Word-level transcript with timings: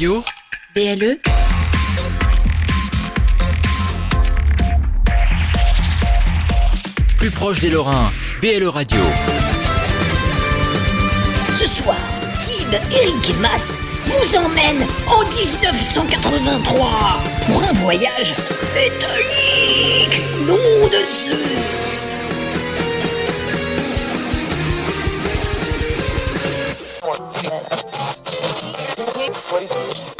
Radio. 0.00 0.24
BLE 0.74 1.18
Plus 7.18 7.30
proche 7.30 7.60
des 7.60 7.68
Lorrains, 7.68 8.10
BLE 8.40 8.68
Radio. 8.68 8.98
Ce 11.54 11.66
soir, 11.66 11.98
Tim, 12.38 12.78
Eric 12.90 13.28
et 13.28 13.34
Mas 13.42 13.76
vous 14.06 14.36
emmènent 14.36 14.86
en 15.06 15.20
1983 15.20 17.20
pour 17.44 17.62
un 17.62 17.72
voyage 17.82 18.34
métallique, 18.74 20.22
nom 20.46 20.88
de 20.88 21.14
Zeus. 21.14 22.08
C'est 29.52 30.19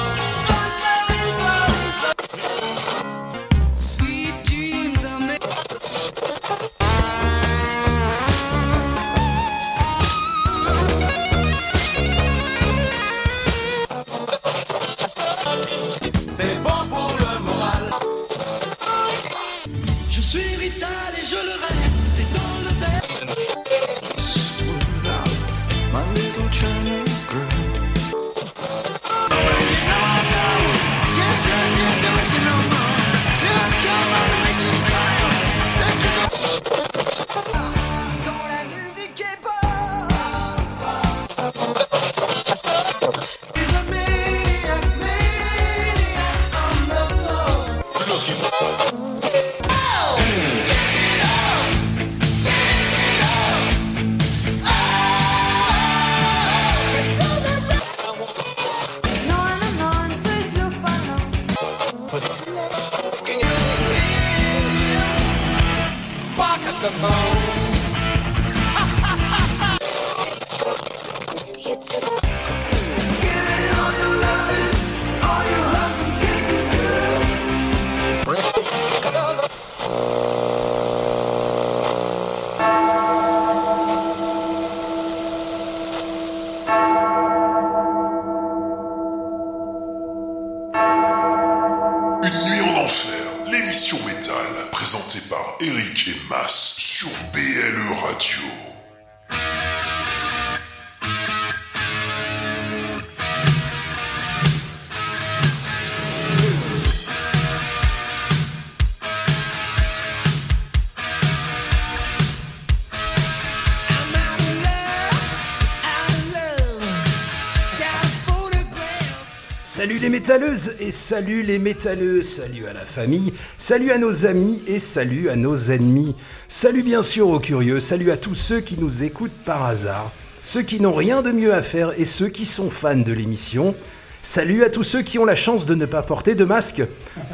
métalleuses 120.31 120.77
et 120.79 120.93
salut 120.93 121.43
les 121.43 121.59
métalleux, 121.59 122.23
salut 122.23 122.65
à 122.71 122.73
la 122.73 122.85
famille, 122.85 123.33
salut 123.59 123.91
à 123.91 123.99
nos 123.99 124.27
amis 124.27 124.63
et 124.69 124.79
salut 124.79 125.29
à 125.29 125.35
nos 125.35 125.57
ennemis. 125.57 126.15
Salut 126.47 126.85
bien 126.85 127.03
sûr 127.03 127.31
aux 127.31 127.41
curieux, 127.41 127.81
salut 127.81 128.13
à 128.13 128.17
tous 128.17 128.37
ceux 128.37 128.61
qui 128.61 128.79
nous 128.79 129.03
écoutent 129.03 129.45
par 129.45 129.65
hasard, 129.65 130.13
ceux 130.45 130.63
qui 130.63 130.79
n'ont 130.79 130.95
rien 130.95 131.23
de 131.23 131.33
mieux 131.33 131.53
à 131.53 131.63
faire 131.63 131.99
et 131.99 132.05
ceux 132.05 132.29
qui 132.29 132.45
sont 132.45 132.71
fans 132.71 132.95
de 132.95 133.13
l'émission. 133.13 133.75
Salut 134.23 134.63
à 134.63 134.71
tous 134.71 134.85
ceux 134.85 135.03
qui 135.03 135.19
ont 135.19 135.25
la 135.25 135.35
chance 135.35 135.67
de 135.67 135.75
ne 135.75 135.85
pas 135.85 136.03
porter 136.03 136.37
de 136.37 136.45
masque 136.45 136.85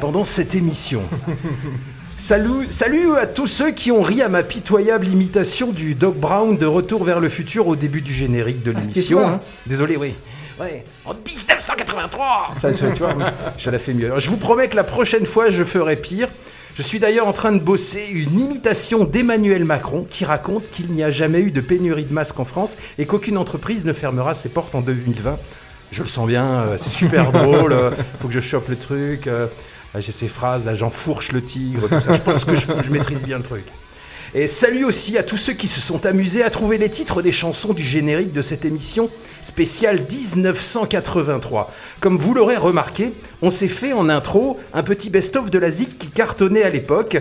pendant 0.01 0.23
cette 0.23 0.55
émission. 0.55 1.03
Salut, 2.17 2.65
salut 2.71 3.15
à 3.15 3.27
tous 3.27 3.45
ceux 3.45 3.69
qui 3.69 3.91
ont 3.91 4.01
ri 4.01 4.23
à 4.23 4.27
ma 4.27 4.41
pitoyable 4.41 5.07
imitation 5.07 5.71
du 5.71 5.93
Doc 5.93 6.15
Brown 6.17 6.57
de 6.57 6.65
Retour 6.65 7.03
vers 7.03 7.19
le 7.19 7.29
futur 7.29 7.67
au 7.67 7.75
début 7.75 8.01
du 8.01 8.11
générique 8.11 8.63
de 8.63 8.71
l'émission. 8.71 9.19
toi, 9.19 9.29
hein. 9.29 9.39
Désolé, 9.67 9.97
oui. 9.97 10.15
Ouais, 12.17 12.23
en 12.23 12.53
1983 12.53 12.55
Enfin, 12.55 12.71
tu 12.93 13.03
vois, 13.03 13.13
oui, 13.15 13.23
je 13.57 13.69
la 13.69 13.79
fais 13.79 13.93
mieux. 13.93 14.05
Alors, 14.05 14.19
je 14.19 14.29
vous 14.29 14.37
promets 14.37 14.67
que 14.67 14.75
la 14.75 14.83
prochaine 14.83 15.25
fois, 15.25 15.49
je 15.49 15.63
ferai 15.63 15.95
pire. 15.95 16.29
Je 16.75 16.83
suis 16.83 16.99
d'ailleurs 16.99 17.27
en 17.27 17.33
train 17.33 17.51
de 17.51 17.59
bosser 17.59 18.05
une 18.11 18.39
imitation 18.39 19.03
d'Emmanuel 19.03 19.63
Macron 19.63 20.05
qui 20.09 20.25
raconte 20.25 20.69
qu'il 20.69 20.91
n'y 20.91 21.03
a 21.03 21.09
jamais 21.09 21.39
eu 21.39 21.49
de 21.49 21.59
pénurie 21.61 22.05
de 22.05 22.13
masques 22.13 22.39
en 22.39 22.45
France 22.45 22.77
et 22.99 23.05
qu'aucune 23.07 23.37
entreprise 23.37 23.83
ne 23.83 23.93
fermera 23.93 24.35
ses 24.35 24.49
portes 24.49 24.75
en 24.75 24.81
2020. 24.81 25.37
Je 25.91 26.03
le 26.03 26.07
sens 26.07 26.27
bien, 26.27 26.45
euh, 26.45 26.77
c'est 26.77 26.89
super 26.91 27.31
drôle, 27.31 27.73
euh, 27.73 27.91
faut 28.19 28.27
que 28.27 28.33
je 28.33 28.41
chope 28.41 28.69
le 28.69 28.75
truc. 28.75 29.25
euh, 29.25 29.47
J'ai 29.95 30.11
ces 30.11 30.27
phrases, 30.27 30.65
là 30.67 30.75
j'enfourche 30.75 31.31
le 31.31 31.41
tigre, 31.41 31.87
tout 31.89 31.99
ça. 31.99 32.13
Je 32.13 32.21
pense 32.21 32.45
que 32.45 32.53
je, 32.55 32.67
je 32.83 32.91
maîtrise 32.91 33.23
bien 33.23 33.37
le 33.37 33.43
truc. 33.43 33.63
Et 34.35 34.47
salut 34.47 34.83
aussi 34.83 35.17
à 35.17 35.23
tous 35.23 35.37
ceux 35.37 35.53
qui 35.53 35.69
se 35.69 35.79
sont 35.79 36.05
amusés 36.05 36.43
à 36.43 36.49
trouver 36.49 36.77
les 36.77 36.89
titres 36.89 37.21
des 37.21 37.31
chansons 37.31 37.73
du 37.73 37.83
générique 37.83 38.33
de 38.33 38.41
cette 38.41 38.65
émission 38.65 39.09
spéciale 39.41 40.01
1983. 40.01 41.71
Comme 42.01 42.17
vous 42.17 42.33
l'aurez 42.33 42.57
remarqué, 42.57 43.13
on 43.41 43.49
s'est 43.49 43.69
fait 43.69 43.93
en 43.93 44.09
intro 44.09 44.59
un 44.73 44.83
petit 44.83 45.09
best-of 45.09 45.49
de 45.49 45.59
la 45.59 45.69
zik 45.69 45.97
qui 45.97 46.09
cartonnait 46.09 46.63
à 46.63 46.69
l'époque. 46.69 47.17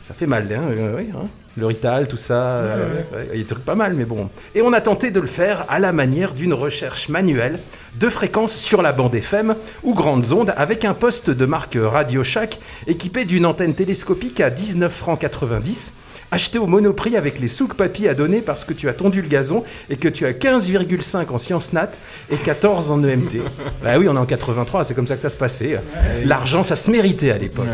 Ça 0.00 0.14
fait 0.14 0.26
mal, 0.26 0.48
hein, 0.50 0.62
euh, 0.70 0.96
oui, 0.98 1.08
hein. 1.14 1.28
Le 1.56 1.66
Rital, 1.66 2.08
tout 2.08 2.16
ça, 2.16 2.34
euh, 2.34 3.02
ouais, 3.12 3.28
il 3.32 3.38
y 3.38 3.40
a 3.40 3.42
des 3.42 3.46
trucs 3.46 3.64
pas 3.64 3.76
mal, 3.76 3.94
mais 3.94 4.04
bon. 4.04 4.28
Et 4.56 4.62
on 4.62 4.72
a 4.72 4.80
tenté 4.80 5.10
de 5.10 5.20
le 5.20 5.28
faire 5.28 5.64
à 5.68 5.78
la 5.78 5.92
manière 5.92 6.34
d'une 6.34 6.52
recherche 6.52 7.08
manuelle 7.08 7.60
de 8.00 8.08
fréquences 8.08 8.56
sur 8.56 8.82
la 8.82 8.90
bande 8.90 9.14
FM 9.14 9.54
ou 9.84 9.94
grandes 9.94 10.32
ondes 10.32 10.52
avec 10.56 10.84
un 10.84 10.94
poste 10.94 11.30
de 11.30 11.46
marque 11.46 11.78
Radio 11.80 12.24
Shack 12.24 12.58
équipé 12.88 13.24
d'une 13.24 13.46
antenne 13.46 13.74
télescopique 13.74 14.40
à 14.40 14.50
19 14.50 14.92
francs 14.92 15.20
90 15.20 15.92
acheté 16.34 16.58
au 16.58 16.66
monoprix 16.66 17.16
avec 17.16 17.38
les 17.38 17.48
souk 17.48 17.74
papy 17.74 18.08
à 18.08 18.14
donner 18.14 18.40
parce 18.40 18.64
que 18.64 18.74
tu 18.74 18.88
as 18.88 18.92
tondu 18.92 19.22
le 19.22 19.28
gazon 19.28 19.64
et 19.88 19.96
que 19.96 20.08
tu 20.08 20.26
as 20.26 20.32
15,5 20.32 21.30
en 21.30 21.38
sciences 21.38 21.72
nat 21.72 21.92
et 22.30 22.36
14 22.36 22.90
en 22.90 23.02
EMT. 23.02 23.38
bah 23.82 23.98
oui, 23.98 24.08
on 24.08 24.14
est 24.14 24.18
en 24.18 24.26
83, 24.26 24.84
c'est 24.84 24.94
comme 24.94 25.06
ça 25.06 25.14
que 25.14 25.22
ça 25.22 25.30
se 25.30 25.36
passait. 25.36 25.80
L'argent, 26.24 26.62
ça 26.62 26.76
se 26.76 26.90
méritait 26.90 27.30
à 27.30 27.38
l'époque. 27.38 27.68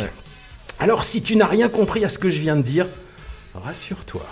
Alors 0.79 1.05
si 1.05 1.23
tu 1.23 1.37
n'as 1.37 1.47
rien 1.47 1.69
compris 1.69 2.05
à 2.05 2.09
ce 2.09 2.19
que 2.19 2.29
je 2.29 2.39
viens 2.41 2.57
de 2.57 2.63
dire, 2.63 2.87
rassure-toi. 3.55 4.27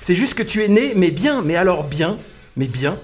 C'est 0.00 0.14
juste 0.14 0.34
que 0.34 0.42
tu 0.42 0.62
es 0.62 0.68
né, 0.68 0.92
mais 0.94 1.10
bien, 1.10 1.42
mais 1.42 1.56
alors 1.56 1.84
bien, 1.84 2.18
mais 2.56 2.66
bien, 2.66 2.98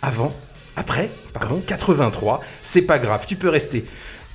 avant, 0.00 0.32
après, 0.76 1.10
pardon, 1.32 1.60
83, 1.66 2.40
c'est 2.62 2.82
pas 2.82 2.98
grave, 2.98 3.24
tu 3.26 3.34
peux 3.34 3.48
rester. 3.48 3.84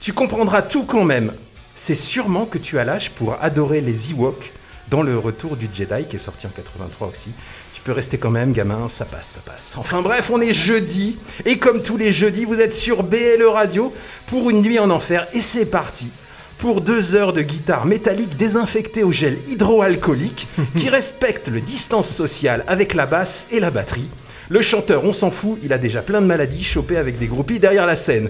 Tu 0.01 0.12
comprendras 0.12 0.62
tout 0.62 0.83
quand 0.83 1.06
même. 1.06 1.33
C'est 1.75 1.95
sûrement 1.95 2.45
que 2.45 2.57
tu 2.57 2.80
as 2.80 2.83
l'âge 2.83 3.12
pour 3.12 3.38
adorer 3.42 3.80
les 3.80 4.12
Ewoks 4.12 4.51
dans 4.89 5.01
le 5.01 5.18
retour 5.18 5.56
du 5.56 5.68
Jedi 5.71 6.06
qui 6.09 6.15
est 6.15 6.19
sorti 6.19 6.47
en 6.47 6.51
83 6.56 7.07
aussi. 7.07 7.31
Tu 7.74 7.81
peux 7.81 7.91
rester 7.91 8.18
quand 8.18 8.30
même, 8.30 8.51
gamin, 8.51 8.88
ça 8.88 9.06
passe, 9.06 9.27
ça 9.27 9.41
passe. 9.41 9.75
Enfin 9.77 10.01
bref, 10.01 10.30
on 10.31 10.41
est 10.41 10.53
jeudi, 10.53 11.18
et 11.45 11.57
comme 11.57 11.81
tous 11.81 11.97
les 11.97 12.12
jeudis, 12.12 12.45
vous 12.45 12.59
êtes 12.59 12.74
sur 12.74 13.03
BLE 13.03 13.47
Radio 13.47 13.94
pour 14.27 14.50
une 14.50 14.62
nuit 14.62 14.80
en 14.80 14.89
enfer, 14.89 15.27
et 15.33 15.41
c'est 15.41 15.65
parti 15.65 16.09
pour 16.57 16.81
deux 16.81 17.15
heures 17.15 17.31
de 17.31 17.41
guitare 17.41 17.86
métallique 17.86 18.36
désinfectée 18.36 19.03
au 19.03 19.13
gel 19.13 19.38
hydroalcoolique 19.47 20.47
qui 20.75 20.89
respecte 20.89 21.47
le 21.47 21.62
distance 21.62 22.09
sociale 22.09 22.65
avec 22.68 22.94
la 22.94 23.06
basse 23.06 23.47
et 23.51 23.62
la 23.62 23.71
batterie. 23.71 24.09
Le 24.50 24.62
chanteur, 24.62 25.06
on 25.06 25.13
s'en 25.13 25.31
fout, 25.31 25.57
il 25.63 25.71
a 25.71 25.77
déjà 25.77 26.01
plein 26.01 26.21
de 26.21 26.25
maladies 26.25 26.63
chopées 26.63 26.97
avec 26.97 27.18
des 27.18 27.27
groupies 27.27 27.59
derrière 27.59 27.86
la 27.86 27.95
scène. 27.95 28.30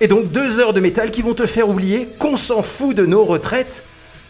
Et 0.00 0.08
donc 0.08 0.30
deux 0.30 0.60
heures 0.60 0.74
de 0.74 0.80
métal 0.80 1.10
qui 1.10 1.22
vont 1.22 1.32
te 1.32 1.46
faire 1.46 1.68
oublier 1.68 2.08
qu'on 2.18 2.36
s'en 2.36 2.62
fout 2.62 2.94
de 2.94 3.06
nos 3.06 3.24
retraites, 3.24 3.84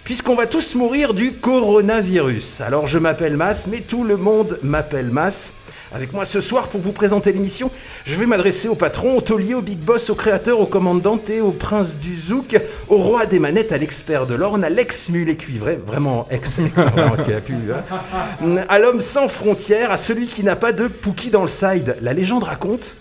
puisqu'on 0.06 0.36
va 0.36 0.46
tous 0.46 0.76
mourir 0.76 1.14
du 1.14 1.32
coronavirus. 1.32 2.60
Alors 2.60 2.86
je 2.86 2.96
m'appelle 2.96 3.36
Mas, 3.36 3.66
mais 3.66 3.80
tout 3.80 4.04
le 4.04 4.16
monde 4.16 4.56
m'appelle 4.62 5.10
Mas. 5.10 5.52
Avec 5.92 6.12
moi 6.12 6.24
ce 6.24 6.40
soir 6.40 6.68
pour 6.68 6.80
vous 6.80 6.92
présenter 6.92 7.32
l'émission, 7.32 7.72
je 8.04 8.14
vais 8.14 8.26
m'adresser 8.26 8.68
au 8.68 8.76
patron, 8.76 9.16
au 9.16 9.20
taulier, 9.20 9.54
au 9.54 9.62
big 9.62 9.78
boss, 9.78 10.08
au 10.10 10.14
créateur, 10.14 10.60
au 10.60 10.66
commandant 10.66 11.18
et 11.28 11.40
au 11.40 11.50
prince 11.50 11.98
du 11.98 12.14
zouk, 12.14 12.56
au 12.88 12.98
roi 12.98 13.26
des 13.26 13.40
manettes, 13.40 13.72
à 13.72 13.78
l'expert 13.78 14.28
de 14.28 14.36
l'orne, 14.36 14.62
à 14.62 14.68
l'ex-mulet 14.68 15.34
cuivré, 15.34 15.76
vraiment 15.84 16.28
ex, 16.30 16.60
ex 16.60 16.72
parce 16.94 17.24
qu'il 17.24 17.34
hein. 17.34 18.64
à 18.68 18.78
l'homme 18.78 19.00
sans 19.00 19.26
frontières, 19.26 19.90
à 19.90 19.96
celui 19.96 20.28
qui 20.28 20.44
n'a 20.44 20.54
pas 20.54 20.70
de 20.70 20.86
Pookie 20.86 21.30
dans 21.30 21.42
le 21.42 21.48
side. 21.48 21.96
La 22.00 22.12
légende 22.12 22.44
raconte 22.44 22.96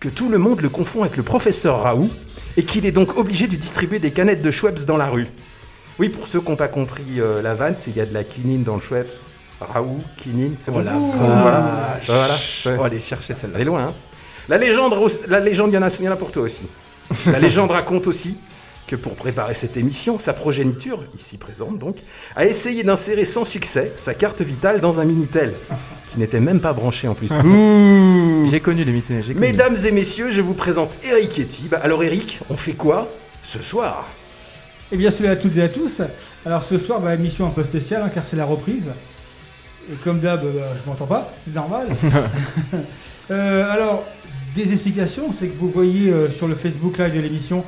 que 0.00 0.08
tout 0.08 0.28
le 0.28 0.38
monde 0.38 0.60
le 0.60 0.68
confond 0.68 1.02
avec 1.02 1.16
le 1.16 1.22
professeur 1.22 1.82
Raoult 1.82 2.10
et 2.56 2.64
qu'il 2.64 2.84
est 2.84 2.92
donc 2.92 3.16
obligé 3.16 3.46
de 3.46 3.54
distribuer 3.54 4.00
des 4.00 4.10
canettes 4.10 4.42
de 4.42 4.50
Schweppes 4.50 4.84
dans 4.86 4.96
la 4.96 5.06
rue. 5.06 5.28
Oui, 6.02 6.08
pour 6.08 6.26
ceux 6.26 6.40
qui 6.40 6.50
n'ont 6.50 6.56
pas 6.56 6.66
compris 6.66 7.20
euh, 7.20 7.40
la 7.42 7.54
vanne, 7.54 7.74
c'est 7.76 7.92
qu'il 7.92 7.98
y 7.98 8.02
a 8.02 8.06
de 8.06 8.12
la 8.12 8.24
quinine 8.24 8.64
dans 8.64 8.74
le 8.74 8.80
Schweppes. 8.80 9.12
Raoult, 9.60 10.00
quinine, 10.16 10.54
c'est 10.56 10.72
bon. 10.72 10.82
vache. 10.82 10.96
voilà. 11.16 12.00
Voilà. 12.08 12.34
Ouais. 12.34 12.72
On 12.76 12.76
va 12.78 12.86
aller 12.86 12.98
chercher 12.98 13.34
celle-là. 13.34 13.54
Elle 13.54 13.62
est 13.62 13.66
loin, 13.66 13.84
hein. 13.84 13.94
La 14.48 14.58
légende, 14.58 14.96
la 15.28 15.38
légende, 15.38 15.70
il 15.70 15.74
y 15.74 15.78
en 15.78 15.82
a, 15.82 15.96
il 15.96 16.04
y 16.04 16.08
en 16.08 16.12
a 16.12 16.16
pour 16.16 16.32
toi 16.32 16.42
aussi. 16.42 16.64
La 17.26 17.38
légende 17.38 17.70
raconte 17.78 18.08
aussi 18.08 18.36
que 18.88 18.96
pour 18.96 19.14
préparer 19.14 19.54
cette 19.54 19.76
émission, 19.76 20.18
sa 20.18 20.32
progéniture, 20.32 21.04
ici 21.16 21.36
présente 21.36 21.78
donc, 21.78 21.98
a 22.34 22.46
essayé 22.46 22.82
d'insérer 22.82 23.24
sans 23.24 23.44
succès 23.44 23.92
sa 23.94 24.12
carte 24.12 24.42
vitale 24.42 24.80
dans 24.80 24.98
un 24.98 25.04
Minitel, 25.04 25.54
qui 26.10 26.18
n'était 26.18 26.40
même 26.40 26.58
pas 26.58 26.72
branché 26.72 27.06
en 27.06 27.14
plus. 27.14 27.28
J'ai 28.50 28.58
connu 28.58 28.82
les 28.82 29.02
connu. 29.02 29.34
Mesdames 29.36 29.76
et 29.86 29.92
messieurs, 29.92 30.32
je 30.32 30.40
vous 30.40 30.54
présente 30.54 30.96
Eric 31.04 31.38
Etib. 31.38 31.74
Alors 31.80 32.02
Eric, 32.02 32.40
on 32.50 32.56
fait 32.56 32.72
quoi 32.72 33.08
ce 33.40 33.62
soir? 33.62 34.08
Eh 34.94 34.98
bien, 34.98 35.10
salut 35.10 35.30
à 35.30 35.36
toutes 35.36 35.56
et 35.56 35.62
à 35.62 35.70
tous. 35.70 36.02
Alors, 36.44 36.62
ce 36.64 36.76
soir, 36.76 37.00
bah, 37.00 37.14
émission 37.14 37.46
un 37.46 37.50
peu 37.50 37.64
spéciale, 37.64 38.02
hein, 38.04 38.10
car 38.12 38.26
c'est 38.26 38.36
la 38.36 38.44
reprise. 38.44 38.90
Et 39.90 39.94
comme 40.04 40.20
d'hab, 40.20 40.44
euh, 40.44 40.74
je 40.76 40.88
m'entends 40.88 41.06
pas, 41.06 41.32
c'est 41.44 41.54
normal. 41.54 41.88
Euh, 43.30 43.72
alors, 43.72 44.04
des 44.56 44.72
explications, 44.72 45.32
c'est 45.38 45.46
que 45.46 45.56
vous 45.56 45.70
voyez 45.70 46.10
euh, 46.10 46.28
sur 46.28 46.48
le 46.48 46.56
Facebook 46.56 46.98
Live 46.98 47.14
de 47.14 47.20
l'émission 47.20 47.64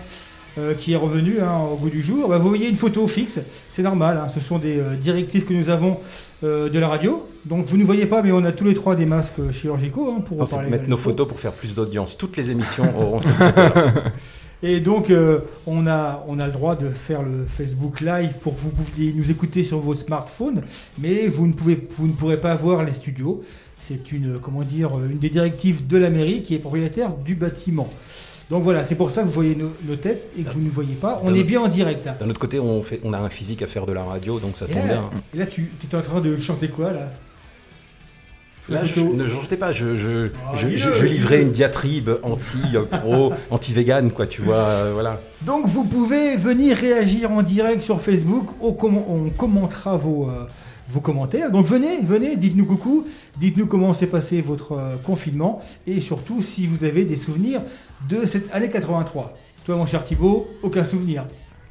euh, 0.56 0.74
qui 0.74 0.92
est 0.92 0.96
revenu 0.96 1.40
hein, 1.40 1.62
au 1.72 1.74
bout 1.74 1.90
du 1.90 2.00
jour, 2.00 2.28
bah, 2.28 2.38
vous 2.38 2.48
voyez 2.48 2.68
une 2.68 2.76
photo 2.76 3.08
fixe, 3.08 3.40
c'est 3.72 3.82
normal, 3.82 4.18
hein, 4.18 4.28
ce 4.32 4.38
sont 4.38 4.60
des 4.60 4.78
euh, 4.78 4.94
directives 4.94 5.46
que 5.46 5.52
nous 5.52 5.68
avons 5.68 5.98
euh, 6.44 6.68
de 6.68 6.78
la 6.78 6.86
radio. 6.86 7.26
Donc, 7.44 7.66
vous 7.66 7.76
ne 7.76 7.82
voyez 7.82 8.06
pas, 8.06 8.22
mais 8.22 8.30
on 8.30 8.44
a 8.44 8.52
tous 8.52 8.64
les 8.64 8.74
trois 8.74 8.94
des 8.94 9.04
masques 9.04 9.50
chirurgicaux 9.50 10.14
hein, 10.16 10.20
pour 10.20 10.38
mettre 10.70 10.88
nos 10.88 10.96
photos 10.96 11.26
pour 11.26 11.40
faire 11.40 11.50
plus 11.50 11.74
d'audience. 11.74 12.16
Toutes 12.16 12.36
les 12.36 12.52
émissions 12.52 12.84
auront 12.96 13.18
cette 13.18 13.32
photo-là. 13.32 13.94
Et 14.66 14.80
donc, 14.80 15.10
euh, 15.10 15.40
on, 15.66 15.86
a, 15.86 16.24
on 16.26 16.38
a 16.38 16.46
le 16.46 16.52
droit 16.52 16.74
de 16.74 16.88
faire 16.88 17.22
le 17.22 17.44
Facebook 17.46 18.00
Live 18.00 18.32
pour 18.40 18.54
que 18.56 18.60
vous 18.62 18.70
pouviez 18.70 19.12
nous 19.14 19.30
écouter 19.30 19.62
sur 19.62 19.78
vos 19.78 19.94
smartphones, 19.94 20.62
mais 20.98 21.26
vous 21.28 21.46
ne, 21.46 21.52
pouvez, 21.52 21.78
vous 21.98 22.06
ne 22.06 22.12
pourrez 22.14 22.38
pas 22.38 22.54
voir 22.54 22.82
les 22.82 22.92
studios. 22.94 23.44
C'est 23.86 24.10
une, 24.10 24.38
comment 24.38 24.62
dire, 24.62 24.90
une 24.98 25.18
des 25.18 25.28
directives 25.28 25.86
de 25.86 25.98
la 25.98 26.08
mairie 26.08 26.42
qui 26.42 26.54
est 26.54 26.58
propriétaire 26.58 27.12
du 27.14 27.34
bâtiment. 27.34 27.90
Donc 28.50 28.62
voilà, 28.62 28.86
c'est 28.86 28.94
pour 28.94 29.10
ça 29.10 29.20
que 29.20 29.26
vous 29.26 29.32
voyez 29.32 29.54
nos, 29.54 29.70
nos 29.86 29.96
têtes 29.96 30.30
et 30.38 30.42
que 30.42 30.50
vous 30.50 30.60
ne 30.60 30.70
voyez 30.70 30.94
pas. 30.94 31.20
On 31.22 31.34
est 31.34 31.44
bien 31.44 31.60
en 31.60 31.68
direct. 31.68 32.06
hein. 32.06 32.14
D'un 32.18 32.30
autre 32.30 32.40
côté, 32.40 32.58
on, 32.58 32.82
fait, 32.82 33.00
on 33.04 33.12
a 33.12 33.18
un 33.18 33.28
physique 33.28 33.60
à 33.60 33.66
faire 33.66 33.84
de 33.84 33.92
la 33.92 34.02
radio, 34.02 34.38
donc 34.40 34.56
ça 34.56 34.64
Et 34.66 34.72
tombe 34.72 34.86
là, 34.86 34.94
bien. 34.94 35.10
et 35.34 35.38
là, 35.38 35.46
tu 35.46 35.70
es 35.90 35.94
en 35.94 36.00
train 36.02 36.20
de 36.22 36.38
chanter 36.38 36.68
quoi 36.68 36.90
là? 36.92 37.12
Là, 38.68 38.82
je 38.84 38.98
ne 39.00 39.26
jetais 39.26 39.58
pas, 39.58 39.72
je, 39.72 39.94
je, 39.96 40.28
Ah, 40.46 40.54
je, 40.56 40.66
dis-le, 40.68 40.78
je- 40.78 40.94
je 40.94 41.04
livrais 41.04 41.42
une 41.42 41.50
diatribe 41.50 42.08
anti-pro, 42.22 43.32
anti-vegan, 43.50 44.10
quoi, 44.10 44.26
tu 44.26 44.40
vois, 44.40 44.56
euh, 44.56 44.90
voilà. 44.94 45.20
Donc 45.42 45.66
vous 45.66 45.84
pouvez 45.84 46.36
venir 46.36 46.76
réagir 46.78 47.30
en 47.30 47.42
direct 47.42 47.82
sur 47.82 48.00
Facebook, 48.00 48.46
on, 48.62 48.74
on 49.08 49.28
commentera 49.28 49.98
vos, 49.98 50.28
euh, 50.30 50.44
vos 50.88 51.00
commentaires. 51.00 51.50
Donc 51.50 51.66
venez, 51.66 51.98
venez, 52.02 52.36
dites-nous 52.36 52.64
coucou, 52.64 53.04
dites-nous 53.38 53.66
comment 53.66 53.92
s'est 53.92 54.06
passé 54.06 54.40
votre 54.40 54.72
euh, 54.72 54.96
confinement 55.02 55.60
et 55.86 56.00
surtout 56.00 56.42
si 56.42 56.66
vous 56.66 56.84
avez 56.84 57.04
des 57.04 57.16
souvenirs 57.16 57.60
de 58.08 58.24
cette 58.24 58.54
année 58.54 58.70
83. 58.70 59.36
Toi 59.66 59.76
mon 59.76 59.84
cher 59.86 60.04
Thibaut, 60.04 60.48
aucun 60.62 60.84
souvenir. 60.86 61.24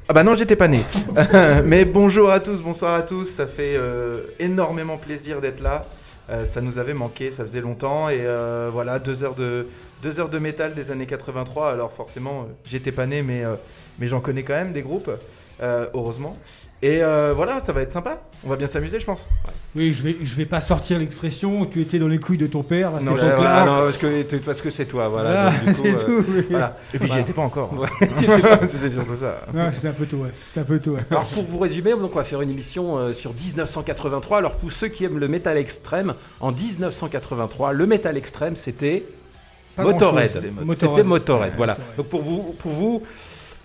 Ah 0.08 0.12
bah 0.12 0.22
non, 0.22 0.34
j'étais 0.36 0.56
pas 0.56 0.68
né. 0.68 0.82
Mais 1.64 1.84
bonjour 1.84 2.30
à 2.30 2.38
tous, 2.38 2.58
bonsoir 2.58 2.94
à 2.94 3.02
tous. 3.02 3.24
Ça 3.24 3.46
fait 3.48 3.74
euh, 3.76 4.20
énormément 4.38 4.96
plaisir 4.96 5.40
d'être 5.40 5.60
là. 5.62 5.82
Euh, 6.30 6.44
ça 6.44 6.60
nous 6.60 6.78
avait 6.78 6.94
manqué, 6.94 7.30
ça 7.30 7.44
faisait 7.44 7.60
longtemps. 7.60 8.08
Et 8.08 8.20
euh, 8.20 8.70
voilà, 8.72 8.98
deux 8.98 9.22
heures, 9.22 9.34
de, 9.34 9.66
deux 10.02 10.20
heures 10.20 10.28
de 10.28 10.38
métal 10.38 10.74
des 10.74 10.90
années 10.90 11.06
83. 11.06 11.72
Alors 11.72 11.92
forcément, 11.92 12.42
euh, 12.42 12.44
j'étais 12.64 12.92
pas 12.92 13.06
né, 13.06 13.22
mais, 13.22 13.44
mais 13.98 14.08
j'en 14.08 14.20
connais 14.20 14.42
quand 14.42 14.54
même 14.54 14.72
des 14.72 14.82
groupes, 14.82 15.10
heureusement. 15.60 16.36
Et 16.82 17.02
euh, 17.02 17.32
voilà, 17.34 17.60
ça 17.60 17.72
va 17.72 17.80
être 17.80 17.92
sympa. 17.92 18.20
On 18.44 18.50
va 18.50 18.56
bien 18.56 18.66
s'amuser, 18.66 19.00
je 19.00 19.06
pense. 19.06 19.26
Oui, 19.74 19.94
je 19.94 20.02
vais, 20.02 20.16
je 20.22 20.34
vais 20.34 20.44
pas 20.44 20.60
sortir 20.60 20.98
l'expression 20.98 21.64
tu 21.64 21.80
étais 21.80 21.98
dans 21.98 22.08
les 22.08 22.18
couilles 22.18 22.36
de 22.36 22.46
ton 22.46 22.62
père. 22.62 22.90
Non, 23.00 23.12
Ouais, 23.12 23.18
époque-là. 23.20 23.36
voilà, 23.36 23.64
non, 23.64 23.72
parce 23.84 23.96
que, 23.96 24.36
parce 24.44 24.60
que 24.60 24.68
c'est 24.68 24.84
toi, 24.84 25.08
voilà. 25.08 25.50
Voilà, 25.50 25.50
donc, 25.64 25.64
du 25.64 25.74
coup, 25.74 25.82
c'est 25.84 25.94
euh, 25.94 26.20
tout. 26.22 26.24
oui. 26.28 26.44
voilà. 26.50 26.76
Et 26.92 26.98
puis 26.98 27.10
j'y 27.10 27.18
étais 27.20 27.32
pas 27.32 27.40
encore. 27.42 27.72
Ouais. 27.72 27.88
C'était 28.70 28.90
surtout 28.90 29.16
ça. 29.18 29.38
Non, 29.54 29.70
c'était 29.74 29.88
un 29.88 29.92
peu 29.92 30.04
tôt, 30.04 30.18
ouais. 30.18 30.30
Un 30.58 30.62
peu 30.64 30.78
tôt, 30.78 30.90
ouais. 30.92 31.04
Alors 31.10 31.24
pour 31.24 31.44
vous 31.44 31.58
résumer, 31.58 31.92
donc 31.92 32.10
on 32.12 32.18
va 32.18 32.24
faire 32.24 32.42
une 32.42 32.50
émission 32.50 32.98
euh, 32.98 33.12
sur 33.14 33.32
1983. 33.32 34.38
Alors 34.38 34.56
pour 34.56 34.70
ceux 34.70 34.88
qui 34.88 35.04
aiment 35.04 35.18
le 35.18 35.28
métal 35.28 35.56
extrême, 35.56 36.14
en 36.40 36.52
1983, 36.52 37.72
le 37.72 37.86
métal 37.86 38.16
extrême 38.18 38.56
c'était 38.56 39.04
Motorhead. 39.78 40.30
C'était 40.32 41.02
Motorhead, 41.02 41.50
Ouais, 41.50 41.56
voilà. 41.56 41.72
Motorhead. 41.74 41.96
Donc 41.96 42.06
pour 42.08 42.20
vous, 42.22 42.54
pour 42.58 42.72
vous, 42.72 43.02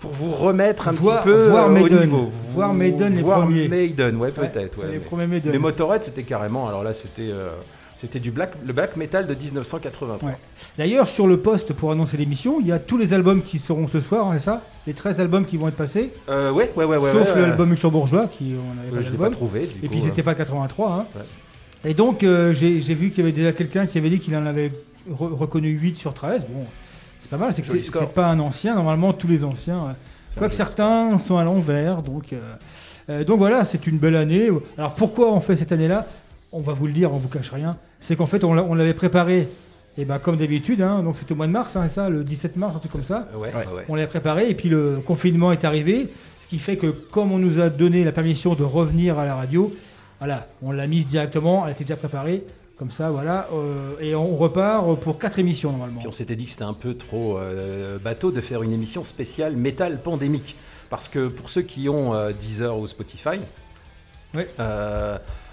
pour 0.00 0.10
vous 0.10 0.30
remettre 0.32 0.88
un 0.88 0.92
Voir- 0.92 1.22
petit 1.22 1.30
peu 1.30 1.48
voir 1.48 1.66
euh, 1.66 1.68
au 1.68 1.72
Maiden. 1.72 2.00
niveau, 2.00 2.30
Voir 2.54 2.72
Maiden 2.74 3.14
les 3.16 3.22
voir 3.22 3.42
premiers. 3.42 3.68
Maiden, 3.68 4.16
ouais, 4.16 4.30
peut-être. 4.30 4.78
ouais, 4.78 4.86
les 4.86 4.92
mais- 4.94 4.98
premiers 4.98 5.26
Maiden. 5.26 5.52
Mais 5.52 5.58
Motorhead, 5.58 6.02
c'était 6.04 6.22
carrément. 6.22 6.66
Alors 6.68 6.82
là, 6.82 6.94
c'était 6.94 7.30
euh, 7.30 7.50
c'était 8.00 8.18
du 8.18 8.30
black, 8.30 8.52
le 8.66 8.72
black 8.72 8.96
metal 8.96 9.26
de 9.26 9.34
1983. 9.34 10.26
Ouais. 10.28 10.34
D'ailleurs, 10.78 11.06
sur 11.06 11.26
le 11.26 11.36
poste 11.36 11.74
pour 11.74 11.92
annoncer 11.92 12.16
l'émission, 12.16 12.58
il 12.60 12.66
y 12.66 12.72
a 12.72 12.78
tous 12.78 12.96
les 12.96 13.12
albums 13.12 13.42
qui 13.42 13.58
seront 13.58 13.86
ce 13.88 14.00
soir, 14.00 14.26
hein, 14.30 14.36
c'est 14.38 14.44
ça? 14.46 14.62
Les 14.86 14.94
13 14.94 15.20
albums 15.20 15.44
qui 15.44 15.58
vont 15.58 15.68
être 15.68 15.76
passés, 15.76 16.10
Euh, 16.30 16.50
ouais, 16.50 16.70
ouais, 16.76 16.86
ouais, 16.86 16.96
ouais. 16.96 17.12
sauf 17.12 17.36
l'album 17.36 17.68
luxembourgeois, 17.70 18.28
qui 18.38 18.54
on 18.56 18.80
avait 18.80 18.90
ouais, 18.90 18.96
pas 18.96 19.02
je 19.02 19.10
l'ai 19.10 19.18
pas 19.18 19.24
d'album. 19.24 19.32
trouvé. 19.32 19.60
Du 19.66 19.66
Et 19.66 19.68
coup, 19.82 19.88
puis 19.88 19.98
euh, 20.00 20.04
c'était 20.06 20.22
pas 20.22 20.34
83. 20.34 21.06
Hein. 21.14 21.20
Et 21.84 21.92
donc, 21.92 22.22
euh, 22.22 22.54
j'ai 22.54 22.78
vu 22.94 23.10
qu'il 23.10 23.18
y 23.18 23.28
avait 23.28 23.36
déjà 23.36 23.52
quelqu'un 23.52 23.84
qui 23.86 23.98
avait 23.98 24.08
dit 24.10 24.18
qu'il 24.18 24.34
en 24.34 24.46
avait 24.46 24.68
re- 25.10 25.34
reconnu 25.34 25.68
8 25.68 25.96
sur 25.96 26.14
13. 26.14 26.42
Bon, 26.48 26.64
pas 27.30 27.36
mal, 27.36 27.52
c'est 27.54 27.62
que 27.62 27.82
c'est 27.82 28.14
pas 28.14 28.26
un 28.28 28.40
ancien. 28.40 28.74
Normalement, 28.74 29.12
tous 29.12 29.28
les 29.28 29.44
anciens, 29.44 29.78
euh, 29.78 29.92
quoique 30.38 30.54
certains 30.54 31.18
sont 31.18 31.36
à 31.38 31.44
l'envers. 31.44 32.02
Donc, 32.02 32.32
euh, 32.32 32.40
euh, 33.08 33.24
donc 33.24 33.38
voilà, 33.38 33.64
c'est 33.64 33.86
une 33.86 33.98
belle 33.98 34.16
année. 34.16 34.48
Alors 34.76 34.94
pourquoi 34.94 35.32
on 35.32 35.40
fait 35.40 35.56
cette 35.56 35.72
année-là? 35.72 36.06
On 36.52 36.60
va 36.60 36.72
vous 36.72 36.86
le 36.86 36.92
dire, 36.92 37.12
on 37.12 37.16
vous 37.18 37.28
cache 37.28 37.50
rien. 37.52 37.76
C'est 38.00 38.16
qu'en 38.16 38.26
fait, 38.26 38.42
on 38.44 38.52
l'a- 38.54 38.64
on 38.64 38.74
l'avait 38.74 38.94
préparé, 38.94 39.48
et 39.98 40.04
ben, 40.04 40.18
comme 40.18 40.36
d'habitude, 40.36 40.82
hein, 40.82 41.02
donc 41.02 41.16
c'était 41.18 41.32
au 41.32 41.36
mois 41.36 41.46
de 41.46 41.52
mars, 41.52 41.76
hein, 41.76 41.88
ça, 41.88 42.08
le 42.10 42.24
17 42.24 42.56
mars, 42.56 42.74
un 42.76 42.78
truc 42.80 42.90
comme 42.92 43.04
ça. 43.04 43.28
Ouais, 43.34 43.48
Ouais. 43.48 43.54
ouais, 43.54 43.72
ouais. 43.76 43.84
On 43.88 43.94
l'avait 43.94 44.08
préparé 44.08 44.48
et 44.50 44.54
puis 44.54 44.68
le 44.68 44.98
confinement 45.06 45.52
est 45.52 45.64
arrivé, 45.64 46.12
ce 46.44 46.48
qui 46.48 46.58
fait 46.58 46.76
que 46.76 46.86
comme 46.88 47.30
on 47.32 47.38
nous 47.38 47.60
a 47.60 47.70
donné 47.70 48.02
la 48.04 48.10
permission 48.12 48.54
de 48.54 48.64
revenir 48.64 49.18
à 49.18 49.24
la 49.26 49.36
radio, 49.36 49.72
voilà, 50.18 50.46
on 50.62 50.72
l'a 50.72 50.86
mise 50.86 51.06
directement, 51.06 51.64
elle 51.66 51.72
était 51.72 51.84
déjà 51.84 51.96
préparée, 51.96 52.42
comme 52.80 52.90
ça, 52.90 53.10
voilà, 53.10 53.46
euh, 53.52 53.92
et 54.00 54.14
on 54.14 54.38
repart 54.38 54.98
pour 55.00 55.18
quatre 55.18 55.38
émissions 55.38 55.70
normalement. 55.70 55.98
Puis 55.98 56.08
on 56.08 56.12
s'était 56.12 56.34
dit 56.34 56.46
que 56.46 56.50
c'était 56.50 56.62
un 56.64 56.72
peu 56.72 56.94
trop 56.94 57.36
euh, 57.36 57.98
bateau 57.98 58.30
de 58.30 58.40
faire 58.40 58.62
une 58.62 58.72
émission 58.72 59.04
spéciale 59.04 59.54
métal 59.54 60.00
pandémique. 60.00 60.56
Parce 60.88 61.06
que 61.06 61.28
pour 61.28 61.50
ceux 61.50 61.60
qui 61.60 61.90
ont 61.90 62.14
euh, 62.14 62.32
Deezer 62.32 62.78
ou 62.78 62.86
Spotify, 62.86 63.38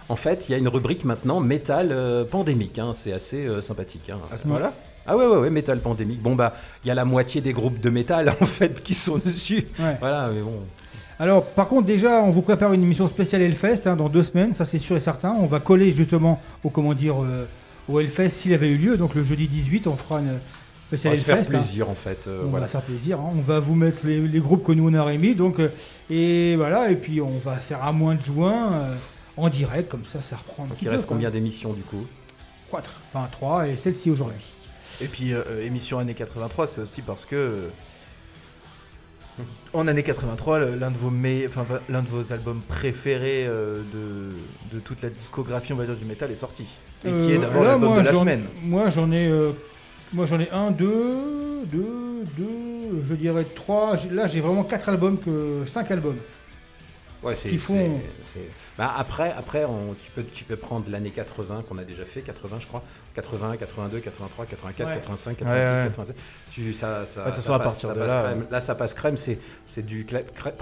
en 0.10 0.16
fait, 0.16 0.48
il 0.48 0.54
y 0.54 0.56
a 0.56 0.58
une 0.58 0.70
rubrique 0.70 1.04
maintenant 1.04 1.42
métal 1.42 2.26
pandémique. 2.32 2.80
hein. 2.80 2.94
c'est 2.96 3.12
assez 3.12 3.62
sympathique. 3.62 4.10
hein. 4.10 4.20
À 4.32 4.38
ce 4.38 4.48
moment-là 4.48 4.72
Ah 5.06 5.18
ouais, 5.18 5.28
ouais, 5.28 5.36
ouais, 5.36 5.50
métal 5.50 5.82
pandémique. 5.82 6.22
Bon, 6.22 6.34
bah, 6.34 6.54
il 6.86 6.88
y 6.88 6.92
a 6.92 6.96
la 6.96 7.04
moitié 7.04 7.42
des 7.42 7.52
groupes 7.52 7.82
de 7.82 7.90
métal, 7.90 8.30
en 8.42 8.46
fait, 8.46 8.82
qui 8.82 8.94
sont 8.94 9.18
dessus. 9.18 9.68
Ouais. 9.80 9.98
Voilà, 10.00 10.30
mais 10.34 10.40
bon. 10.40 10.62
Alors, 11.20 11.44
par 11.46 11.68
contre, 11.68 11.88
déjà, 11.88 12.22
on 12.22 12.30
vous 12.30 12.42
prépare 12.44 12.74
une 12.74 12.84
émission 12.84 13.08
spéciale 13.08 13.42
Hellfest 13.42 13.82
hein, 13.88 13.96
dans 13.96 14.08
deux 14.10 14.22
semaines, 14.24 14.54
ça 14.54 14.66
c'est 14.66 14.78
sûr 14.78 14.96
et 14.98 15.00
certain. 15.00 15.36
On 15.40 15.48
va 15.48 15.60
coller 15.60 15.92
justement 15.92 16.42
au 16.64 16.70
comment 16.70 16.94
dire 16.94 17.24
euh, 17.24 17.46
au 17.90 18.00
Hellfest 18.00 18.30
s'il 18.30 18.54
avait 18.54 18.70
eu 18.70 18.78
lieu, 18.78 18.98
donc 18.98 19.16
le 19.16 19.24
jeudi 19.24 19.48
18, 19.48 19.88
on 19.88 19.96
fera 19.96 20.20
une 20.20 20.30
On 20.30 20.86
spéciale 20.88 21.14
va 21.16 21.20
se 21.20 21.26
faire 21.26 21.40
hein. 21.40 21.44
plaisir, 21.44 21.90
en 21.90 21.96
fait. 21.96 22.20
euh, 22.28 22.44
on 22.46 22.50
voilà. 22.50 22.68
va 22.68 22.72
faire 22.72 22.82
plaisir. 22.82 23.20
hein. 23.20 23.32
On 23.36 23.42
va 23.42 23.60
vous 23.60 23.74
mettre 23.74 24.06
les, 24.06 24.20
les 24.20 24.40
groupes 24.40 24.64
que 24.64 24.74
nous 24.74 24.88
on 24.90 24.94
aurait 24.94 25.18
mis. 25.18 25.34
Donc, 25.34 25.60
euh, 25.60 25.70
et 26.12 26.56
voilà. 26.56 26.92
Et 26.92 26.96
puis 26.96 27.20
on 27.20 27.38
va 27.44 27.56
faire 27.56 27.84
un 27.84 27.94
mois 27.94 28.14
de 28.14 28.22
juin 28.22 28.74
euh, 28.74 28.96
en 29.38 29.50
direct. 29.50 29.90
Comme 29.90 30.06
ça, 30.06 30.22
ça 30.22 30.36
reprend 30.36 30.66
un 30.66 30.68
Donc, 30.68 30.76
petit 30.78 30.86
il 30.86 30.88
peu, 30.90 30.92
reste 30.92 31.08
quoi. 31.08 31.16
combien 31.16 31.32
d'émissions, 31.32 31.74
du 31.74 31.82
coup? 31.82 32.06
Quatre. 32.70 32.92
Enfin, 33.12 33.28
trois 33.32 33.68
et 33.68 33.76
celle-ci 33.76 34.12
aujourd'hui. 34.12 34.44
Et 35.02 35.08
puis, 35.08 35.32
émission 35.64 35.98
année 36.00 36.14
83, 36.14 36.68
c'est 36.68 36.82
aussi 36.82 37.02
parce 37.02 37.26
que. 37.26 37.70
En 39.74 39.88
année 39.88 40.04
83, 40.04 40.60
le- 40.60 40.76
l'un 40.76 40.90
de 40.90 40.98
vos 40.98 41.10
me- 41.12 41.46
enfin, 41.48 41.64
va- 41.64 41.82
l'un 41.90 42.02
de 42.02 42.08
vos 42.08 42.32
albums 42.34 42.62
préférés 42.68 43.46
euh, 43.48 43.82
de, 43.94 44.76
de 44.76 44.80
toute 44.80 45.02
la 45.02 45.10
discographie, 45.10 45.74
on 45.74 45.76
va 45.76 45.86
dire 45.86 45.96
du 45.96 46.06
métal, 46.06 46.32
est 46.32 46.36
sorti. 46.36 46.66
Et 47.06 47.10
qui 47.10 47.32
est 47.32 47.38
Euh, 47.38 47.42
d'abord 47.42 47.64
l'album 47.64 47.90
moi, 47.90 48.00
de 48.00 48.06
la 48.06 48.14
j'en- 48.14 48.20
semaine. 48.22 48.46
Moi, 48.64 48.90
j'en 48.90 49.12
ai, 49.12 49.28
euh, 49.28 49.52
moi, 50.14 50.26
j'en 50.26 50.40
ai 50.40 50.50
un, 50.52 50.72
deux, 50.72 51.14
deux, 51.72 52.24
deux, 52.38 53.04
je 53.10 53.14
dirais 53.16 53.46
trois. 53.56 53.96
Là, 54.12 54.28
j'ai 54.28 54.42
vraiment 54.42 54.64
quatre 54.64 54.90
albums 54.90 55.18
que 55.20 55.64
cinq 55.68 55.92
albums. 55.92 56.18
Ouais, 57.24 57.34
c'est, 57.36 57.50
Bah, 58.78 58.94
après, 58.96 59.34
après 59.36 59.66
on- 59.66 59.96
tu, 59.96 60.12
peux, 60.12 60.24
tu 60.24 60.44
peux 60.44 60.56
prendre 60.56 60.86
l'année 60.90 61.10
80 61.10 61.64
qu'on 61.68 61.78
a 61.80 61.84
déjà 61.84 62.06
fait, 62.06 62.22
80 62.22 62.58
je 62.62 62.68
crois, 62.68 62.84
81, 63.16 63.58
82, 63.58 64.00
83, 64.00 64.46
84, 64.46 64.88
Ouais. 64.88 64.94
85, 64.96 65.32
Ouais, 65.32 65.36
86, 65.48 65.80
ouais. 65.80 65.88
87. 65.88 66.16
Tu, 66.52 66.74
ça, 66.74 67.04
passe, 67.96 68.14
là, 68.14 68.22
crème. 68.24 68.40
ouais. 68.42 68.46
Là, 68.52 68.60
ça 68.62 68.76
passe 68.76 68.94
crème, 68.94 69.18
c'est, 69.18 69.40
c'est 69.66 69.84
du 69.86 70.06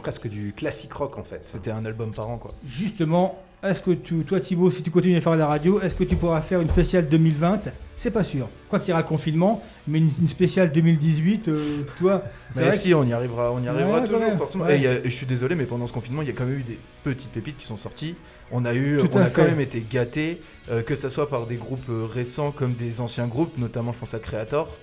presque 0.02 0.28
du 0.30 0.54
classique 0.54 0.94
rock 0.94 1.18
en 1.18 1.24
fait. 1.24 1.42
C'était 1.44 1.72
un 1.72 1.84
album 1.86 2.12
par 2.14 2.30
an, 2.30 2.38
quoi. 2.38 2.52
Justement, 2.66 3.44
est-ce 3.70 3.82
que 3.82 3.92
tu, 3.92 4.16
toi 4.24 4.40
Thibaut, 4.40 4.72
si 4.72 4.82
tu 4.84 4.92
continues 4.92 5.18
à 5.18 5.22
faire 5.22 5.34
de 5.34 5.38
la 5.40 5.48
radio, 5.48 5.80
est-ce 5.82 5.96
que 5.96 6.04
tu 6.04 6.16
pourras 6.16 6.42
faire 6.42 6.62
une 6.62 6.70
spéciale 6.70 7.08
2020 7.10 7.62
C'est 7.98 8.12
pas 8.12 8.24
sûr. 8.24 8.48
Quoi 8.70 8.80
qu'il 8.80 8.90
y 8.90 8.92
aura 8.92 9.02
le 9.02 9.08
confinement, 9.08 9.64
mais 9.88 10.00
une, 10.00 10.12
une 10.22 10.28
spéciale 10.30 10.72
2018, 10.72 11.48
euh, 11.48 11.84
toi, 11.98 12.24
Mais 12.56 12.72
si, 12.72 12.94
on 12.94 13.04
y 13.04 13.14
arrivera, 13.14 13.52
on 13.52 13.62
y 13.64 13.68
arrivera 13.68 14.00
Ouais, 14.00 14.06
toujours, 14.06 14.20
même. 14.20 14.38
forcément. 14.38 14.66
Ouais. 14.66 14.76
Et 14.76 14.78
il 14.78 14.84
y 14.84 14.88
a- 14.88 14.94
et 15.00 15.04
je 15.06 15.10
suis 15.16 15.26
désolé, 15.26 15.56
mais 15.56 15.66
pendant 15.66 15.88
ce 15.88 15.94
confinement, 15.94 16.22
il 16.22 16.28
y 16.28 16.32
a 16.32 16.34
quand 16.34 16.46
même 16.46 16.60
eu 16.60 16.64
des 16.64 16.80
petites 17.04 17.30
pépites 17.32 17.58
qui 17.58 17.66
sont 17.66 17.78
sorties. 17.78 18.16
On 18.52 18.66
a 18.66 18.74
eu, 18.74 18.98
Tout 19.00 19.10
on 19.14 19.22
a 19.22 19.30
quand 19.30 19.44
même 19.44 19.60
été 19.60 19.84
gâtés, 19.90 20.42
euh, 20.70 20.82
que 20.82 20.96
ce 20.96 21.10
soit 21.10 21.30
par 21.30 21.46
des 21.48 21.56
groupes 21.56 21.90
euh, 21.90 22.06
récents 22.06 22.52
comme 22.52 22.74
des 22.74 23.02
anciens 23.02 23.28
groupes, 23.28 23.58
notamment 23.58 23.94
je 23.94 23.98
pense 24.00 24.14
à 24.14 24.20
Creator, 24.20 24.76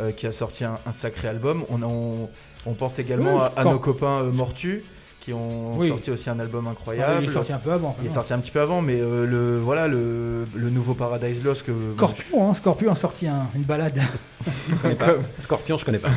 euh, 0.00 0.10
qui 0.12 0.26
a 0.26 0.32
sorti 0.32 0.64
un, 0.64 0.78
un 0.86 0.92
sacré 0.92 1.28
album. 1.28 1.64
On, 1.70 1.82
a- 1.82 1.86
on, 1.86 2.28
on 2.66 2.74
pense 2.74 2.98
également 2.98 3.36
Oui, 3.36 3.42
à, 3.56 3.64
nos 3.64 3.78
copains 3.78 4.22
euh, 4.24 4.32
Mortus, 4.32 4.80
qui 5.26 5.32
ont 5.32 5.76
Oui. 5.76 5.88
sorti 5.88 6.12
aussi 6.12 6.30
un 6.30 6.38
album 6.38 6.66
Ouais, 6.66 6.70
incroyable. 6.70 7.24
il 7.24 7.30
est 7.30 7.32
sorti 7.34 7.52
un 7.52 7.58
peu 7.58 7.72
avant. 7.72 7.96
Il 8.00 8.06
est 8.06 8.14
sorti 8.14 8.32
un 8.32 8.38
petit 8.38 8.52
peu 8.52 8.60
avant, 8.60 8.80
mais 8.80 9.00
euh, 9.00 9.26
le 9.26 9.56
voilà 9.56 9.88
le, 9.88 10.44
le 10.54 10.70
nouveau 10.70 10.94
Paradise 10.94 11.42
Lost 11.44 11.64
que. 11.66 11.72
Scorpion, 11.96 12.48
hein, 12.50 12.54
Scorpion 12.54 12.92
a 12.92 12.94
sorti 12.94 13.26
un- 13.26 13.48
une 13.56 13.62
balade. 13.64 14.00
Je 14.70 14.74
connais 14.76 14.94
pas. 14.94 15.14
Scorpion, 15.38 15.76
je 15.78 15.84
connais 15.84 15.98
pas. 15.98 16.10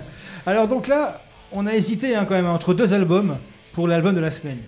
Alors 0.46 0.66
donc 0.66 0.88
là, 0.88 1.20
on 1.52 1.64
a 1.66 1.74
hésité 1.74 2.16
hein, 2.16 2.24
quand 2.28 2.34
même 2.34 2.46
entre 2.48 2.74
deux 2.74 2.92
albums 2.92 3.36
pour 3.72 3.86
l'album 3.86 4.16
de 4.16 4.20
la 4.20 4.32
semaine. 4.32 4.58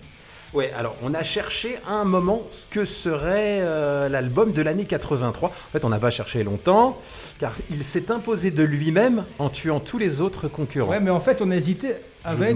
Ouais, 0.53 0.71
alors 0.75 0.95
on 1.03 1.13
a 1.13 1.21
cherché 1.21 1.77
à 1.87 1.93
un 1.93 2.05
moment 2.05 2.41
ce 2.49 2.65
que 2.65 2.83
serait 2.85 3.59
euh, 3.61 4.09
l'album 4.09 4.51
de 4.53 4.61
l'année 4.63 4.85
83. 4.85 5.49
En 5.49 5.51
fait, 5.71 5.85
on 5.85 5.89
n'a 5.89 5.99
pas 5.99 6.09
cherché 6.09 6.43
longtemps, 6.43 6.97
car 7.39 7.51
il 7.69 7.83
s'est 7.83 8.09
imposé 8.09 8.49
de 8.49 8.63
lui-même 8.63 9.25
en 9.37 9.49
tuant 9.49 9.79
tous 9.79 9.99
les 9.99 10.21
autres 10.21 10.47
concurrents. 10.47 10.89
Ouais, 10.89 10.99
mais 11.01 11.11
en 11.11 11.19
fait, 11.19 11.41
on 11.41 11.51
a 11.51 11.55
hésité 11.55 11.89
avec. 12.23 12.55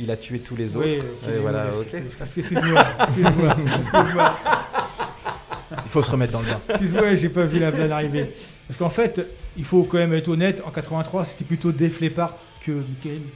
Il 0.00 0.10
a 0.10 0.16
tué 0.16 0.38
tous 0.40 0.56
les 0.56 0.76
autres. 0.76 0.86
Oui, 0.88 0.98
Et 1.32 1.38
voilà, 1.40 1.66
ok. 1.78 1.86
il 5.72 5.88
faut 5.88 6.02
se 6.02 6.10
remettre 6.10 6.32
dans 6.32 6.40
le 6.40 6.46
bain. 6.46 6.60
Excuse-moi, 6.68 7.16
j'ai 7.16 7.28
pas 7.28 7.44
vu 7.44 7.58
la 7.58 7.70
blague 7.70 7.90
arriver. 7.90 8.30
Parce 8.66 8.78
qu'en 8.78 8.90
fait, 8.90 9.20
il 9.56 9.64
faut 9.64 9.82
quand 9.84 9.98
même 9.98 10.12
être 10.12 10.28
honnête, 10.28 10.62
en 10.64 10.70
83, 10.70 11.24
c'était 11.24 11.44
plutôt 11.44 11.72
Def 11.72 12.00
Leppard 12.00 12.36
que, 12.64 12.72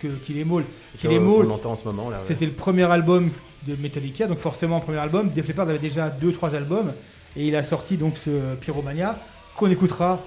que, 0.00 0.08
Kill 0.24 0.38
Em 0.40 0.56
All. 0.56 0.64
Kill 0.98 1.10
Em 1.12 1.26
on 1.28 1.40
All, 1.40 1.46
l'entend 1.48 1.72
en 1.72 1.76
ce 1.76 1.84
moment 1.84 2.10
là. 2.10 2.18
ouais. 2.18 2.22
c'était 2.26 2.46
le 2.46 2.52
premier 2.52 2.84
album 2.84 3.30
de 3.66 3.76
Metallica, 3.76 4.26
donc 4.26 4.38
forcément, 4.38 4.80
premier 4.80 4.98
album. 4.98 5.30
Def 5.34 5.48
Leppard 5.48 5.68
avait 5.68 5.78
déjà 5.78 6.08
2-3 6.10 6.54
albums, 6.54 6.92
et 7.36 7.46
il 7.46 7.56
a 7.56 7.62
sorti 7.62 7.96
donc 7.96 8.14
ce 8.24 8.54
Pyromania, 8.60 9.18
qu'on 9.56 9.70
écoutera 9.70 10.20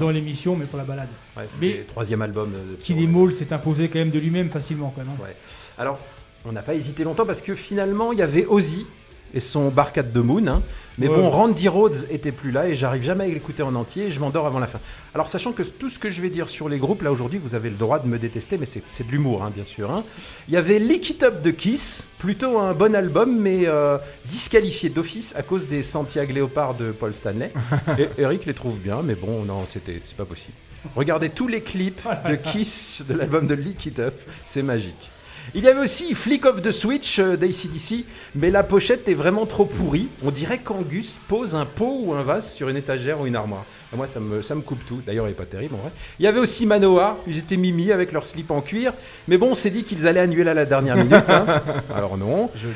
dans 0.00 0.10
l'émission, 0.10 0.56
mais 0.56 0.64
pour 0.64 0.78
la 0.78 0.84
balade. 0.84 1.08
Ouais, 1.36 1.44
mais- 1.60 1.78
le 1.78 1.84
troisième 1.84 2.22
album 2.22 2.50
de 2.50 2.74
Kill. 2.82 2.98
Em 2.98 3.14
All 3.22 3.32
s'est 3.34 3.52
imposé 3.52 3.88
quand 3.88 4.00
même 4.00 4.10
de 4.10 4.18
lui-même 4.18 4.50
facilement. 4.50 4.92
Quand 4.96 5.02
même, 5.04 5.12
hein. 5.16 5.22
Ouais. 5.22 5.36
Alors, 5.80 5.98
on 6.44 6.52
n'a 6.52 6.60
pas 6.60 6.74
hésité 6.74 7.04
longtemps 7.04 7.24
parce 7.24 7.40
que 7.40 7.54
finalement, 7.54 8.12
il 8.12 8.18
y 8.18 8.22
avait 8.22 8.44
Ozzy 8.44 8.86
et 9.32 9.40
son 9.40 9.68
Barcade 9.70 10.12
de 10.12 10.20
Moon. 10.20 10.46
hein. 10.46 10.60
Mais 10.98 11.08
Ouais. 11.08 11.16
bon, 11.16 11.30
Randy 11.30 11.68
Rhodes 11.68 12.06
était 12.10 12.32
plus 12.32 12.50
là 12.50 12.68
et 12.68 12.74
j'arrive 12.74 13.02
jamais 13.02 13.24
à 13.24 13.28
l'écouter 13.28 13.62
en 13.62 13.74
entier 13.74 14.08
et 14.08 14.10
je 14.10 14.20
m'endors 14.20 14.46
avant 14.46 14.58
la 14.58 14.66
fin. 14.66 14.78
Alors, 15.14 15.30
sachant 15.30 15.52
que 15.52 15.62
tout 15.62 15.88
ce 15.88 15.98
que 15.98 16.10
je 16.10 16.20
vais 16.20 16.28
dire 16.28 16.50
sur 16.50 16.68
les 16.68 16.76
groupes, 16.76 17.00
là 17.00 17.10
aujourd'hui, 17.10 17.38
vous 17.42 17.54
avez 17.54 17.70
le 17.70 17.76
droit 17.76 17.98
de 17.98 18.06
me 18.08 18.18
détester, 18.18 18.58
mais 18.58 18.66
c'est 18.66 19.06
de 19.06 19.10
l'humour, 19.10 19.42
hein, 19.42 19.50
bien 19.54 19.64
sûr. 19.64 19.90
hein. 19.90 20.04
Il 20.48 20.52
y 20.54 20.58
avait 20.58 20.78
Lick 20.78 21.08
It 21.08 21.22
Up 21.22 21.40
de 21.42 21.50
Kiss, 21.50 22.06
plutôt 22.18 22.58
un 22.58 22.74
bon 22.74 22.94
album, 22.94 23.38
mais 23.40 23.66
euh, 23.66 23.96
disqualifié 24.26 24.90
d'office 24.90 25.34
à 25.34 25.42
cause 25.42 25.66
des 25.66 25.82
Santiago 25.82 26.34
Léopard 26.34 26.74
de 26.74 26.90
Paul 26.92 27.14
Stanley. 27.14 27.48
et 27.98 28.08
Eric 28.18 28.44
les 28.44 28.52
trouve 28.54 28.78
bien, 28.78 29.00
mais 29.02 29.14
bon, 29.14 29.44
non, 29.44 29.64
c'était 29.66 30.02
c'est 30.04 30.16
pas 30.16 30.26
possible. 30.26 30.56
Regardez 30.94 31.30
tous 31.30 31.48
les 31.48 31.62
clips 31.62 32.02
de 32.28 32.34
Kiss 32.50 33.02
de 33.08 33.14
l'album 33.14 33.46
de 33.46 33.54
Lick 33.54 33.86
It 33.86 33.98
Up, 34.00 34.18
c'est 34.44 34.62
magique. 34.62 35.10
Il 35.54 35.64
y 35.64 35.68
avait 35.68 35.80
aussi 35.80 36.14
Flick 36.14 36.46
of 36.46 36.62
the 36.62 36.70
Switch 36.70 37.18
euh, 37.18 37.36
d'ACDC, 37.36 38.04
mais 38.36 38.50
la 38.50 38.62
pochette 38.62 39.08
est 39.08 39.14
vraiment 39.14 39.46
trop 39.46 39.64
pourrie. 39.64 40.08
On 40.24 40.30
dirait 40.30 40.58
qu'Angus 40.58 41.18
pose 41.28 41.54
un 41.54 41.66
pot 41.66 42.00
ou 42.02 42.14
un 42.14 42.22
vase 42.22 42.52
sur 42.52 42.68
une 42.68 42.76
étagère 42.76 43.20
ou 43.20 43.26
une 43.26 43.34
armoire. 43.34 43.64
Et 43.92 43.96
moi, 43.96 44.06
ça 44.06 44.20
me, 44.20 44.42
ça 44.42 44.54
me 44.54 44.60
coupe 44.60 44.84
tout. 44.86 45.00
D'ailleurs, 45.04 45.26
il 45.26 45.30
n'est 45.30 45.34
pas 45.34 45.46
terrible 45.46 45.74
en 45.74 45.78
vrai. 45.78 45.90
Il 46.20 46.24
y 46.24 46.28
avait 46.28 46.38
aussi 46.38 46.66
Manoa, 46.66 47.18
ils 47.26 47.38
étaient 47.38 47.56
mimi 47.56 47.90
avec 47.90 48.12
leur 48.12 48.24
slip 48.26 48.50
en 48.52 48.60
cuir. 48.60 48.92
Mais 49.26 49.38
bon, 49.38 49.50
on 49.50 49.54
s'est 49.56 49.70
dit 49.70 49.82
qu'ils 49.82 50.06
allaient 50.06 50.20
annuler 50.20 50.50
à 50.50 50.54
la 50.54 50.66
dernière 50.66 50.96
minute. 50.96 51.28
hein. 51.30 51.62
Alors 51.94 52.16
non. 52.16 52.50
Joli. 52.54 52.74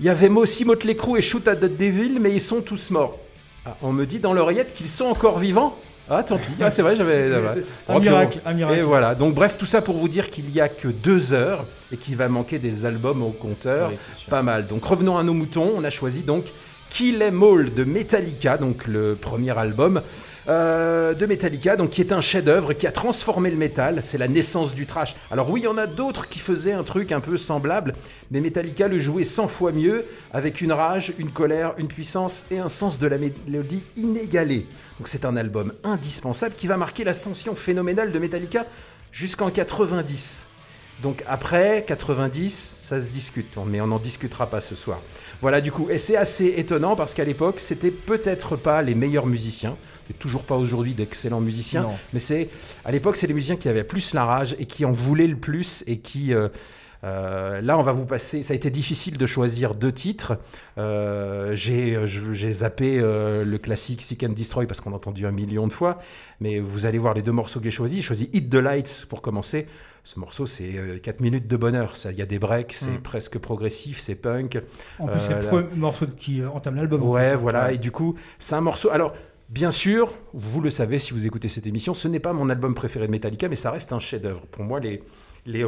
Il 0.00 0.06
y 0.06 0.08
avait 0.08 0.28
aussi 0.28 0.64
Motley 0.64 0.96
Crue 0.96 1.18
et 1.18 1.22
Shoot 1.22 1.46
at 1.48 1.56
the 1.56 1.76
Devil, 1.76 2.18
mais 2.20 2.32
ils 2.32 2.40
sont 2.40 2.60
tous 2.60 2.90
morts. 2.90 3.18
Ah, 3.66 3.76
on 3.82 3.92
me 3.92 4.06
dit 4.06 4.18
dans 4.18 4.32
l'oreillette 4.32 4.74
qu'ils 4.74 4.88
sont 4.88 5.06
encore 5.06 5.38
vivants. 5.38 5.76
Ah, 6.10 6.22
tant 6.22 6.38
pis. 6.38 6.52
Ah, 6.60 6.70
c'est 6.70 6.82
vrai, 6.82 6.96
j'avais. 6.96 7.30
Un 7.88 7.98
miracle, 7.98 8.40
un 8.46 8.52
miracle. 8.54 8.78
Et 8.78 8.82
voilà. 8.82 9.14
Donc, 9.14 9.34
bref, 9.34 9.56
tout 9.58 9.66
ça 9.66 9.82
pour 9.82 9.96
vous 9.96 10.08
dire 10.08 10.30
qu'il 10.30 10.50
y 10.54 10.60
a 10.60 10.68
que 10.68 10.88
deux 10.88 11.32
heures 11.32 11.66
et 11.92 11.96
qu'il 11.96 12.16
va 12.16 12.28
manquer 12.28 12.58
des 12.58 12.86
albums 12.86 13.22
au 13.22 13.30
compteur. 13.30 13.90
Oui. 13.90 13.98
Pas 14.28 14.42
mal. 14.42 14.66
Donc, 14.66 14.84
revenons 14.84 15.18
à 15.18 15.22
nos 15.22 15.34
moutons. 15.34 15.72
On 15.76 15.84
a 15.84 15.90
choisi 15.90 16.22
donc 16.22 16.46
Kill 16.90 17.22
Em 17.22 17.42
All 17.42 17.74
de 17.74 17.84
Metallica, 17.84 18.56
donc 18.56 18.86
le 18.86 19.14
premier 19.14 19.56
album. 19.58 20.00
euh, 20.48 21.12
de 21.12 21.26
Metallica, 21.26 21.76
donc 21.76 21.90
qui 21.90 22.00
est 22.00 22.10
un 22.10 22.22
chef-d'œuvre 22.22 22.72
qui 22.72 22.86
a 22.86 22.90
transformé 22.92 23.50
le 23.50 23.56
métal. 23.58 23.98
C'est 24.02 24.16
la 24.16 24.28
naissance 24.28 24.74
du 24.74 24.86
trash. 24.86 25.14
Alors 25.30 25.50
oui, 25.50 25.60
il 25.60 25.64
y 25.64 25.68
en 25.68 25.76
a 25.76 25.86
d'autres 25.86 26.26
qui 26.26 26.38
faisaient 26.38 26.72
un 26.72 26.84
truc 26.84 27.12
un 27.12 27.20
peu 27.20 27.36
semblable, 27.36 27.92
mais 28.30 28.40
Metallica 28.40 28.88
le 28.88 28.98
jouait 28.98 29.24
100 29.24 29.46
fois 29.48 29.72
mieux, 29.72 30.06
avec 30.32 30.62
une 30.62 30.72
rage, 30.72 31.12
une 31.18 31.30
colère, 31.32 31.74
une 31.76 31.88
puissance 31.88 32.46
et 32.50 32.58
un 32.58 32.68
sens 32.68 32.98
de 32.98 33.06
la 33.06 33.18
mélodie 33.18 33.82
inégalé. 33.98 34.64
Donc 34.98 35.08
c'est 35.08 35.24
un 35.24 35.36
album 35.36 35.72
indispensable 35.84 36.54
qui 36.54 36.66
va 36.66 36.76
marquer 36.76 37.04
l'ascension 37.04 37.54
phénoménale 37.54 38.12
de 38.12 38.18
Metallica 38.18 38.66
jusqu'en 39.12 39.50
90. 39.50 40.46
Donc 41.02 41.22
après 41.26 41.84
90, 41.86 42.52
ça 42.88 43.00
se 43.00 43.08
discute, 43.08 43.46
mais 43.66 43.80
on 43.80 43.86
n'en 43.86 44.00
discutera 44.00 44.48
pas 44.48 44.60
ce 44.60 44.74
soir. 44.74 45.00
Voilà 45.40 45.60
du 45.60 45.70
coup, 45.70 45.88
et 45.88 45.98
c'est 45.98 46.16
assez 46.16 46.54
étonnant 46.56 46.96
parce 46.96 47.14
qu'à 47.14 47.24
l'époque, 47.24 47.60
c'était 47.60 47.92
peut-être 47.92 48.56
pas 48.56 48.82
les 48.82 48.96
meilleurs 48.96 49.26
musiciens, 49.26 49.76
c'est 50.08 50.18
toujours 50.18 50.42
pas 50.42 50.56
aujourd'hui 50.56 50.94
d'excellents 50.94 51.40
musiciens, 51.40 51.82
Non. 51.82 51.94
mais 52.12 52.18
c'est 52.18 52.48
à 52.84 52.90
l'époque, 52.90 53.16
c'est 53.16 53.28
les 53.28 53.34
musiciens 53.34 53.54
qui 53.54 53.68
avaient 53.68 53.84
plus 53.84 54.14
la 54.14 54.24
rage 54.24 54.56
et 54.58 54.66
qui 54.66 54.84
en 54.84 54.90
voulaient 54.90 55.28
le 55.28 55.36
plus 55.36 55.84
et 55.86 55.98
qui 55.98 56.34
euh, 56.34 56.48
euh, 57.04 57.60
là, 57.60 57.78
on 57.78 57.82
va 57.82 57.92
vous 57.92 58.06
passer. 58.06 58.42
Ça 58.42 58.52
a 58.52 58.56
été 58.56 58.70
difficile 58.70 59.16
de 59.18 59.26
choisir 59.26 59.74
deux 59.74 59.92
titres. 59.92 60.36
Euh, 60.78 61.54
j'ai 61.54 62.52
zappé 62.52 62.98
euh, 63.00 63.44
le 63.44 63.58
classique 63.58 64.02
Seek 64.02 64.22
and 64.24 64.30
Destroy 64.30 64.66
parce 64.66 64.80
qu'on 64.80 64.92
a 64.92 64.96
entendu 64.96 65.26
un 65.26 65.30
million 65.32 65.66
de 65.66 65.72
fois. 65.72 65.98
Mais 66.40 66.58
vous 66.60 66.86
allez 66.86 66.98
voir 66.98 67.14
les 67.14 67.22
deux 67.22 67.32
morceaux 67.32 67.60
que 67.60 67.64
j'ai 67.64 67.70
choisis. 67.70 67.96
J'ai 67.98 68.02
choisi 68.02 68.30
Hit 68.32 68.50
the 68.50 68.56
Lights 68.56 69.06
pour 69.08 69.22
commencer. 69.22 69.66
Ce 70.04 70.18
morceau, 70.18 70.46
c'est 70.46 71.00
4 71.02 71.20
minutes 71.20 71.46
de 71.48 71.56
bonheur. 71.56 71.96
Ça, 71.96 72.12
Il 72.12 72.18
y 72.18 72.22
a 72.22 72.26
des 72.26 72.38
breaks, 72.38 72.72
c'est 72.72 72.90
Mm. 72.98 73.02
presque 73.02 73.38
progressif, 73.38 73.98
c'est 74.00 74.14
punk. 74.14 74.58
En 74.98 75.06
plus, 75.06 75.20
c'est 75.20 75.34
le 75.34 75.40
là- 75.42 75.48
premier 75.48 75.76
morceau 75.76 76.06
qui 76.18 76.42
entame 76.44 76.76
l'album. 76.76 77.02
Ouais, 77.02 77.36
voilà. 77.36 77.72
Et 77.72 77.78
du 77.78 77.90
coup, 77.90 78.14
c'est 78.38 78.54
un 78.54 78.60
morceau. 78.62 78.88
Alors, 78.90 79.12
bien 79.50 79.70
sûr, 79.70 80.14
vous 80.32 80.60
le 80.62 80.70
savez 80.70 80.98
si 80.98 81.12
vous 81.12 81.26
écoutez 81.26 81.48
cette 81.48 81.66
émission, 81.66 81.92
ce 81.94 82.08
n'est 82.08 82.20
pas 82.20 82.32
mon 82.32 82.48
album 82.48 82.74
préféré 82.74 83.06
de 83.06 83.10
Metallica, 83.12 83.48
mais 83.48 83.56
ça 83.56 83.70
reste 83.70 83.92
un 83.92 83.98
chef-d'œuvre. 83.98 84.46
Pour 84.50 84.64
moi, 84.64 84.80
les, 84.80 85.02
les, 85.44 85.66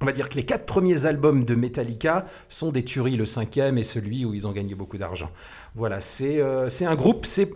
on 0.00 0.04
va 0.06 0.12
dire 0.12 0.28
que 0.28 0.34
les 0.34 0.44
quatre 0.44 0.66
premiers 0.66 1.06
albums 1.06 1.44
de 1.44 1.54
Metallica 1.54 2.26
sont 2.48 2.72
des 2.72 2.84
tueries. 2.84 3.16
Le 3.16 3.26
cinquième 3.26 3.78
est 3.78 3.84
celui 3.84 4.24
où 4.24 4.34
ils 4.34 4.46
ont 4.46 4.52
gagné 4.52 4.74
beaucoup 4.74 4.98
d'argent. 4.98 5.30
Voilà, 5.74 6.00
c'est 6.00 6.40
euh, 6.40 6.68
un 6.80 6.94
groupe. 6.94 7.26
C'est 7.26 7.50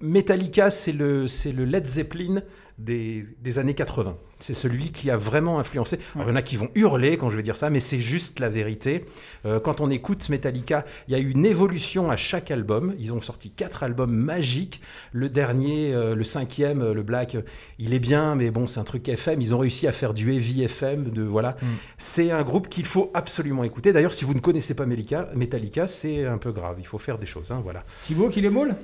Metallica, 0.00 0.70
c'est 0.70 0.92
le, 0.92 1.26
c'est 1.26 1.52
le 1.52 1.64
Led 1.64 1.86
Zeppelin 1.86 2.42
des, 2.80 3.22
des 3.40 3.58
années 3.58 3.74
80. 3.74 4.16
C'est 4.42 4.54
celui 4.54 4.90
qui 4.90 5.10
a 5.10 5.18
vraiment 5.18 5.58
influencé. 5.58 5.98
Alors, 6.14 6.28
il 6.28 6.30
y 6.30 6.32
en 6.32 6.36
a 6.36 6.42
qui 6.42 6.56
vont 6.56 6.70
hurler 6.74 7.18
quand 7.18 7.28
je 7.28 7.36
vais 7.36 7.42
dire 7.42 7.56
ça, 7.56 7.68
mais 7.68 7.78
c'est 7.80 7.98
juste 7.98 8.40
la 8.40 8.48
vérité. 8.48 9.04
Euh, 9.44 9.60
quand 9.60 9.82
on 9.82 9.90
écoute 9.90 10.26
Metallica, 10.30 10.86
il 11.08 11.12
y 11.12 11.14
a 11.14 11.18
eu 11.18 11.30
une 11.30 11.44
évolution 11.44 12.10
à 12.10 12.16
chaque 12.16 12.50
album. 12.50 12.94
Ils 12.98 13.12
ont 13.12 13.20
sorti 13.20 13.50
quatre 13.50 13.82
albums 13.82 14.12
magiques. 14.14 14.80
Le 15.12 15.28
dernier, 15.28 15.92
euh, 15.92 16.14
le 16.14 16.24
cinquième, 16.24 16.80
euh, 16.80 16.94
le 16.94 17.02
Black, 17.02 17.36
il 17.78 17.92
est 17.92 17.98
bien, 17.98 18.34
mais 18.34 18.50
bon, 18.50 18.66
c'est 18.66 18.80
un 18.80 18.84
truc 18.84 19.06
FM. 19.08 19.42
Ils 19.42 19.54
ont 19.54 19.58
réussi 19.58 19.86
à 19.86 19.92
faire 19.92 20.14
du 20.14 20.32
heavy 20.32 20.62
FM. 20.62 21.10
De, 21.10 21.22
voilà. 21.22 21.56
C'est 21.98 22.30
un 22.30 22.42
groupe 22.42 22.68
qu'il 22.70 22.86
faut 22.86 23.10
absolument 23.12 23.62
écouter. 23.64 23.92
D'ailleurs, 23.92 24.14
si 24.14 24.24
vous 24.24 24.32
ne 24.34 24.40
connaissez 24.40 24.72
pas 24.74 24.86
Metallica, 24.86 25.28
Metallica 25.34 25.86
c'est 25.86 26.24
un 26.24 26.38
peu 26.38 26.52
grave. 26.52 26.76
Il 26.78 26.86
faut 26.86 26.98
faire 26.98 27.18
des 27.18 27.26
choses. 27.26 27.52
hein, 27.52 27.60
voilà. 27.62 27.84
Thibaut, 28.06 28.30
qui 28.30 28.40
les 28.40 28.48
molle 28.50 28.74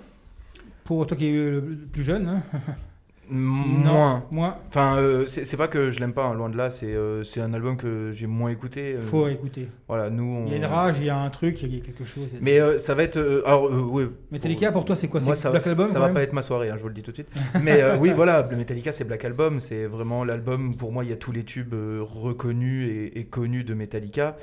Pour 0.85 1.07
toi 1.07 1.17
qui 1.17 1.29
es 1.29 1.33
le 1.33 1.61
le 1.61 1.77
plus 1.91 2.05
jeune. 2.05 2.29
hein. 2.29 2.43
Moins. 3.29 4.25
Moins. 4.31 4.57
Enfin, 4.69 4.97
euh, 4.99 5.27
c'est 5.27 5.57
pas 5.57 5.69
que 5.69 5.91
je 5.91 5.99
l'aime 6.01 6.13
pas, 6.13 6.25
hein, 6.27 6.35
loin 6.35 6.49
de 6.49 6.57
là, 6.57 6.71
c'est 6.71 6.95
euh, 6.95 7.23
un 7.39 7.55
album 7.55 7.77
que 7.77 8.13
j'ai 8.13 8.27
moins 8.27 8.51
écouté. 8.51 8.95
euh, 8.95 9.03
Faut 9.03 9.27
écouter. 9.29 9.69
Voilà, 9.89 10.11
nous 10.11 10.25
on. 10.25 10.47
Il 10.47 10.53
y 10.53 10.55
a 10.55 10.59
une 10.59 10.65
rage, 10.65 10.97
il 11.01 11.07
y 11.07 11.11
a 11.11 11.19
un 11.19 11.31
truc, 11.31 11.63
il 11.63 11.75
y 11.75 11.79
a 11.81 11.85
quelque 11.85 12.05
chose. 12.05 12.29
Mais 12.41 12.61
euh, 12.61 12.79
ça 12.79 12.95
va 12.95 13.03
être. 13.03 13.17
euh, 13.17 13.43
alors, 13.47 13.71
ouais. 13.93 14.07
Metallica, 14.31 14.71
pour 14.73 14.85
toi, 14.85 14.95
c'est 14.97 15.09
quoi 15.09 15.21
C'est 15.21 15.35
ça, 15.35 15.51
Black 15.51 15.63
ça, 15.63 15.71
Album 15.71 15.87
ça 15.87 15.99
va 15.99 16.09
pas 16.11 16.23
être 16.23 16.33
ma 16.33 16.43
soirée, 16.43 16.71
hein, 16.71 16.75
je 16.77 16.83
vous 16.83 16.89
le 16.89 16.95
dis 16.95 17.03
tout 17.03 17.11
de 17.11 17.17
suite. 17.17 17.29
Mais 17.63 17.83
oui, 17.99 18.13
voilà, 18.15 18.47
le 18.49 18.57
Metallica, 18.57 18.93
c'est 18.93 19.05
Black 19.05 19.25
Album. 19.25 19.61
C'est 19.61 19.87
vraiment 19.87 20.25
l'album, 20.25 20.77
pour 20.77 20.93
moi, 20.93 21.03
il 21.05 21.11
y 21.11 21.13
a 21.13 21.17
tous 21.17 21.33
les 21.33 21.45
tubes 21.45 21.75
reconnus 21.75 22.89
et, 22.89 23.19
et 23.19 23.25
connus 23.25 23.65
de 23.65 23.75
Metallica. 23.75 24.37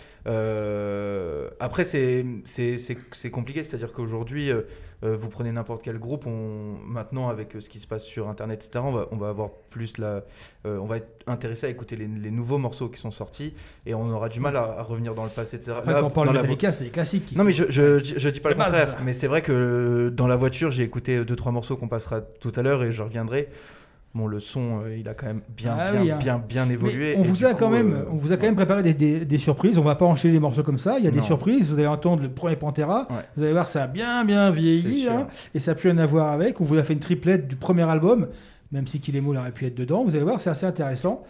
Après, 1.59 1.85
c'est 1.85 3.29
compliqué, 3.31 3.63
c'est-à-dire 3.63 3.93
qu'aujourd'hui, 3.93 4.51
euh, 5.03 5.15
vous 5.17 5.27
prenez 5.29 5.51
n'importe 5.51 5.81
quel 5.83 5.99
groupe, 5.99 6.25
on, 6.25 6.75
maintenant, 6.87 7.29
avec 7.29 7.55
euh, 7.55 7.59
ce 7.61 7.69
qui 7.69 7.79
se 7.79 7.87
passe 7.87 8.03
sur 8.03 8.29
Internet, 8.29 8.63
etc., 8.65 8.83
on 8.87 8.91
va, 8.91 9.07
on 9.11 9.17
va 9.17 9.29
avoir 9.29 9.49
plus 9.69 9.97
la. 9.97 10.23
euh, 10.65 10.77
on 10.79 10.85
va 10.85 10.97
être 10.97 11.09
intéressé 11.27 11.65
à 11.65 11.69
écouter 11.69 11.95
les, 11.95 12.07
les 12.07 12.31
nouveaux 12.31 12.57
morceaux 12.57 12.87
qui 12.89 12.99
sont 12.99 13.11
sortis 13.11 13.53
et 13.85 13.93
on 13.93 14.09
aura 14.11 14.29
du 14.29 14.39
mal 14.39 14.55
à, 14.55 14.63
à 14.79 14.83
revenir 14.83 15.13
dans 15.13 15.23
le 15.25 15.29
passé, 15.29 15.57
etc. 15.57 15.73
Après, 15.77 15.93
Là, 15.93 15.99
quand 16.01 16.07
on 16.07 16.09
parle 16.09 16.29
de 16.29 16.33
Metallica, 16.33 16.71
c'est 16.71 16.85
des 16.85 16.89
classiques. 16.89 17.33
non 17.35 17.43
mais 17.43 17.51
je, 17.51 17.63
je, 17.69 17.99
je- 18.03 18.17
je 18.17 18.29
dis 18.29 18.39
pas 18.39 18.49
le 18.49 18.55
contraire, 18.55 18.97
mais 19.03 19.13
c'est 19.13 19.27
vrai 19.27 19.41
que 19.41 20.09
dans 20.15 20.27
la 20.27 20.35
voiture 20.35 20.71
j'ai 20.71 20.83
écouté 20.83 21.23
deux 21.25 21.35
trois 21.35 21.51
morceaux 21.51 21.75
qu'on 21.77 21.87
passera 21.87 22.21
tout 22.21 22.51
à 22.55 22.61
l'heure 22.61 22.83
et 22.83 22.91
je 22.91 23.03
reviendrai. 23.03 23.49
Bon 24.15 24.27
le 24.27 24.39
son 24.39 24.81
euh, 24.83 24.95
il 24.95 25.07
a 25.09 25.15
quand 25.15 25.25
même 25.25 25.41
bien 25.57 25.75
Ah 25.75 25.91
bien 25.91 26.01
oui, 26.01 26.11
hein. 26.11 26.17
bien 26.19 26.37
bien 26.37 26.65
Mais 26.67 26.73
évolué. 26.75 27.15
on 27.17 27.23
et 27.23 27.27
vous 27.27 27.45
a 27.45 27.53
coup, 27.53 27.55
quand 27.59 27.69
même, 27.69 27.93
euh, 27.93 28.03
on 28.11 28.15
vous 28.17 28.31
a 28.31 28.37
quand 28.37 28.45
même 28.45 28.55
préparé 28.55 28.83
des, 28.83 28.93
des- 28.93 29.25
des 29.25 29.37
surprises. 29.39 29.77
On 29.79 29.81
va 29.81 29.95
pas 29.95 30.05
enchaîner 30.05 30.35
les 30.35 30.39
morceaux 30.39 30.61
comme 30.61 30.77
ça. 30.77 30.99
Il 30.99 31.05
y 31.05 31.07
a 31.07 31.11
des 31.11 31.21
surprises. 31.23 31.67
Vous 31.67 31.73
allez 31.79 31.87
entendre 31.87 32.21
le 32.21 32.29
premier 32.29 32.55
Pantera. 32.55 33.07
Ouais. 33.09 33.15
Vous 33.35 33.43
allez 33.43 33.53
voir, 33.53 33.67
ça 33.67 33.83
a 33.83 33.87
bien 33.87 34.23
bien 34.23 34.51
vieilli 34.51 35.07
hein, 35.07 35.27
et 35.55 35.59
ça 35.59 35.71
a 35.71 35.75
plus 35.75 35.89
rien 35.89 35.97
à 35.97 36.05
voir 36.05 36.31
avec. 36.31 36.61
On 36.61 36.63
vous 36.63 36.77
a 36.77 36.83
fait 36.83 36.93
une 36.93 36.99
triplette 36.99 37.47
du 37.47 37.55
premier 37.55 37.89
album, 37.89 38.27
même 38.71 38.85
si 38.85 38.99
Kilemo 38.99 39.35
aurait 39.35 39.51
pu 39.51 39.65
être 39.65 39.75
dedans. 39.75 40.03
Vous 40.03 40.15
allez 40.15 40.23
voir, 40.25 40.39
c'est 40.39 40.51
assez 40.51 40.67
intéressant. 40.67 41.23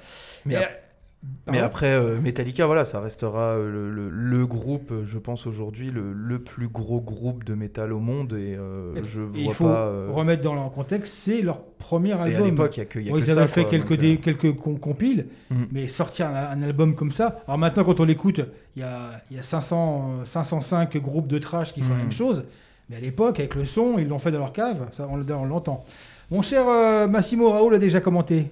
Mais, 0.45 0.55
Et- 0.55 0.57
ap- 0.57 0.82
mais 1.24 1.53
Pardon 1.53 1.63
après 1.65 1.92
euh, 1.94 2.20
Metallica 2.20 2.65
voilà 2.65 2.84
ça 2.86 3.00
restera 3.00 3.53
euh, 3.53 3.72
le, 3.72 3.89
le- 3.89 4.10
le 4.10 4.46
groupe 4.46 4.92
euh, 4.92 5.03
je 5.06 5.18
pense 5.18 5.48
aujourd'hui 5.48 5.89
le, 5.89 6.12
le 6.13 6.39
plus 6.39 6.68
gros 6.68 7.00
groupe 7.00 7.44
de 7.46 7.53
métal 7.53 7.94
au 7.94 8.00
monde 8.00 8.34
et 8.34 8.56
euh, 8.58 8.94
je 9.08 9.22
il 9.36 9.51
faut 9.53 9.63
pas. 9.65 9.86
euh, 9.88 10.10
remettre 10.12 10.42
dans 10.44 10.53
le 10.53 10.70
contexte, 10.70 11.13
c'est 11.15 11.42
leur 11.42 11.62
premier 11.62 12.10
et 12.10 12.13
album. 12.13 12.42
à 12.42 12.46
l'époque 12.46 12.75
il 12.77 12.80
y 12.80 12.84
a 12.84 12.86
que, 12.86 13.00
il 13.00 13.06
y 13.06 13.10
a 13.10 13.13
Bon, 13.13 13.20
que 13.20 13.24
ils 13.25 13.32
avaient 13.32 13.42
ça, 13.42 13.48
fait 13.48 13.62
quoi, 13.63 13.72
quelques, 13.72 13.89
donc, 13.92 14.00
des- 14.00 14.18
quelques 14.18 14.56
com- 14.56 14.80
compiles, 14.80 15.27
Mhm. 15.50 15.68
mais 15.72 15.88
sortir 15.88 16.27
un, 16.27 16.36
un 16.60 16.62
album 16.62 16.94
comme 16.96 17.12
ça. 17.12 17.42
Alors 17.48 17.58
maintenant, 17.58 17.84
quand 17.86 18.00
on 18.00 18.06
l'écoute, 18.06 18.42
il 18.75 18.82
y 18.82 18.84
a, 18.84 19.22
y 19.32 19.38
a 19.38 19.44
500, 19.44 20.20
euh, 20.22 20.25
505 20.25 20.98
groupes 20.98 21.27
de 21.27 21.39
trash 21.39 21.74
qui 21.74 21.82
font 21.82 21.89
la 21.89 21.96
Mhm. 21.96 22.01
même 22.03 22.12
chose. 22.12 22.44
Mais 22.89 22.98
à 22.98 23.00
l'époque, 23.00 23.39
avec 23.39 23.56
le 23.56 23.63
son, 23.65 23.98
ils 23.98 24.08
l'ont 24.10 24.20
fait 24.20 24.32
dans 24.32 24.39
leur 24.39 24.51
cave. 24.53 24.89
Ça, 24.92 25.08
on, 25.10 25.22
on 25.32 25.46
l'entend. 25.46 25.86
Mon 26.32 26.42
cher 26.42 26.65
Massimo 27.08 27.50
Raoul 27.50 27.75
a 27.75 27.80
déjà 27.80 28.01
commenté. 28.01 28.51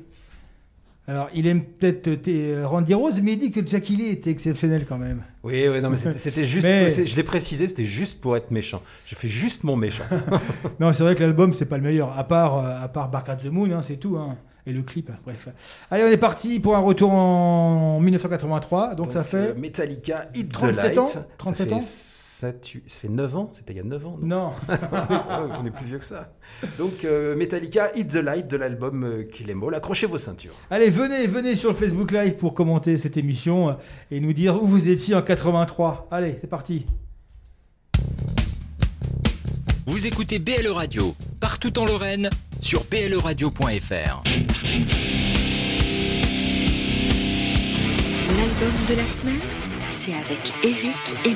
Alors, 1.11 1.27
il 1.33 1.45
aime 1.45 1.61
peut-être 1.63 2.07
euh, 2.07 2.17
euh, 2.29 2.67
Randy 2.67 2.93
Rose, 2.93 3.19
mais 3.21 3.33
il 3.33 3.39
dit 3.39 3.51
que 3.51 3.65
Jackie 3.67 3.97
Lee 3.97 4.07
était 4.11 4.29
exceptionnel 4.29 4.85
quand 4.87 4.97
même. 4.97 5.23
Oui, 5.43 5.67
oui, 5.67 5.81
non, 5.81 5.89
mais 5.89 5.97
c'était 5.97 6.45
juste. 6.45 6.65
Mais- 6.65 6.87
Je 7.05 7.15
l'ai 7.17 7.23
précisé, 7.23 7.67
c'était 7.67 7.83
juste 7.83 8.21
pour 8.21 8.37
être 8.37 8.49
méchant. 8.51 8.81
Je 9.05 9.15
fais 9.15 9.27
juste 9.27 9.65
mon 9.65 9.75
méchant. 9.75 10.05
Non, 10.79 10.93
c'est 10.93 11.03
vrai 11.03 11.15
que 11.15 11.21
l'album, 11.21 11.53
c'est 11.53 11.65
pas 11.65 11.77
le 11.77 11.83
meilleur, 11.83 12.17
à 12.17 12.23
part, 12.23 12.57
euh, 12.59 12.83
à 12.83 12.87
part 12.87 13.09
Bark 13.09 13.27
at 13.27 13.35
the 13.35 13.51
Moon, 13.51 13.69
hein, 13.71 13.81
c'est 13.85 13.97
tout. 13.97 14.15
hein. 14.17 14.37
Et 14.67 14.71
le 14.73 14.83
clip, 14.83 15.09
hein, 15.09 15.17
bref. 15.25 15.47
Allez, 15.89 16.03
on 16.03 16.07
est 16.07 16.17
parti 16.17 16.59
pour 16.59 16.75
un 16.75 16.79
retour 16.79 17.11
en 17.11 17.99
1983. 17.99 18.93
Donc, 18.95 19.11
ça 19.11 19.23
fait. 19.23 19.37
euh, 19.37 19.53
Metallica, 19.57 20.29
Hit 20.35 20.49
the 20.49 20.53
37 20.53 20.83
Light. 20.85 20.97
ans 20.99 21.07
Ça 21.07 21.27
37 21.39 21.67
fait 21.67 21.73
ans 21.73 21.79
sept, 22.41 22.65
huit- 22.67 22.83
ça 22.89 22.99
fait 22.99 23.07
9 23.09 23.35
ans 23.35 23.49
C'était 23.53 23.73
il 23.73 23.77
y 23.77 23.79
a 23.79 23.83
9 23.83 24.07
ans 24.07 24.17
non 24.21 24.27
Non. 24.27 24.51
On 25.61 25.65
est 25.65 25.71
plus 25.71 25.85
vieux 25.85 25.99
que 25.99 26.05
ça. 26.05 26.33
Donc 26.77 27.05
euh, 27.05 27.35
Metallica, 27.35 27.91
Hit 27.95 28.07
the 28.09 28.15
Light 28.15 28.47
de 28.49 28.57
l'album 28.57 29.03
euh, 29.03 29.23
Kill 29.23 29.51
Em 29.51 29.61
All. 29.63 29.75
Accrochez 29.75 30.07
vos 30.07 30.17
ceintures. 30.17 30.53
Allez, 30.71 30.89
venez, 30.89 31.27
venez 31.27 31.55
sur 31.55 31.69
le 31.69 31.75
Facebook 31.75 32.11
Live 32.11 32.33
pour 32.37 32.53
commenter 32.53 32.97
cette 32.97 33.15
émission 33.17 33.69
euh, 33.69 33.73
et 34.09 34.19
nous 34.19 34.33
dire 34.33 34.61
où 34.61 34.67
vous 34.67 34.89
étiez 34.89 35.13
en 35.15 35.21
83. 35.21 36.07
Allez, 36.11 36.37
c'est 36.41 36.47
parti. 36.49 36.85
Vous 39.85 40.07
écoutez 40.07 40.39
BLE 40.39 40.69
Radio, 40.71 41.15
partout 41.39 41.77
en 41.77 41.85
Lorraine, 41.85 42.29
sur 42.59 42.83
bleradio.fr. 42.85 44.23
L'album 48.29 48.73
de 48.89 48.95
la 48.95 49.03
semaine, 49.03 49.39
c'est 49.91 50.13
avec 50.13 50.53
Eric 50.63 50.95
et 51.25 51.35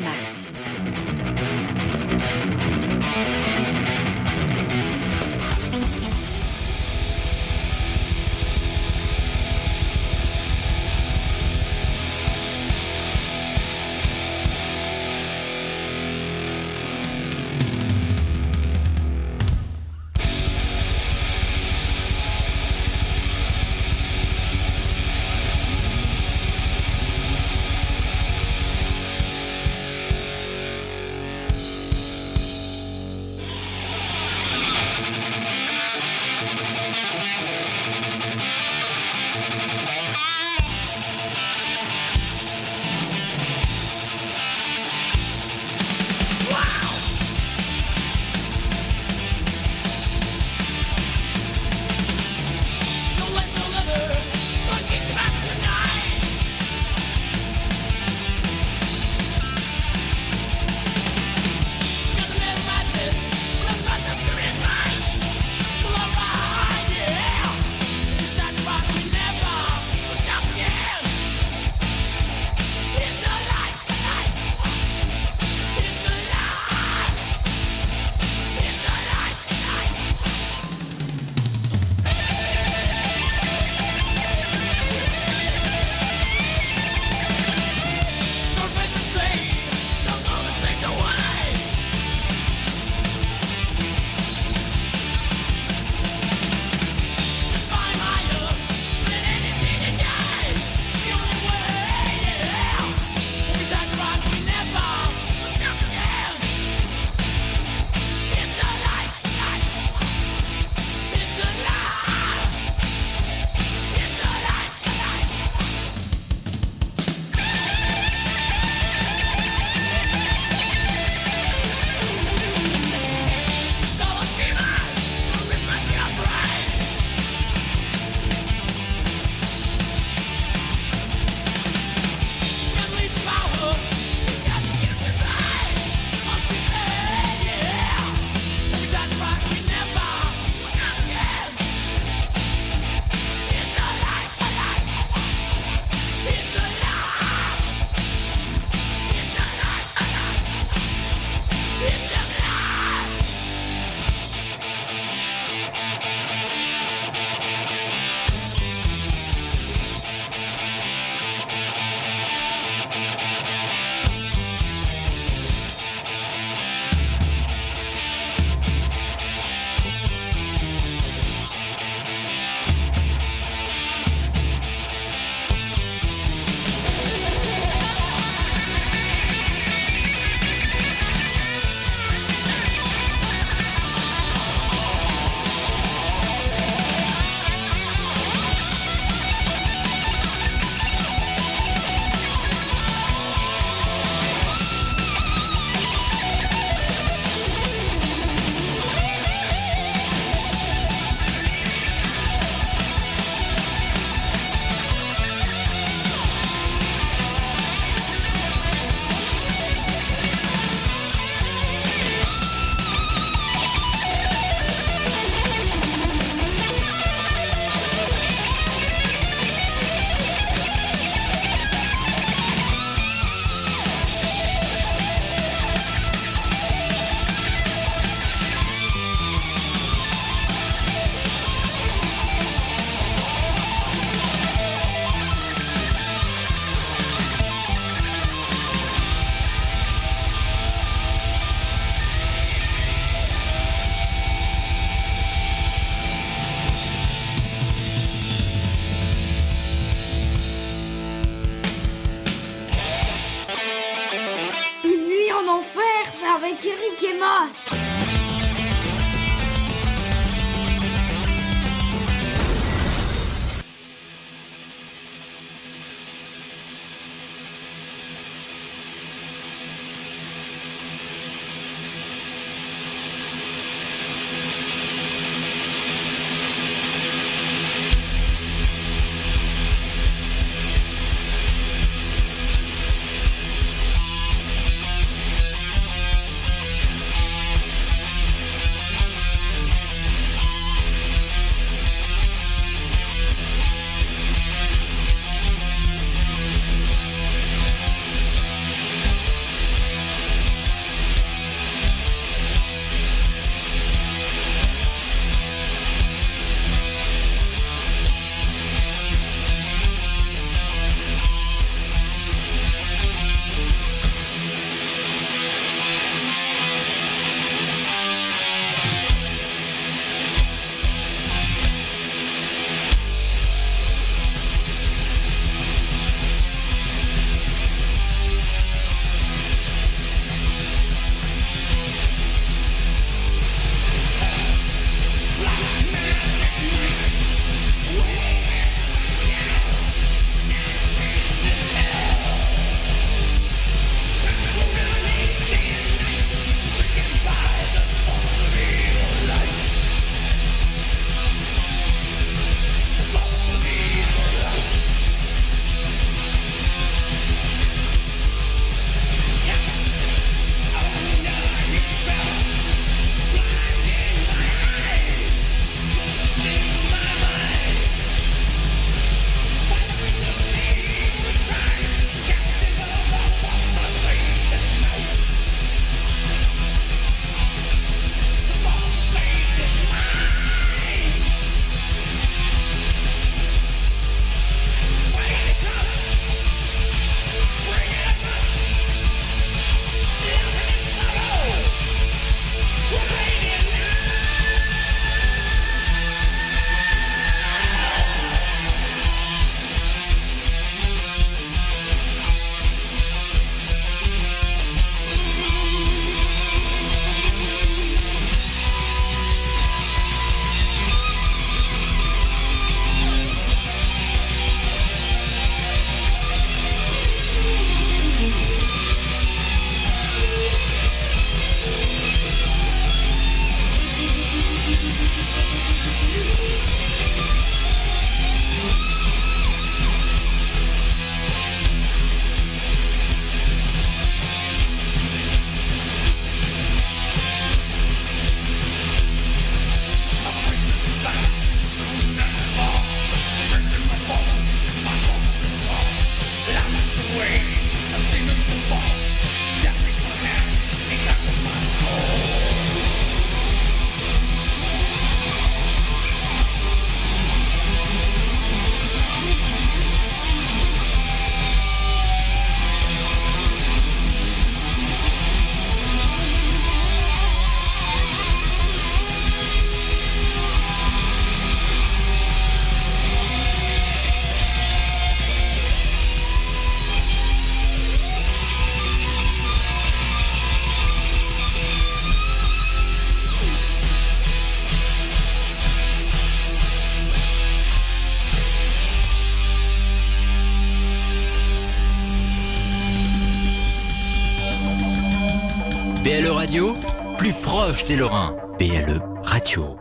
Radio, 496.45 496.73
plus 497.17 497.33
proche 497.33 497.85
des 497.85 497.95
Lorrains. 497.95 498.35
BLE 498.59 499.01
Radio. 499.23 499.77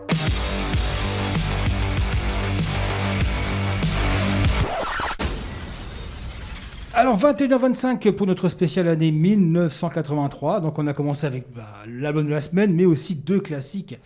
Alors 6.94 7.18
21h25 7.18 8.12
pour 8.12 8.27
notre 8.27 8.48
spéciale 8.48 8.88
année 8.88 9.12
1983. 9.12 10.61
Donc 10.61 10.79
on 10.79 10.87
a 10.87 10.94
commencé 10.94 11.27
avec 11.27 11.53
bah, 11.55 11.66
l'album 11.87 12.24
de 12.24 12.31
la 12.31 12.40
semaine, 12.40 12.74
mais 12.74 12.87
aussi 12.87 13.14
deux 13.14 13.40
classiques 13.40 14.00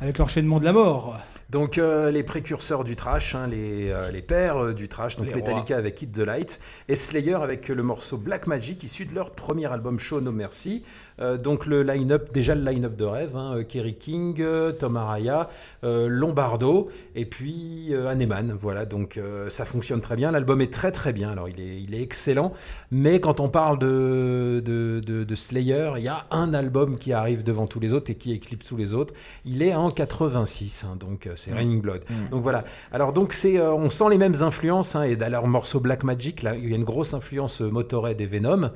avec 0.00 0.18
l'enchaînement 0.18 0.60
de 0.60 0.64
la 0.66 0.72
mort. 0.72 1.18
Donc 1.54 1.78
euh, 1.78 2.10
les 2.10 2.24
précurseurs 2.24 2.82
du 2.82 2.96
trash, 2.96 3.36
hein, 3.36 3.46
les, 3.46 3.90
euh, 3.90 4.10
les 4.10 4.22
pères 4.22 4.56
euh, 4.56 4.74
du 4.74 4.88
trash, 4.88 5.16
donc 5.16 5.26
Les 5.26 5.34
Metallica 5.34 5.76
avec 5.76 6.02
Hit 6.02 6.10
the 6.10 6.18
Light 6.18 6.58
et 6.88 6.96
Slayer 6.96 7.34
avec 7.34 7.68
le 7.68 7.82
morceau 7.82 8.16
Black 8.16 8.46
Magic 8.46 8.82
issu 8.82 9.04
de 9.04 9.14
leur 9.14 9.30
premier 9.30 9.70
album 9.72 10.00
Show 10.00 10.20
No 10.20 10.32
Mercy. 10.32 10.82
Euh, 11.20 11.36
donc 11.38 11.66
le 11.66 11.82
line-up, 11.84 12.32
déjà 12.32 12.54
le 12.56 12.68
line-up 12.68 12.96
de 12.96 13.04
rêve, 13.04 13.36
hein, 13.36 13.62
Kerry 13.68 13.94
King, 13.94 14.36
euh, 14.40 14.72
Tom 14.72 14.96
Araya, 14.96 15.48
euh, 15.84 16.08
Lombardo 16.08 16.90
et 17.14 17.24
puis 17.24 17.88
euh, 17.94 18.08
Hanneman. 18.08 18.52
Voilà, 18.52 18.84
donc 18.84 19.16
euh, 19.16 19.48
ça 19.48 19.64
fonctionne 19.64 20.00
très 20.00 20.16
bien. 20.16 20.32
L'album 20.32 20.60
est 20.60 20.72
très 20.72 20.90
très 20.90 21.12
bien. 21.12 21.30
Alors 21.30 21.48
il 21.48 21.60
est, 21.60 21.80
il 21.80 21.94
est 21.94 22.02
excellent, 22.02 22.52
mais 22.90 23.20
quand 23.20 23.38
on 23.38 23.48
parle 23.48 23.78
de, 23.78 24.60
de, 24.64 25.00
de- 25.04 25.22
de 25.24 25.34
Slayer, 25.36 25.92
il 25.98 26.02
y 26.02 26.08
a 26.08 26.26
un 26.32 26.52
album 26.52 26.98
qui 26.98 27.12
arrive 27.12 27.44
devant 27.44 27.66
tous 27.68 27.78
les 27.80 27.92
autres 27.92 28.10
et 28.10 28.16
qui 28.16 28.32
éclipse 28.32 28.66
tous 28.66 28.76
les 28.76 28.92
autres. 28.92 29.14
Il 29.44 29.62
est 29.62 29.74
en 29.74 29.90
86, 29.90 30.84
hein, 30.84 30.96
donc 30.98 31.26
euh, 31.28 31.34
c'est 31.36 31.52
Raining 31.52 31.80
Blood. 31.80 32.02
Donc 32.32 32.42
voilà. 32.42 32.64
Alors 32.92 33.12
donc 33.12 33.32
c'est, 33.34 33.58
euh, 33.58 33.72
on 33.72 33.88
sent 33.90 34.04
les 34.10 34.18
mêmes 34.18 34.34
influences 34.40 34.96
hein, 34.96 35.04
et 35.04 35.14
dans 35.16 35.30
leur 35.30 35.46
morceau 35.46 35.78
Black 35.78 36.02
Magic, 36.02 36.42
là, 36.42 36.56
il 36.56 36.68
y 36.68 36.72
a 36.72 36.76
une 36.76 36.84
grosse 36.84 37.14
influence 37.14 37.60
euh, 37.62 37.70
Motorhead 37.70 38.20
et 38.20 38.26
Venom. 38.26 38.70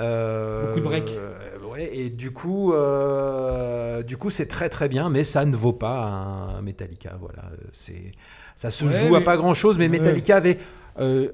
Euh, 0.00 0.66
Beaucoup 0.66 0.80
de 0.80 0.84
breaks. 0.84 1.10
euh, 1.10 1.58
ouais, 1.72 1.88
et 1.96 2.10
du 2.10 2.30
coup, 2.32 2.72
euh, 2.74 4.02
du 4.02 4.16
coup, 4.16 4.30
c'est 4.30 4.46
très 4.46 4.68
très 4.68 4.88
bien, 4.88 5.08
mais 5.08 5.24
ça 5.24 5.44
ne 5.44 5.56
vaut 5.56 5.72
pas 5.72 6.02
un 6.04 6.62
Metallica. 6.62 7.16
Voilà, 7.20 7.50
c'est 7.72 8.12
ça 8.56 8.70
se 8.70 8.84
Ouais, 8.84 8.92
joue 8.92 9.14
à 9.16 9.20
pas 9.22 9.36
grand 9.36 9.54
chose, 9.54 9.78
mais. 9.78 9.88
Metallica 9.88 10.36
avait 10.36 10.58
euh, 10.98 11.28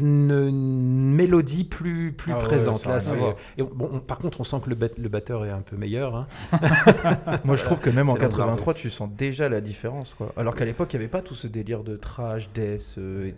une, 0.00 1.12
mélodie 1.14 1.64
plus 1.64 2.12
plus 2.12 2.32
Ah 2.32 2.38
présente. 2.38 2.84
Là, 2.86 3.00
c'est- 3.00 3.16
et 3.56 3.62
bon, 3.62 3.88
on- 3.92 4.00
par 4.00 4.18
contre, 4.18 4.40
on 4.40 4.44
sent 4.44 4.56
que 4.64 4.70
le, 4.70 4.74
bat- 4.76 4.88
le 4.96 5.08
batteur 5.08 5.44
est 5.44 5.50
un 5.50 5.60
peu 5.60 5.76
meilleur. 5.76 6.14
hein. 6.16 6.26
Moi, 7.44 7.56
je 7.56 7.64
trouve 7.64 7.80
que 7.80 7.90
même 7.90 8.08
en 8.08 8.14
C'est 8.14 8.22
l'envers, 8.22 8.38
83, 8.38 8.74
tu 8.74 8.90
sens 8.90 9.08
déjà 9.16 9.48
la 9.48 9.60
différence. 9.60 10.14
Quoi. 10.14 10.32
Alors 10.36 10.54
qu'à 10.54 10.64
l'époque, 10.64 10.92
il 10.92 10.96
n'y 10.98 11.02
avait 11.04 11.10
pas 11.10 11.22
tout 11.22 11.34
ce 11.34 11.46
délire 11.46 11.82
de 11.84 11.96
trash, 11.96 12.48
death. 12.54 12.94
euh, 12.98 13.30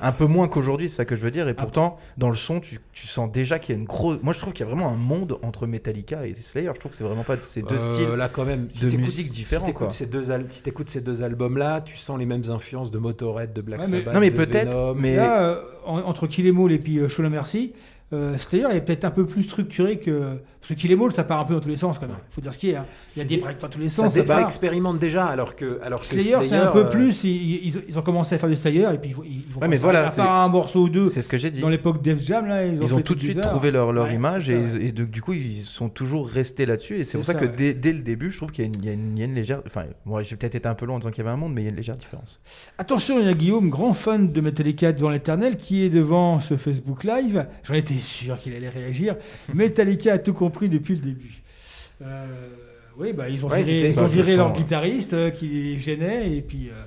un 0.00 0.12
peu 0.12 0.26
moins 0.26 0.48
qu'aujourd'hui, 0.48 0.90
c'est 0.90 0.96
ça 0.96 1.04
que 1.04 1.16
je 1.16 1.20
veux 1.22 1.30
dire. 1.30 1.44
Ah. 1.46 1.50
Et 1.50 1.54
pourtant, 1.54 1.98
dans 2.18 2.28
le 2.28 2.34
son, 2.36 2.60
tu, 2.60 2.78
tu 2.92 3.06
sens 3.06 3.30
déjà 3.30 3.58
qu'il 3.58 3.74
y 3.74 3.78
a 3.78 3.80
une 3.80 3.86
grosse. 3.86 4.18
Moi, 4.22 4.32
je 4.32 4.38
trouve 4.40 4.52
qu'il 4.52 4.64
y 4.66 4.68
a 4.68 4.72
vraiment 4.72 4.88
un 4.90 4.96
monde 4.96 5.38
entre 5.42 5.66
Metallica 5.66 6.26
et 6.26 6.34
Slayer. 6.40 6.70
Je 6.74 6.80
trouve 6.80 6.90
que 6.92 6.96
c'est 6.96 7.04
vraiment 7.04 7.24
pas 7.24 7.36
ces 7.44 7.62
deux 7.62 7.76
Euh, 7.76 7.94
styles. 7.94 8.08
là 8.16 8.28
quand 8.28 8.44
même 8.44 8.66
de 8.66 8.72
t'écoutes- 8.72 8.98
musique 8.98 9.32
différents, 9.32 9.64
Si 9.64 9.72
t'écoutes 9.72 9.86
quoi. 9.86 9.90
ces 9.90 10.06
deux 10.06 10.30
al- 10.30 10.46
si 10.50 10.62
t'écoutes 10.62 10.88
ces 10.88 11.00
deux 11.00 11.22
albums 11.22 11.56
là, 11.56 11.80
tu 11.80 11.96
sens 11.96 12.18
les 12.18 12.26
mêmes 12.26 12.42
influences 12.48 12.90
de 12.90 12.98
Motorhead, 12.98 13.52
de 13.52 13.60
Black 13.60 13.80
Ouais, 13.80 13.86
mais- 13.90 13.98
Sabbath. 13.98 14.14
Non, 14.14 14.20
mais 14.20 14.30
de 14.30 14.36
peut-être. 14.36 14.76
Mais- 15.12 15.16
Là, 15.16 15.42
euh, 15.42 15.60
en- 15.84 15.98
entre 16.02 16.26
Kill 16.26 16.46
Em 16.48 16.64
All 16.64 16.72
et 16.72 16.78
puis 16.78 16.98
euh, 16.98 17.08
Show 17.08 17.22
No 17.22 17.30
Mercy, 17.30 17.72
euh, 18.12 18.36
est 18.72 18.80
peut-être 18.80 19.04
un 19.04 19.10
peu 19.10 19.26
plus 19.26 19.42
structuré 19.44 19.98
que. 19.98 20.38
Parce 20.68 20.84
Em 20.84 21.02
All, 21.02 21.12
ça 21.12 21.24
part 21.24 21.40
un 21.40 21.44
peu 21.44 21.54
dans 21.54 21.60
tous 21.60 21.68
les 21.70 21.76
sens 21.76 21.98
quand 21.98 22.06
même. 22.06 22.14
Il 22.30 22.34
faut 22.36 22.40
dire 22.40 22.54
ce 22.54 22.58
qu'il 22.58 22.70
y 22.70 22.74
a. 22.76 22.86
Il 23.16 23.18
y 23.18 23.22
a 23.22 23.24
des 23.24 23.36
breaks 23.38 23.60
dans 23.60 23.68
tous 23.68 23.80
les 23.80 23.88
sens. 23.88 24.14
ça 24.14 24.26
ça 24.26 24.42
expérimente 24.42 25.00
déjà 25.00 25.26
alors 25.26 25.56
que 25.56 25.80
alors 25.82 26.00
que 26.02 26.06
Slayer, 26.06 26.36
c'est 26.44 26.54
un 26.54 26.68
peu 26.70 26.80
euh, 26.86 26.90
plus. 26.90 27.24
Ils, 27.24 27.66
ils- 27.66 27.82
ils 27.88 27.98
ont 27.98 28.02
commencé 28.02 28.36
à 28.36 28.38
faire 28.38 28.48
du 28.48 28.54
Slayer 28.54 28.86
et 28.94 28.98
puis 28.98 29.10
ils, 29.10 29.14
vont- 29.16 29.24
ils 29.24 29.44
vont 29.48 29.60
Ouais, 29.60 29.66
mais 29.66 29.76
voilà, 29.76 30.06
à 30.06 30.10
part 30.12 30.30
un 30.44 30.48
morceau 30.48 30.82
ou 30.84 30.88
deux 30.88 31.06
C'est 31.06 31.20
ce 31.20 31.28
que 31.28 31.36
j'ai 31.36 31.50
dit. 31.50 31.60
dans 31.62 31.68
l'époque 31.68 32.00
Def 32.00 32.22
Jam 32.22 32.46
là. 32.46 32.64
Ils 32.64 32.78
ont, 32.78 32.82
Ils 32.84 32.94
ont 32.94 32.96
fait 32.98 33.02
tout 33.02 33.16
de 33.16 33.20
suite 33.20 33.40
trouvé 33.40 33.72
leur, 33.72 33.92
leur 33.92 34.04
Ouais, 34.04 34.14
image 34.14 34.50
et, 34.50 34.66
ça. 34.68 34.78
et 34.78 34.92
de- 34.92 35.04
du 35.04 35.20
coup 35.20 35.32
ils 35.32 35.56
sont 35.62 35.88
toujours 35.88 36.28
restés 36.28 36.64
là-dessus 36.64 36.98
et 36.98 37.04
c'est 37.04 37.18
pour 37.18 37.24
ça, 37.26 37.32
ça, 37.32 37.40
que 37.40 37.46
ouais. 37.46 37.52
dès, 37.56 37.74
dès 37.74 37.92
le 37.92 38.02
début 38.02 38.30
je 38.30 38.36
trouve 38.36 38.52
qu'il 38.52 38.64
y 38.84 38.88
a 38.88 38.92
une 38.92 39.34
légère 39.34 39.62
enfin 39.66 39.86
moi 40.04 40.22
j'ai 40.22 40.36
peut-être 40.36 40.54
été 40.54 40.68
un 40.68 40.74
peu 40.76 40.86
long 40.86 40.94
en 40.94 40.98
disant 41.00 41.10
qu'il 41.10 41.24
y 41.24 41.26
avait 41.26 41.34
un 41.34 41.38
monde 41.40 41.54
mais 41.54 41.62
il 41.62 41.64
y 41.64 41.66
a 41.66 41.70
une 41.70 41.76
légère 41.76 41.96
différence 41.96 42.40
Attention, 42.78 43.18
il 43.18 43.26
y 43.26 43.28
a 43.28 43.34
Guillaume, 43.34 43.68
grand 43.68 43.94
fan 43.94 44.30
de 44.30 44.40
Metallica 44.40 44.92
devant 44.92 45.10
l'éternel, 45.10 45.56
qui 45.56 45.82
est 45.82 45.90
devant 45.90 46.38
ce 46.38 46.56
Facebook 46.56 47.02
Live. 47.04 47.46
J'en 47.64 47.74
étais 47.74 47.94
sûr 48.02 48.38
qu'il 48.38 48.54
allait 48.54 48.68
réagir. 48.68 49.16
Metallica 49.54 50.12
a 50.14 50.18
tout 50.18 50.34
compris 50.34 50.68
depuis 50.68 50.94
le 50.96 51.00
début. 51.00 51.42
Euh, 52.02 52.26
oui, 52.98 53.12
bah, 53.12 53.28
ils 53.28 53.44
ont 53.44 53.48
Ouais, 53.48 53.62
viré, 53.62 53.90
ils 53.90 53.98
ont 53.98 54.04
viré 54.06 54.36
leur 54.36 54.52
guitariste 54.52 55.14
euh, 55.14 55.30
qui 55.30 55.46
les 55.48 55.78
gênait, 55.78 56.36
et 56.36 56.42
puis. 56.42 56.68
euh, 56.68 56.82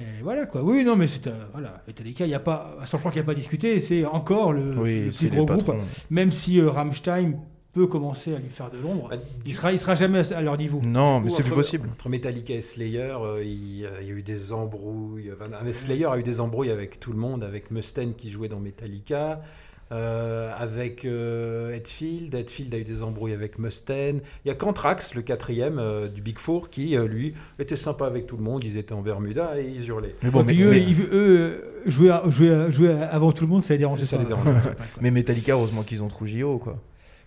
et 0.00 0.22
voilà 0.22 0.46
quoi. 0.46 0.62
Oui, 0.62 0.84
non, 0.84 0.96
mais 0.96 1.06
c'est. 1.08 1.26
euh, 1.28 1.32
voilà, 1.52 1.82
Metallica, 1.86 2.24
il 2.24 2.28
n'y 2.28 2.34
a 2.34 2.40
pas. 2.40 2.76
Sans 2.86 2.98
croire 2.98 3.12
qu'il 3.12 3.20
n'y 3.22 3.26
a 3.26 3.30
pas 3.32 3.34
discuté, 3.34 3.80
c'est 3.80 4.04
encore 4.04 4.52
le, 4.52 4.72
le 4.72 4.78
oui 4.80 5.00
plus 5.04 5.12
c'est 5.12 5.28
gros 5.28 5.44
groupe. 5.46 5.72
Même 6.10 6.30
si 6.32 6.60
euh, 6.60 6.70
Rammstein 6.70 7.34
peut 7.72 7.86
commencer 7.88 8.34
à 8.34 8.38
lui 8.38 8.50
faire 8.50 8.70
de 8.70 8.78
l'ombre, 8.78 9.08
Bah, 9.10 9.16
il 9.44 9.52
sera, 9.54 9.72
il 9.72 9.78
sera 9.80 9.96
jamais 9.96 10.32
à 10.32 10.40
leur 10.42 10.56
niveau. 10.56 10.80
non 10.84 11.18
mais 11.18 11.30
c'est 11.30 11.42
plus 11.42 11.50
possible 11.52 11.88
Entre 11.92 12.08
Metallica 12.08 12.54
et 12.54 12.60
Slayer, 12.60 13.00
euh, 13.20 13.42
il, 13.44 13.84
euh, 13.84 14.00
il 14.00 14.06
y 14.06 14.10
a 14.12 14.14
eu 14.14 14.22
des 14.22 14.52
embrouilles. 14.52 15.32
Enfin, 15.32 15.48
Slayer 15.72 16.06
a 16.06 16.16
eu 16.18 16.22
des 16.22 16.40
embrouilles 16.40 16.70
avec 16.70 17.00
tout 17.00 17.10
le 17.12 17.18
monde, 17.18 17.42
avec 17.42 17.72
Mustaine 17.72 18.14
qui 18.14 18.30
jouait 18.30 18.46
dans 18.48 18.60
Metallica. 18.60 19.42
Euh, 19.92 20.50
avec 20.56 21.04
euh, 21.04 21.72
Hetfield, 21.74 22.34
Hetfield 22.34 22.74
a 22.74 22.78
eu 22.78 22.84
des 22.84 23.02
embrouilles 23.02 23.32
avec 23.32 23.58
Mustaine. 23.58 24.20
Il 24.44 24.48
y 24.48 24.50
a 24.50 24.54
qu'Anthrax, 24.54 25.14
le 25.14 25.22
quatrième 25.22 25.78
euh, 25.78 26.08
du 26.08 26.22
Big 26.22 26.38
Four, 26.38 26.70
qui 26.70 26.96
euh, 26.96 27.06
lui 27.06 27.34
était 27.58 27.76
sympa 27.76 28.06
avec 28.06 28.26
tout 28.26 28.36
le 28.36 28.42
monde. 28.42 28.64
Ils 28.64 28.76
étaient 28.76 28.94
en 28.94 29.02
Bermuda 29.02 29.60
et 29.60 29.64
ils 29.64 29.86
hurlaient. 29.88 30.14
mais 30.22 30.30
bon 30.30 30.42
mais, 30.44 30.54
eux, 30.60 30.70
mais- 30.70 30.82
ils- 30.82 31.02
eux, 31.12 31.62
jouer, 31.86 32.10
avant 32.10 33.32
tout 33.32 33.44
le 33.44 33.50
monde, 33.50 33.64
ça 33.64 33.74
les 33.74 33.78
dérangeait 33.78 34.04
Ça 34.04 34.16
pas. 34.16 34.22
les 34.22 34.28
dérangeait 34.28 34.50
mais 35.00 35.10
Metallica 35.10 35.52
heureusement 35.52 35.82
qu'ils 35.82 36.02
ont 36.02 36.08
Trujillo 36.08 36.58
quoi 36.58 36.78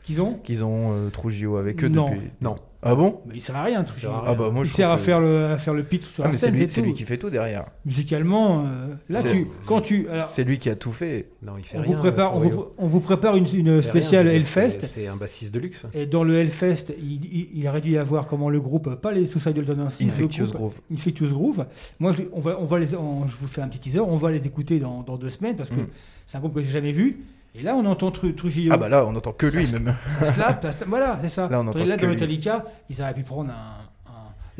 Qu'ils 0.07 0.21
ont 0.21 0.33
qu'ils 0.43 0.63
ont 0.63 0.93
euh, 0.93 1.09
Trujillo 1.09 1.57
avec 1.57 1.83
eux 1.83 1.89
Non. 1.89 2.05
depuis 2.05 2.29
Non. 2.41 2.55
ah 2.81 2.95
bon? 2.95 3.19
Mais 3.27 3.33
il 3.35 3.41
sert 3.41 3.57
à 3.57 3.63
rien, 3.63 3.81
à 3.81 4.23
ah 4.25 4.35
bah 4.35 4.49
moi 4.51 4.63
il 4.63 4.69
je 4.69 4.73
sert 4.73 4.89
à 4.89 4.95
que- 4.95 5.01
faire 5.01 5.19
le, 5.19 5.45
à 5.47 5.57
faire 5.57 5.73
le 5.73 5.83
pitch 5.83 6.03
sur 6.05 6.23
ah, 6.23 6.27
la 6.27 6.31
mais 6.31 6.37
c'est 6.37 6.45
scène, 6.45 6.55
lui 6.55 6.69
c'est 6.69 6.93
qui 6.93 7.03
fait 7.03 7.17
tout 7.17 7.29
derrière 7.29 7.65
Musicalement, 7.85 8.63
euh, 8.65 8.95
là, 9.09 9.21
tu, 9.21 9.47
quand 9.67 9.81
tu, 9.81 10.07
alors, 10.09 10.25
c'est 10.25 10.45
lui 10.45 10.59
qui 10.59 10.69
a 10.69 10.75
tout 10.75 10.93
fait 10.93 11.27
Non, 11.43 11.53
il 11.57 11.65
fait 11.65 11.77
on 11.77 11.81
rien. 11.81 11.91
vous 11.93 11.97
prépare, 11.99 12.35
on 12.37 12.39
vous, 12.39 12.65
on 12.77 12.87
vous 12.87 12.99
prépare 13.01 13.35
une, 13.35 13.47
une 13.53 13.81
spéciale 13.81 14.27
rien, 14.27 14.37
Hellfest. 14.37 14.71
c'est- 14.79 14.85
C'est 14.85 15.07
un 15.07 15.17
bassiste 15.17 15.53
de 15.53 15.59
luxe. 15.59 15.85
Et 15.93 16.05
dans 16.05 16.23
le 16.23 16.35
Hellfest, 16.37 16.85
il, 16.97 17.25
il, 17.25 17.49
il 17.55 17.67
aurait 17.67 17.81
dû 17.81 17.91
y 17.91 17.97
avoir 17.97 18.27
comment 18.27 18.49
le 18.49 18.61
groupe, 18.61 18.95
pas 18.95 19.11
les 19.11 19.25
Suicidal 19.25 19.65
Tendencies, 19.65 20.05
le 20.05 20.09
Infectious 20.11 20.51
Groove 20.53 20.75
Infectious 20.89 21.27
Groove. 21.29 21.65
Moi, 21.99 22.13
je, 22.13 22.23
on 22.31 22.39
va, 22.39 22.57
on 22.61 22.65
va 22.65 22.79
les, 22.79 22.95
on- 22.95 23.27
je 23.27 23.35
vous 23.41 23.47
fais 23.47 23.61
un 23.61 23.67
petit 23.67 23.79
teaser, 23.79 23.99
on 23.99 24.15
va 24.15 24.31
les 24.31 24.45
écouter 24.47 24.79
dans, 24.79 25.01
dans 25.01 25.17
deux 25.17 25.29
semaines 25.31 25.57
parce 25.57 25.69
que 25.69 25.75
Mm. 25.75 25.87
c'est 26.27 26.37
un 26.37 26.39
groupe 26.39 26.53
que 26.55 26.61
j'ai 26.63 26.71
jamais 26.71 26.93
vu. 26.93 27.25
Et 27.57 27.63
là, 27.63 27.75
on 27.75 27.85
entend 27.85 28.09
Tru- 28.11 28.35
Trujillo. 28.35 28.71
ah 28.73 28.77
bah 28.77 28.87
là 28.87 29.03
on 29.05 29.15
entend 29.15 29.31
que 29.31 29.47
lui 29.47 29.65
même 29.71 29.95
ça 30.19 30.33
slappe, 30.33 30.67
ça- 30.77 30.85
voilà, 30.85 31.17
c'est 31.23 31.29
ça. 31.29 31.49
Là, 31.49 31.59
on 31.59 31.67
entend 31.67 31.83
là, 31.85 31.95
que 31.95 32.01
dans 32.01 32.07
lui. 32.09 32.13
Metallica, 32.15 32.63
ils 32.89 33.01
auraient 33.01 33.13
pu 33.15 33.23
prendre 33.23 33.49
un, 33.49 34.11
un- 34.11 34.11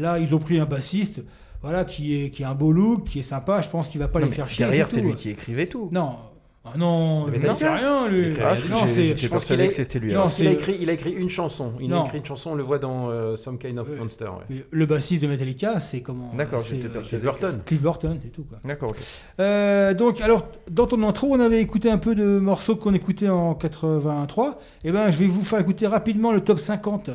Là, 0.01 0.17
ils 0.19 0.33
ont 0.33 0.39
pris 0.39 0.60
un 0.60 0.65
bassiste, 0.65 1.21
voilà, 1.62 1.86
qui 1.86 2.19
est, 2.23 2.29
qui 2.31 2.43
a 2.43 2.49
un 2.49 2.55
beau 2.55 2.71
look, 2.71 3.03
qui 3.10 3.19
est 3.19 3.23
sympa. 3.23 3.62
Je 3.62 3.69
pense 3.69 3.88
qu'il 3.88 3.99
va 3.99 4.07
pas 4.07 4.19
Non, 4.19 4.25
les 4.25 4.31
faire 4.31 4.49
chier. 4.49 4.65
derrière 4.65 4.88
c'est 4.88 5.01
lui 5.01 5.13
qui 5.15 5.29
écrivait 5.29 5.67
tout 5.67 5.89
Non, 5.91 6.17
Ah 6.73 6.77
non, 6.77 7.27
Mais 7.27 7.38
il 7.38 7.56
fait 7.56 7.69
rien, 7.69 8.08
lui. 8.08 8.27
Il 8.30 8.41
ah 8.41 8.56
je 8.56 8.67
non, 8.67 8.77
je 8.88 9.27
pense 9.27 9.45
qu'il 9.45 9.60
est- 9.62 9.67
que 9.67 9.73
c'était 9.73 9.99
lui 9.99 10.13
Non, 10.13 10.21
alors. 10.21 10.34
Qu'il 10.34 10.47
a 10.47 10.51
écrit, 10.51 10.77
il 10.80 10.89
a 10.89 10.93
écrit 10.93 11.12
une 11.12 11.30
chanson. 11.30 11.73
Il 11.80 11.89
Non. 11.89 12.03
a 12.03 12.06
écrit 12.06 12.17
une 12.19 12.25
chanson, 12.25 12.51
on 12.51 12.56
le 12.56 12.63
voit 12.63 12.80
dans 12.80 13.10
euh, 13.10 13.36
Some 13.36 13.58
Kind 13.58 13.77
of. 13.80 13.88
Monster. 13.97 14.25
ouais. 14.25 14.45
Mais 14.49 14.65
Le 14.71 14.86
bassiste 14.86 15.21
de 15.23 15.27
Metallica, 15.27 15.80
c'est 15.80 16.01
comment 16.01 16.32
D'accord, 16.38 16.62
c'est, 16.63 16.75
j'étais 16.82 16.95
euh. 16.97 17.01
Cliff 17.01 17.21
Burton. 17.21 17.60
Cliff 17.65 17.82
Burton, 17.82 18.19
c'est 18.21 18.30
tout. 18.32 18.43
Quoi. 18.43 18.60
d'accord 18.65 18.89
ok 18.91 18.97
Euh, 19.39 19.93
donc, 19.93 20.21
alors, 20.21 20.47
dans 20.69 20.88
ton 20.88 21.01
intro, 21.08 21.27
on 21.32 21.39
avait 21.39 21.62
écouté 21.62 21.89
un 21.89 21.97
peu 21.97 22.15
de 22.15 22.23
morceaux 22.39 22.75
qu'on 22.75 22.93
écoutait 22.93 23.30
en 23.30 23.53
83. 23.56 24.60
Et 24.84 24.91
ben, 24.91 25.12
je 25.12 25.17
vais 25.17 25.27
vous 25.27 25.43
faire 25.43 25.60
écouter 25.60 25.88
rapidement 25.88 26.32
le 26.32 26.41
top 26.41 26.60
50 26.60 27.10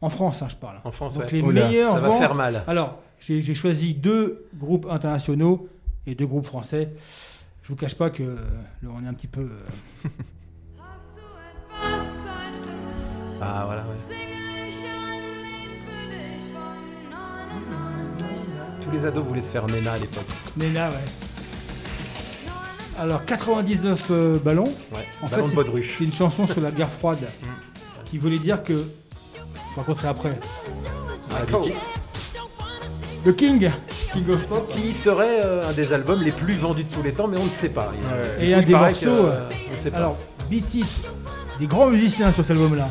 en 0.00 0.10
France, 0.10 0.42
hein, 0.42 0.48
je 0.50 0.56
parle. 0.56 0.76
En 0.84 0.90
France, 0.90 1.14
Donc, 1.14 1.24
ouais. 1.24 1.32
les 1.32 1.42
Oula, 1.42 1.68
meilleurs 1.68 1.88
ça 1.92 1.98
va 2.00 2.08
ventes- 2.08 2.18
faire 2.18 2.34
mal. 2.34 2.62
Alors, 2.66 2.98
j'ai 3.20 3.54
choisi 3.54 3.94
deux 3.94 4.46
groupes 4.54 4.86
internationaux 4.90 5.68
et 6.06 6.14
deux 6.14 6.26
groupes 6.26 6.46
français. 6.46 6.90
Je 7.66 7.72
vous 7.72 7.76
cache 7.76 7.96
pas 7.96 8.10
que 8.10 8.22
euh, 8.22 8.36
là, 8.82 8.90
on 8.94 9.04
est 9.04 9.08
un 9.08 9.12
petit 9.14 9.26
peu. 9.26 9.40
euh? 9.42 9.58
Ah 13.42 13.64
voilà, 13.66 13.82
ouais. 13.82 13.94
Singe 13.94 14.16
ich 14.68 14.84
ein 14.86 15.20
Lied 15.42 15.72
für 15.84 16.08
dich 16.08 16.44
von 16.54 16.76
99 17.10 18.80
Tous 18.82 18.90
les 18.92 19.04
ados 19.06 19.24
voulaient 19.26 19.42
se 19.42 19.50
faire 19.52 19.66
Nena 19.66 19.92
à 19.92 19.98
l'époque. 19.98 20.24
Nena, 20.56 20.88
ouais. 20.88 20.94
Alors, 22.98 23.24
99 23.26 24.06
euh, 24.10 24.38
ballons. 24.38 24.64
Ouais. 24.94 25.06
En 25.20 25.26
Ballon 25.26 25.36
fait, 25.36 25.42
de 25.42 25.48
c'est- 25.50 25.54
baudruche. 25.56 25.94
C'est 25.98 26.04
une 26.04 26.12
chanson 26.12 26.46
sur 26.46 26.62
la 26.62 26.70
guerre 26.70 26.90
froide 26.90 27.18
qui 28.06 28.16
voulait 28.16 28.38
dire 28.38 28.62
que. 28.62 28.72
Vais 28.72 28.84
raconter 29.76 30.06
après. 30.06 30.38
Ah, 31.30 31.40
Le 33.26 33.32
King, 33.32 33.70
King 34.12 34.30
of 34.30 34.40
Pop. 34.46 34.68
Qui 34.68 34.92
serait 34.92 35.40
euh, 35.44 35.68
un 35.68 35.72
des 35.72 35.92
albums 35.92 36.22
les 36.22 36.30
plus 36.30 36.54
vendus 36.54 36.84
de 36.84 36.90
tous 36.92 37.02
les 37.02 37.12
temps, 37.12 37.26
mais 37.26 37.36
on 37.38 37.44
ne 37.44 37.50
sait 37.50 37.68
pas. 37.70 37.88
Il- 38.38 38.44
Et 38.44 38.48
il 38.50 38.54
un 38.54 38.60
des 38.60 38.72
morceaux. 38.72 38.94
que, 39.04 39.06
euh, 39.10 39.30
euh, 39.32 39.48
on 39.68 39.72
ne 39.72 39.76
sait 39.76 39.90
pas. 39.90 39.96
Alors, 39.98 40.16
Beat 40.48 40.74
It, 40.74 40.86
des 41.58 41.66
grands 41.66 41.88
musiciens 41.88 42.32
sur 42.32 42.44
cet 42.44 42.52
album-là. 42.52 42.88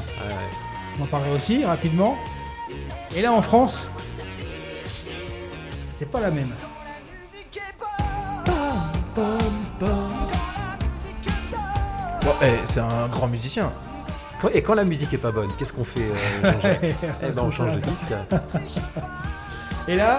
On 0.99 1.03
en 1.03 1.05
parlerai 1.07 1.31
aussi 1.33 1.63
rapidement. 1.65 2.15
Et 3.15 3.21
là 3.21 3.31
en 3.31 3.41
France, 3.41 3.73
c'est 5.97 6.09
pas 6.11 6.19
la 6.19 6.31
même. 6.31 6.49
Bon, 12.23 12.31
eh, 12.41 12.45
c'est 12.65 12.79
un 12.79 13.07
grand 13.07 13.27
musicien 13.27 13.71
Quand- 14.41 14.49
et 14.53 14.61
quand 14.61 14.73
la 14.73 14.83
musique 14.83 15.13
est 15.13 15.17
pas 15.17 15.31
bonne, 15.31 15.49
qu'est-ce 15.57 15.71
qu'on 15.73 15.83
fait 15.85 16.01
euh, 16.01 16.51
Jean-Jacques 16.51 16.79
Eh 17.23 17.31
ben, 17.31 17.41
on 17.43 17.51
change 17.51 17.75
de 17.75 17.79
disque. 17.81 18.07
Et 19.87 19.95
là, 19.95 20.17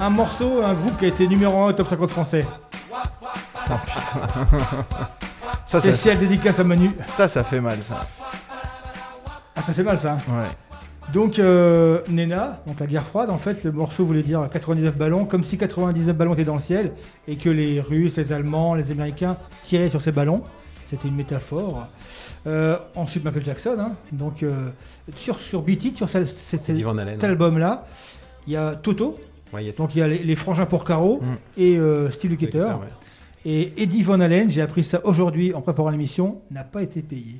un 0.00 0.10
morceau, 0.10 0.62
un 0.64 0.74
groupe 0.74 0.98
qui 0.98 1.04
a 1.04 1.08
été 1.08 1.28
numéro 1.28 1.56
1 1.62 1.66
au 1.68 1.72
top 1.72 1.86
50 1.86 2.10
français. 2.10 2.44
ça 3.66 3.80
ça, 5.66 5.80
Spécial 5.80 6.18
dédicace 6.18 6.58
à 6.58 6.64
Manu. 6.64 6.90
ça 7.06 7.28
ça 7.28 7.42
fait 7.44 7.60
mal 7.60 7.78
ça 7.80 8.06
Ah, 9.56 9.62
ça 9.62 9.72
fait 9.72 9.84
mal 9.84 9.98
ça. 9.98 10.16
ouais 10.28 11.12
Donc 11.12 11.38
euh, 11.38 12.00
Nena, 12.08 12.60
donc 12.66 12.80
la 12.80 12.86
guerre 12.86 13.06
froide, 13.06 13.30
en 13.30 13.38
fait, 13.38 13.62
le 13.62 13.70
morceau 13.70 14.04
voulait 14.04 14.22
dire 14.24 14.48
99 14.52 14.96
ballons, 14.96 15.24
comme 15.26 15.44
si 15.44 15.56
99 15.56 16.16
ballons 16.16 16.34
étaient 16.34 16.44
dans 16.44 16.56
le 16.56 16.60
ciel 16.60 16.92
et 17.28 17.36
que 17.36 17.48
les 17.48 17.80
Russes, 17.80 18.16
les 18.16 18.32
Allemands, 18.32 18.74
les 18.74 18.90
Américains 18.90 19.36
tiraient 19.62 19.90
sur 19.90 20.02
ces 20.02 20.12
ballons. 20.12 20.42
C'était 20.90 21.06
une 21.08 21.16
métaphore. 21.16 21.86
Euh, 22.46 22.76
ensuite 22.94 23.24
Michael 23.24 23.44
Jackson, 23.44 23.76
hein. 23.78 23.92
donc 24.12 24.42
euh, 24.42 24.68
sur 25.16 25.40
sur 25.40 25.62
Beat 25.62 25.84
It, 25.84 25.96
sur 25.96 26.08
cet 26.10 26.70
album-là, 27.22 27.86
il 28.46 28.52
y 28.52 28.56
a 28.56 28.74
Toto, 28.76 29.18
Ouais, 29.52 29.64
yes. 29.64 29.76
donc 29.76 29.94
il 29.94 29.98
y 29.98 30.02
a 30.02 30.08
les, 30.08 30.18
les 30.18 30.36
frangins 30.36 30.66
pour 30.66 30.84
Caro 30.84 31.20
Mm. 31.22 31.34
et 31.58 31.78
euh, 31.78 32.10
Steve 32.10 32.30
Lukather. 32.32 32.66
Ouais. 32.80 32.86
Et 33.46 33.82
Eddie 33.82 34.02
Van 34.02 34.18
Halen, 34.20 34.50
j'ai 34.50 34.62
appris 34.62 34.82
ça 34.84 35.00
aujourd'hui 35.04 35.52
en 35.54 35.60
préparant 35.60 35.90
l'émission, 35.90 36.40
n'a 36.50 36.64
pas 36.64 36.82
été 36.82 37.02
payé. 37.02 37.36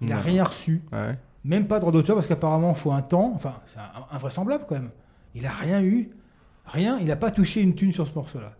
Il 0.00 0.08
n'a 0.08 0.18
rien 0.20 0.44
reçu. 0.44 0.82
ouais 0.92 1.16
Même 1.44 1.66
pas 1.66 1.80
droit 1.80 1.92
d'auteur 1.92 2.16
parce 2.16 2.26
qu'apparemment 2.26 2.72
il 2.76 2.78
faut 2.80 2.92
un 2.92 3.02
temps. 3.02 3.32
Enfin, 3.34 3.54
c'est 3.72 3.78
un- 3.78 4.14
invraisemblable 4.14 4.64
quand 4.68 4.74
même. 4.74 4.90
Il 5.34 5.46
a 5.46 5.52
rien 5.52 5.80
eu. 5.82 6.10
Rien. 6.66 6.98
Il 7.00 7.06
n'a 7.06 7.16
pas 7.16 7.30
touché 7.30 7.60
une 7.60 7.74
thune 7.74 7.92
sur 7.92 8.06
ce 8.06 8.14
morceau-là. 8.14 8.52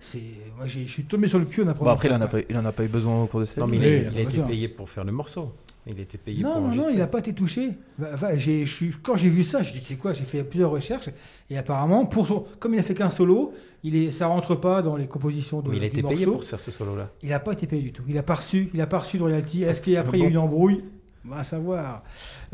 C'est, 0.00 0.20
moi 0.56 0.66
j'ai- 0.66 0.86
je 0.86 0.92
suis 0.92 1.04
tombé 1.04 1.26
sur 1.28 1.38
le 1.40 1.44
cul 1.46 1.62
en 1.62 1.68
apprenant 1.68 1.90
bon 1.90 1.94
après 1.96 2.08
il 2.08 2.12
ça, 2.12 2.18
en 2.18 2.20
a 2.20 2.28
quoi. 2.28 2.38
pas 2.40 2.46
il 2.48 2.56
en 2.56 2.64
a 2.64 2.70
pas 2.72 2.84
eu 2.84 2.88
besoin 2.88 3.22
au 3.22 3.26
cours 3.26 3.40
de 3.40 3.44
sa 3.46 3.60
Non, 3.60 3.66
mais 3.66 3.78
il 3.78 3.84
a, 3.84 3.88
il 4.10 4.18
a 4.18 4.20
été 4.20 4.38
payé 4.42 4.68
pour 4.68 4.88
faire 4.88 5.02
le 5.04 5.10
morceau. 5.12 5.52
Il 5.90 5.98
était 6.00 6.18
payé 6.18 6.42
Non, 6.42 6.52
pour 6.54 6.60
non, 6.62 6.74
non, 6.74 6.88
il 6.90 6.98
n'a 6.98 7.06
pas 7.06 7.20
été 7.20 7.32
touché. 7.32 7.70
Bah, 7.98 8.10
j'ai- 8.36 8.66
je 8.66 8.84
quand 9.02 9.16
j'ai 9.16 9.30
vu 9.30 9.42
ça, 9.42 9.62
je 9.62 9.72
dis 9.72 9.82
c'est 9.86 9.94
quoi 9.96 10.12
J'ai 10.12 10.24
fait 10.24 10.44
plusieurs 10.44 10.70
recherches 10.70 11.08
et 11.48 11.56
apparemment, 11.56 12.04
pour 12.04 12.26
son- 12.26 12.44
comme 12.60 12.74
il 12.74 12.80
a 12.80 12.82
fait 12.82 12.94
qu'un 12.94 13.08
solo, 13.10 13.54
il 13.82 13.96
est, 13.96 14.12
ça 14.12 14.26
rentre 14.26 14.54
pas 14.54 14.82
dans 14.82 14.96
les 14.96 15.06
compositions 15.06 15.60
de. 15.62 15.70
Mais 15.70 15.78
il 15.78 15.82
a 15.82 15.86
été 15.86 16.02
payé 16.02 16.26
morceau. 16.26 16.32
pour 16.32 16.44
se 16.44 16.50
faire 16.50 16.60
ce 16.60 16.70
solo-là. 16.70 17.08
Il 17.22 17.30
n'a 17.30 17.40
pas 17.40 17.52
été 17.52 17.66
payé 17.66 17.80
du 17.82 17.92
tout. 17.92 18.02
Il 18.06 18.14
n'a 18.16 18.22
pas 18.22 18.34
reçu, 18.34 18.68
il 18.74 18.80
a 18.80 18.86
pas 18.86 18.98
reçu 18.98 19.16
de 19.16 19.22
royalty. 19.22 19.62
Est-ce 19.62 19.80
qu'après 19.80 20.18
il 20.18 20.20
y 20.20 20.24
a 20.24 20.28
eu 20.28 20.30
une 20.30 20.38
embrouille? 20.38 20.84
On 21.26 21.34
va 21.34 21.44
savoir. 21.44 22.02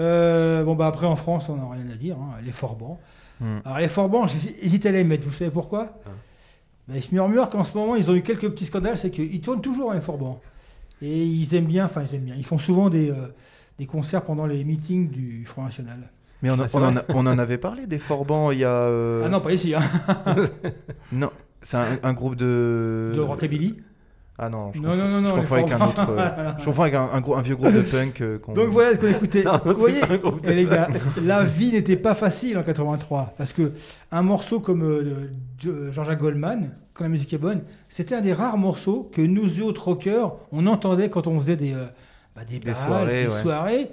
Euh, 0.01 0.63
bon 0.65 0.75
bah 0.75 0.87
après 0.87 1.07
en 1.07 1.17
France, 1.17 1.49
on 1.49 1.57
n'a 1.57 1.63
rien 1.71 1.93
à 1.93 1.97
dire. 1.97 2.17
hein, 2.17 2.37
Les 2.45 2.53
Forbans. 2.53 2.99
Hmm. 3.41 3.59
Alors 3.65 3.79
les 3.79 3.89
Forbans, 3.89 4.27
j'hésitais 4.29 4.89
à 4.91 4.93
les 4.93 5.05
mettre. 5.05 5.25
Vous 5.27 5.33
savez 5.33 5.51
pourquoi? 5.51 5.99
Ah. 6.07 6.11
Ben, 6.89 6.97
Il 6.97 7.03
se 7.03 7.13
murmure 7.13 7.51
qu'en 7.51 7.65
ce 7.65 7.77
moment, 7.77 7.97
ils 7.97 8.11
ont 8.11 8.15
eu 8.15 8.23
quelques 8.23 8.49
petits 8.51 8.67
scandales. 8.67 8.99
C'est 8.99 9.11
qu'ils 9.11 9.41
tournent 9.41 9.61
toujours 9.63 9.93
les 9.93 10.01
Forbans. 10.01 10.41
Et 11.07 11.25
ils 11.25 11.55
aiment 11.55 11.67
bien, 11.67 11.85
enfin 11.85 12.03
ils 12.11 12.15
aiment 12.17 12.23
bien. 12.25 12.35
Ils 12.39 12.47
font 12.47 12.57
souvent 12.59 12.89
des, 12.89 13.11
euh, 13.11 13.15
des 13.79 13.85
concerts 13.87 14.23
pendant 14.23 14.47
les 14.47 14.65
meetings 14.65 15.11
du 15.11 15.45
Front 15.45 15.65
National. 15.65 15.99
Mais 16.43 16.51
on, 16.51 16.59
a- 16.59 16.65
Ah, 16.65 16.69
on 16.75 16.83
en 16.83 16.91
vrai. 16.93 17.01
a- 17.01 17.05
on 17.15 17.27
en 17.27 17.39
avait 17.39 17.59
parlé 17.59 17.87
des 17.87 17.99
Forbans 17.99 18.51
il 18.53 18.61
y 18.61 18.65
a. 18.65 18.69
euh, 18.71 19.23
Ah 19.25 19.29
non, 19.29 19.41
pas 19.41 19.53
ici, 19.53 19.75
hein. 19.75 19.83
Non, 21.13 21.31
c'est 21.63 21.77
un, 21.77 21.99
un 22.03 22.13
groupe 22.13 22.37
de. 22.37 23.13
de 23.15 23.21
Rockabilly. 23.21 23.77
Ah 24.37 24.49
non, 24.49 24.73
je 24.75 24.81
Non, 24.81 24.91
confonds, 24.91 24.99
non, 25.05 25.09
non, 25.11 25.19
je 25.21 25.25
non, 25.29 25.35
confonds 25.37 25.55
les 25.57 25.63
avec 25.63 25.73
un 25.81 25.87
autre. 25.87 26.11
euh, 26.11 26.51
je 26.59 26.65
confonds 26.65 26.83
avec 26.83 26.95
un, 26.95 27.09
un 27.13 27.21
gros- 27.21 27.37
un 27.37 27.43
vieux 27.43 27.55
groupe 27.55 27.73
de 27.73 27.83
punk. 27.83 28.21
euh, 28.21 28.39
Donc 28.55 28.69
voilà 28.71 28.91
ce 28.93 28.97
qu'on 28.97 29.07
écoutait. 29.09 29.45
Non, 29.45 29.61
Vous 29.65 29.75
voyez, 29.75 30.01
eh, 30.45 30.55
les 30.55 30.67
gars, 30.67 30.89
la 31.25 31.45
vie 31.45 31.71
n'était 31.73 31.97
pas 31.97 32.15
facile 32.17 32.59
en 32.59 32.63
83 32.65 33.35
parce 33.39 33.53
que 33.53 33.73
un 34.11 34.23
morceau 34.23 34.59
comme 34.59 34.83
euh, 34.83 35.29
Jean-Jacques 35.93 36.19
Goldman, 36.21 36.71
quand 36.95 37.05
la 37.05 37.11
musique 37.11 37.33
est 37.33 37.39
bonne, 37.39 37.63
c'était 37.89 38.15
un 38.15 38.21
des 38.21 38.33
rares 38.33 38.57
morceaux 38.57 39.11
que 39.13 39.21
nous 39.21 39.61
autres 39.61 39.85
rockers, 39.85 40.35
on 40.53 40.67
entendait 40.67 41.11
quand 41.11 41.27
on 41.27 41.39
faisait 41.41 41.57
des 41.57 41.75
euh, 41.75 41.87
bah, 42.37 42.43
des, 42.49 42.61
soirées, 42.75 43.25
des 43.25 43.31
ouais. 43.31 43.43
soirées. 43.43 43.91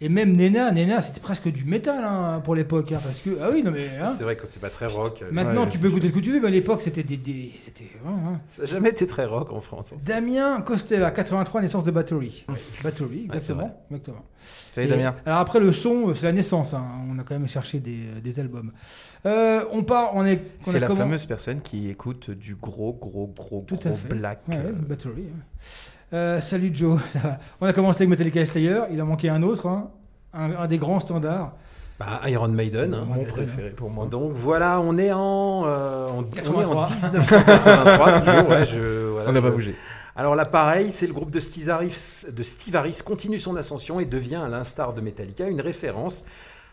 Et 0.00 0.08
même 0.08 0.36
Nena, 0.36 0.70
Nena, 0.70 1.02
c'était 1.02 1.18
presque 1.18 1.48
du 1.48 1.64
métal 1.64 2.04
hein, 2.04 2.40
pour 2.44 2.54
l'époque, 2.54 2.92
hein, 2.92 3.00
parce 3.02 3.18
que 3.18 3.30
ah 3.42 3.48
oui 3.52 3.64
non 3.64 3.72
mais 3.72 3.90
hein, 4.00 4.06
C'est 4.06 4.22
vrai 4.22 4.36
que 4.36 4.46
c'est 4.46 4.60
pas 4.60 4.70
très 4.70 4.86
rock. 4.86 5.24
maintenant 5.32 5.64
Ouais, 5.64 5.70
tu 5.70 5.78
peux 5.80 5.88
écouter 5.88 6.06
ce 6.06 6.12
que 6.12 6.20
tu 6.20 6.30
veux, 6.30 6.40
mais 6.40 6.46
à 6.46 6.50
l'époque 6.52 6.82
c'était 6.84 7.02
des, 7.02 7.16
des- 7.16 7.52
c'était 7.64 7.90
hein, 8.06 8.12
hein. 8.28 8.40
Ça 8.46 8.62
n'a 8.62 8.68
jamais 8.68 8.90
été 8.90 9.08
très 9.08 9.24
rock 9.24 9.52
en 9.52 9.60
France. 9.60 9.92
Damien 10.06 10.60
Costella, 10.60 11.10
83, 11.10 11.62
naissance 11.62 11.82
de 11.82 11.90
Battery. 11.90 12.46
Battery, 12.84 13.22
exactement. 13.24 13.76
exactement. 13.90 14.24
Salut 14.72 14.86
Et- 14.86 14.90
Damien. 14.90 15.16
Alors 15.26 15.40
après 15.40 15.58
le 15.58 15.72
son, 15.72 16.10
euh, 16.10 16.14
c'est 16.14 16.26
la 16.26 16.32
naissance. 16.32 16.74
hein. 16.74 16.84
On 17.10 17.18
a 17.18 17.24
quand 17.24 17.34
même 17.36 17.48
cherché 17.48 17.80
des, 17.80 17.98
des 18.22 18.38
albums. 18.38 18.70
Euh, 19.26 19.64
on 19.72 19.82
part, 19.82 20.10
on 20.14 20.24
est. 20.24 20.40
on 20.66 20.70
C'est 20.70 20.76
a 20.76 20.80
la 20.80 20.86
comment- 20.86 21.00
fameuse 21.00 21.26
personne 21.26 21.60
qui 21.60 21.88
écoute 21.90 22.30
du 22.30 22.54
gros, 22.54 22.92
gros, 22.92 23.32
gros, 23.36 23.64
Tout 23.66 23.78
à 23.84 23.88
gros 23.88 23.94
fait. 23.96 24.08
black. 24.08 24.40
Ouais, 24.48 24.56
ouais, 24.56 24.62
euh, 24.66 24.72
Battery. 24.72 25.22
ouais. 25.22 25.32
Euh, 26.14 26.40
salut 26.40 26.70
Joe. 26.72 27.00
ça 27.12 27.18
va. 27.18 27.38
On 27.60 27.66
a 27.66 27.72
commencé 27.72 27.98
avec 28.02 28.10
Metallica 28.10 28.40
et 28.40 28.46
Slayer. 28.46 28.80
Il 28.92 29.00
a 29.00 29.04
manqué 29.04 29.28
un 29.28 29.42
autre, 29.42 29.66
hein. 29.66 29.90
un, 30.32 30.52
un 30.52 30.66
des 30.68 30.78
grands 30.78 31.00
standards. 31.00 31.52
Bah, 31.98 32.20
Iron 32.26 32.48
Maiden. 32.48 32.94
hein. 32.94 33.04
Mon 33.08 33.24
préféré 33.24 33.70
pour 33.70 33.90
moi. 33.90 34.06
Donc 34.06 34.30
voilà, 34.32 34.80
on 34.80 34.96
est 34.98 35.12
en, 35.12 35.64
euh, 35.66 36.06
on, 36.12 36.18
on 36.18 36.22
est 36.22 36.64
en 36.64 36.84
83. 36.84 36.88
1983 36.90 38.20
toujours. 38.20 38.48
Ouais, 38.48 38.66
je, 38.66 39.08
voilà, 39.10 39.30
On 39.30 39.32
n'a 39.32 39.42
pas 39.42 39.50
bougé. 39.50 39.74
Alors 40.14 40.34
là, 40.36 40.44
pareil, 40.44 40.90
c'est 40.92 41.06
le 41.08 41.12
groupe 41.12 41.30
de 41.30 41.40
Steve 41.40 41.68
Harris, 41.70 42.24
de 42.32 42.42
Steve 42.42 42.74
Harris 42.76 43.00
continue 43.04 43.38
son 43.38 43.56
ascension 43.56 44.00
et 44.00 44.04
devient, 44.04 44.36
à 44.44 44.48
l'instar 44.48 44.92
de 44.94 45.00
Metallica, 45.00 45.48
une 45.48 45.60
référence. 45.60 46.24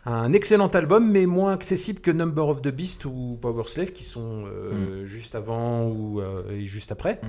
Un 0.08 0.34
excellent 0.34 0.68
album, 0.68 1.10
mais 1.12 1.26
moins 1.26 1.54
accessible 1.54 2.00
que 2.00 2.12
Number 2.12 2.48
of 2.48 2.62
the 2.62 2.68
Beast 2.68 3.06
ou 3.06 3.40
Power 3.42 3.64
Slave, 3.66 3.92
qui 3.92 4.04
sont 4.04 4.46
euh, 4.46 5.04
juste 5.06 5.34
avant 5.34 5.88
ou 5.88 6.22
euh, 6.22 6.38
et 6.52 6.66
juste 6.66 6.92
après. 6.92 7.20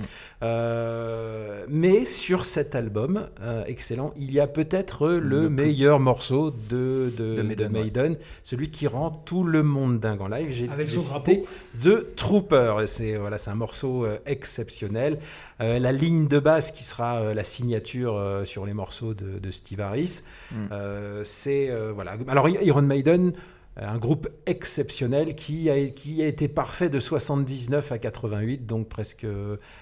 Euh, 0.43 1.65
mais 1.69 2.05
sur 2.05 2.45
cet 2.45 2.75
album, 2.75 3.27
euh, 3.41 3.63
excellent, 3.65 4.13
il 4.15 4.31
y 4.31 4.39
a 4.39 4.47
peut-être 4.47 5.07
le, 5.09 5.19
Le 5.19 5.39
plus- 5.47 5.49
meilleur 5.49 5.99
morceau 5.99 6.51
de, 6.51 7.11
de, 7.17 7.41
De 7.41 7.55
de 7.55 7.67
Maiden, 7.67 8.11
ouais. 8.13 8.19
Celui 8.43 8.69
qui 8.69 8.87
rend 8.87 9.09
tout 9.11 9.43
le 9.43 9.63
monde 9.63 9.99
dingue 9.99 10.21
en 10.21 10.27
live. 10.27 10.47
J'ai 10.51 10.69
cité 10.99 11.43
The 11.83 12.15
Trooper. 12.15 12.75
C'est 12.85 13.15
voilà, 13.15 13.37
c'est 13.37 13.49
un 13.49 13.55
morceau 13.55 14.05
euh, 14.05 14.17
exceptionnel. 14.25 15.17
Euh, 15.59 15.79
la 15.79 15.91
ligne 15.91 16.27
de 16.27 16.37
basse 16.39 16.71
qui 16.71 16.83
sera 16.83 17.17
euh, 17.17 17.33
la 17.33 17.43
signature 17.43 18.15
euh, 18.15 18.45
sur 18.45 18.65
les 18.67 18.73
morceaux 18.73 19.13
de, 19.15 19.39
de 19.39 19.51
Steve 19.51 19.81
Harris. 19.81 20.21
Mm. 20.51 20.55
Euh, 20.71 21.21
c'est 21.23 21.69
euh, 21.71 21.91
voilà. 21.93 22.15
Alors 22.27 22.47
Iron 22.67 22.81
Maiden. 22.83 23.31
euh, 23.79 23.87
Un 23.87 23.97
groupe 23.99 24.27
exceptionnel 24.47 25.35
qui 25.35 25.69
a, 25.69 25.87
qui 25.89 26.23
a 26.23 26.25
été 26.25 26.47
parfait 26.47 26.89
de 26.89 26.99
79 26.99 27.91
à 27.91 27.97
88, 27.99 28.65
donc 28.65 28.89
presque, 28.89 29.27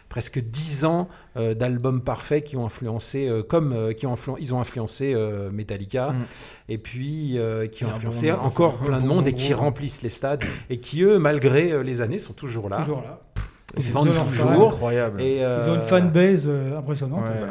presque 0.10 0.40
10 0.40 0.84
ans 0.86 1.08
euh, 1.38 1.54
d'albums 1.54 2.02
parfaits 2.02 2.44
qui 2.44 2.58
ont 2.58 2.66
influencé, 2.66 3.28
euh, 3.30 3.42
comme 3.42 3.72
euh, 3.72 3.94
qui 3.94 4.06
ont 4.06 4.14
influ- 4.16 4.36
ils 4.40 4.54
ont 4.54 4.60
influencé 4.60 5.14
euh, 5.14 5.50
Metallica, 5.50 6.12
Mm. 6.12 6.26
et 6.70 6.78
puis 6.78 7.38
euh, 7.40 7.68
qui 7.68 7.86
ont 7.86 7.90
influencé 7.90 8.32
bon- 8.32 8.40
encore 8.40 8.74
plein 8.80 9.00
de 9.00 9.08
bon 9.08 9.16
monde 9.16 9.28
et 9.30 9.34
qui 9.34 9.54
remplissent 9.54 10.02
les 10.02 10.10
stades, 10.10 10.44
et 10.70 10.80
qui 10.82 11.02
eux, 11.04 11.18
malgré 11.20 11.72
euh, 11.72 11.82
les 11.82 12.02
années, 12.02 12.18
sont 12.18 12.34
toujours 12.34 12.68
là. 12.70 12.80
Toujours 12.82 13.02
là. 13.02 13.22
Ils 13.78 13.86
Ils 13.88 13.92
vendent 13.94 14.12
toujours. 14.14 14.74
Incroyable. 14.74 15.22
Et, 15.22 15.38
Ils 15.38 15.42
ont 15.42 15.46
euh, 15.46 15.76
une 15.76 15.82
fanbase 15.82 16.44
euh, 16.48 16.78
impressionnante. 16.78 17.26
Ouais. 17.30 17.48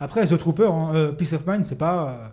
Après 0.00 0.26
The 0.26 0.36
Trooper, 0.38 0.66
hein, 0.72 0.90
euh, 0.94 1.12
Peace 1.12 1.32
of 1.34 1.46
Mind, 1.46 1.64
c'est 1.64 1.76
pas, 1.78 2.08
euh, 2.08 2.28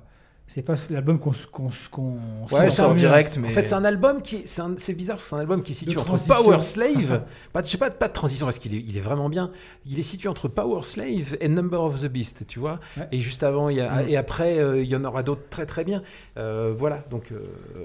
c'est 0.47 0.61
pas 0.61 0.75
l'album 0.91 1.17
qu'on 1.19 1.31
qu'on 1.51 1.69
qu'on 1.89 2.17
Ouais, 2.51 2.69
sort 2.69 2.93
direct, 2.93 3.39
mais- 3.41 3.47
En 3.47 3.51
fait, 3.51 3.65
c'est 3.67 3.73
un 3.73 3.85
album 3.85 4.21
qui, 4.21 4.43
c'est 4.45 4.93
bizarre, 4.93 5.15
parce 5.15 5.25
que 5.25 5.29
c'est 5.29 5.35
un 5.35 5.39
album 5.39 5.63
qui 5.63 5.71
est 5.71 5.75
situé 5.75 5.95
De 5.95 5.99
entre 5.99 6.07
transition. 6.15 6.35
Power 6.43 6.61
Slave, 6.61 7.23
pas, 7.53 7.63
je 7.63 7.69
sais 7.69 7.77
pas, 7.79 7.89
pas 7.89 8.07
de 8.07 8.13
transition 8.13 8.45
parce 8.45 8.59
qu'il 8.59 8.75
est, 8.75 8.83
il 8.85 8.95
est 8.95 9.01
vraiment 9.01 9.29
bien. 9.29 9.49
Il 9.87 9.97
est 9.99 10.03
situé 10.03 10.29
entre 10.29 10.47
Power 10.47 10.83
Slave 10.83 11.37
et 11.39 11.47
Number 11.47 11.81
of 11.81 12.01
the 12.01 12.05
Beast, 12.07 12.45
tu 12.47 12.59
vois. 12.59 12.79
Ouais. 12.97 13.07
Et 13.11 13.19
juste 13.19 13.41
avant, 13.43 13.69
il 13.69 13.77
y 13.77 13.81
a, 13.81 14.03
Mm. 14.03 14.09
et 14.09 14.17
après, 14.17 14.59
euh, 14.59 14.81
il 14.83 14.87
y 14.89 14.95
en 14.95 15.03
aura 15.05 15.23
d'autres 15.23 15.47
très 15.49 15.65
très 15.65 15.83
bien. 15.83 16.03
Euh, 16.37 16.71
voilà. 16.75 17.03
Donc, 17.09 17.31
euh, 17.31 17.39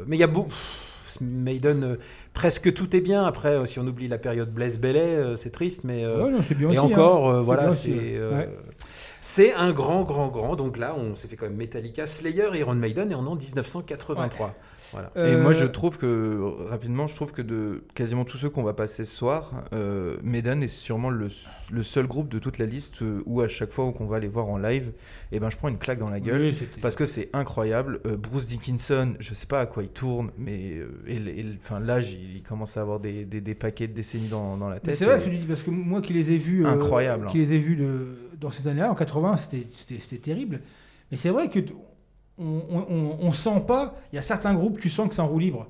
mais 0.07 0.17
il 0.17 0.21
y 0.21 0.25
a 0.25 0.27
beaucoup. 0.27 0.53
Maiden, 1.21 1.83
euh, 1.85 1.97
presque 2.35 2.73
tout 2.75 2.95
est 2.97 3.01
bien. 3.01 3.25
Après, 3.25 3.51
euh, 3.51 3.67
si 3.67 3.79
on 3.79 3.87
oublie 3.87 4.09
la 4.09 4.19
période 4.19 4.53
Blaise 4.53 4.79
Bellet, 4.79 5.01
euh, 5.17 5.37
c'est 5.37 5.51
triste, 5.51 5.85
mais 5.85 6.07
Ouais, 6.07 6.31
non, 6.31 6.41
bien 6.51 6.61
et 6.61 6.79
aussi, 6.79 6.79
encore, 6.79 7.31
hein. 7.31 7.37
C'est 7.39 7.45
voilà, 7.45 7.71
c'est 7.71 7.89
Ouais. 7.91 8.49
c'est 9.21 9.53
un 9.55 9.73
grand, 9.73 10.03
grand, 10.03 10.29
grand. 10.29 10.57
Donc 10.57 10.77
là, 10.79 10.95
on 10.97 11.15
s'est 11.15 11.29
fait 11.29 11.37
quand 11.37 11.47
même 11.47 11.57
Metallica, 11.57 12.07
Slayer, 12.07 12.49
Iron 12.55 12.75
Maiden, 12.75 13.11
et 13.11 13.15
on 13.15 13.25
est 13.25 13.29
en 13.29 13.37
1983. 13.37 14.55
Voilà. 14.93 15.11
Et 15.17 15.37
moi, 15.37 15.53
je 15.53 15.65
Euh, 15.65 15.69
trouve 15.69 15.99
que, 15.99 16.39
rapidement, 16.69 17.07
je 17.07 17.15
trouve 17.15 17.33
que 17.33 17.43
de 17.43 17.83
quasiment 17.95 18.25
tous 18.25 18.37
ceux 18.39 18.49
qu'on 18.49 18.63
va 18.63 18.73
passer 18.73 19.05
ce 19.05 19.15
soir, 19.15 19.65
euh, 19.75 20.17
Maiden 20.23 20.63
est 20.63 20.69
sûrement 20.69 21.11
le, 21.11 21.29
le 21.71 21.83
seul 21.83 22.07
groupe 22.07 22.29
de 22.29 22.39
toute 22.39 22.59
la 22.59 22.67
liste 22.67 23.03
euh, 23.03 23.23
où, 23.27 23.41
à 23.41 23.49
chaque 23.49 23.73
fois 23.73 23.93
qu'on 23.93 24.07
va 24.07 24.19
les 24.19 24.29
voir 24.29 24.47
en 24.49 24.57
live, 24.57 24.93
et 25.33 25.41
ben, 25.41 25.51
je 25.51 25.57
prends 25.57 25.69
une 25.69 25.79
claque 25.79 25.99
dans 25.99 26.09
la 26.09 26.21
gueule. 26.21 26.41
oui, 26.41 26.69
Parce 26.81 26.97
que 26.97 27.05
c'est 27.07 27.29
incroyable. 27.33 28.01
Euh, 28.07 28.17
Bruce 28.17 28.47
Dickinson, 28.47 29.15
je 29.21 29.35
sais 29.35 29.47
pas 29.47 29.61
à 29.61 29.67
quoi 29.67 29.83
il 29.83 29.91
tourne, 29.91 30.31
mais 30.39 30.79
euh, 30.79 31.57
enfin, 31.61 31.81
l'âge, 31.81 32.13
il, 32.13 32.43
commence 32.43 32.77
à 32.77 32.81
avoir 32.81 32.99
des, 33.01 33.25
des, 33.25 33.41
des 33.43 33.55
paquets 33.55 33.89
de 33.89 33.93
décennies 33.93 34.29
dans, 34.29 34.57
dans 34.57 34.69
la 34.69 34.81
tête. 34.81 34.97
c'est 34.97 35.05
vrai 35.05 35.19
et- 35.21 35.25
que 35.25 35.29
tu 35.29 35.37
dis 35.37 35.45
parce 35.47 35.63
que 35.63 35.71
moi 35.71 36.01
qui 36.01 36.13
les 36.15 36.31
ai 36.31 36.39
vus, 36.39 36.65
euh, 36.65 36.71
incroyable, 36.71 37.27
hein. 37.29 37.31
qui 37.31 37.39
les 37.39 37.53
ai 37.53 37.59
vus 37.59 37.77
de- 37.77 38.17
dans 38.41 38.51
ces 38.51 38.67
années-là, 38.69 38.91
en 38.91 38.95
80, 38.95 39.37
c'était- 39.37 40.17
terrible. 40.19 40.61
Mais 41.11 41.17
c'est 41.17 41.31
vrai 41.31 41.49
que 41.51 41.59
on, 42.41 42.63
on, 42.71 42.85
on- 42.91 43.17
on 43.21 43.33
sent 43.33 43.63
pas. 43.67 43.97
Il 44.13 44.17
y 44.17 44.19
a 44.19 44.23
certains 44.23 44.55
groupes, 44.55 44.81
tu 44.81 44.89
sens 44.91 45.09
que 45.09 45.15
c'est 45.15 45.21
en 45.23 45.29
roue 45.29 45.39
libre. 45.39 45.67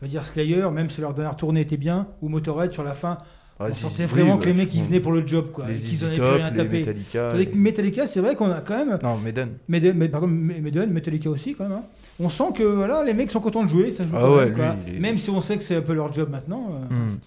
Je 0.00 0.06
veux 0.06 0.10
dire 0.10 0.26
Slayer, 0.26 0.70
même 0.72 0.88
si 0.90 1.00
leur 1.00 1.12
dernière 1.14 1.36
tournée 1.36 1.60
était 1.60 1.76
bien, 1.76 2.06
ou 2.22 2.28
Motorhead 2.28 2.72
sur 2.72 2.82
la 2.84 2.94
fin, 2.94 3.18
Ah, 3.58 3.66
on 3.68 3.72
sentait 3.74 4.04
oui, 4.04 4.08
vraiment 4.08 4.36
bah, 4.36 4.42
que 4.44 4.46
les 4.48 4.54
mecs 4.54 4.72
ils 4.74 4.82
venaient 4.82 5.00
pour 5.00 5.12
le 5.12 5.26
job, 5.26 5.50
quoi, 5.52 5.66
et 5.68 5.74
Les 5.74 5.78
qu'ils 5.78 5.98
ZZ 5.98 6.02
n'avaient 6.04 6.14
plus 6.14 6.20
Top, 6.22 6.34
rien 6.36 6.44
à 6.46 6.50
les 6.50 6.56
taper. 6.56 6.78
Metallica. 6.78 7.34
Metallica, 7.54 8.06
c'est 8.06 8.20
vrai 8.20 8.34
qu'on 8.34 8.50
a 8.50 8.60
quand 8.62 8.86
même. 8.86 8.98
Non, 9.02 9.18
Maiden. 9.18 9.50
Maiden, 9.68 9.96
mais, 9.98 10.08
pardon, 10.08 10.26
Maiden, 10.28 10.90
Metallica 10.90 11.28
aussi 11.28 11.54
quand 11.54 11.64
même. 11.64 11.72
hein. 11.78 11.82
On 12.18 12.30
sent 12.30 12.52
que 12.54 12.62
voilà, 12.62 13.04
les 13.04 13.12
mecs 13.14 13.30
sont 13.30 13.40
contents 13.40 13.64
de 13.64 13.68
jouer, 13.68 13.90
ça 13.90 14.04
joue 14.04 14.10
Ah 14.14 14.20
quand 14.22 14.36
ouais, 14.36 14.44
même, 14.46 14.54
quoi. 14.54 14.64
lui, 14.72 14.78
il 14.88 14.96
est- 14.96 15.00
même 15.00 15.18
si 15.18 15.28
on 15.30 15.40
sait 15.42 15.56
que 15.58 15.62
c'est 15.62 15.76
un 15.76 15.82
peu 15.82 15.92
leur 15.94 16.10
job 16.12 16.30
maintenant. 16.30 16.70
euh. 16.90 16.94
Hmm. 16.94 17.18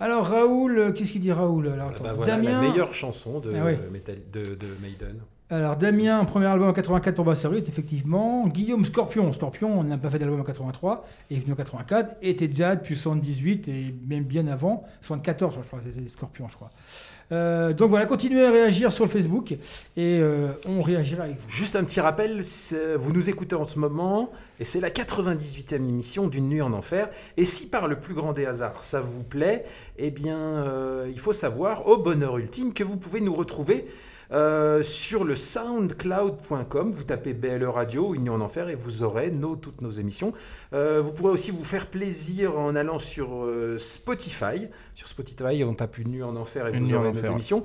Alors 0.00 0.26
Raoul, 0.26 0.78
euh, 0.78 0.92
qu'est-ce 0.92 1.12
qu'il 1.12 1.20
dit 1.20 1.32
Raoul 1.32 1.68
Alors, 1.68 1.88
Ah 1.88 1.94
attends, 1.94 2.04
bah 2.04 2.12
voilà, 2.16 2.36
Damien, 2.36 2.60
la 2.62 2.68
meilleure 2.70 2.94
chanson 2.94 3.38
de, 3.40 3.52
Ah 3.58 3.64
ouais. 3.66 3.78
Metal- 3.92 4.16
de, 4.32 4.40
de 4.40 4.66
Maiden. 4.82 5.16
Alors 5.54 5.76
Damien, 5.76 6.24
premier 6.24 6.46
album 6.46 6.68
en 6.68 6.72
84 6.72 7.14
pour 7.14 7.24
Basserit, 7.24 7.62
effectivement. 7.68 8.48
Guillaume 8.48 8.84
Scorpion, 8.84 9.32
Scorpion, 9.32 9.78
on 9.78 9.84
n'a 9.84 9.96
pas 9.96 10.10
fait 10.10 10.18
d'album 10.18 10.40
en 10.40 10.42
83, 10.42 11.06
est 11.30 11.38
venu 11.38 11.52
en 11.52 11.54
84, 11.54 12.16
était 12.22 12.48
déjà 12.48 12.74
depuis 12.74 12.96
78 12.96 13.68
et 13.68 13.94
même 14.04 14.24
bien 14.24 14.48
avant, 14.48 14.82
74 15.02 15.54
je 15.54 15.66
crois, 15.68 15.78
c'était 15.84 16.08
Scorpion 16.08 16.48
je 16.48 16.56
crois. 16.56 16.70
Euh, 17.30 17.72
donc 17.72 17.90
voilà, 17.90 18.04
continuez 18.06 18.44
à 18.44 18.50
réagir 18.50 18.90
sur 18.90 19.04
le 19.04 19.10
Facebook 19.10 19.52
et 19.52 20.18
euh, 20.20 20.48
on 20.66 20.82
réagira 20.82 21.22
avec 21.22 21.38
vous. 21.38 21.48
Juste 21.48 21.76
un 21.76 21.84
petit 21.84 22.00
rappel, 22.00 22.42
vous 22.96 23.12
nous 23.12 23.30
écoutez 23.30 23.54
en 23.54 23.68
ce 23.68 23.78
moment 23.78 24.32
et 24.58 24.64
c'est 24.64 24.80
la 24.80 24.90
98e 24.90 25.76
émission 25.76 26.26
d'une 26.26 26.48
nuit 26.48 26.62
en 26.62 26.72
enfer. 26.72 27.08
Et 27.36 27.44
si 27.44 27.68
par 27.68 27.86
le 27.86 28.00
plus 28.00 28.14
grand 28.14 28.32
des 28.32 28.44
hasards 28.44 28.82
ça 28.84 29.00
vous 29.00 29.22
plaît, 29.22 29.64
eh 29.98 30.10
bien 30.10 30.36
euh, 30.36 31.08
il 31.12 31.20
faut 31.20 31.32
savoir 31.32 31.86
au 31.86 31.96
bonheur 31.96 32.38
ultime 32.38 32.72
que 32.72 32.82
vous 32.82 32.96
pouvez 32.96 33.20
nous 33.20 33.34
retrouver 33.34 33.86
euh, 34.34 34.82
sur 34.82 35.24
le 35.24 35.36
soundcloud.com. 35.36 36.90
Vous 36.92 37.04
tapez 37.04 37.32
BLE 37.34 37.64
Radio 37.64 38.14
nuit 38.16 38.28
en 38.28 38.40
enfer 38.40 38.68
et 38.68 38.74
vous 38.74 39.02
aurez 39.02 39.30
nos, 39.30 39.56
toutes 39.56 39.80
nos 39.80 39.90
émissions. 39.90 40.32
Euh, 40.72 41.00
vous 41.02 41.12
pourrez 41.12 41.32
aussi 41.32 41.50
vous 41.50 41.64
faire 41.64 41.86
plaisir 41.86 42.58
en 42.58 42.74
allant 42.74 42.98
sur 42.98 43.44
euh, 43.44 43.78
Spotify. 43.78 44.68
Sur 44.94 45.08
Spotify, 45.08 45.64
on 45.64 45.74
tape 45.74 45.98
Une 45.98 46.08
nuit 46.10 46.22
en 46.22 46.36
enfer 46.36 46.66
et 46.66 46.72
Une 46.72 46.80
vous 46.84 46.86
nuit 46.88 46.94
en 46.94 47.00
aurez 47.00 47.12
nos 47.12 47.18
enfer, 47.18 47.30
émissions. 47.32 47.64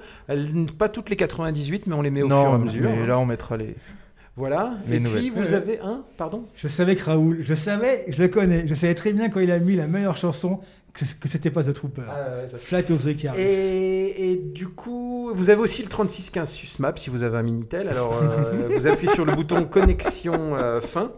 Pas 0.78 0.90
toutes 0.90 1.10
les 1.10 1.16
98, 1.16 1.88
mais 1.88 1.96
on 1.96 2.02
les 2.02 2.10
met 2.12 2.22
au 2.22 2.28
fur 2.28 2.36
et 2.38 2.40
à 2.40 2.44
Non, 2.52 2.58
mesure. 2.60 2.90
mais 2.90 3.06
là, 3.06 3.20
on 3.20 3.26
mettra 3.26 3.58
les. 3.58 3.76
Voilà. 4.36 4.76
Les 4.88 4.98
Et 4.98 5.00
nouvelles. 5.02 5.20
puis 5.22 5.30
vous 5.32 5.54
avez 5.54 5.80
un, 5.82 6.04
pardon? 6.16 6.46
Je 6.56 6.68
savais 6.70 6.96
que 6.96 7.04
Raoul, 7.04 7.40
je 7.42 7.54
savais, 7.56 8.06
je 8.08 8.22
le 8.22 8.30
connais, 8.30 8.68
je 8.68 8.74
savais 8.74 8.96
très 8.96 9.12
bien 9.12 9.30
quand 9.30 9.42
il 9.42 9.52
a 9.52 9.60
mis 9.60 9.76
la 9.76 9.86
meilleure 9.88 10.16
chanson 10.16 10.60
que, 10.94 11.06
que 11.20 11.28
c'était 11.28 11.52
pas 11.52 11.64
The 11.64 11.74
Trooper. 11.74 12.04
Flat 12.60 12.90
of 12.92 13.04
the 13.06 13.16
Car. 13.18 13.36
Et, 13.38 14.32
et 14.32 14.36
du 14.38 14.68
coup, 14.68 15.32
vous 15.34 15.50
avez 15.50 15.62
aussi 15.62 15.82
le 15.84 15.90
3615 15.90 16.50
SUSMAP 16.50 17.00
si 17.00 17.10
vous 17.10 17.24
avez 17.24 17.38
un 17.38 17.44
Minitel. 17.44 17.88
Alors, 17.88 18.22
euh, 18.22 18.68
vous 18.76 18.88
appuyez 18.88 19.12
sur 19.14 19.26
le 19.26 19.34
bouton 19.34 19.66
connexion 19.66 20.56
euh, 20.56 20.82
fin 20.82 21.12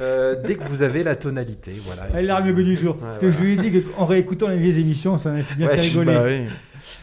euh, 0.00 0.34
dès 0.44 0.56
que 0.56 0.64
vous 0.64 0.82
avez 0.82 1.02
la 1.02 1.16
tonalité. 1.16 1.72
Voilà. 1.84 2.02
Elle 2.14 2.26
l'a 2.26 2.36
remis 2.36 2.50
au 2.50 2.54
goût 2.54 2.62
du 2.62 2.76
jour. 2.76 2.94
Ouais, 2.96 3.02
Parce 3.02 3.18
que 3.18 3.26
voilà. 3.26 3.38
je 3.40 3.44
lui 3.44 3.52
ai 3.54 3.70
dit 3.70 3.82
qu'en 3.82 4.06
réécoutant 4.06 4.48
les 4.48 4.58
vieilles 4.58 4.80
émissions, 4.80 5.18
ça 5.18 5.30
m'a 5.30 5.42
fait 5.42 5.54
bien 5.54 5.68
Ouais, 5.68 5.74
rigoler. 5.74 6.12
Bah 6.14 6.24
oui. 6.24 6.46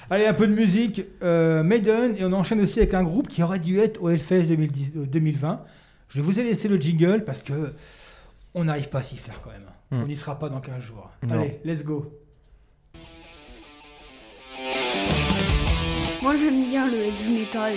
Allez, 0.10 0.26
un 0.26 0.34
peu 0.34 0.46
de 0.48 0.54
musique. 0.54 1.06
Euh, 1.24 1.64
Maiden, 1.64 2.16
et 2.18 2.26
on 2.26 2.34
enchaîne 2.34 2.60
aussi 2.60 2.80
avec 2.80 2.94
un 2.94 3.04
groupe 3.04 3.30
qui 3.30 3.42
aurait 3.44 3.60
dû 3.60 3.80
être 3.80 4.02
au 4.02 4.10
Hellfest 4.10 4.44
2010, 4.44 4.92
euh, 4.98 5.06
2020. 5.06 5.62
Je 6.10 6.22
vous 6.22 6.38
ai 6.40 6.44
laissé 6.44 6.68
le 6.68 6.76
jingle 6.76 7.24
parce 7.24 7.42
que 7.42 7.54
on 8.54 8.66
n'arrive 8.66 8.90
pas 8.90 9.00
à 9.00 9.04
s'y 9.04 9.16
faire 9.16 9.40
quand 9.42 9.52
même. 9.52 9.62
Hmm. 9.92 10.04
On 10.04 10.08
n'y 10.08 10.16
sera 10.16 10.40
pas 10.40 10.48
dans 10.48 10.62
15 10.62 10.82
jours. 10.82 11.10
Non. 11.24 11.36
Allez, 11.36 11.60
let's 11.66 11.84
go. 11.84 12.18
Moi 16.22 16.36
j'aime 16.38 16.64
bien 16.70 16.88
le 16.88 16.98
heavy 16.98 17.40
metal. 17.40 17.74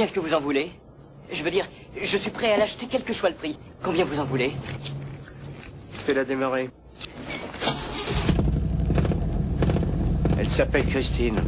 Combien 0.00 0.08
est-ce 0.08 0.18
que 0.18 0.26
vous 0.26 0.34
en 0.34 0.40
voulez 0.40 0.70
Je 1.30 1.42
veux 1.42 1.50
dire, 1.50 1.68
je 2.00 2.16
suis 2.16 2.30
prêt 2.30 2.50
à 2.52 2.56
l'acheter 2.56 2.86
quel 2.90 3.02
que 3.02 3.12
soit 3.12 3.28
le 3.28 3.34
prix. 3.34 3.58
Combien 3.82 4.06
vous 4.06 4.18
en 4.18 4.24
voulez 4.24 4.50
Fais-la 5.92 6.24
démarrer. 6.24 6.70
Elle 10.38 10.48
s'appelle 10.48 10.86
Christine. 10.86 11.38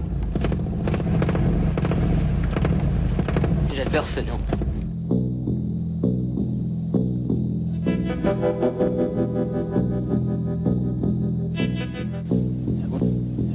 J'adore 3.75 4.07
ce 4.07 4.21
nom. 4.21 4.39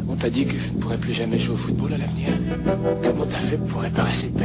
On 0.09 0.15
t'a 0.15 0.29
dit 0.31 0.47
que 0.47 0.57
je 0.57 0.71
ne 0.71 0.79
pourrais 0.79 0.97
plus 0.97 1.13
jamais 1.13 1.37
jouer 1.37 1.53
au 1.53 1.57
football 1.57 1.93
à 1.93 1.97
l'avenir? 1.97 2.29
Comment 3.03 3.25
t'as 3.25 3.37
fait 3.37 3.57
pour 3.57 3.81
réparer 3.81 4.13
cette 4.13 4.36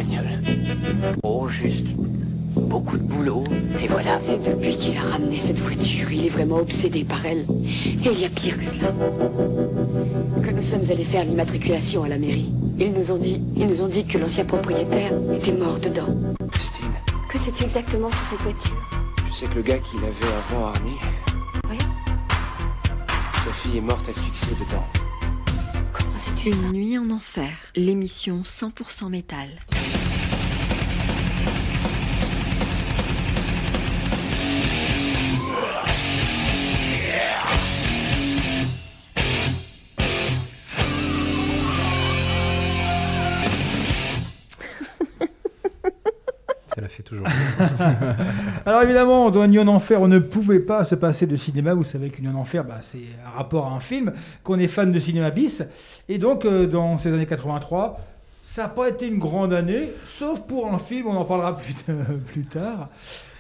ramené 5.33 5.39
cette 5.39 5.59
voiture, 5.59 6.13
il 6.13 6.27
est 6.27 6.29
vraiment 6.29 6.57
obsédé 6.57 7.05
par 7.05 7.25
elle. 7.25 7.47
Et 7.65 8.09
il 8.13 8.21
y 8.21 8.25
a 8.25 8.29
pire 8.29 8.59
que 8.59 8.67
cela. 8.67 8.93
Quand 10.45 10.53
nous 10.55 10.63
sommes 10.63 10.91
allés 10.91 11.05
faire 11.05 11.25
l'immatriculation 11.25 12.05
à 12.05 12.09
la 12.09 12.19
mairie, 12.19 12.53
ils 12.79 12.93
nous 12.93 13.11
ont 13.11 13.17
dit, 13.19 13.41
ils 13.57 13.67
nous 13.67 13.81
ont 13.83 13.89
dit 13.89 14.05
que 14.07 14.19
l'ancien 14.19 14.45
propriétaire 14.45 15.13
était 15.35 15.53
mort 15.53 15.79
dedans. 15.79 16.09
Christine, 16.51 16.91
Que 17.31 17.39
sais-tu 17.39 17.65
exactement 17.65 18.11
sur 18.11 18.27
cette 18.31 18.41
voiture 18.41 18.77
je 19.29 19.39
sais 19.39 19.47
que 19.47 19.55
le 19.55 19.63
gars 19.63 19.79
qu'il 19.79 19.99
avait 20.01 20.35
avant 20.51 20.67
Arnie, 20.67 20.99
Oui. 21.71 21.79
sa 23.43 23.51
fille 23.51 23.79
est 23.79 23.81
morte 23.81 24.07
asphyxiée 24.07 24.55
dedans. 24.57 24.85
Comment 25.95 26.19
sais-tu 26.19 26.51
ça 26.51 26.57
Une 26.67 26.73
nuit 26.73 26.99
en 26.99 27.09
enfer, 27.09 27.49
l'émission 27.75 28.43
100% 28.45 29.09
métal. 29.09 29.49
Fait 46.93 47.03
toujours. 47.03 47.27
Alors 48.67 48.83
évidemment, 48.83 49.31
dans 49.31 49.43
en 49.43 49.69
Enfer, 49.69 50.01
on 50.01 50.09
ne 50.09 50.19
pouvait 50.19 50.61
pas 50.61 50.85
se 50.85 50.95
passer 50.95 51.27
de 51.27 51.37
cinéma. 51.37 51.75
Vous 51.75 51.85
savez 51.85 52.13
en 52.27 52.39
Enfer, 52.39 52.65
bah, 52.65 52.81
c'est 52.83 52.99
un 53.27 53.37
rapport 53.37 53.67
à 53.67 53.75
un 53.75 53.81
film, 53.81 54.13
qu'on 54.45 54.59
est 54.59 54.69
fan 54.69 54.93
de 54.93 54.99
cinéma 54.99 55.31
bis. 55.31 55.63
Et 56.09 56.19
donc, 56.19 56.45
euh, 56.45 56.67
dans 56.67 56.99
ces 56.99 57.13
années 57.13 57.27
83, 57.27 57.99
ça 58.45 58.63
n'a 58.63 58.69
pas 58.69 58.89
été 58.89 59.07
une 59.07 59.19
grande 59.19 59.53
année, 59.53 59.91
sauf 60.19 60.41
pour 60.41 60.73
un 60.73 60.79
film, 60.79 61.07
on 61.07 61.17
en 61.17 61.25
parlera 61.25 61.57
plus, 61.59 61.75
plus 62.27 62.45
tard. 62.45 62.89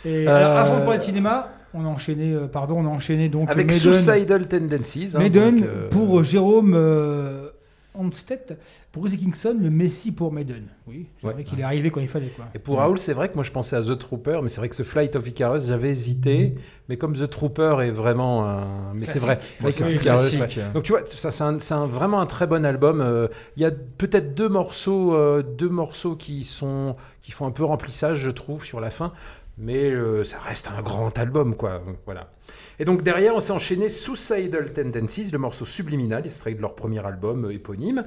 Et 0.04 0.26
Euh, 0.26 0.34
alors, 0.34 0.56
avant 0.56 0.78
de 0.80 0.84
parler 0.84 0.98
de 0.98 1.04
cinéma, 1.04 1.48
on 1.74 1.84
a 1.84 1.88
enchaîné, 1.88 2.34
euh, 2.34 2.46
pardon, 2.48 2.76
on 2.78 2.86
a 2.86 2.90
enchaîné 2.90 3.28
donc 3.28 3.50
Avec 3.50 3.68
Maiden, 3.70 3.92
Suicidal 3.92 4.46
Tendencies. 4.46 5.12
hein, 5.14 5.18
Maiden 5.20 5.60
donc, 5.60 5.68
euh, 5.68 5.88
pour 5.88 6.24
Jérôme 6.24 6.74
euh, 6.76 7.48
Onstead, 7.94 8.58
Bruce 8.94 9.10
Dickinson, 9.10 9.56
le 9.60 9.68
Messi 9.70 10.12
pour 10.12 10.32
Maiden. 10.32 10.64
Oui, 10.86 11.06
c'est 11.20 11.26
Ouais. 11.26 11.32
vrai 11.34 11.44
qu'il 11.44 11.60
est 11.60 11.62
arrivé 11.62 11.90
quand 11.90 12.00
il 12.00 12.08
fallait. 12.08 12.28
Quoi. 12.28 12.46
Et 12.54 12.58
pour 12.58 12.78
Raoul, 12.78 12.98
c'est 12.98 13.12
vrai 13.12 13.28
que 13.28 13.34
moi 13.34 13.44
je 13.44 13.50
pensais 13.50 13.76
à 13.76 13.82
The 13.82 13.98
Trooper, 13.98 14.40
mais 14.42 14.48
c'est 14.48 14.58
vrai 14.58 14.68
que 14.68 14.74
ce 14.76 14.82
Flight 14.82 15.14
of 15.16 15.26
Icarus, 15.28 15.66
j'avais 15.66 15.90
hésité. 15.90 16.54
Mais 16.88 16.96
comme 16.96 17.14
The 17.14 17.28
Trooper 17.28 17.76
est 17.82 17.90
vraiment 17.90 18.48
un. 18.48 18.92
Mais 18.94 19.06
c'est 19.06 19.18
vrai. 19.18 19.38
Flight 19.60 19.80
of 19.82 19.92
Icarus. 19.94 20.36
Donc 20.74 20.82
tu 20.84 20.92
vois, 20.92 21.06
ça, 21.06 21.30
c'est 21.30 21.44
un- 21.44 21.58
c'est 21.58 21.74
un- 21.74 21.86
vraiment 21.86 22.20
un 22.20 22.26
très 22.26 22.46
bon 22.46 22.64
album. 22.64 23.00
Euh, 23.00 23.28
Il 23.56 23.62
y 23.62 23.66
a 23.66 23.70
peut-être 23.70 24.34
deux 24.34 24.48
morceaux, 24.48 25.14
euh, 25.14 25.42
deux 25.42 25.68
morceaux 25.68 26.16
qui, 26.16 26.44
sont, 26.44 26.96
qui 27.20 27.30
font 27.30 27.46
un 27.46 27.50
peu 27.50 27.64
remplissage, 27.64 28.18
je 28.18 28.30
trouve, 28.30 28.64
sur 28.64 28.80
la 28.80 28.90
fin. 28.90 29.12
Mais 29.58 29.90
euh, 29.90 30.24
ça 30.24 30.38
reste 30.38 30.68
un 30.76 30.82
grand 30.82 31.16
album, 31.18 31.54
quoi. 31.54 31.82
Voilà. 32.06 32.30
Et 32.78 32.84
donc 32.84 33.02
derrière, 33.02 33.34
on 33.34 33.40
s'est 33.40 33.52
enchaîné 33.52 33.88
Suicidal 33.88 34.72
Tendencies, 34.72 35.30
le 35.32 35.38
morceau 35.38 35.64
subliminal, 35.64 36.24
extrait 36.24 36.54
de 36.54 36.60
leur 36.60 36.74
premier 36.74 37.04
album 37.04 37.44
euh, 37.44 37.52
éponyme. 37.52 38.04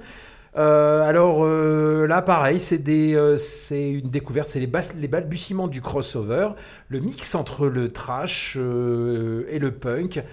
Euh, 0.57 1.01
alors 1.01 1.45
là, 1.45 2.21
pareil, 2.21 2.61
c'est 2.61 2.77
une 2.77 4.09
découverte, 4.09 4.47
c'est 4.47 4.61
les, 4.61 5.07
balbutiements 5.07 5.67
du 5.67 5.81
crossover, 5.81 6.51
le 6.87 7.01
mix 7.01 7.35
entre 7.35 7.67
le 7.67 7.91
trash 7.91 8.55
et 8.55 9.59
le 9.59 9.71
punk. 9.71 10.23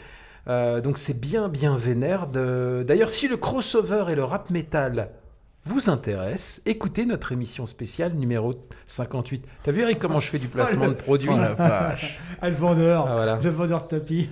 Donc 0.46 0.98
c'est 0.98 1.18
bien, 1.18 1.48
bien 1.48 1.76
vénère. 1.76 2.28
D'ailleurs, 2.28 3.10
si 3.10 3.26
le 3.26 3.36
crossover 3.36 4.04
et 4.10 4.14
le 4.14 4.22
rap 4.22 4.50
metal 4.50 5.10
vous 5.64 5.88
intéressent, 5.90 6.60
écoutez 6.66 7.06
notre 7.06 7.30
émission 7.30 7.66
spéciale 7.66 8.14
numéro 8.14 8.52
58. 8.88 9.44
T'as 9.62 9.70
vu 9.70 9.82
Eric 9.82 9.98
comment 10.00 10.18
je 10.18 10.28
fais 10.28 10.40
du 10.40 10.48
placement 10.48 10.88
de 10.88 10.94
produits 10.94 11.28
Oh 11.32 11.36
la 11.38 11.54
vache. 11.54 12.20
Ah, 12.44 12.50
le 12.50 12.56
vendeur, 12.56 13.06
Ah, 13.08 13.14
voilà. 13.14 13.38
le 13.40 13.50
vendeur 13.50 13.84
de 13.84 13.86
tapis. 13.88 14.28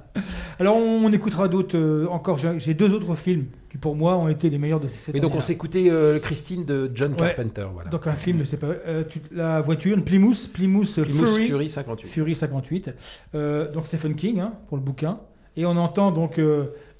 Alors 0.58 0.76
on, 0.76 1.12
écoutera 1.12 1.46
d'autres. 1.46 1.76
euh, 1.78 2.08
encore, 2.10 2.38
j'ai 2.38 2.74
deux 2.74 2.90
autres 2.92 3.14
films 3.14 3.46
qui 3.70 3.78
pour 3.78 3.94
moi 3.94 4.16
ont 4.16 4.26
été 4.28 4.50
les 4.50 4.58
meilleurs 4.58 4.80
de 4.80 4.88
cette 4.88 5.14
Et 5.14 5.20
donc 5.20 5.36
on 5.36 5.40
s'est 5.40 5.52
écouté 5.52 5.88
euh, 5.90 6.18
Christine 6.18 6.64
de 6.64 6.90
John 6.92 7.12
Ouais. 7.12 7.18
Carpenter. 7.36 7.66
Voilà. 7.72 7.90
Donc 7.90 8.08
un 8.08 8.14
film, 8.14 8.42
c'est 8.48 8.56
pas 8.56 8.66
euh, 8.66 9.04
tu- 9.08 9.20
la 9.30 9.60
voiture, 9.60 9.96
une 9.96 10.02
Plymouth, 10.02 10.50
Plymouth, 10.52 10.92
Plymouth 11.00 11.26
Fury, 11.28 11.46
Fury 11.46 11.70
58. 11.70 12.08
Fury 12.08 12.34
58. 12.34 12.90
Euh, 13.36 13.70
donc 13.70 13.86
Stephen 13.86 14.16
King 14.16 14.40
hein, 14.40 14.54
pour 14.66 14.76
le 14.76 14.82
bouquin. 14.82 15.20
Et 15.56 15.64
on 15.66 15.76
entend 15.76 16.10
donc 16.10 16.40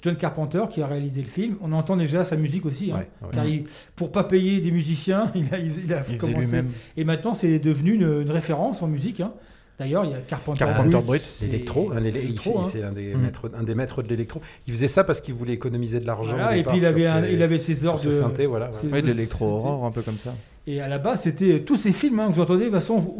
John 0.05 0.15
Carpenter 0.15 0.63
qui 0.71 0.81
a 0.81 0.87
réalisé 0.87 1.21
le 1.21 1.27
film. 1.27 1.55
On 1.61 1.73
entend 1.73 1.97
déjà 1.97 2.23
sa 2.23 2.37
musique 2.37 2.65
aussi. 2.65 2.91
hein, 2.91 2.97
Ouais, 2.97 3.07
ouais. 3.27 3.33
car 3.33 3.45
il- 3.45 3.63
pour 3.95 4.11
pas 4.11 4.23
payer 4.23 4.61
des 4.61 4.71
musiciens, 4.71 5.31
il 5.35 5.53
a, 5.53 5.57
il 5.59 5.91
a 5.93 6.03
Il 6.09 6.17
commencé. 6.17 6.39
lui-même. 6.39 6.69
Et 6.95 7.03
maintenant 7.03 7.33
c'est 7.33 7.59
devenu 7.59 7.93
une, 7.95 8.21
une 8.21 8.31
référence 8.31 8.81
en 8.81 8.87
musique. 8.87 9.19
hein. 9.19 9.33
D'ailleurs, 9.77 10.05
il 10.05 10.11
y 10.11 10.13
a 10.13 10.19
Carpenter, 10.19 10.59
Carpenter 10.59 10.97
Brut, 11.05 11.21
L'électro, 11.41 11.91
hein. 11.91 12.63
c'est 12.63 12.81
un 12.83 12.93
des, 12.93 13.13
maîtres, 13.13 13.51
un 13.57 13.63
des 13.63 13.75
maîtres 13.75 14.01
de 14.03 14.07
l'électro. 14.07 14.39
Il 14.67 14.73
faisait 14.73 14.87
ça 14.87 15.03
parce 15.03 15.19
qu'il 15.19 15.33
voulait 15.33 15.51
économiser 15.51 15.99
de 15.99 16.05
l'argent. 16.07 16.31
Voilà, 16.37 16.55
et 16.55 16.63
puis 16.63 16.77
il 16.77 16.85
avait, 16.85 17.05
un- 17.07 17.23
ses- 17.23 17.33
il 17.33 17.41
avait 17.43 17.59
ses 17.59 17.83
heures 17.85 17.97
de 18.01 18.09
synthés, 18.09 18.45
voilà. 18.45 18.71
Oui, 18.85 19.01
de 19.01 19.07
l'électro-aurore, 19.07 19.85
un 19.85 19.91
peu 19.91 20.01
comme 20.01 20.17
ça. 20.17 20.33
Et 20.65 20.79
à 20.79 20.87
la 20.87 20.97
base, 20.97 21.23
c'était 21.23 21.59
tous 21.61 21.75
ces 21.75 21.91
films 21.91 22.19
hein, 22.21 22.29
que 22.29 22.35
vous 22.35 22.41
entendez, 22.41 22.65
de 22.65 22.69
toute 22.69 22.75
façon, 22.79 23.15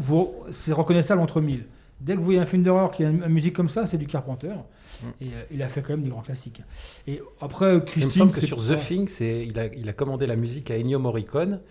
c'est 0.52 0.72
reconnaissable 0.72 1.20
entre 1.22 1.42
mille. 1.42 1.66
Dès 2.00 2.14
que 2.14 2.20
vous 2.20 2.26
voyez 2.26 2.40
un 2.40 2.46
film 2.46 2.64
d'horreur 2.64 2.92
qui 2.92 3.04
a 3.04 3.10
une, 3.10 3.22
une 3.24 3.34
musique 3.34 3.54
comme 3.54 3.70
ça, 3.70 3.86
c'est 3.86 3.98
du 3.98 4.08
Carpenter. 4.08 4.52
Et 5.22 5.26
euh, 5.28 5.44
il 5.52 5.62
a 5.64 5.70
fait 5.70 5.82
quand 5.82 5.90
même 5.94 6.04
des 6.04 6.10
grands 6.10 6.22
classiques. 6.22 6.62
Et 7.08 7.22
après, 7.42 7.80
Christine. 7.86 8.02
Il 8.04 8.06
me 8.08 8.12
semble 8.12 8.32
que 8.34 8.46
sur 8.46 8.58
The 8.58 8.76
Thing, 8.78 9.10
il, 9.22 9.60
a, 9.60 9.66
il 9.68 9.90
a 9.90 9.94
commandé 9.94 10.28
la 10.28 10.36
musique 10.36 10.72
à 10.72 10.76
Ennio 10.78 11.00
Morricone. 11.00 11.62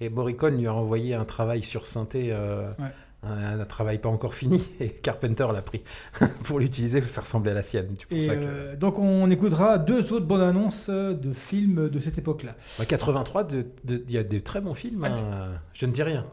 Et 0.00 0.08
Morricone 0.08 0.56
lui 0.58 0.66
a 0.66 0.74
envoyé 0.74 1.14
un 1.14 1.24
travail 1.24 1.62
sur 1.62 1.86
synthé, 1.86 2.30
euh, 2.32 2.70
Ouais. 2.78 2.86
un, 3.22 3.60
un 3.60 3.64
travail 3.64 3.98
pas 3.98 4.08
encore 4.08 4.34
fini. 4.34 4.60
Et 4.80 4.88
Carpenter 4.90 5.46
l'a 5.52 5.62
pris 5.62 5.82
pour 6.44 6.58
l'utiliser, 6.58 7.00
ça 7.02 7.20
ressemblait 7.20 7.52
à 7.52 7.54
la 7.54 7.62
sienne. 7.62 7.94
C'est 7.98 8.06
pour 8.08 8.16
Et 8.18 8.20
ça 8.20 8.34
que- 8.34 8.40
euh, 8.42 8.76
donc 8.76 8.98
on 8.98 9.30
écoutera 9.30 9.78
deux 9.78 10.12
autres 10.12 10.26
bandes 10.26 10.40
annonces 10.42 10.90
de 10.90 11.32
films 11.32 11.88
de 11.88 11.98
cette 12.00 12.18
époque-là. 12.18 12.56
En 12.80 12.84
83, 12.84 13.44
de- 13.44 13.66
de- 13.84 14.04
il 14.08 14.12
y 14.12 14.18
a 14.18 14.24
des 14.24 14.40
très 14.40 14.60
bons 14.60 14.74
films. 14.74 15.04
hein. 15.04 15.50
Je 15.72 15.86
ne 15.86 15.92
dis 15.92 16.02
rien. 16.02 16.26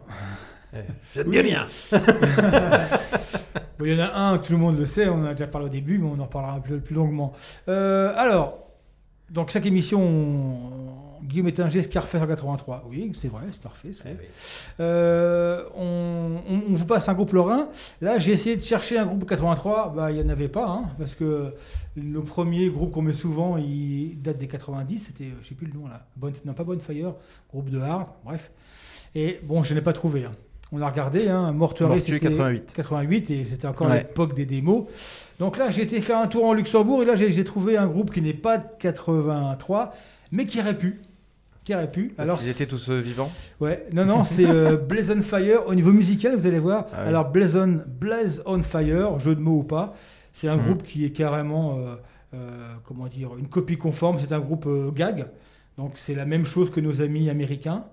Eh, 0.74 0.78
Je 1.16 1.22
ne 1.22 1.30
dis 1.32 1.40
rien. 1.42 1.68
Bon, 3.80 3.86
il 3.86 3.94
y 3.94 3.96
en 3.96 4.04
a 4.06 4.12
un, 4.14 4.38
tout 4.40 4.52
le 4.52 4.58
monde 4.58 4.78
le 4.78 4.86
sait, 4.86 5.08
on 5.08 5.22
en 5.22 5.26
a 5.26 5.32
déjà 5.32 5.48
parlé 5.48 5.68
au 5.68 5.70
début, 5.70 6.00
mais 6.00 6.10
on 6.14 6.20
en 6.20 6.26
reparlera 6.26 6.60
peu 6.62 6.80
plus 6.82 6.96
longuement. 6.96 7.32
Euh, 7.70 8.12
alors, 8.18 8.68
donc 9.30 9.52
chaque 9.52 9.66
émission, 9.66 10.02
on- 10.02 11.00
Guillaume 11.26 11.48
Étinger, 11.48 11.82
Scarface 11.84 12.22
en 12.22 12.28
83. 12.28 12.86
Oui, 12.90 13.14
c'est 13.22 13.30
vrai, 13.30 13.44
Scarface. 13.54 14.04
oui. 14.06 14.12
Euh, 14.82 15.64
on, 15.78 16.42
on- 16.50 16.62
on 16.72 16.74
vous 16.74 16.86
passe 16.86 17.08
un 17.08 17.14
groupe 17.14 17.32
lorrain. 17.32 17.70
Là, 18.02 18.20
j'ai 18.20 18.34
essayé 18.34 18.58
de 18.58 18.64
chercher 18.64 18.98
un 18.98 19.06
groupe 19.06 19.26
83. 19.26 19.94
Bah, 19.96 20.12
il 20.12 20.18
n'y 20.22 20.24
en 20.28 20.30
avait 20.30 20.50
pas, 20.50 20.68
hein, 20.68 20.90
parce 20.98 21.16
que 21.16 21.54
nos 21.96 22.22
premiers 22.24 22.70
groupes 22.70 22.92
qu'on 22.94 23.02
met 23.02 23.14
souvent, 23.14 23.56
ils 23.56 24.22
datent 24.22 24.40
des 24.40 24.48
90. 24.48 25.00
C'était, 25.00 25.24
euh, 25.26 25.38
je 25.42 25.48
sais 25.48 25.56
plus 25.56 25.68
le 25.68 25.74
nom 25.80 25.88
là. 25.88 26.06
Bonne, 26.18 26.34
non, 26.44 26.54
pas 26.54 26.66
Bonfire, 26.66 27.14
groupe 27.50 27.70
de 27.70 27.80
hard, 27.80 28.08
bref. 28.26 28.52
Et 29.16 29.40
bon, 29.44 29.64
je 29.64 29.74
n'ai 29.74 29.82
pas 29.82 29.94
trouvé. 29.94 30.26
hein. 30.26 30.32
On 30.72 30.82
a 30.82 30.90
regardé, 30.90 31.28
hein, 31.30 31.52
Mortuary, 31.52 32.00
c'était 32.02 32.20
88. 32.20 32.74
88, 32.76 33.30
et 33.32 33.46
c'était 33.46 33.68
encore 33.68 33.88
Ouais. 33.90 34.00
l'époque 34.00 34.36
des 34.36 34.46
démos. 34.46 34.86
Donc 35.40 35.58
là, 35.58 35.72
j'ai 35.72 35.82
été 35.82 36.00
faire 36.00 36.20
un 36.20 36.28
tour 36.28 36.46
en 36.46 36.54
Luxembourg, 36.54 37.02
et 37.02 37.06
là, 37.06 37.16
j'ai 37.16 37.44
trouvé 37.44 37.76
un 37.78 37.88
groupe 37.88 38.12
qui 38.12 38.22
n'est 38.22 38.34
pas 38.36 38.60
de 38.60 38.66
83, 38.78 39.94
mais 40.32 40.46
qui 40.46 40.60
aurait 40.60 40.78
pu. 40.78 41.02
Qui 41.64 41.74
aurait 41.74 41.92
pu. 41.92 42.14
Alors, 42.18 42.40
ils 42.44 42.50
étaient 42.50 42.66
tous 42.68 42.90
euh, 42.90 43.00
vivants 43.00 43.32
Ouais, 43.60 43.86
non, 43.94 44.06
non, 44.06 44.24
c'est 44.24 44.48
euh, 44.48 44.78
Blaze 44.90 45.12
on 45.16 45.22
Fire. 45.22 45.68
Au 45.68 45.74
niveau 45.76 45.92
musical, 45.92 46.36
vous 46.36 46.46
allez 46.46 46.60
voir. 46.60 46.86
Ah 46.94 46.98
oui. 47.04 47.08
Alors, 47.10 47.30
Blaze 47.32 47.56
on, 47.56 47.82
Blaze 48.00 48.42
on 48.46 48.62
Fire, 48.62 49.20
jeu 49.20 49.36
de 49.36 49.42
mots 49.42 49.60
ou 49.60 49.64
pas, 49.64 49.96
c'est 50.36 50.48
un 50.48 50.56
Mhm. 50.58 50.66
groupe 50.66 50.84
qui 50.84 51.04
est 51.04 51.10
carrément, 51.12 51.80
euh, 52.34 52.76
comment 52.86 53.08
dire, 53.08 53.32
une 53.38 53.48
copie 53.48 53.78
conforme. 53.78 54.20
C'est 54.20 54.32
un 54.34 54.40
groupe 54.40 54.68
gag. 54.96 55.26
Donc, 55.78 55.94
c'est 55.96 56.16
la 56.16 56.26
même 56.26 56.46
chose 56.46 56.70
que 56.70 56.80
nos 56.80 57.02
amis 57.02 57.30
américains 57.30 57.86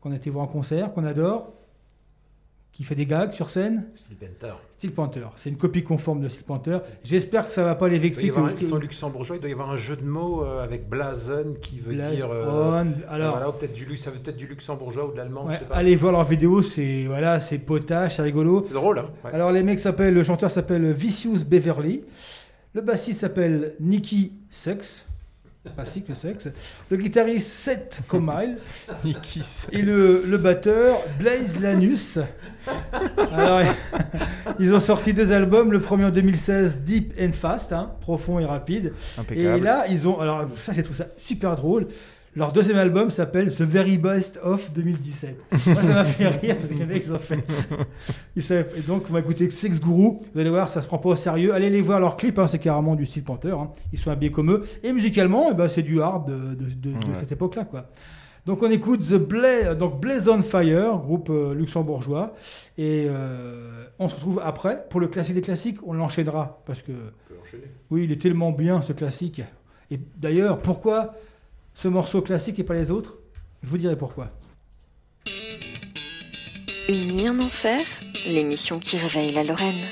qu'on 0.00 0.12
a 0.12 0.16
été 0.16 0.30
voir 0.30 0.44
en 0.44 0.48
concert, 0.48 0.92
qu'on 0.92 1.04
adore, 1.04 1.52
qui 2.72 2.84
fait 2.84 2.94
des 2.94 3.04
gags 3.04 3.32
sur 3.32 3.50
scène. 3.50 3.84
Steel 3.94 4.16
Panther. 4.16 4.54
Steel 4.78 4.92
Panther. 4.92 5.26
C'est 5.36 5.50
une 5.50 5.58
copie 5.58 5.84
conforme 5.84 6.22
de 6.22 6.28
Steel 6.30 6.44
Panther. 6.44 6.78
J'espère 7.04 7.46
que 7.46 7.52
ça 7.52 7.62
va 7.64 7.74
pas 7.74 7.86
les 7.88 7.98
vexer. 7.98 8.30
que- 8.30 8.38
un- 8.40 8.54
que- 8.54 8.62
Ils 8.62 8.68
sont 8.68 8.76
luxembourgeois, 8.78 9.36
il 9.36 9.40
doit 9.40 9.50
y 9.50 9.52
avoir 9.52 9.70
un 9.70 9.76
jeu 9.76 9.94
de 9.94 10.04
mots 10.04 10.42
euh, 10.42 10.64
avec 10.64 10.88
blason 10.88 11.54
qui 11.60 11.80
veut 11.80 11.94
dire. 11.94 12.30
euh, 12.32 12.82
alors- 13.10 13.36
voilà, 13.36 13.52
peut-être 13.52 13.74
du, 13.74 13.96
ça 13.98 14.10
veut 14.10 14.18
peut-être 14.20 14.38
du 14.38 14.46
luxembourgeois 14.46 15.06
ou 15.08 15.12
de 15.12 15.18
l'allemand, 15.18 15.44
Ouais, 15.46 15.54
je 15.54 15.58
sais 15.58 15.64
pas. 15.66 15.74
allez 15.76 15.96
voir 15.96 16.12
leurs 16.12 16.24
vidéos, 16.24 16.62
c'est 16.62 17.04
voilà, 17.06 17.40
c'est 17.40 17.58
potage, 17.58 18.16
c'est 18.16 18.22
rigolo. 18.22 18.62
C'est 18.64 18.72
drôle, 18.74 18.98
hein 19.00 19.10
Ouais. 19.24 19.32
Alors 19.34 19.52
les 19.52 19.62
mecs 19.62 19.78
s'appellent, 19.78 20.14
le 20.14 20.24
chanteur 20.24 20.50
s'appelle 20.50 20.90
Vicious 20.92 21.44
Beverly, 21.46 22.04
le 22.74 22.80
bassiste 22.80 23.20
s'appelle 23.20 23.74
Nicky 23.80 24.32
Sex, 24.50 25.04
classique 25.70 26.08
le 26.08 26.14
sexe, 26.16 26.48
le 26.90 26.96
guitariste 26.96 27.46
Seth 27.46 28.00
Comile 28.08 28.58
et 29.72 29.82
le, 29.82 30.22
le 30.26 30.36
batteur 30.38 30.96
Blaze 31.20 31.60
Lanus. 31.60 32.18
Alors 33.16 33.62
ils 34.58 34.72
ont 34.74 34.80
sorti 34.80 35.12
deux 35.12 35.30
albums, 35.30 35.70
le 35.72 35.80
premier 35.80 36.06
en 36.06 36.10
2016 36.10 36.78
Deep 36.78 37.14
and 37.20 37.32
Fast, 37.32 37.72
hein, 37.72 37.92
profond 38.00 38.40
et 38.40 38.44
rapide, 38.44 38.92
Impeccable. 39.16 39.58
et 39.58 39.60
là 39.60 39.86
ils 39.88 40.08
ont, 40.08 40.18
alors 40.20 40.46
ça 40.58 40.72
j'ai 40.72 40.82
trouvé 40.82 40.98
ça 40.98 41.06
super 41.18 41.54
drôle. 41.56 41.86
Leur 42.34 42.52
deuxième 42.52 42.78
album 42.78 43.10
s'appelle 43.10 43.54
The 43.54 43.60
Very 43.60 43.98
Best 43.98 44.38
of 44.42 44.72
2017. 44.72 45.36
Moi, 45.66 45.74
ça 45.74 45.82
m'a 45.82 46.04
fait 46.04 46.28
rire 46.28 46.56
parce 46.56 46.70
que 46.70 46.74
les 46.78 46.86
mecs, 46.86 47.02
ils 47.04 47.12
ont 47.12 47.18
fait. 47.18 47.44
Ils 48.36 48.42
savaient- 48.42 48.68
Et 48.78 48.80
donc, 48.80 49.04
on 49.10 49.12
va 49.12 49.20
écouter 49.20 49.50
Sex 49.50 49.78
Guru. 49.78 50.12
Vous 50.32 50.40
allez 50.40 50.48
voir, 50.48 50.70
ça 50.70 50.80
se 50.80 50.86
prend 50.86 50.96
pas 50.96 51.10
au 51.10 51.16
sérieux. 51.16 51.52
Allez 51.52 51.68
les 51.68 51.82
voir 51.82 52.00
leurs 52.00 52.16
clips, 52.16 52.38
hein, 52.38 52.48
c'est 52.48 52.58
carrément 52.58 52.94
du 52.94 53.04
style 53.04 53.22
Panther. 53.24 53.50
hein. 53.50 53.70
Ils 53.92 53.98
sont 53.98 54.10
habillés 54.10 54.32
comme 54.32 54.50
eux. 54.50 54.64
Et 54.82 54.92
musicalement, 54.94 55.48
eh 55.50 55.54
ben, 55.54 55.68
c'est 55.68 55.82
du 55.82 56.00
hard 56.00 56.26
de, 56.26 56.54
de- 56.54 56.70
de- 56.70 56.92
de 56.92 56.94
Ouais. 56.94 57.14
cette 57.20 57.32
époque-là. 57.32 57.66
quoi. 57.66 57.88
Donc, 58.46 58.62
on 58.62 58.70
écoute 58.70 59.00
The 59.06 59.18
Bla 59.18 59.74
donc 59.74 60.00
Blaze 60.00 60.26
on 60.28 60.40
Fire, 60.42 60.96
groupe 60.98 61.28
euh, 61.28 61.52
luxembourgeois. 61.54 62.34
Et 62.78 63.04
euh, 63.08 63.84
on 63.98 64.08
se 64.08 64.14
retrouve 64.14 64.40
après. 64.42 64.86
Pour 64.88 65.00
le 65.00 65.08
classique 65.08 65.34
des 65.34 65.42
classiques, 65.42 65.78
on 65.86 65.92
l'enchaînera. 65.92 66.62
Parce 66.64 66.80
que, 66.80 66.92
oui, 67.90 68.04
il 68.04 68.12
est 68.12 68.20
tellement 68.20 68.52
bien 68.52 68.80
ce 68.80 68.94
classique. 68.94 69.42
Et 69.90 70.00
d'ailleurs, 70.16 70.58
pourquoi 70.60 71.14
ce 71.74 71.88
morceau 71.88 72.22
classique 72.22 72.58
et 72.58 72.64
pas 72.64 72.74
les 72.74 72.90
autres 72.90 73.18
Je 73.62 73.68
vous 73.68 73.78
dirai 73.78 73.96
pourquoi. 73.96 74.30
Une 76.88 77.12
nuit 77.12 77.28
en 77.28 77.38
enfer, 77.38 77.84
l'émission 78.26 78.78
qui 78.78 78.98
réveille 78.98 79.32
la 79.32 79.44
Lorraine. 79.44 79.84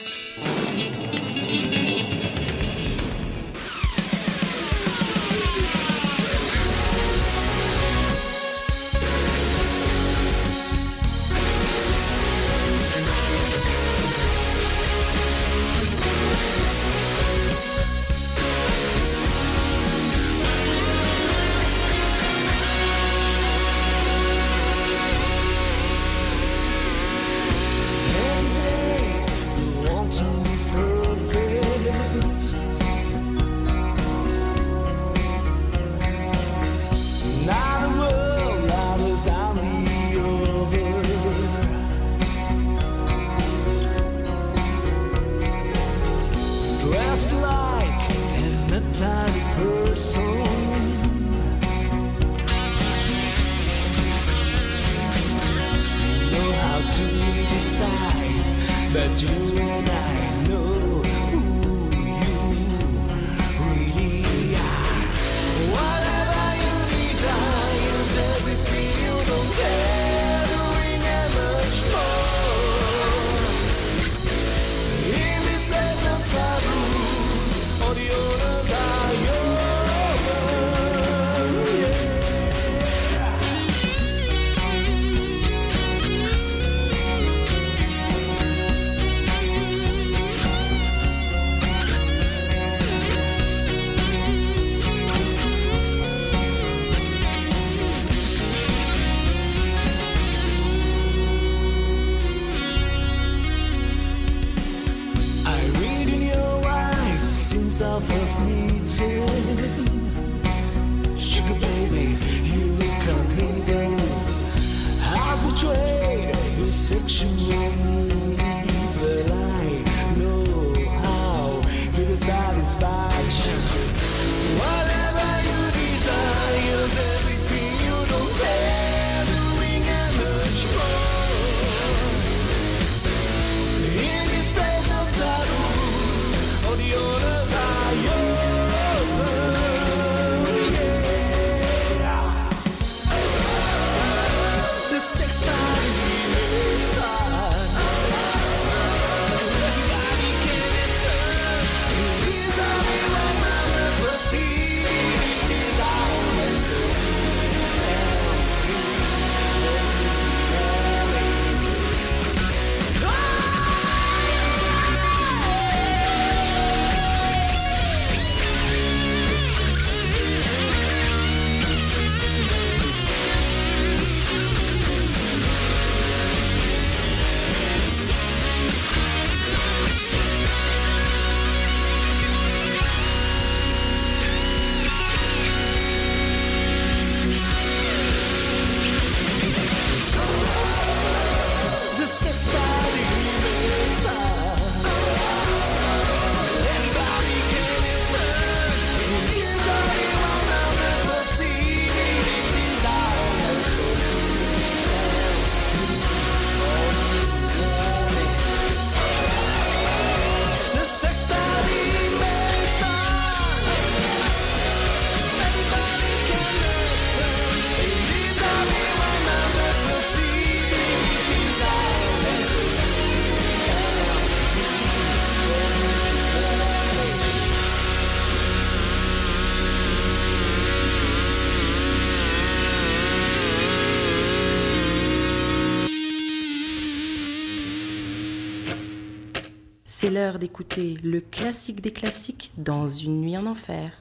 d'écouter 240.20 240.98
le 241.02 241.20
classique 241.20 241.80
des 241.80 241.92
classiques 241.92 242.52
dans 242.58 242.88
une 242.88 243.22
nuit 243.22 243.38
en 243.38 243.46
enfer. 243.46 243.98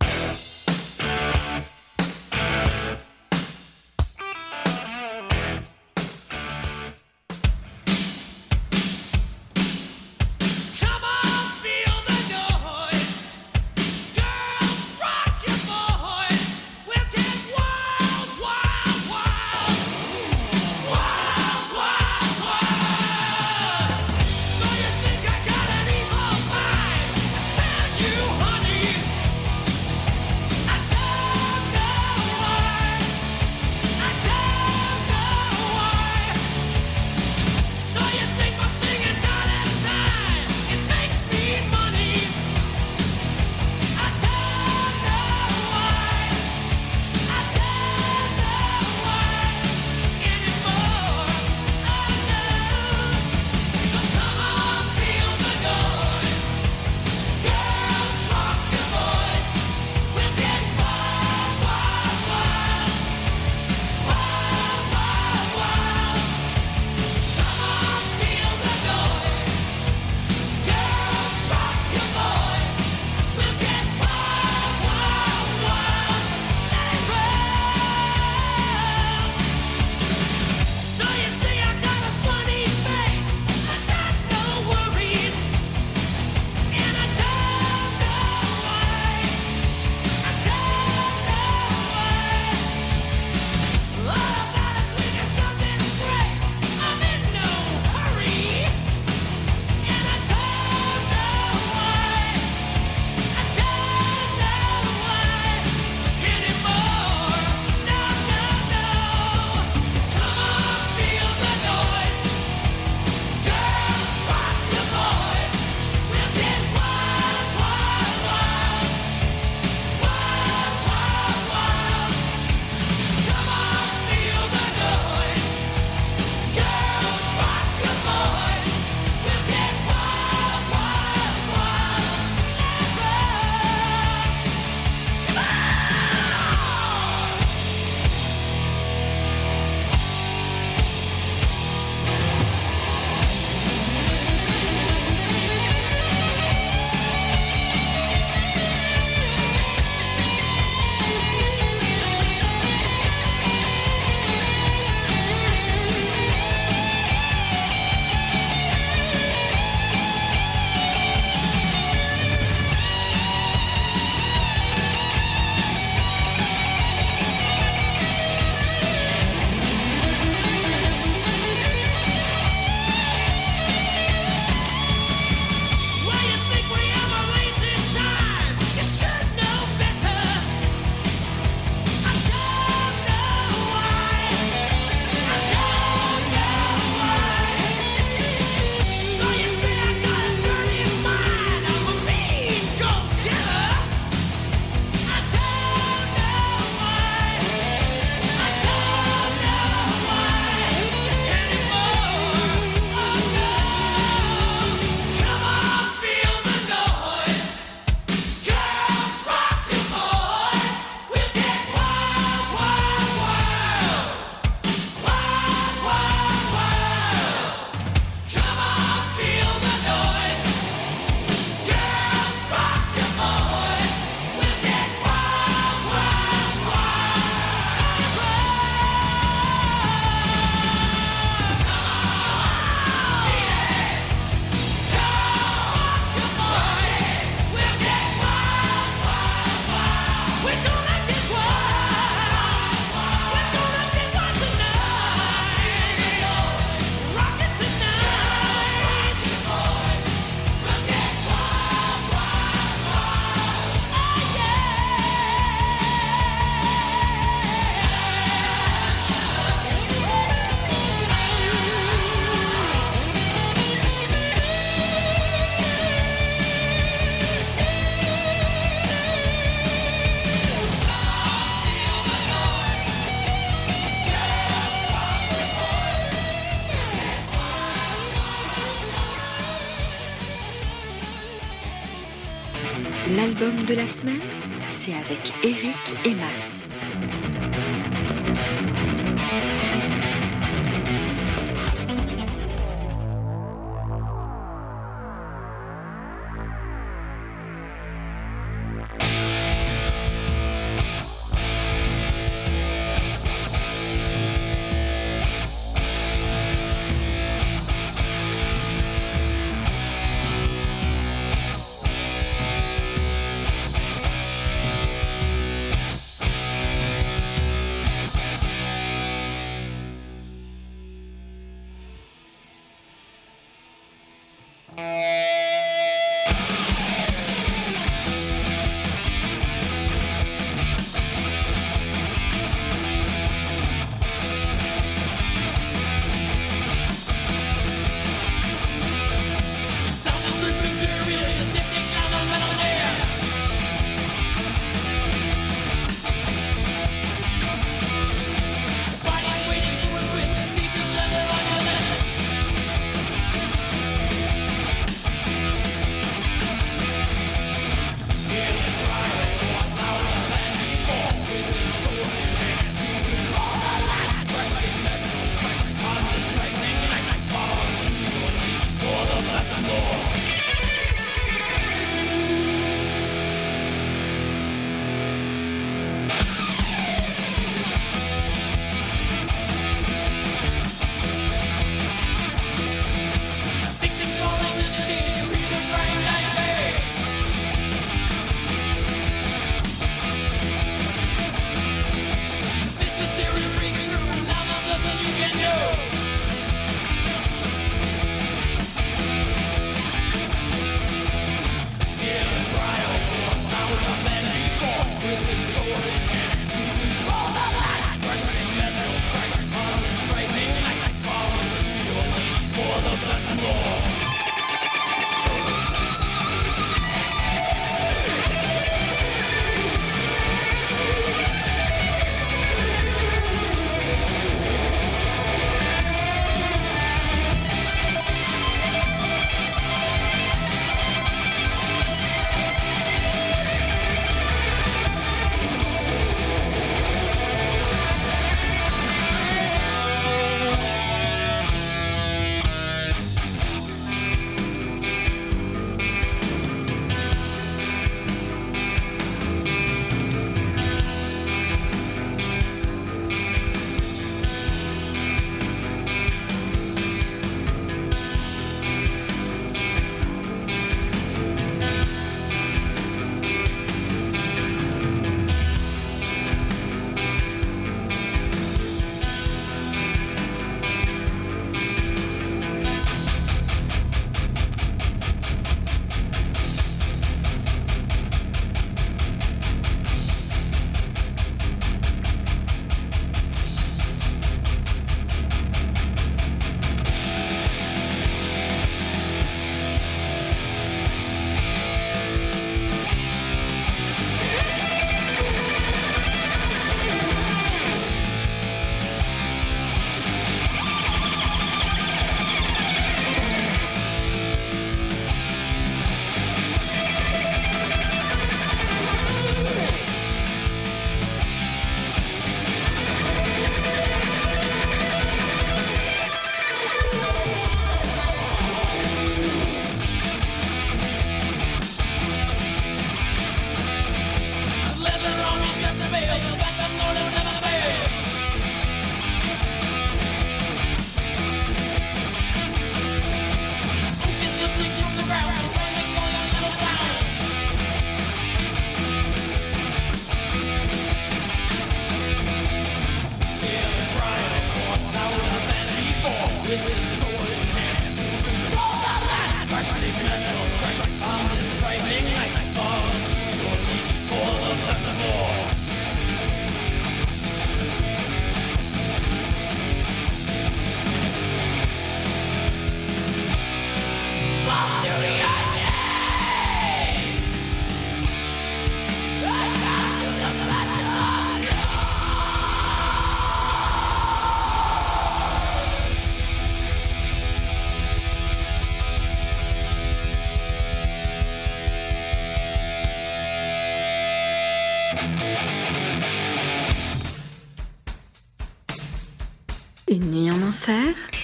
La 283.80 283.88
semaine, 283.88 284.19
c'est 284.67 284.93
avec 284.93 285.34
Eric 285.41 285.95
et 286.03 286.13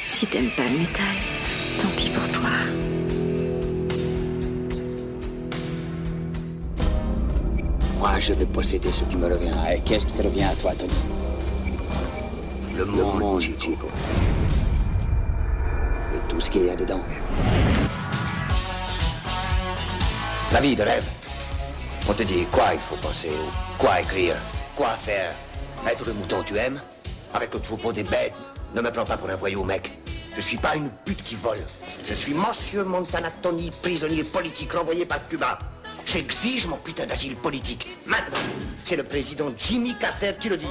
Si 0.08 0.26
t'aimes 0.26 0.50
pas 0.58 0.64
le 0.64 0.80
métal, 0.80 1.16
tant 1.80 1.88
pis 1.90 2.10
pour 2.10 2.28
toi. 2.30 2.50
Moi, 8.00 8.20
je 8.20 8.34
vais 8.34 8.46
posséder 8.46 8.92
ce 8.92 9.04
qui 9.04 9.16
me 9.18 9.28
revient. 9.28 9.54
Et 9.72 9.82
qu'est-ce 9.82 10.08
qui 10.08 10.14
te 10.14 10.24
revient 10.24 10.46
à 10.46 10.56
toi, 10.56 10.72
Tony? 10.74 10.92
Le 12.76 12.86
monde, 12.86 13.42
Chico. 13.42 13.90
Et 16.16 16.28
tout 16.28 16.42
ce 16.42 16.50
qu'il 16.50 16.66
y 16.66 16.70
a 16.72 16.76
dedans. 16.76 17.02
La 20.52 20.62
vie 20.62 20.76
de 20.76 20.82
rêve. 20.82 21.08
On 22.10 22.14
te 22.14 22.24
dit 22.24 22.46
quoi 22.52 22.74
il 22.74 22.80
faut 22.80 22.98
penser, 22.98 23.30
ou 23.30 23.78
quoi 23.78 24.02
écrire, 24.02 24.38
quoi 24.76 24.90
faire. 24.98 25.34
Être 25.88 26.06
le 26.06 26.14
mouton 26.14 26.42
tu 26.44 26.58
aimes? 26.58 26.82
Avec 27.34 27.54
le 27.54 27.60
troupeau 27.60 27.92
des 27.92 28.04
bêtes. 28.04 28.34
Ne 28.74 28.82
me 28.82 28.92
prends 28.92 29.06
pas 29.06 29.18
pour 29.18 29.30
un 29.30 29.36
voyou, 29.36 29.64
mec. 29.64 29.98
Je 30.36 30.42
suis 30.42 30.58
pas 30.58 30.76
une 30.76 30.90
pute 31.06 31.24
qui 31.24 31.36
vole. 31.36 31.64
Je 32.08 32.14
suis 32.14 32.34
Monsieur 32.34 32.84
Montana 32.84 33.32
Tony, 33.42 33.72
prisonnier 33.82 34.24
politique 34.24 34.74
renvoyé 34.74 35.06
par 35.06 35.26
Cuba. 35.28 35.58
J'exige 36.06 36.68
mon 36.68 36.78
putain 36.78 37.06
d'asile 37.06 37.36
politique. 37.36 37.88
Maintenant, 38.06 38.38
c'est 38.84 38.96
le 38.96 39.04
président 39.04 39.52
Jimmy 39.58 39.96
Carter 39.98 40.34
qui 40.40 40.50
le 40.50 40.58
dit. 40.58 40.68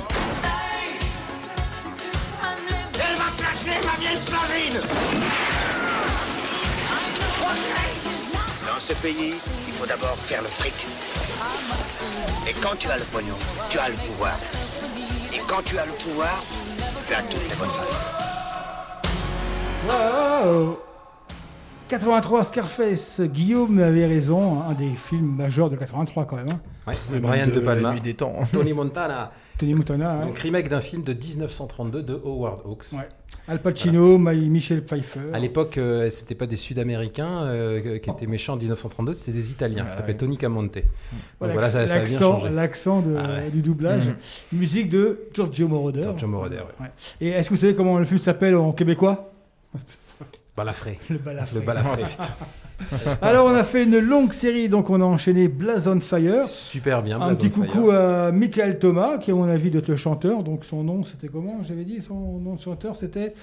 Elle 2.92 3.16
va 3.16 3.24
ma 3.84 3.96
vieille 3.98 4.78
Dans 8.66 8.78
ce 8.78 8.92
pays, 8.94 9.34
il 9.66 9.72
faut 9.72 9.86
d'abord 9.86 10.16
faire 10.18 10.42
le 10.42 10.48
fric. 10.48 10.86
Et 12.46 12.52
quand 12.60 12.76
tu 12.76 12.88
as 12.90 12.98
le 12.98 13.04
pognon, 13.04 13.34
tu 13.70 13.78
as 13.78 13.88
le 13.88 13.94
pouvoir. 13.96 14.38
Et 15.32 15.40
quand 15.48 15.62
tu 15.64 15.78
as 15.78 15.86
le 15.86 15.92
pouvoir, 15.92 16.42
tu 17.06 17.14
as 17.14 17.22
toutes 17.22 17.48
les 17.48 17.56
bonnes 17.56 17.68
femmes. 17.68 18.14
Wow 19.86 20.78
83 21.88 22.44
Scarface, 22.44 23.20
Guillaume 23.20 23.78
avait 23.78 24.06
raison, 24.06 24.58
hein, 24.60 24.66
un 24.70 24.72
des 24.72 24.88
films 24.96 25.36
majeurs 25.36 25.68
de 25.70 25.76
83 25.76 26.24
quand 26.24 26.36
même. 26.36 26.46
hein. 26.52 26.60
Ouais, 26.86 26.94
Oui, 27.12 27.20
Brian 27.20 27.46
De 27.46 27.52
de 27.52 27.60
Palma. 27.60 27.88
la 27.88 27.94
nuit 27.94 28.00
des 28.00 28.14
temps. 28.14 28.34
Tony 28.52 28.72
Montana. 28.72 29.30
Tony 29.58 29.74
Montana, 29.74 30.22
hein. 30.22 30.26
Donc 30.26 30.38
remake 30.38 30.68
d'un 30.68 30.80
film 30.80 31.02
de 31.02 31.12
1932 31.12 32.02
de 32.02 32.14
Howard 32.24 32.60
Hawks. 32.64 32.86
Ouais. 32.92 33.08
Al 33.48 33.60
Pacino, 33.60 34.16
Michel 34.18 34.82
Pfeiffer. 34.84 35.20
À 35.32 35.38
l'époque, 35.38 35.76
euh, 35.78 36.08
c'était 36.10 36.34
pas 36.34 36.46
des 36.46 36.56
Sud-Américains 36.56 37.42
euh, 37.44 37.98
qui 37.98 38.08
étaient 38.10 38.26
méchants 38.26 38.54
en 38.54 38.56
1932, 38.56 39.12
c'était 39.14 39.32
des 39.32 39.50
Italiens. 39.52 39.84
Ouais, 39.84 39.90
ça 39.90 39.96
s'appelait 39.96 40.12
ouais. 40.14 40.18
Tony 40.18 40.36
Camonte. 40.38 40.74
Donc 40.74 40.84
Voilà, 41.38 41.52
voilà, 41.54 41.68
ça, 41.68 41.86
ça 41.86 41.96
a 41.96 42.00
bien 42.00 42.10
l'accent, 42.12 42.38
changé. 42.38 42.50
l'accent 42.50 43.00
de- 43.02 43.16
Ah 43.18 43.28
ouais. 43.34 43.50
du 43.50 43.60
doublage. 43.60 44.06
Mhm. 44.06 44.16
Musique 44.58 44.88
de 44.90 45.20
Giorgio 45.34 45.68
Moroder. 45.68 46.02
Giorgio 46.02 46.28
Moroder, 46.28 46.56
ouais. 46.56 46.86
Ouais. 46.86 46.90
Et 47.20 47.28
est-ce 47.30 47.48
que 47.50 47.54
vous 47.54 47.60
savez 47.60 47.74
comment 47.74 47.98
le 47.98 48.04
film 48.06 48.18
s'appelle 48.18 48.54
en 48.56 48.72
québécois? 48.72 49.30
Balafré. 50.56 50.98
Le 51.10 51.18
balafré. 51.18 51.58
Le 51.58 51.66
balafré. 51.66 52.02
Alors 53.22 53.46
on 53.46 53.54
a 53.54 53.64
fait 53.64 53.84
une 53.84 53.98
longue 53.98 54.32
série, 54.32 54.68
donc 54.68 54.88
on 54.90 55.00
a 55.00 55.04
enchaîné 55.04 55.48
Blaze 55.48 55.88
on 55.88 56.00
Fire. 56.00 56.46
Super 56.46 57.02
bien. 57.02 57.20
Un 57.20 57.34
petit 57.34 57.50
on 57.56 57.60
coucou 57.62 57.90
Fire. 57.90 57.94
à 58.28 58.32
Michael 58.32 58.78
Thomas, 58.78 59.18
qui 59.18 59.30
à 59.30 59.34
mon 59.34 59.44
avis 59.48 59.70
doit 59.70 59.80
être 59.80 59.88
le 59.88 59.96
chanteur. 59.96 60.42
Donc 60.44 60.64
son 60.64 60.84
nom, 60.84 61.04
c'était 61.04 61.28
comment 61.28 61.58
J'avais 61.66 61.84
dit 61.84 62.00
son 62.06 62.38
nom 62.38 62.54
de 62.54 62.60
chanteur, 62.60 62.96
c'était 62.96 63.34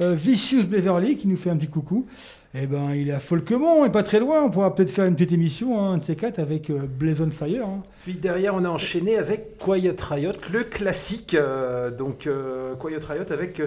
euh, 0.00 0.14
Vicious 0.14 0.64
Beverly, 0.64 1.16
qui 1.16 1.26
nous 1.28 1.36
fait 1.36 1.50
un 1.50 1.56
petit 1.56 1.68
coucou. 1.68 2.06
Eh 2.54 2.66
ben, 2.66 2.92
il 2.94 3.08
est 3.08 3.12
à 3.12 3.18
Folquemont, 3.20 3.84
et 3.86 3.90
pas 3.90 4.02
très 4.02 4.20
loin. 4.20 4.44
On 4.44 4.50
pourra 4.50 4.74
peut-être 4.74 4.90
faire 4.90 5.06
une 5.06 5.14
petite 5.14 5.32
émission, 5.32 5.80
hein, 5.80 5.92
un 5.94 5.98
de 5.98 6.04
ces 6.04 6.16
quatre, 6.16 6.38
avec 6.38 6.68
euh, 6.70 6.80
Blaze 6.86 7.20
on 7.22 7.30
Fire. 7.30 7.64
hein. 7.66 7.82
Puis 8.04 8.14
derrière, 8.14 8.54
on 8.54 8.64
a 8.64 8.68
enchaîné 8.68 9.16
avec 9.16 9.56
Quiet 9.58 9.96
Riot, 10.00 10.32
le 10.52 10.62
classique. 10.64 11.34
euh, 11.34 11.90
donc, 11.90 12.26
euh, 12.26 12.74
Quiet 12.76 12.98
Riot 13.04 13.24
avec. 13.30 13.60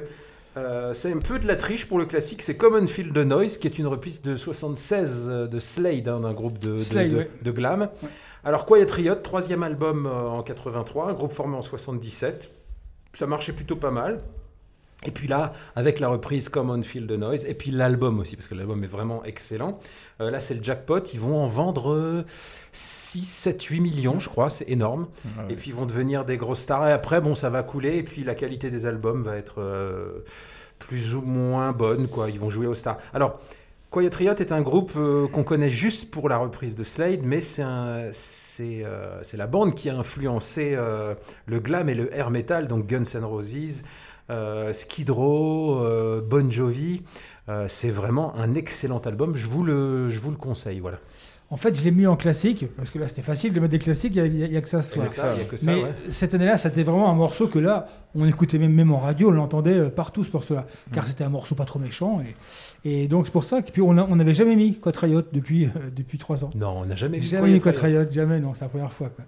Euh, 0.57 0.93
c'est 0.93 1.11
un 1.11 1.19
peu 1.19 1.37
de 1.39 1.47
la 1.47 1.55
triche 1.55 1.85
pour 1.87 1.97
le 1.99 2.05
classique. 2.05 2.41
C'est 2.41 2.55
Common 2.55 2.87
Field 2.87 3.11
de 3.13 3.23
Noise, 3.23 3.57
qui 3.57 3.67
est 3.67 3.77
une 3.77 3.87
reprise 3.87 4.21
de 4.21 4.35
76 4.35 5.27
euh, 5.29 5.47
de 5.47 5.59
Slade, 5.59 6.07
hein, 6.07 6.21
d'un 6.21 6.33
groupe 6.33 6.59
de, 6.59 6.77
de- 6.77 6.83
Slade, 6.83 7.11
de- 7.11 7.15
ouais. 7.17 7.29
de 7.41 7.51
glam. 7.51 7.89
Alors, 8.43 8.65
Quiet 8.65 8.89
Riot, 8.89 9.15
troisième 9.15 9.63
album 9.63 10.05
euh, 10.05 10.27
en 10.29 10.43
83, 10.43 11.09
un 11.09 11.13
groupe 11.13 11.33
formé 11.33 11.57
en 11.57 11.61
77. 11.61 12.49
Ça 13.13 13.27
marchait 13.27 13.53
plutôt 13.53 13.75
pas 13.75 13.91
mal. 13.91 14.21
Et 15.07 15.11
puis 15.11 15.27
là, 15.27 15.53
avec 15.75 15.99
la 15.99 16.07
reprise 16.07 16.49
Common 16.49 16.81
Field 16.83 17.07
de 17.07 17.15
Noise, 17.15 17.45
et 17.45 17.53
puis 17.53 17.71
l'album 17.71 18.19
aussi, 18.19 18.35
parce 18.35 18.47
que 18.47 18.55
l'album 18.55 18.83
est 18.83 18.87
vraiment 18.87 19.23
excellent. 19.23 19.79
Euh, 20.21 20.31
là, 20.31 20.39
c'est 20.39 20.53
le 20.53 20.63
jackpot. 20.63 20.99
Ils 21.13 21.19
vont 21.19 21.37
en 21.37 21.47
vendre 21.47 21.93
euh, 21.93 22.23
6, 22.71 23.23
7, 23.23 23.63
8 23.63 23.79
millions, 23.79 24.19
je 24.19 24.29
crois. 24.29 24.49
C'est 24.49 24.69
énorme. 24.69 25.07
Ah 25.25 25.45
ouais. 25.45 25.53
Et 25.53 25.55
puis 25.55 25.71
ils 25.71 25.75
vont 25.75 25.85
devenir 25.85 26.25
des 26.25 26.37
grosses 26.37 26.61
stars. 26.61 26.87
Et 26.87 26.91
après, 26.91 27.21
bon, 27.21 27.35
ça 27.35 27.49
va 27.49 27.63
couler. 27.63 27.97
Et 27.97 28.03
puis 28.03 28.23
la 28.23 28.35
qualité 28.35 28.71
des 28.71 28.85
albums 28.85 29.23
va 29.23 29.35
être 29.37 29.61
euh, 29.61 30.23
plus 30.79 31.15
ou 31.15 31.21
moins 31.21 31.71
bonne, 31.71 32.07
quoi. 32.07 32.29
Ils 32.29 32.39
vont 32.39 32.49
jouer 32.49 32.67
aux 32.67 32.75
stars. 32.75 32.97
Alors, 33.13 33.39
Quiet 33.95 34.13
Riot 34.13 34.35
est 34.35 34.51
un 34.51 34.61
groupe 34.61 34.91
euh, 34.97 35.25
qu'on 35.29 35.45
connaît 35.45 35.69
juste 35.69 36.11
pour 36.11 36.27
la 36.27 36.35
reprise 36.35 36.75
de 36.75 36.83
Slade, 36.83 37.21
mais 37.23 37.39
c'est 37.39 37.63
euh, 37.63 39.21
la 39.33 39.47
bande 39.47 39.73
qui 39.73 39.89
a 39.89 39.95
influencé 39.95 40.73
euh, 40.75 41.15
le 41.45 41.59
glam 41.59 41.87
et 41.87 41.93
le 41.93 42.13
air 42.13 42.29
metal, 42.29 42.67
donc 42.67 42.87
Guns 42.87 43.05
N' 43.13 43.23
Roses, 43.23 43.83
Skid 44.73 45.09
Row, 45.09 45.79
euh, 45.83 46.21
Bon 46.21 46.51
Jovi. 46.51 47.03
Euh, 47.47 47.65
c'est 47.67 47.91
vraiment 47.91 48.35
un 48.35 48.55
excellent 48.55 48.99
album. 48.99 49.35
Je 49.35 49.47
vous 49.47 49.63
le, 49.63 50.09
je 50.09 50.19
vous 50.19 50.31
le 50.31 50.37
conseille, 50.37 50.79
voilà. 50.79 50.97
En 51.51 51.57
fait, 51.57 51.77
je 51.77 51.83
l'ai 51.83 51.91
mis 51.91 52.07
en 52.07 52.15
classique, 52.15 52.65
parce 52.75 52.89
que 52.89 52.97
là, 52.97 53.07
c'était 53.07 53.21
facile 53.21 53.53
de 53.53 53.59
mettre 53.59 53.71
des 53.71 53.79
classiques, 53.79 54.15
il 54.15 54.31
n'y 54.31 54.57
a, 54.57 54.61
que 54.61 54.67
ça 54.67 54.81
ce 54.81 54.99
a 54.99 55.05
que 55.45 55.57
ça, 55.57 55.71
Mais 55.71 55.83
ouais. 55.83 55.95
cette 56.09 56.33
année-là, 56.33 56.57
c'était 56.57 56.81
vraiment 56.81 57.07
un 57.07 57.13
morceau 57.13 57.47
que 57.47 57.59
là, 57.59 57.87
on 58.15 58.25
écoutait 58.25 58.57
même, 58.57 58.73
même 58.73 58.91
en 58.91 58.97
radio, 58.97 59.29
on 59.29 59.31
l'entendait 59.31 59.77
euh, 59.77 59.89
partout 59.89 60.23
ce 60.23 60.31
morceau-là, 60.31 60.65
car 60.91 61.03
Mm. 61.03 61.07
c'était 61.07 61.23
un 61.23 61.29
morceau 61.29 61.53
pas 61.53 61.65
trop 61.65 61.77
méchant. 61.77 62.19
Et, 62.21 62.33
et 62.85 63.07
donc, 63.07 63.25
c'est 63.25 63.31
pour 63.31 63.43
ça 63.43 63.63
que 63.63 63.71
puis 63.71 63.81
on 63.81 63.93
n'avait 63.93 64.35
jamais 64.35 64.55
mis 64.55 64.79
Quat 64.79 64.91
Riot 64.95 65.23
depuis, 65.33 65.65
euh, 65.65 65.69
depuis 65.95 66.19
trois 66.19 66.45
ans. 66.45 66.51
Non, 66.55 66.81
on 66.81 66.85
n'a 66.85 66.95
jamais 66.95 67.19
Jamais 67.19 67.53
mis 67.53 67.61
jamais, 68.11 68.39
non, 68.39 68.53
c'est 68.53 68.61
la 68.61 68.69
première 68.69 68.93
fois. 68.93 69.09
Quoi. 69.09 69.25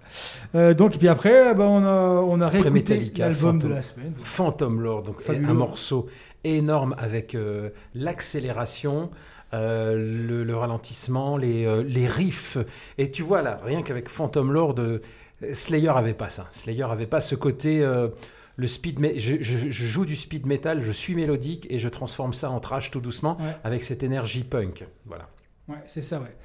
Euh, 0.54 0.74
donc, 0.74 0.94
et 0.94 0.98
puis 0.98 1.08
après, 1.08 1.54
bah, 1.54 1.66
on 1.68 1.82
a, 1.84 2.22
on 2.22 2.40
a 2.40 2.48
réécouté 2.48 3.12
l'album 3.16 3.58
de 3.58 3.66
la 3.68 3.82
semaine. 3.82 4.12
Phantom 4.16 4.80
Lord, 4.80 5.02
donc 5.02 5.20
Fabuleux. 5.22 5.48
un 5.48 5.54
morceau 5.54 6.06
énorme 6.44 6.94
avec 6.98 7.34
euh, 7.34 7.70
l'accélération, 7.96 9.10
euh, 9.54 9.96
le, 9.96 10.44
le 10.44 10.56
ralentissement, 10.56 11.36
les, 11.36 11.66
euh, 11.66 11.82
les 11.82 12.06
riffs. 12.06 12.58
Et 12.96 13.10
tu 13.10 13.22
vois 13.22 13.42
là, 13.42 13.60
rien 13.64 13.82
qu'avec 13.82 14.08
Phantom 14.08 14.52
Lord, 14.52 14.76
euh, 14.78 15.00
Slayer 15.52 15.88
avait 15.88 16.14
pas 16.14 16.28
ça. 16.28 16.46
Slayer 16.52 16.84
avait 16.84 17.06
pas 17.06 17.20
ce 17.20 17.34
côté. 17.34 17.84
Le 18.58 18.66
speed, 18.66 18.98
je, 19.16 19.36
je- 19.40 19.70
je 19.70 19.86
joue 19.86 20.04
du 20.04 20.16
speed 20.16 20.44
metal, 20.46 20.82
je 20.82 20.92
suis 20.92 21.14
mélodique 21.14 21.66
et 21.70 21.78
je 21.78 21.88
transforme 21.88 22.34
ça 22.34 22.50
en 22.50 22.60
trash 22.60 22.90
tout 22.90 23.00
doucement 23.00 23.38
Ouais. 23.40 23.56
avec 23.64 23.82
cette 23.84 24.02
énergie 24.02 24.42
punk. 24.44 24.84
Voilà. 25.06 25.28
Ouais, 25.68 25.76
c'est 25.86 26.02
ça, 26.02 26.18
ouais. 26.20 26.36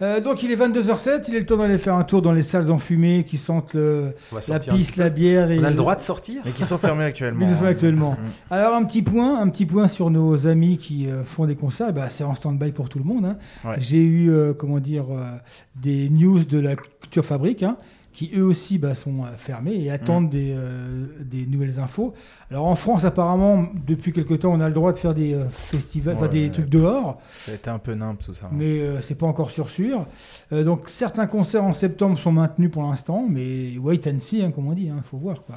Euh, 0.00 0.20
donc 0.20 0.44
il 0.44 0.52
est 0.52 0.56
22h07, 0.56 1.24
il 1.26 1.34
est 1.34 1.40
le 1.40 1.46
temps 1.46 1.56
d'aller 1.56 1.76
faire 1.78 1.94
un 1.96 2.04
tour 2.04 2.22
dans 2.22 2.30
les 2.30 2.44
salles 2.44 2.70
enfumées 2.70 3.24
qui 3.28 3.36
sentent 3.36 3.74
le- 3.74 4.14
la 4.48 4.60
peu. 4.60 4.70
la 4.96 5.10
bière. 5.10 5.50
Et 5.50 5.58
On 5.58 5.64
a 5.64 5.70
le 5.70 5.74
droit 5.76 5.96
de 5.96 6.00
sortir 6.00 6.40
Et 6.46 6.52
qui 6.52 6.62
sont 6.62 6.78
fermés 6.78 7.02
actuellement. 7.02 7.48
Ils 7.50 7.56
sont 7.56 7.64
actuellement. 7.64 8.12
Mm. 8.12 8.52
Alors 8.52 8.74
un 8.76 8.84
petit 8.84 9.02
point, 9.02 9.40
un 9.40 9.48
petit 9.48 9.66
point 9.66 9.88
sur 9.88 10.10
nos 10.10 10.46
amis 10.46 10.78
qui 10.78 11.08
euh, 11.10 11.24
font 11.24 11.46
des 11.46 11.56
concerts. 11.56 11.92
Bah, 11.92 12.08
c'est 12.10 12.22
en 12.22 12.36
stand-by 12.36 12.70
pour 12.70 12.88
tout 12.88 12.98
le 12.98 13.04
monde. 13.04 13.24
hein. 13.24 13.38
Ouais. 13.64 13.76
J'ai 13.80 14.00
eu, 14.04 14.30
euh, 14.30 14.54
comment 14.54 14.78
dire, 14.78 15.06
euh, 15.10 15.32
des 15.74 16.08
news 16.10 16.44
de 16.44 16.60
la 16.60 16.76
Culture 16.76 17.24
Fabrique. 17.24 17.64
hein, 17.64 17.76
qui 18.12 18.32
eux 18.36 18.42
aussi 18.42 18.78
bah, 18.78 18.94
sont 18.96 19.22
euh, 19.24 19.28
fermés 19.36 19.74
et 19.76 19.90
attendent 19.90 20.26
Mm. 20.26 20.30
des, 20.30 20.52
euh, 20.56 21.06
des 21.20 21.46
nouvelles 21.46 21.78
infos. 21.78 22.14
Alors 22.50 22.66
en 22.66 22.74
France, 22.74 23.04
apparemment, 23.04 23.66
depuis 23.86 24.12
quelque 24.12 24.34
temps, 24.34 24.52
on 24.52 24.60
a 24.60 24.66
le 24.68 24.74
droit 24.74 24.92
de 24.92 24.98
faire 24.98 25.14
des 25.14 25.34
euh, 25.34 25.48
festivals, 25.50 26.16
Ouais. 26.16 26.28
des 26.28 26.50
trucs 26.50 26.68
dehors. 26.68 27.20
Ça 27.44 27.52
a 27.52 27.54
été 27.54 27.70
un 27.70 27.78
peu 27.78 27.94
nimp 27.94 28.18
tout 28.24 28.34
ça. 28.34 28.48
Mais 28.52 28.80
euh, 28.80 29.00
c'est 29.02 29.14
pas 29.14 29.26
encore 29.26 29.50
sûr 29.50 29.68
sûr. 29.68 30.06
Donc 30.50 30.88
certains 30.88 31.26
concerts 31.26 31.62
en 31.64 31.74
septembre 31.74 32.18
sont 32.18 32.32
maintenus 32.32 32.70
pour 32.70 32.82
l'instant, 32.82 33.24
mais 33.28 33.76
wait 33.78 34.00
and 34.10 34.20
see, 34.20 34.42
hein, 34.42 34.50
comme 34.50 34.66
on 34.68 34.72
dit, 34.72 34.86
il 34.94 35.02
faut 35.04 35.18
voir 35.18 35.42
quoi. 35.44 35.56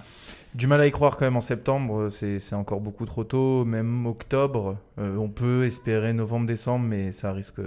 Du 0.54 0.68
mal 0.68 0.82
à 0.82 0.86
y 0.88 0.92
croire 0.92 1.16
quand 1.18 1.24
même 1.26 1.38
en 1.38 1.42
septembre, 1.42 2.10
c'est 2.10 2.54
encore 2.54 2.82
beaucoup 2.82 3.06
trop 3.06 3.24
tôt. 3.24 3.64
Même 3.64 4.06
octobre, 4.06 4.76
on 4.98 5.30
peut 5.30 5.64
espérer 5.66 6.12
novembre-décembre, 6.12 6.86
mais 6.86 7.14
ça 7.14 7.32
risque. 7.32 7.60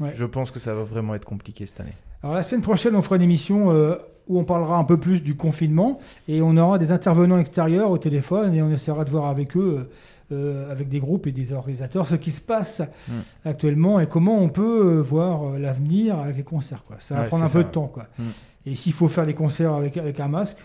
Ouais. 0.00 0.10
Je 0.14 0.24
pense 0.24 0.50
que 0.50 0.58
ça 0.58 0.74
va 0.74 0.82
vraiment 0.84 1.14
être 1.14 1.26
compliqué 1.26 1.66
cette 1.66 1.80
année. 1.80 1.92
Alors 2.22 2.34
la 2.34 2.42
semaine 2.42 2.60
prochaine, 2.62 2.94
on 2.96 3.02
fera 3.02 3.16
une 3.16 3.22
émission 3.22 3.70
euh, 3.72 3.96
où 4.28 4.38
on 4.38 4.44
parlera 4.44 4.76
un 4.78 4.84
peu 4.84 4.98
plus 4.98 5.20
du 5.22 5.36
confinement 5.36 5.98
et 6.28 6.42
on 6.42 6.56
aura 6.56 6.78
des 6.78 6.92
intervenants 6.92 7.38
extérieurs 7.38 7.90
au 7.90 7.98
téléphone 7.98 8.54
et 8.54 8.62
on 8.62 8.70
essaiera 8.70 9.04
de 9.04 9.10
voir 9.10 9.26
avec 9.26 9.56
eux, 9.56 9.88
euh, 10.32 10.70
avec 10.70 10.88
des 10.88 11.00
groupes 11.00 11.26
et 11.26 11.32
des 11.32 11.52
organisateurs, 11.52 12.06
ce 12.06 12.16
qui 12.16 12.30
se 12.30 12.40
passe 12.42 12.82
Mm. 13.08 13.12
actuellement 13.46 14.00
et 14.00 14.06
comment 14.06 14.38
on 14.38 14.48
peut 14.50 14.98
euh, 14.98 15.00
voir 15.02 15.58
l'avenir 15.58 16.18
avec 16.18 16.36
les 16.36 16.42
concerts. 16.42 16.84
Quoi. 16.86 16.96
Ça 17.00 17.14
va 17.14 17.20
Ouais, 17.22 17.28
prendre 17.28 17.44
un 17.44 17.48
peu 17.48 17.64
de 17.64 17.68
temps. 17.70 17.88
Quoi. 17.88 18.06
Mm. 18.18 18.24
Et 18.66 18.76
s'il 18.76 18.92
faut 18.92 19.08
faire 19.08 19.24
des 19.26 19.34
concerts 19.34 19.72
avec, 19.72 19.96
avec 19.96 20.20
un 20.20 20.28
masque, 20.28 20.58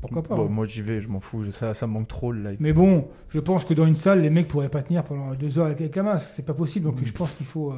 pourquoi 0.00 0.22
pas 0.24 0.34
Bon, 0.34 0.46
hein. 0.46 0.48
moi 0.50 0.66
j'y 0.66 0.82
vais, 0.82 1.00
je 1.00 1.08
m'en 1.08 1.20
fous. 1.20 1.50
Ça, 1.52 1.72
ça 1.72 1.86
me 1.86 1.92
manque 1.92 2.08
trop 2.08 2.30
le 2.32 2.42
live. 2.42 2.56
Mais 2.60 2.72
bon, 2.72 3.06
je 3.30 3.38
pense 3.38 3.64
que 3.64 3.72
dans 3.74 3.86
une 3.86 3.96
salle, 3.96 4.20
les 4.22 4.28
mecs 4.30 4.48
pourraient 4.48 4.68
pas 4.68 4.82
tenir 4.82 5.04
pendant 5.04 5.32
deux 5.34 5.58
heures 5.58 5.66
avec, 5.66 5.80
avec 5.80 5.96
un 5.96 6.02
masque. 6.02 6.30
C'est 6.34 6.44
pas 6.44 6.52
possible. 6.52 6.86
Donc 6.86 6.96
je 7.04 7.12
pense 7.12 7.30
qu'il 7.30 7.46
faut. 7.46 7.70
euh, 7.70 7.76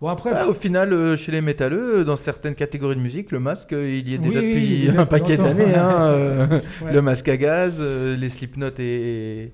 Bon 0.00 0.08
après. 0.08 0.30
Ah, 0.34 0.48
au 0.48 0.52
final, 0.54 0.92
euh, 0.94 1.14
chez 1.16 1.30
les 1.30 1.42
métalleux, 1.42 1.98
euh, 1.98 2.04
dans 2.04 2.16
certaines 2.16 2.54
catégories 2.54 2.96
de 2.96 3.00
musique, 3.00 3.32
le 3.32 3.38
masque, 3.40 3.72
euh, 3.74 3.86
il 3.88 4.08
y 4.08 4.14
est 4.14 4.18
Oui, 4.18 4.24
déjà 4.28 4.40
oui, 4.40 4.46
depuis 4.86 4.98
un 4.98 5.04
paquet 5.06 5.36
d'années. 5.36 5.74
hein, 5.74 6.00
euh, 6.02 6.46
Ouais. 6.82 6.92
Le 6.92 7.02
masque 7.02 7.28
à 7.28 7.36
gaz, 7.36 7.78
euh, 7.80 8.16
les 8.16 8.30
Slipknot 8.30 8.70
et, 8.78 9.52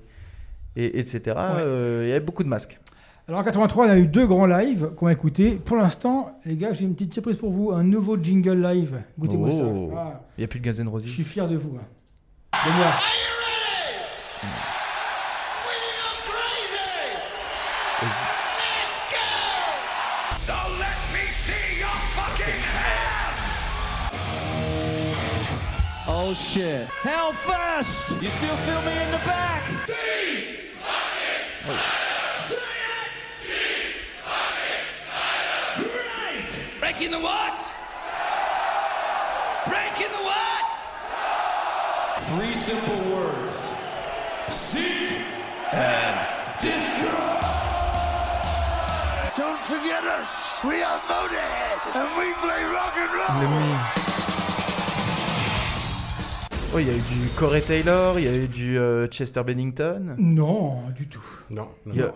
et 0.77 0.99
etc. 0.99 1.35
Euh, 1.37 2.03
Il 2.05 2.09
y 2.09 2.11
avait 2.11 2.21
beaucoup 2.25 2.43
de 2.43 2.49
masques. 2.49 2.79
Alors 3.27 3.41
en 3.41 3.43
83, 3.43 3.87
il 3.87 3.89
y 3.89 3.91
a 3.91 3.97
eu 3.97 4.07
deux 4.07 4.25
grands 4.25 4.45
lives 4.45 4.91
qu'on 4.95 5.07
a 5.07 5.11
écoutés. 5.11 5.59
Pour 5.65 5.75
l'instant, 5.75 6.39
les 6.45 6.55
gars, 6.55 6.71
j'ai 6.71 6.85
une 6.85 6.93
petite 6.95 7.13
surprise 7.13 7.35
pour 7.35 7.51
vous. 7.51 7.71
Un 7.73 7.83
nouveau 7.83 8.15
jingle 8.15 8.61
live. 8.61 9.01
Goûtez-moi 9.19 9.49
Oh. 9.51 9.91
ça. 9.93 9.97
Ah, 9.99 10.21
Il 10.37 10.41
n'y 10.41 10.45
a 10.45 10.47
plus 10.47 10.61
de 10.61 10.65
Guns 10.71 10.81
N' 10.81 10.87
Roses. 10.87 11.03
je 11.05 11.11
suis 11.11 11.23
fier 11.25 11.45
de 11.49 11.57
vous. 11.57 11.77
hein. 11.77 12.57
Oh 26.29 26.33
shit. 26.33 26.87
Hellfest! 27.03 28.21
You 28.21 28.27
still 28.27 28.57
feel 28.67 28.81
me 28.81 28.91
in 28.91 29.11
the 29.11 29.17
back? 29.19 29.63
Breaking 36.81 37.11
the 37.11 37.21
what? 37.21 37.59
Breaking 39.69 40.11
the 40.11 40.23
what? 40.27 40.69
Three 42.35 42.53
simple 42.53 42.99
words. 43.15 43.73
Seek 44.49 45.21
and 45.71 46.27
destroy. 46.59 47.39
Don't 49.33 49.63
forget 49.63 50.03
us! 50.03 50.61
We 50.65 50.83
are 50.83 50.99
Motorhead 51.07 51.95
and 51.95 52.09
we 52.17 52.33
play 52.41 52.63
rock 52.65 52.97
and 52.97 53.13
roll! 53.13 54.06
Oh, 56.75 56.79
il 56.79 56.87
y 56.87 56.89
a 56.89 56.93
eu 56.93 56.97
du 56.99 57.29
Corey 57.37 57.61
Taylor, 57.61 58.19
il 58.19 58.25
y 58.25 58.27
a 58.27 58.35
eu 58.35 58.47
du 58.47 58.77
euh, 58.77 59.07
Chester 59.07 59.41
Bennington. 59.43 60.15
Non, 60.17 60.81
du 60.95 61.07
tout. 61.07 61.23
Non, 61.49 61.67
non, 61.85 61.93
Il 61.93 61.99
y 61.99 62.03
a- 62.03 62.07
non. 62.07 62.13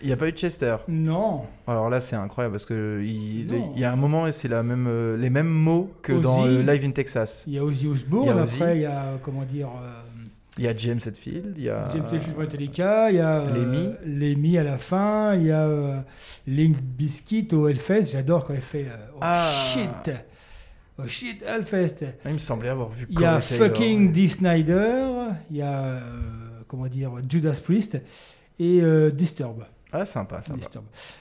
il 0.00 0.06
n'y 0.06 0.12
a 0.12 0.16
pas 0.16 0.28
eu 0.28 0.32
de 0.32 0.36
Chester. 0.38 0.76
Non. 0.88 1.42
Alors 1.66 1.90
là, 1.90 1.98
c'est 2.00 2.16
incroyable 2.16 2.52
parce 2.54 2.64
que 2.64 3.02
il, 3.04 3.48
y 3.76 3.84
a 3.84 3.92
un 3.92 3.96
moment, 3.96 4.26
et 4.28 4.32
c'est 4.32 4.48
la 4.48 4.62
même, 4.62 4.86
euh, 4.88 5.16
les 5.16 5.30
mêmes 5.30 5.48
mots 5.48 5.92
que 6.02 6.12
Ozzy. 6.12 6.22
dans 6.22 6.46
euh, 6.46 6.62
Live 6.62 6.84
in 6.84 6.92
Texas. 6.92 7.44
Il 7.46 7.54
y 7.54 7.58
a 7.58 7.64
Ozzy 7.64 7.88
Osbourne, 7.88 8.24
Il 8.26 8.28
y 8.28 8.38
a 8.38 8.42
Ozzy. 8.44 8.62
après 8.62 8.76
il 8.76 8.82
y 8.82 8.86
a, 8.86 9.04
comment 9.22 9.42
dire, 9.42 9.68
euh, 9.68 10.00
Il 10.58 10.64
y 10.64 10.68
a 10.68 10.76
James 10.76 11.00
Hetfield, 11.04 11.54
il 11.56 11.64
y 11.64 11.68
a 11.68 11.88
James 11.92 12.04
Hetfield 12.12 12.34
pour 12.34 12.42
Metallica, 12.44 13.10
il 13.10 13.16
y 13.16 13.20
a 13.20 13.40
euh, 13.40 13.52
Lemmy. 13.52 13.90
Lemmy 14.06 14.58
à 14.58 14.64
la 14.64 14.78
fin, 14.78 15.34
il 15.34 15.46
y 15.46 15.50
a 15.50 15.62
euh, 15.66 15.98
Link 16.46 16.76
Biscuit 16.80 17.48
au 17.52 17.66
Hellfest, 17.68 18.12
j'adore 18.12 18.44
quand 18.46 18.54
il 18.54 18.60
fait 18.60 18.86
euh, 18.86 18.96
oh 19.14 19.18
Ah. 19.20 19.50
shit, 19.72 20.10
shit 21.06 21.42
Hellfest. 21.42 22.04
Ah, 22.24 22.28
il 22.28 22.34
me 22.34 22.38
semblait 22.38 22.68
avoir 22.68 22.88
vu 22.90 23.06
Il 23.10 23.20
y 23.20 23.24
a 23.24 23.40
fucking 23.40 24.12
Dee 24.12 24.28
Snyder, 24.28 25.08
il 25.50 25.56
y 25.56 25.62
a 25.62 25.82
euh, 25.82 26.00
comment 26.68 26.86
dire 26.86 27.12
Judas 27.28 27.60
Priest 27.62 27.98
et 28.58 28.80
euh, 28.82 29.10
Disturb. 29.10 29.64
Ah, 29.94 30.06
sympa, 30.06 30.40
sympa. 30.40 30.68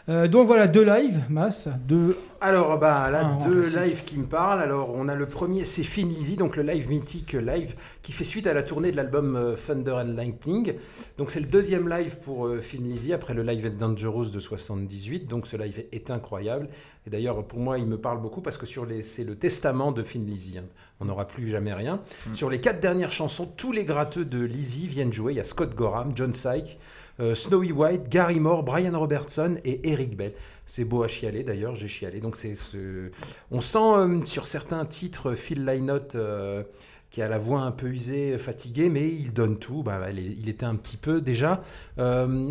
Euh, 0.07 0.27
donc 0.29 0.47
voilà 0.47 0.67
deux 0.67 0.85
lives, 0.85 1.21
masse, 1.29 1.67
deux. 1.85 2.17
Alors, 2.39 2.79
bah, 2.79 3.09
là, 3.11 3.37
Ah, 3.39 3.45
deux 3.45 3.65
lives 3.67 4.03
qui 4.05 4.17
me 4.17 4.25
parlent. 4.25 4.61
Alors, 4.61 4.91
on 4.95 5.07
a 5.09 5.15
le 5.15 5.25
premier, 5.25 5.65
c'est 5.65 5.83
Finn 5.83 6.07
Lizzy, 6.07 6.37
donc 6.37 6.55
le 6.55 6.63
live 6.63 6.89
mythique 6.89 7.33
live 7.33 7.75
qui 8.01 8.13
fait 8.13 8.23
suite 8.23 8.47
à 8.47 8.53
la 8.53 8.63
tournée 8.63 8.91
de 8.91 8.95
l'album 8.97 9.35
euh, 9.35 9.55
Thunder 9.55 9.91
and 9.91 10.15
Lightning. 10.15 10.73
Donc, 11.17 11.31
c'est 11.31 11.41
le 11.41 11.45
deuxième 11.47 11.89
live 11.89 12.17
pour 12.19 12.47
euh, 12.47 12.59
Finn 12.61 12.87
Lizzy 12.87 13.11
après 13.13 13.33
le 13.33 13.43
live 13.43 13.65
at 13.65 13.69
Dangerous 13.71 14.29
de 14.29 14.39
78. 14.39 15.27
Donc, 15.27 15.47
ce 15.47 15.57
live 15.57 15.83
est 15.91 16.09
incroyable. 16.09 16.69
Et 17.05 17.09
d'ailleurs, 17.09 17.43
pour 17.45 17.59
moi, 17.59 17.77
il 17.77 17.85
me 17.85 17.97
parle 17.97 18.21
beaucoup 18.21 18.41
parce 18.41 18.57
que 18.57 18.65
sur 18.65 18.85
les, 18.85 19.03
c'est 19.03 19.23
le 19.25 19.35
testament 19.35 19.91
de 19.91 20.01
Finn 20.01 20.25
Lizzy. 20.25 20.57
hein. 20.59 20.63
On 20.99 21.05
n'aura 21.05 21.25
plus 21.27 21.47
jamais 21.47 21.73
rien. 21.73 21.99
Sur 22.31 22.49
les 22.49 22.61
quatre 22.61 22.79
dernières 22.79 23.11
chansons, 23.11 23.47
tous 23.57 23.71
les 23.71 23.85
gratteux 23.85 24.23
de 24.23 24.39
Lizzy 24.39 24.87
viennent 24.87 25.11
jouer. 25.11 25.33
Il 25.33 25.37
y 25.37 25.39
a 25.39 25.43
Scott 25.43 25.73
Gorham, 25.75 26.11
John 26.15 26.31
Syke, 26.31 26.77
euh, 27.21 27.35
Snowy 27.35 27.71
White, 27.71 28.09
Gary 28.09 28.39
Moore, 28.39 28.63
Brian 28.63 28.97
Robertson 28.99 29.57
et 29.63 29.89
Eric 29.89 30.17
Bell. 30.17 30.33
C'est 30.65 30.83
beau 30.85 31.03
à 31.03 31.07
chialer 31.07 31.43
d'ailleurs, 31.43 31.75
j'ai 31.75 31.87
chialé. 31.87 32.19
Donc 32.19 32.35
c'est 32.35 32.55
ce... 32.55 33.11
On 33.51 33.61
sent 33.61 33.77
euh, 33.79 34.25
sur 34.25 34.47
certains 34.47 34.85
titres 34.85 35.33
Phil 35.35 35.63
Lynott 35.65 36.15
euh, 36.15 36.63
qui 37.11 37.21
a 37.21 37.27
la 37.27 37.37
voix 37.37 37.61
un 37.61 37.71
peu 37.71 37.87
usée, 37.87 38.37
fatiguée, 38.37 38.89
mais 38.89 39.07
il 39.07 39.33
donne 39.33 39.59
tout. 39.59 39.83
Bah, 39.83 39.99
il 40.11 40.19
est- 40.19 40.35
il 40.39 40.49
était 40.49 40.65
un 40.65 40.75
petit 40.75 40.97
peu 40.97 41.19
déjà 41.21 41.61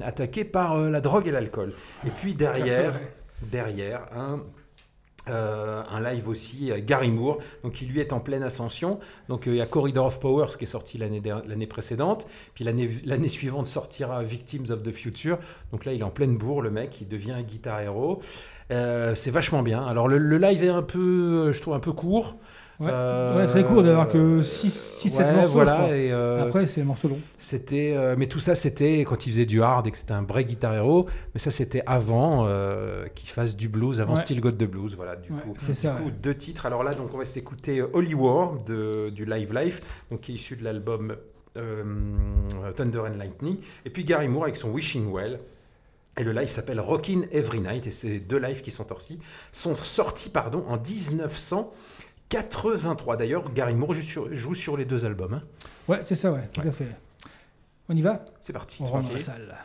attaqué 0.02 0.44
par 0.44 0.76
la 0.78 1.00
drogue 1.00 1.26
et 1.26 1.30
l'alcool. 1.30 1.72
Et 2.06 2.10
puis 2.10 2.34
derrière, 2.34 2.92
derrière, 3.50 4.02
un, 4.14 4.42
euh, 5.30 5.82
un 5.90 6.00
live 6.00 6.28
aussi, 6.28 6.70
euh, 6.70 6.80
Gary 6.84 7.10
Moore, 7.10 7.38
donc 7.62 7.72
qui 7.72 7.86
lui 7.86 8.00
est 8.00 8.12
en 8.12 8.20
pleine 8.20 8.42
ascension. 8.42 8.98
Donc 9.28 9.46
euh, 9.46 9.52
il 9.52 9.56
y 9.56 9.60
a 9.60 9.66
Corridor 9.66 10.06
of 10.06 10.20
Powers 10.20 10.56
qui 10.58 10.64
est 10.64 10.68
sorti 10.68 10.98
l'année 10.98 11.66
précédente, 11.66 12.26
puis 12.54 12.64
l'année 12.64 13.28
suivante 13.28 13.66
sortira 13.66 14.22
Victims 14.22 14.70
of 14.70 14.82
the 14.82 14.90
Future. 14.90 15.38
Donc 15.72 15.84
là 15.84 15.92
il 15.92 16.00
est 16.00 16.04
en 16.04 16.10
pleine 16.10 16.36
bourre 16.36 16.62
le 16.62 16.70
mec, 16.70 17.00
il 17.00 17.08
devient 17.08 17.32
un 17.32 17.42
guitar 17.42 17.80
héros. 17.80 18.20
Euh, 18.70 19.14
c'est 19.14 19.30
vachement 19.30 19.62
bien. 19.62 19.84
Alors 19.84 20.06
le, 20.08 20.18
le 20.18 20.38
live 20.38 20.62
est 20.64 20.68
un 20.68 20.82
peu, 20.82 21.52
je 21.52 21.60
trouve 21.60 21.74
un 21.74 21.80
peu 21.80 21.92
court. 21.92 22.36
Ouais, 22.78 22.88
Euh, 22.90 23.36
ouais, 23.36 23.46
très 23.46 23.62
court 23.62 23.82
d'avoir 23.82 24.08
que 24.08 24.40
6-7 24.40 25.18
ouais, 25.18 25.34
morceaux. 25.34 25.52
voilà, 25.52 25.94
et, 25.94 26.10
euh, 26.12 26.44
Après 26.46 26.66
c'est 26.66 26.80
les 26.80 26.86
morceaux 26.86 27.08
longs. 27.08 27.18
C'était, 27.36 27.94
mais 28.16 28.26
tout 28.26 28.40
ça, 28.40 28.54
c'était 28.54 29.00
quand 29.00 29.26
il 29.26 29.32
faisait 29.32 29.44
du 29.44 29.60
hard 29.62 29.86
et 29.86 29.90
que 29.90 29.98
c'était 29.98 30.12
un 30.14 30.22
vrai 30.22 30.44
guitar 30.44 30.74
hero. 30.74 31.04
Mais 31.34 31.40
ça, 31.40 31.50
c'était 31.50 31.82
avant 31.84 32.46
qu'il 33.14 33.28
fasse 33.28 33.54
du 33.56 33.68
blues, 33.68 34.00
avant 34.00 34.14
Ouais. 34.14 34.20
Still 34.20 34.40
Got 34.40 34.52
the 34.52 34.64
Blues. 34.64 34.96
Voilà, 34.96 35.16
du 35.16 35.28
coup, 35.30 35.52
c'est 35.66 35.74
ça, 35.74 35.90
du 35.94 36.02
coup, 36.04 36.10
deux 36.10 36.34
titres. 36.34 36.64
Alors 36.64 36.82
là, 36.82 36.94
donc, 36.94 37.10
on 37.12 37.18
va 37.18 37.26
s'écouter 37.26 37.82
Holy 37.82 38.14
War 38.14 38.56
de, 38.66 39.10
du 39.10 39.26
Live 39.26 39.52
Life, 39.52 39.82
donc 40.10 40.20
qui 40.22 40.32
est 40.32 40.36
issu 40.36 40.56
de 40.56 40.64
l'album 40.64 41.16
Thunder 42.76 43.00
and 43.00 43.18
Lightning. 43.18 43.58
Et 43.84 43.90
puis 43.90 44.04
Gary 44.04 44.28
Moore 44.28 44.44
avec 44.44 44.56
son 44.56 44.70
Wishing 44.70 45.12
Well. 45.12 45.40
Et 46.20 46.22
le 46.22 46.32
live 46.32 46.50
s'appelle 46.50 46.80
Rockin' 46.80 47.22
Every 47.32 47.60
Night. 47.60 47.86
Et 47.86 47.90
ces 47.90 48.20
deux 48.20 48.36
lives 48.36 48.60
qui 48.60 48.70
sont 48.70 48.86
sortis, 48.86 49.18
sont 49.52 49.74
sortis 49.74 50.28
pardon, 50.28 50.66
en 50.68 50.76
1983. 50.76 53.16
D'ailleurs, 53.16 53.50
Gary 53.54 53.74
Moore 53.74 53.94
joue 53.94 54.02
sur, 54.02 54.34
joue 54.34 54.52
sur 54.52 54.76
les 54.76 54.84
deux 54.84 55.06
albums. 55.06 55.32
hein. 55.32 55.42
Ouais, 55.88 56.02
c'est 56.04 56.16
ça, 56.16 56.30
ouais, 56.30 56.46
tout 56.52 56.60
à 56.60 56.72
fait. 56.72 56.88
On 57.88 57.96
y 57.96 58.02
va? 58.02 58.22
C'est 58.42 58.52
parti. 58.52 58.82
On 58.82 58.86
rentre 58.86 59.14
la 59.14 59.20
salle. 59.20 59.56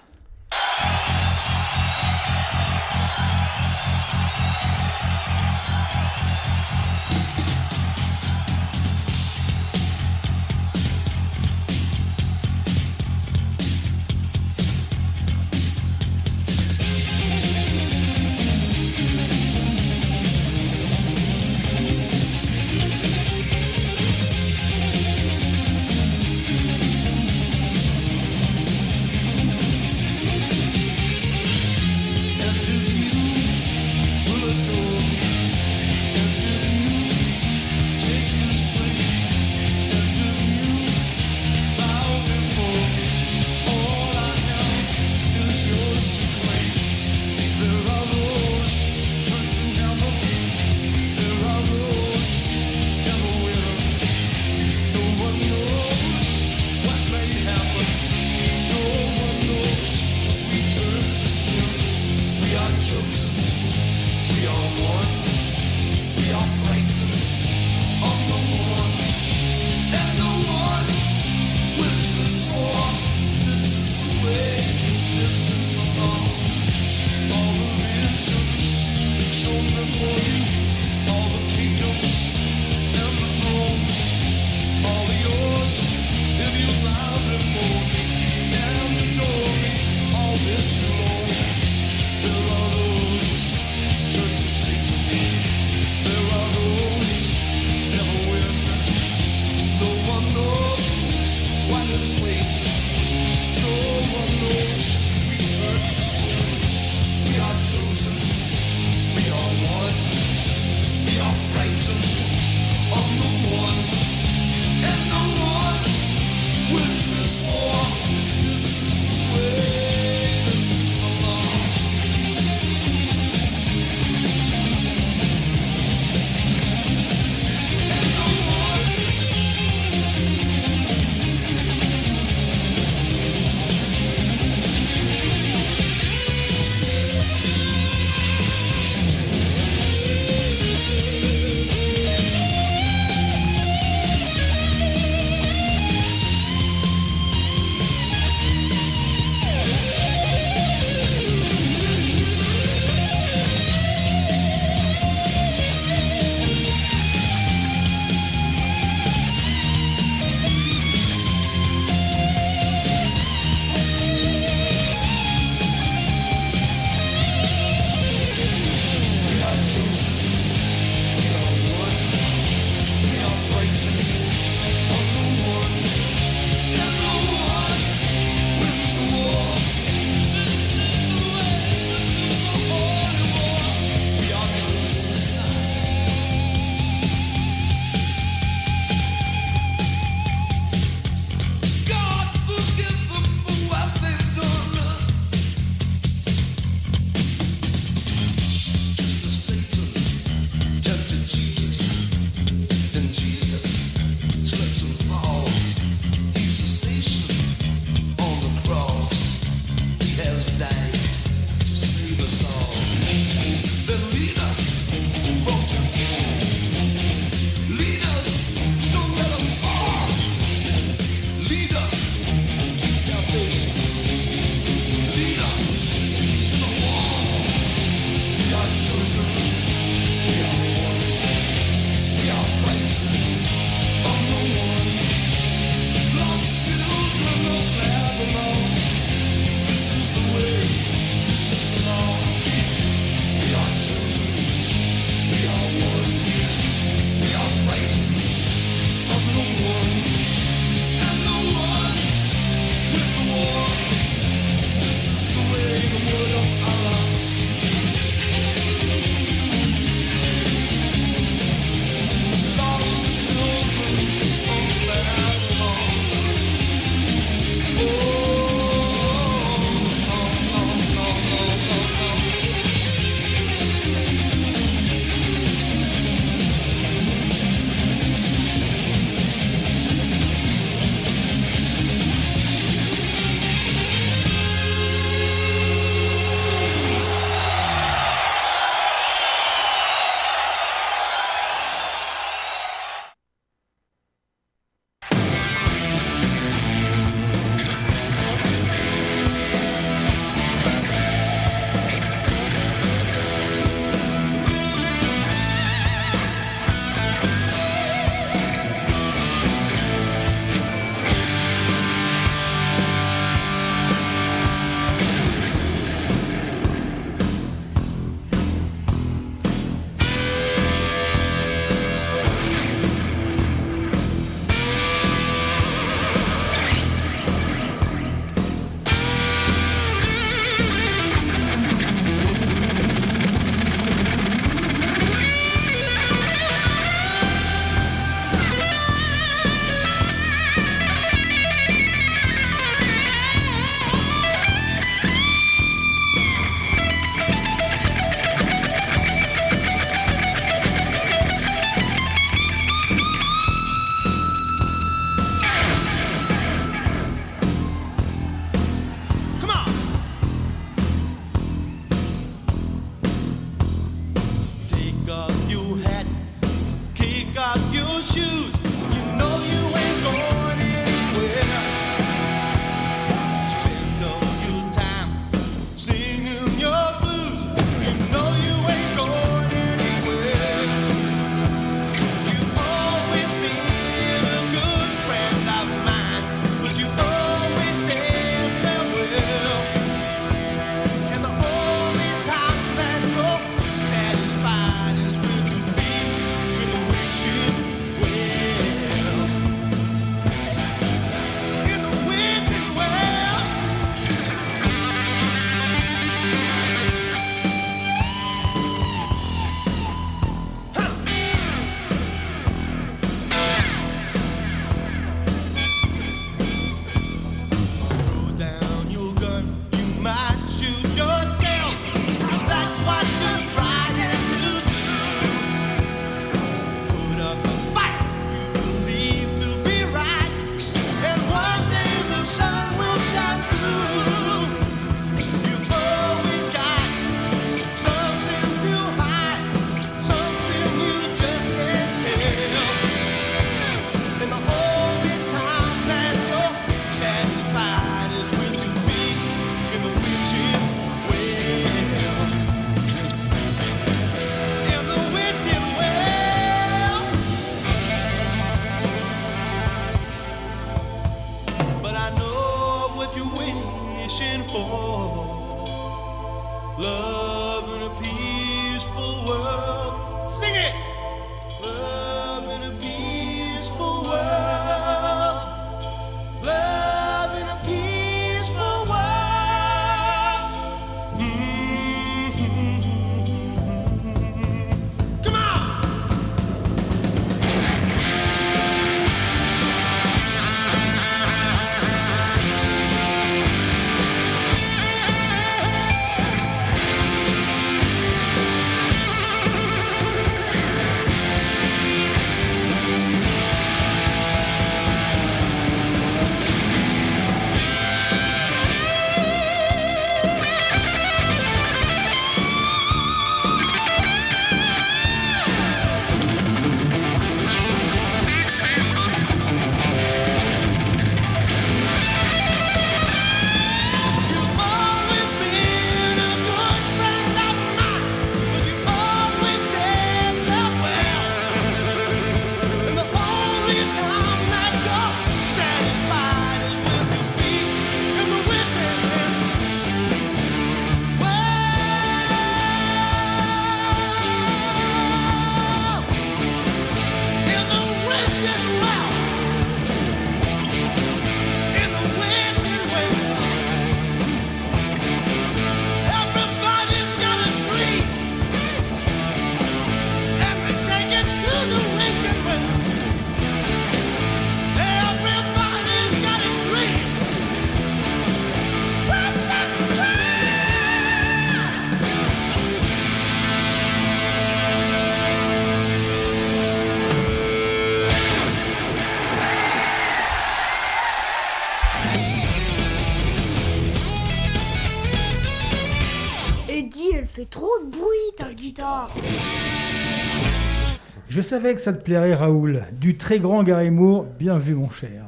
Savais 591.46 591.76
que 591.76 591.82
ça 591.82 591.94
te 591.94 592.04
plairait, 592.04 592.36
Raoul. 592.36 592.84
Du 592.94 593.16
très 593.16 593.40
grand 593.40 593.64
Gary 593.64 593.92
Moore, 593.92 594.26
bien 594.38 594.58
vu, 594.58 594.76
mon 594.76 594.90
cher. 594.90 595.24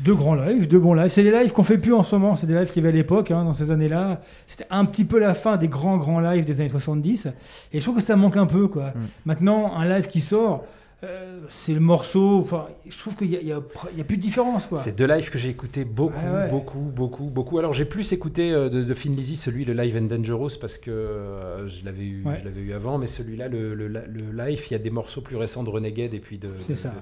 Deux 0.00 0.14
grands 0.14 0.36
lives, 0.36 0.68
deux 0.68 0.78
bons 0.78 0.94
lives. 0.94 1.10
C'est 1.10 1.24
des 1.24 1.32
lives 1.32 1.52
qu'on 1.52 1.64
fait 1.64 1.78
plus 1.78 1.92
en 1.92 2.04
ce 2.04 2.14
moment. 2.14 2.36
C'est 2.36 2.46
des 2.46 2.54
lives 2.54 2.70
qui 2.70 2.78
avaient 2.78 2.90
à 2.90 2.92
l'époque, 2.92 3.32
hein, 3.32 3.42
dans 3.44 3.54
ces 3.54 3.72
années-là. 3.72 4.20
C'était 4.46 4.66
un 4.70 4.84
petit 4.84 5.04
peu 5.04 5.18
la 5.18 5.34
fin 5.34 5.56
des 5.56 5.66
grands, 5.66 5.96
grands 5.96 6.20
lives 6.20 6.44
des 6.44 6.60
années 6.60 6.70
70. 6.70 7.28
Et 7.72 7.78
je 7.78 7.84
trouve 7.84 7.96
que 7.96 8.02
ça 8.02 8.14
manque 8.14 8.36
un 8.36 8.46
peu, 8.46 8.68
quoi. 8.68 8.92
Maintenant, 9.26 9.76
un 9.76 9.84
live 9.88 10.06
qui 10.06 10.20
sort, 10.20 10.64
euh, 11.04 11.38
c'est 11.48 11.74
le 11.74 11.80
morceau. 11.80 12.40
Enfin, 12.40 12.66
je 12.88 12.98
trouve 12.98 13.14
qu'il 13.14 13.28
n'y 13.30 13.52
a, 13.52 13.60
plus 13.60 14.16
de 14.16 14.22
différence, 14.22 14.66
quoi. 14.66 14.78
C'est 14.78 14.96
deux 14.96 15.06
lives 15.06 15.30
que 15.30 15.38
j'ai 15.38 15.48
écouté 15.48 15.84
beaucoup, 15.84 16.16
ouais. 16.16 16.48
beaucoup, 16.50 16.80
beaucoup, 16.80 17.24
beaucoup. 17.30 17.58
Alors 17.60 17.72
j'ai 17.72 17.84
plus 17.84 18.12
écouté 18.12 18.50
euh, 18.50 18.68
de, 18.68 18.82
de 18.82 18.94
Finn 18.94 19.14
Lizzy, 19.14 19.36
celui 19.36 19.64
le 19.64 19.74
Live 19.74 19.96
and 19.96 20.06
Dangerous 20.06 20.58
parce 20.60 20.76
que 20.76 20.90
euh, 20.90 21.68
je 21.68 21.84
l'avais 21.84 22.04
eu, 22.04 22.24
Ouais. 22.24 22.36
je 22.40 22.44
l'avais 22.44 22.60
eu 22.62 22.72
avant, 22.72 22.98
mais 22.98 23.06
celui-là, 23.06 23.46
le, 23.48 23.74
le- 23.74 23.86
le 23.86 24.32
live, 24.44 24.60
il 24.68 24.72
y 24.72 24.76
a 24.76 24.80
des 24.80 24.90
morceaux 24.90 25.20
plus 25.20 25.36
récents 25.36 25.62
de 25.62 25.70
Renegade 25.70 26.14
et 26.14 26.18
puis 26.20 26.38
de, 26.38 26.48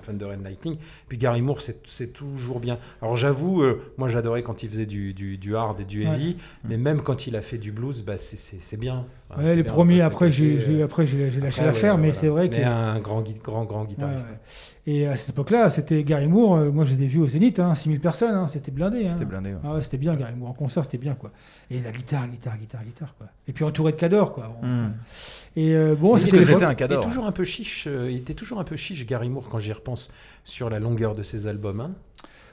Thunder 0.04 0.26
and 0.26 0.42
Lightning. 0.44 0.76
Puis 1.08 1.16
Gary 1.16 1.40
Moore, 1.40 1.62
c'est 1.62 2.12
toujours 2.12 2.60
bien. 2.60 2.78
Alors 3.00 3.16
j'avoue, 3.16 3.64
moi 3.96 4.08
j'adorais 4.10 4.42
quand 4.42 4.62
il 4.62 4.68
faisait 4.68 4.84
du, 4.86 5.14
du, 5.14 5.38
du 5.38 5.56
hard 5.56 5.80
et 5.80 5.84
du 5.84 6.02
heavy, 6.04 6.26
Ouais. 6.26 6.34
mais 6.68 6.76
même 6.76 7.00
quand 7.00 7.26
il 7.26 7.34
a 7.36 7.40
fait 7.42 7.58
du 7.58 7.72
blues, 7.72 8.02
bah, 8.02 8.18
c'est 8.18 8.76
bien. 8.78 9.06
Enfin, 9.28 9.40
Ouais, 9.42 9.48
c'est 9.48 9.56
les 9.56 9.64
premiers, 9.64 9.98
que 9.98 10.02
après, 10.02 10.30
j'ai 10.30 10.60
c'était, 10.60 10.82
après, 10.82 11.04
j'ai 11.06 11.30
lâché 11.40 11.64
l'affaire, 11.64 11.94
ouais, 11.96 12.00
mais 12.00 12.08
voilà. 12.08 12.20
c'est 12.20 12.28
vrai 12.28 12.48
que. 12.48 12.54
Mais 12.54 12.62
un 12.64 13.00
grand, 13.00 13.24
grand, 13.42 13.64
grand 13.64 13.84
guitariste. 13.84 14.26
Ouais, 14.26 14.30
ouais. 14.32 14.38
Et 14.88 15.06
à 15.08 15.16
cette 15.16 15.30
époque-là, 15.30 15.68
c'était 15.70 16.04
Gary 16.04 16.28
Moore. 16.28 16.54
euh, 16.54 16.70
moi, 16.70 16.84
j'ai 16.84 16.94
des 16.94 17.08
vues 17.08 17.18
au 17.20 17.26
Zénith, 17.26 17.58
hein, 17.58 17.74
6000 17.74 17.98
personnes. 17.98 18.34
hein, 18.36 18.46
c'était 18.46 18.70
blindé. 18.70 19.08
C'était 19.08 19.24
hein. 19.24 19.26
blindé, 19.28 19.50
ouais. 19.50 19.58
Ah 19.64 19.74
ouais, 19.74 19.82
c'était 19.82 19.98
bien, 19.98 20.14
Gary 20.14 20.36
Moore. 20.36 20.50
En 20.50 20.52
concert, 20.52 20.84
c'était 20.84 20.98
bien, 20.98 21.14
quoi. 21.14 21.32
Et 21.72 21.80
la 21.80 21.90
guitare, 21.90 22.28
guitare, 22.28 22.56
guitare, 22.56 22.84
guitare, 22.84 23.14
quoi. 23.18 23.26
Et 23.48 23.52
puis 23.52 23.64
entouré 23.64 23.90
de 23.90 23.96
cadors, 23.96 24.32
quoi. 24.32 24.56
Hmm. 24.62 24.92
Et 25.56 25.74
euh, 25.74 25.96
bon, 25.96 26.16
c'était 26.18 26.36
était- 26.36 26.52
Il, 26.88 26.92
est 26.92 27.00
toujours 27.02 27.26
un 27.26 27.32
peu 27.32 27.42
chiche, 27.44 27.88
euh, 27.88 28.08
il 28.10 28.18
était 28.18 28.34
toujours 28.34 28.60
un 28.60 28.64
peu 28.64 28.76
chiche, 28.76 29.04
Gary 29.06 29.28
Moore, 29.28 29.48
quand 29.50 29.58
j'y 29.58 29.72
repense, 29.72 30.12
sur 30.44 30.70
la 30.70 30.78
longueur 30.78 31.16
de 31.16 31.24
ses 31.24 31.48
albums. 31.48 31.80
hein. 31.80 31.90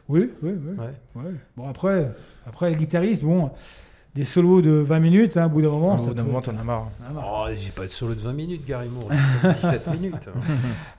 Oui, 0.10 0.32
oui, 0.42 0.52
oui. 0.54 0.76
Ouais. 0.78 1.22
Ouais. 1.24 1.32
Bon, 1.56 1.70
après, 1.70 2.12
après, 2.48 2.72
le 2.72 2.78
guitariste, 2.78 3.24
bon, 3.24 3.52
des 4.16 4.26
solos 4.26 4.62
de 4.62 4.70
20 4.72 5.00
minutes, 5.00 5.38
hein, 5.38 5.48
au 5.48 5.50
bout 5.50 5.62
d'un 5.62 5.70
moment. 5.72 5.96
Au 5.96 6.06
bout 6.06 6.14
d'un 6.14 6.24
moment, 6.24 6.42
t'en 6.42 6.56
as 6.58 6.64
marre. 6.64 6.90
Marre. 7.14 7.46
Oh, 7.48 7.54
j'ai 7.54 7.72
pas 7.72 7.84
de 7.84 7.88
solo 7.88 8.14
de 8.14 8.20
20 8.20 8.34
minutes, 8.34 8.66
Gary 8.66 8.88
Moore. 8.88 9.10
17 9.54 9.88
minutes. 10.00 10.30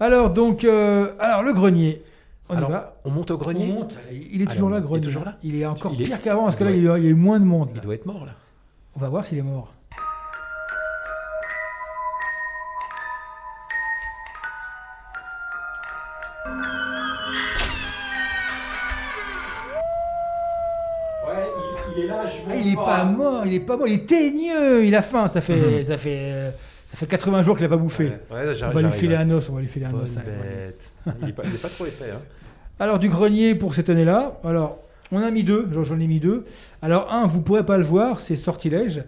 Alors, 0.00 0.30
donc, 0.30 0.64
euh, 0.64 1.12
alors, 1.20 1.42
le 1.42 1.52
grenier. 1.52 2.02
On 2.48 2.56
Alors, 2.56 2.68
y 2.68 2.72
va. 2.72 2.96
on 3.04 3.10
monte 3.10 3.30
au 3.30 3.38
grenier 3.38 3.70
On 3.70 3.80
monte. 3.80 3.94
Il 4.12 4.42
est 4.42 4.46
toujours 4.46 4.68
là, 4.68 4.80
grenier. 4.80 4.98
Il 5.00 5.04
est 5.04 5.06
toujours 5.06 5.24
là 5.24 5.36
Il 5.42 5.54
est 5.56 5.64
encore 5.64 5.92
Il 5.94 6.02
est- 6.02 6.04
pire 6.04 6.20
qu'avant, 6.20 6.44
parce 6.44 6.56
que 6.56 6.64
là, 6.64 6.72
il 6.72 6.82
y, 6.82 6.88
a, 6.88 6.98
eu 6.98 7.14
moins 7.14 7.40
de 7.40 7.44
monde. 7.44 7.70
Il 7.74 7.80
doit 7.80 7.94
être 7.94 8.04
mort, 8.06 8.26
là. 8.26 8.32
On 8.96 9.00
va 9.00 9.08
voir 9.08 9.24
s'il 9.24 9.38
est 9.38 9.42
mort. 9.42 9.72
Pas 22.96 23.04
mort, 23.04 23.46
il 23.46 23.54
est 23.54 23.60
pas 23.60 23.76
mort, 23.76 23.86
il 23.86 23.94
est 23.94 24.06
teigneux, 24.06 24.84
il 24.84 24.94
a 24.94 25.02
faim, 25.02 25.28
ça 25.28 25.40
fait, 25.40 25.84
ça 25.84 25.96
fait, 25.96 26.18
euh, 26.18 26.50
ça 26.86 26.96
fait 26.96 27.06
80 27.06 27.42
jours 27.42 27.56
qu'il 27.56 27.66
a 27.66 27.68
pas 27.68 27.76
bouffé. 27.76 28.12
Ouais, 28.30 28.46
ouais, 28.46 28.64
on 28.64 28.70
va 28.70 28.82
lui 28.82 28.92
filer 28.92 29.16
un 29.16 29.30
os, 29.30 29.48
on 29.48 29.54
va 29.54 29.60
lui 29.60 29.68
filer 29.68 29.86
un 29.86 29.94
os. 29.94 30.10
bête. 30.14 30.92
Il 31.22 31.28
est, 31.28 31.32
pas, 31.32 31.68
trop 31.68 31.86
épais. 31.86 32.10
Hein. 32.12 32.20
Alors 32.80 32.98
du 32.98 33.08
grenier 33.08 33.54
pour 33.54 33.74
cette 33.74 33.88
année-là, 33.88 34.40
alors 34.42 34.78
on 35.12 35.22
a 35.22 35.30
mis 35.30 35.44
deux, 35.44 35.68
j'en 35.70 35.84
j'en 35.84 36.00
ai 36.00 36.08
mis 36.08 36.18
deux. 36.18 36.44
Alors 36.82 37.12
un, 37.12 37.24
vous 37.24 37.40
pourrez 37.40 37.64
pas 37.64 37.78
le 37.78 37.84
voir, 37.84 38.18
c'est 38.18 38.34
Sortilège. 38.34 39.04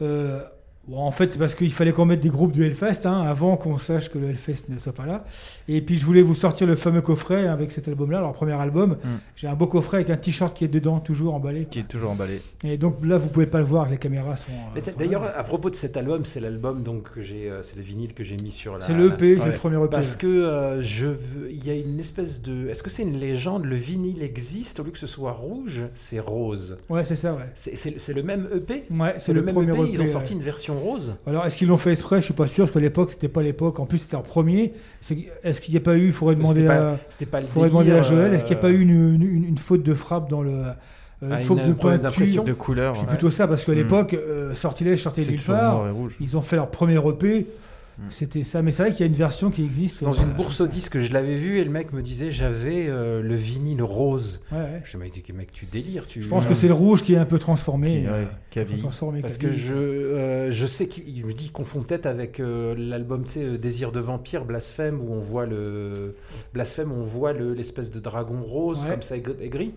Euh, 0.00 0.40
bon, 0.88 0.98
en 0.98 1.10
fait, 1.10 1.32
c'est 1.32 1.38
parce 1.38 1.54
qu'il 1.54 1.72
fallait 1.72 1.92
qu'on 1.92 2.04
mette 2.04 2.20
des 2.20 2.28
groupes 2.28 2.52
de 2.52 2.62
Hellfest 2.62 3.06
hein, 3.06 3.22
avant 3.22 3.56
qu'on 3.56 3.78
sache 3.78 4.10
que 4.10 4.18
le 4.18 4.30
Hellfest 4.30 4.64
ne 4.68 4.78
soit 4.78 4.92
pas 4.92 5.06
là. 5.06 5.24
Et 5.68 5.80
puis 5.80 5.98
je 5.98 6.04
voulais 6.04 6.22
vous 6.22 6.34
sortir 6.34 6.66
le 6.66 6.74
fameux 6.74 7.00
coffret 7.00 7.46
avec 7.46 7.72
cet 7.72 7.88
album-là, 7.88 8.20
leur 8.20 8.32
premier 8.32 8.52
album. 8.52 8.96
J'ai 9.36 9.48
un 9.48 9.54
beau 9.54 9.66
coffret 9.66 9.98
avec 9.98 10.10
un 10.10 10.16
t-shirt 10.16 10.56
qui 10.56 10.64
est 10.64 10.68
dedans, 10.68 11.00
toujours 11.00 11.34
emballé. 11.34 11.66
Qui 11.66 11.80
est 11.80 11.88
toujours 11.88 12.10
emballé. 12.10 12.40
Et 12.64 12.76
donc 12.76 13.04
là, 13.04 13.18
vous 13.18 13.28
pouvez 13.28 13.46
pas 13.46 13.58
le 13.58 13.64
voir, 13.64 13.88
les 13.88 13.98
caméras 13.98 14.36
sont. 14.36 14.52
euh, 14.76 14.82
sont 14.82 14.98
D'ailleurs, 14.98 15.24
à 15.24 15.42
propos 15.44 15.70
de 15.70 15.74
cet 15.74 15.96
album, 15.96 16.24
c'est 16.24 16.40
l'album 16.40 16.82
donc 16.82 17.14
que 17.14 17.20
j'ai, 17.20 17.50
euh, 17.50 17.62
c'est 17.62 17.76
le 17.76 17.82
vinyle 17.82 18.14
que 18.14 18.24
j'ai 18.24 18.36
mis 18.36 18.50
sur 18.50 18.78
la. 18.78 18.86
C'est 18.86 18.94
le 18.94 19.12
EP, 19.12 19.38
c'est 19.40 19.46
le 19.46 19.52
premier 19.52 19.76
EP. 19.76 19.88
Parce 19.88 20.16
que 20.16 20.26
euh, 20.26 20.82
je 20.82 21.06
veux, 21.06 21.50
il 21.50 21.66
y 21.66 21.70
a 21.70 21.74
une 21.74 21.98
espèce 21.98 22.42
de, 22.42 22.68
est-ce 22.68 22.82
que 22.82 22.90
c'est 22.90 23.02
une 23.02 23.18
légende 23.18 23.64
Le 23.64 23.76
vinyle 23.76 24.22
existe 24.22 24.80
au 24.80 24.84
lieu 24.84 24.90
que 24.90 24.98
ce 24.98 25.06
soit 25.06 25.32
rouge, 25.32 25.82
c'est 25.94 26.20
rose? 26.20 26.78
Ouais, 26.88 27.04
c'est 27.04 27.16
ça, 27.16 27.34
ouais. 27.34 27.50
C'est, 27.54 28.14
le 28.14 28.22
même 28.22 28.48
EP. 28.54 28.84
Ouais, 28.90 29.14
c'est 29.18 29.32
le, 29.32 29.42
même 29.42 29.54
premier 29.54 29.72
EP. 29.72 29.92
Ils 29.92 30.02
ont 30.02 30.06
sorti 30.06 30.32
ouais. 30.32 30.38
une 30.38 30.44
version 30.44 30.78
rose. 30.82 31.16
Alors, 31.26 31.46
est-ce 31.46 31.56
qu'ils 31.56 31.68
l'ont 31.68 31.76
fait 31.76 31.92
exprès? 31.92 32.16
Je 32.16 32.24
suis 32.26 32.34
pas 32.34 32.46
sûr, 32.46 32.64
parce 32.64 32.72
qu'à 32.74 32.80
l'époque, 32.80 33.10
c'était 33.12 33.28
pas 33.28 33.42
l'époque. 33.42 33.78
En 33.80 33.86
plus, 33.86 33.98
c'était 33.98 34.16
en 34.16 34.22
premier. 34.22 34.72
Est-ce 35.44 35.60
qu'il 35.60 35.72
n'y 35.72 35.78
a 35.78 35.82
pas 35.82 35.96
eu 35.96 36.06
Il 36.08 36.12
faudrait 36.12 36.34
demander 36.34 36.60
C'était 36.62 36.74
pas- 36.74 36.92
à. 36.92 36.96
c'était 37.08 37.26
pas 37.26 37.40
le 37.40 37.46
faudrait 37.46 37.68
demander 37.68 37.92
à 37.92 38.02
Joël. 38.02 38.34
Est-ce 38.34 38.44
qu'il 38.44 38.54
n'y 38.54 38.58
a 38.58 38.62
pas 38.62 38.68
euh, 38.68 38.72
eu 38.72 38.80
une, 38.80 39.24
une- 39.24 39.44
une 39.48 39.58
faute 39.58 39.82
de 39.82 39.94
frappe 39.94 40.28
dans 40.28 40.42
le. 40.42 40.50
euh, 40.50 40.72
une 41.22 41.32
Ah, 41.32 41.38
faute 41.38 41.60
une- 41.64 41.68
de 41.68 41.72
peinture 41.74 42.42
De 42.44 42.52
couleur, 42.52 42.94
C'est 42.96 43.02
ouais. 43.02 43.06
plutôt 43.08 43.30
ça, 43.30 43.46
parce 43.46 43.64
qu'à 43.64 43.72
Mm. 43.72 43.76
l'époque, 43.76 44.14
euh, 44.14 44.54
Sortilège 44.56 45.00
sortait 45.02 45.22
nulle 45.24 45.40
part. 45.40 45.74
noir 45.74 45.88
et 45.88 45.90
rouge. 45.92 46.16
Ils 46.20 46.36
ont 46.36 46.40
fait 46.42 46.56
leur 46.56 46.68
premier 46.68 46.96
EP. 46.98 47.46
C'était 48.10 48.44
ça. 48.44 48.62
Mais 48.62 48.70
c'est 48.70 48.82
vrai 48.82 48.92
qu'il 48.92 49.00
y 49.00 49.02
a 49.04 49.06
une 49.06 49.12
version 49.12 49.50
qui 49.50 49.64
existe. 49.64 50.02
Dans 50.02 50.12
euh, 50.12 50.22
une 50.22 50.32
bourse 50.32 50.60
au 50.60 50.66
disque, 50.66 50.98
je 50.98 51.12
l'avais 51.12 51.34
vu 51.36 51.58
et 51.58 51.64
le 51.64 51.70
mec 51.70 51.92
me 51.92 52.02
disait 52.02 52.30
j'avais 52.30 52.86
euh, 52.88 53.22
le 53.22 53.34
vinyle 53.34 53.82
rose. 53.82 54.40
Ouais, 54.52 54.58
ouais. 54.58 54.80
Je 54.84 54.96
me 54.98 55.08
dis 55.08 55.22
mec 55.32 55.52
tu 55.52 55.66
délires. 55.66 56.06
Tu... 56.06 56.22
Je 56.22 56.28
pense 56.28 56.46
que 56.46 56.54
c'est 56.54 56.68
le 56.68 56.74
rouge 56.74 57.02
qui 57.02 57.14
est 57.14 57.18
un 57.18 57.24
peu 57.24 57.38
transformé. 57.38 58.00
Qui- 58.02 58.06
euh, 58.06 58.22
ouais, 58.24 58.28
qui 58.50 58.58
a 58.58 58.64
vieilli. 58.64 58.82
transformé, 58.82 59.20
Parce 59.20 59.38
que 59.38 59.50
je, 59.52 59.74
euh, 59.74 60.52
je 60.52 60.66
sais 60.66 60.86
qu'il 60.88 61.08
il 61.08 61.24
me 61.24 61.32
dit 61.32 61.44
qu'il 61.44 61.52
confond 61.52 61.82
peut-être 61.82 62.06
avec 62.06 62.40
euh, 62.40 62.74
l'album, 62.76 63.24
Désir 63.60 63.92
de 63.92 64.00
vampire, 64.00 64.44
Blasphème, 64.44 65.00
où 65.00 65.12
on 65.12 65.20
voit 65.20 65.46
le 65.46 66.16
Blasphème, 66.52 66.92
on 66.92 67.02
voit 67.02 67.32
le- 67.32 67.54
l'espèce 67.54 67.90
de 67.90 68.00
dragon 68.00 68.42
rose 68.42 68.84
Ouais. 68.84 68.90
comme 68.90 69.02
ça 69.02 69.16
aigri. 69.16 69.74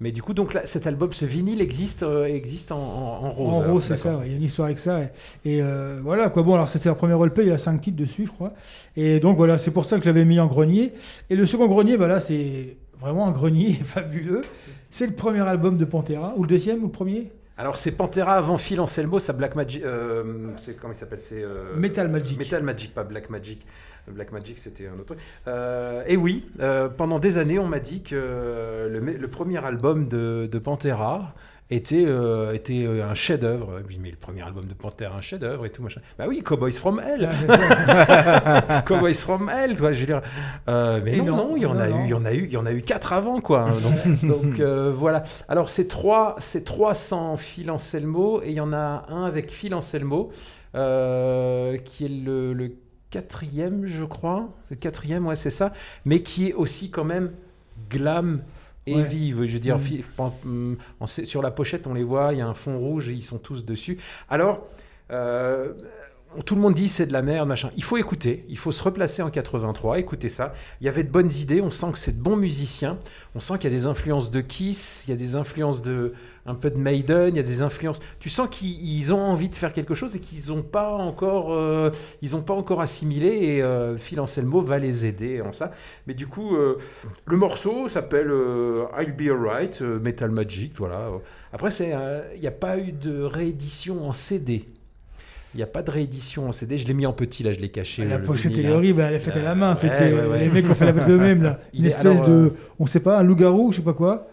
Mais 0.00 0.12
du 0.12 0.22
coup, 0.22 0.32
donc 0.32 0.54
là, 0.54 0.64
cet 0.64 0.86
album, 0.86 1.12
ce 1.12 1.24
vinyle 1.24 1.60
existe, 1.60 2.04
euh, 2.04 2.24
existe 2.26 2.70
en, 2.70 2.76
en- 2.78 3.24
en 3.26 3.30
rose. 3.30 3.56
En 3.56 3.60
alors, 3.62 3.72
rose, 3.74 3.84
c'est 3.84 3.96
ça, 3.96 4.16
ouais, 4.16 4.26
il 4.26 4.30
y 4.30 4.34
a 4.34 4.36
une 4.36 4.44
histoire 4.44 4.66
avec 4.66 4.78
ça. 4.78 5.00
Et, 5.02 5.56
et, 5.56 5.62
euh, 5.62 5.98
voilà, 6.02 6.28
quoi. 6.30 6.44
Bon, 6.44 6.54
alors 6.54 6.68
c'est 6.68 6.84
leur 6.84 6.96
premier 6.96 7.14
LP, 7.14 7.38
il 7.42 7.48
y 7.48 7.50
a 7.50 7.58
5 7.58 7.80
titres 7.80 7.96
dessus, 7.96 8.26
je 8.26 8.30
crois. 8.30 8.54
Et 8.96 9.18
donc 9.18 9.36
voilà, 9.36 9.58
c'est 9.58 9.72
pour 9.72 9.84
ça 9.86 9.96
que 9.96 10.02
je 10.04 10.08
l'avais 10.08 10.24
mis 10.24 10.38
en 10.38 10.46
grenier. 10.46 10.92
Et 11.30 11.36
le 11.36 11.46
second 11.46 11.66
grenier, 11.66 11.96
bah 11.96 12.06
là, 12.06 12.20
c'est 12.20 12.76
vraiment 13.00 13.26
un 13.26 13.32
grenier 13.32 13.72
fabuleux. 13.82 14.42
C'est 14.90 15.06
le 15.06 15.14
premier 15.14 15.40
album 15.40 15.76
de 15.78 15.84
Pantera, 15.84 16.34
ou 16.36 16.42
le 16.42 16.48
deuxième, 16.48 16.80
ou 16.82 16.86
le 16.86 16.92
premier? 16.92 17.32
Alors 17.58 17.76
c'est 17.76 17.90
Pantera 17.90 18.34
avant 18.34 18.56
Phil 18.56 18.80
Anselmo, 18.80 19.18
ça 19.18 19.32
Black 19.32 19.56
Magic, 19.56 19.82
euh, 19.82 20.52
c'est 20.56 20.76
comment 20.76 20.92
il 20.92 20.96
s'appelle 20.96 21.18
C'est 21.18 21.42
euh, 21.42 21.74
Metal 21.74 22.08
Magic. 22.08 22.38
Metal 22.38 22.62
Magic, 22.62 22.94
pas 22.94 23.02
Black 23.02 23.30
Magic. 23.30 23.66
Black 24.06 24.30
Magic, 24.30 24.58
c'était 24.58 24.86
un 24.86 24.96
autre. 25.00 25.16
Euh, 25.48 26.04
et 26.06 26.16
oui, 26.16 26.44
euh, 26.60 26.88
pendant 26.88 27.18
des 27.18 27.36
années, 27.36 27.58
on 27.58 27.66
m'a 27.66 27.80
dit 27.80 28.04
que 28.04 28.88
le, 28.88 29.28
premier 29.28 29.62
album 29.64 30.06
de, 30.06 30.48
de 30.50 30.58
Pantera 30.60 31.34
était, 31.70 32.04
euh, 32.06 32.54
était 32.54 32.84
euh, 32.84 33.04
un 33.04 33.14
chef-d'œuvre. 33.14 33.80
Je 33.88 33.98
mais 33.98 34.10
le 34.10 34.16
premier 34.16 34.42
album 34.42 34.66
de 34.66 34.74
Pantera, 34.74 35.16
un 35.16 35.20
chef-d'œuvre 35.20 35.66
et 35.66 35.70
tout 35.70 35.82
machin. 35.82 36.00
Bah 36.18 36.24
oui, 36.28 36.42
Cowboys 36.42 36.72
from 36.72 37.00
Hell. 37.00 37.28
Cowboys 38.86 39.14
from 39.14 39.50
Hell, 39.50 39.76
toi, 39.76 39.92
je 39.92 40.00
veux 40.00 40.06
dire. 40.06 40.22
Euh, 40.68 41.00
mais 41.04 41.16
non, 41.16 41.24
non, 41.24 41.36
non, 41.36 41.56
il 41.56 41.62
y 41.62 41.66
en 41.66 41.74
non, 41.74 41.80
a 41.80 41.88
eu, 41.88 41.94
il 42.04 42.08
y 42.10 42.14
en 42.14 42.24
a 42.24 42.32
eu, 42.32 42.44
il 42.44 42.52
y 42.52 42.56
en 42.56 42.66
a 42.66 42.72
eu 42.72 42.82
quatre 42.82 43.12
avant, 43.12 43.40
quoi. 43.40 43.68
hein. 43.68 43.74
Donc, 43.82 44.24
donc, 44.24 44.60
euh, 44.60 44.92
voilà. 44.94 45.24
Alors 45.48 45.68
c'est 45.68 45.88
trois, 45.88 46.36
c'est 46.38 46.64
trois 46.64 46.94
sans 46.94 47.36
Phil 47.36 47.70
Anselmo 47.70 48.40
et 48.42 48.48
il 48.48 48.54
y 48.54 48.60
en 48.60 48.72
a 48.72 49.04
un 49.08 49.24
avec 49.24 49.52
Phil 49.52 49.74
Anselmo 49.74 50.30
qui 50.72 50.78
est 50.78 52.08
le, 52.08 52.52
le 52.52 52.72
quatrième, 53.10 53.84
je 53.86 54.04
crois. 54.04 54.48
C'est 54.62 54.74
le 54.76 54.80
quatrième, 54.80 55.26
ouais, 55.26 55.36
c'est 55.36 55.50
ça. 55.50 55.72
Mais 56.04 56.22
qui 56.22 56.48
est 56.48 56.54
aussi 56.54 56.90
quand 56.90 57.04
même 57.04 57.32
glam. 57.90 58.42
Et 58.90 58.94
Ouais. 58.96 59.04
vive, 59.04 59.44
je 59.44 59.52
veux 59.52 59.58
dire, 59.58 59.76
Mm. 59.78 60.48
mm, 60.48 60.76
on 61.00 61.06
sait- 61.06 61.24
sur 61.24 61.42
la 61.42 61.50
pochette, 61.50 61.86
on 61.86 61.94
les 61.94 62.02
voit, 62.04 62.32
il 62.32 62.38
y 62.38 62.42
a 62.42 62.46
un 62.46 62.54
fond 62.54 62.78
rouge 62.78 63.08
et 63.08 63.12
ils 63.12 63.22
sont 63.22 63.38
tous 63.38 63.64
dessus. 63.64 63.98
Alors, 64.30 64.66
euh, 65.10 65.72
tout 66.44 66.54
le 66.54 66.60
monde 66.60 66.74
dit 66.74 66.88
c'est 66.88 67.06
de 67.06 67.12
la 67.12 67.22
merde, 67.22 67.48
machin. 67.48 67.70
Il 67.76 67.82
faut 67.82 67.96
écouter, 67.96 68.44
il 68.48 68.58
faut 68.58 68.70
se 68.70 68.82
replacer 68.82 69.22
en 69.22 69.30
83, 69.30 69.98
écouter 69.98 70.28
ça. 70.28 70.52
Il 70.80 70.84
y 70.84 70.88
avait 70.88 71.02
de 71.02 71.10
bonnes 71.10 71.32
idées, 71.32 71.60
on 71.62 71.70
sent 71.70 71.86
que 71.92 71.98
c'est 71.98 72.16
de 72.16 72.22
bons 72.22 72.36
musiciens, 72.36 72.98
on 73.34 73.40
sent 73.40 73.54
qu'il 73.58 73.70
y 73.70 73.74
a 73.74 73.76
des 73.76 73.86
influences 73.86 74.30
de 74.30 74.40
Kiss, 74.42 75.04
il 75.06 75.10
y 75.10 75.14
a 75.14 75.16
des 75.16 75.36
influences 75.36 75.80
de 75.82 76.12
un 76.48 76.54
peu 76.54 76.70
de 76.70 76.78
Maiden, 76.78 77.28
il 77.28 77.36
y 77.36 77.40
a 77.40 77.42
des 77.42 77.60
influences. 77.62 78.00
Tu 78.18 78.30
sens 78.30 78.48
qu'ils 78.50 78.80
ils 78.98 79.12
ont 79.12 79.20
envie 79.20 79.48
de 79.50 79.54
faire 79.54 79.72
quelque 79.72 79.94
chose 79.94 80.16
et 80.16 80.18
qu'ils 80.18 80.48
n'ont 80.48 80.62
pas 80.62 80.88
encore, 80.90 81.52
euh, 81.52 81.90
ils 82.22 82.34
ont 82.34 82.40
pas 82.40 82.54
encore 82.54 82.80
assimilé. 82.80 83.28
Et 83.28 83.62
euh, 83.62 83.96
Phil 83.98 84.18
Anselmo 84.18 84.60
va 84.62 84.78
les 84.78 85.04
aider 85.06 85.42
en 85.42 85.52
ça. 85.52 85.72
Mais 86.06 86.14
du 86.14 86.26
coup, 86.26 86.56
euh, 86.56 86.78
le 87.26 87.36
morceau 87.36 87.86
s'appelle 87.88 88.32
I'll 88.98 89.12
Be 89.12 89.30
Alright, 89.30 89.82
Metal 89.82 90.30
Magic, 90.30 90.72
voilà. 90.76 91.10
Après, 91.52 91.70
c'est, 91.70 91.94
il 92.34 92.40
n'y 92.40 92.46
a 92.46 92.50
pas 92.52 92.78
eu 92.78 92.92
de 92.92 93.22
réédition 93.22 94.08
en 94.08 94.12
CD. 94.12 94.64
Il 95.54 95.56
n'y 95.58 95.62
a 95.62 95.66
pas 95.66 95.82
de 95.82 95.90
réédition 95.90 96.48
en 96.48 96.52
CD. 96.52 96.76
Je 96.78 96.86
l'ai 96.86 96.94
mis 96.94 97.06
en 97.06 97.12
petit, 97.12 97.42
là, 97.42 97.52
je 97.52 97.58
l'ai 97.58 97.70
caché. 97.70 98.04
La 98.04 98.18
le 98.18 98.24
pochette, 98.24 98.52
elle 98.56 98.66
est 98.66 98.70
horrible, 98.70 99.00
elle 99.00 99.14
est 99.14 99.18
faite 99.18 99.36
à 99.36 99.42
la 99.42 99.54
main. 99.54 99.74
c'est 99.74 99.88
Ouais, 99.88 99.94
c'est- 99.98 100.12
ouais, 100.12 100.26
ouais. 100.26 100.38
Les 100.40 100.48
mecs 100.50 100.68
ont 100.70 100.74
fait 100.74 100.84
la 100.84 100.92
bête 100.92 101.08
eux-mêmes, 101.08 101.42
là. 101.42 101.60
Une 101.74 101.86
espèce 101.86 102.18
alors, 102.20 102.28
de. 102.28 102.52
On 102.78 102.86
sait 102.86 103.00
pas, 103.00 103.18
un 103.18 103.22
loup-garou, 103.22 103.72
je 103.72 103.78
sais 103.78 103.82
pas 103.82 103.94
quoi. 103.94 104.27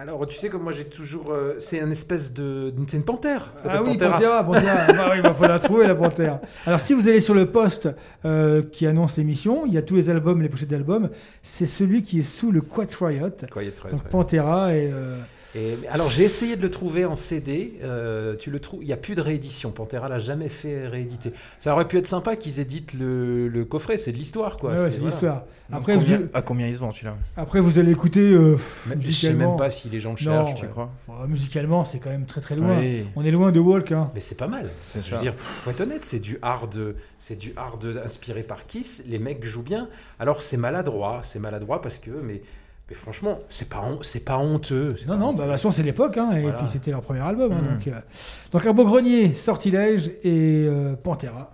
Alors, 0.00 0.26
tu 0.26 0.38
sais 0.38 0.48
comme 0.48 0.62
moi 0.62 0.72
j'ai 0.72 0.86
toujours. 0.86 1.30
euh, 1.30 1.56
c'est 1.58 1.78
une 1.78 1.90
espèce 1.90 2.32
de. 2.32 2.72
C'est 2.88 2.96
une 2.96 3.04
panthère. 3.04 3.42
ça 3.44 3.50
Ah 3.58 3.62
s'appelle 3.76 3.80
oui, 3.82 3.98
Pantera, 3.98 4.44
Pantera. 4.44 4.86
bah 4.94 5.10
oui, 5.12 5.20
il 5.22 5.34
faut 5.34 5.46
la 5.46 5.58
trouver, 5.58 5.86
la 5.86 5.94
Pantera. 5.94 6.40
Alors, 6.64 6.80
si 6.80 6.94
vous 6.94 7.06
allez 7.06 7.20
sur 7.20 7.34
le 7.34 7.44
post 7.50 7.88
euh, 8.24 8.62
qui 8.72 8.86
annonce 8.86 9.18
l'émission, 9.18 9.66
il 9.66 9.74
y 9.74 9.78
a 9.78 9.82
tous 9.82 9.96
les 9.96 10.08
albums, 10.08 10.40
les 10.40 10.48
pochettes 10.48 10.70
d'albums. 10.70 11.10
C'est 11.42 11.66
celui 11.66 12.02
qui 12.02 12.20
est 12.20 12.22
sous 12.22 12.50
le 12.50 12.60
Riot. 12.60 13.28
Quiet 13.50 13.50
Riot, 13.52 13.72
Donc, 13.90 14.04
ouais. 14.04 14.10
Pantera 14.10 14.74
et. 14.74 14.90
euh, 14.90 15.18
Et, 15.56 15.76
alors 15.90 16.10
j'ai 16.10 16.22
essayé 16.24 16.54
de 16.56 16.62
le 16.62 16.70
trouver 16.70 17.04
en 17.04 17.16
CD. 17.16 17.78
euh, 17.82 18.36
tu 18.36 18.50
le 18.50 18.60
trouves. 18.60 18.82
Il 18.82 18.86
n'y 18.86 18.92
a 18.92 18.96
plus 18.96 19.14
de 19.16 19.20
réédition. 19.20 19.70
Pantera 19.72 20.08
l'a 20.08 20.18
jamais 20.20 20.48
fait 20.48 20.86
rééditer. 20.86 21.32
Ça 21.58 21.72
aurait 21.72 21.88
pu 21.88 21.98
être 21.98 22.06
sympa 22.06 22.36
qu'ils 22.36 22.60
éditent 22.60 22.94
le, 22.94 23.48
le 23.48 23.64
coffret. 23.64 23.98
C'est 23.98 24.12
de 24.12 24.16
l'histoire, 24.16 24.58
quoi. 24.58 24.70
Ouais, 24.72 24.76
c'est 24.78 24.90
voilà. 24.98 25.04
l'histoire. 25.06 25.44
Après, 25.72 25.94
combien, 25.94 26.18
vous- 26.18 26.28
à 26.34 26.42
combien 26.42 26.66
il 26.66 26.74
se 26.74 26.80
vend 26.80 26.90
celui-là? 26.92 27.16
Après, 27.36 27.60
vous 27.60 27.78
allez 27.78 27.92
écouter. 27.92 28.20
euh, 28.20 28.56
je 28.56 28.90
sais 28.90 28.96
musicalement. 28.96 29.48
même 29.50 29.56
pas 29.56 29.70
si 29.70 29.88
les 29.88 30.00
gens 30.00 30.14
le 30.18 30.24
Non, 30.26 30.46
cherchent, 30.46 30.58
tu 30.58 30.64
ouais. 30.66 30.70
crois? 30.70 30.90
Musicalement, 31.28 31.84
c'est 31.84 31.98
quand 31.98 32.10
même 32.10 32.26
très 32.26 32.40
très 32.40 32.56
loin. 32.56 32.78
Oui. 32.78 33.04
On 33.16 33.24
est 33.24 33.30
loin 33.30 33.50
de 33.52 33.60
Walk. 33.60 33.90
Hein. 33.92 34.10
Mais 34.14 34.20
c'est 34.20 34.36
pas 34.36 34.48
mal. 34.48 34.70
C'est 34.92 35.04
Je 35.04 35.14
veux 35.14 35.20
dire, 35.20 35.34
faut 35.36 35.70
être 35.70 35.80
honnête, 35.80 36.04
c'est 36.04 36.18
du 36.20 36.38
hard, 36.42 36.94
c'est 37.18 37.36
du 37.36 37.52
hard 37.56 38.00
inspiré 38.04 38.42
par 38.42 38.66
Kiss. 38.66 39.04
Les 39.08 39.18
mecs 39.18 39.44
jouent 39.44 39.62
bien. 39.62 39.88
Alors 40.18 40.42
c'est 40.42 40.56
maladroit, 40.56 41.20
c'est 41.24 41.38
maladroit 41.40 41.80
parce 41.80 41.98
que, 41.98 42.10
mais, 42.10 42.42
mais 42.90 42.96
franchement, 42.96 43.38
c'est 43.48 43.68
pas, 43.68 43.82
c'est 44.02 44.24
pas 44.24 44.36
honteux. 44.36 44.96
c'est 44.98 45.06
Non, 45.06 45.14
pas 45.14 45.18
non, 45.20 45.26
honteux. 45.28 45.38
bah, 45.38 45.44
de 45.44 45.48
toute 45.52 45.56
façon, 45.58 45.70
c'est 45.70 45.82
l'époque, 45.84 46.16
hein, 46.18 46.32
et 46.32 46.42
Voilà. 46.42 46.58
puis 46.58 46.66
c'était 46.72 46.90
leur 46.90 47.02
premier 47.02 47.20
album. 47.20 47.52
hein, 47.52 47.60
Mhm. 47.62 47.74
donc, 47.78 47.86
euh, 47.88 48.00
donc, 48.52 48.66
un 48.66 48.72
beau 48.72 48.84
grenier, 48.84 49.34
Sortilège 49.34 50.08
et 50.24 50.66
euh, 50.68 50.96
Pantera. 50.96 51.52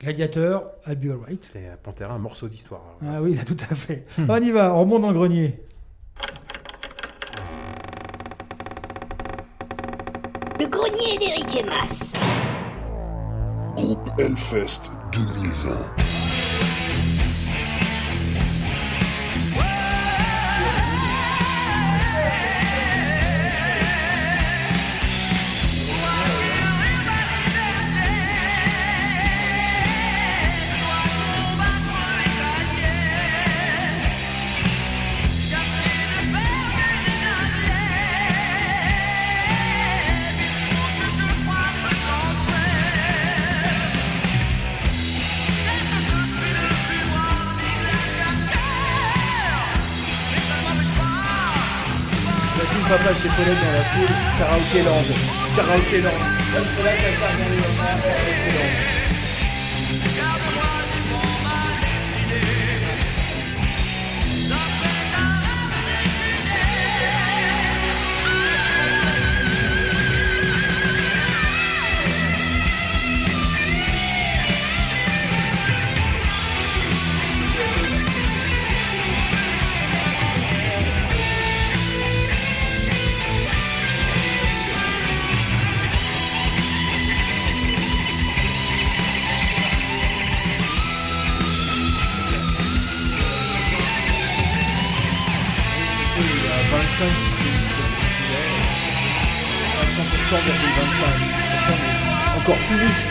Gladiateur, 0.00 0.64
I'll 0.86 0.94
be 0.96 1.10
alright. 1.10 1.42
C'est 1.52 1.66
euh, 1.66 1.74
Pantera, 1.82 2.14
un 2.14 2.18
morceau 2.18 2.48
d'histoire. 2.48 2.80
alors. 3.02 3.14
Ah 3.16 3.22
oui, 3.22 3.34
là, 3.34 3.42
tout 3.44 3.56
à 3.70 3.74
fait. 3.74 4.06
On 4.28 4.36
y 4.36 4.50
va, 4.50 4.74
on 4.74 4.80
remonte 4.80 5.02
dans 5.02 5.08
le 5.10 5.14
grenier. 5.18 5.60
Le 10.60 10.66
grenier 10.66 11.18
d'Eric 11.18 11.56
et 11.56 11.64
Mas. 11.64 12.14
Groupe 13.76 14.10
Hellfest 14.18 14.90
2020. 15.12 15.70
Dans 53.44 53.72
la 53.72 53.84
foule, 53.84 54.14
karaoké 54.38 54.82
land. 54.82 55.08
Karaoké 55.54 56.00
land. 56.00 56.10
Dans 56.54 56.64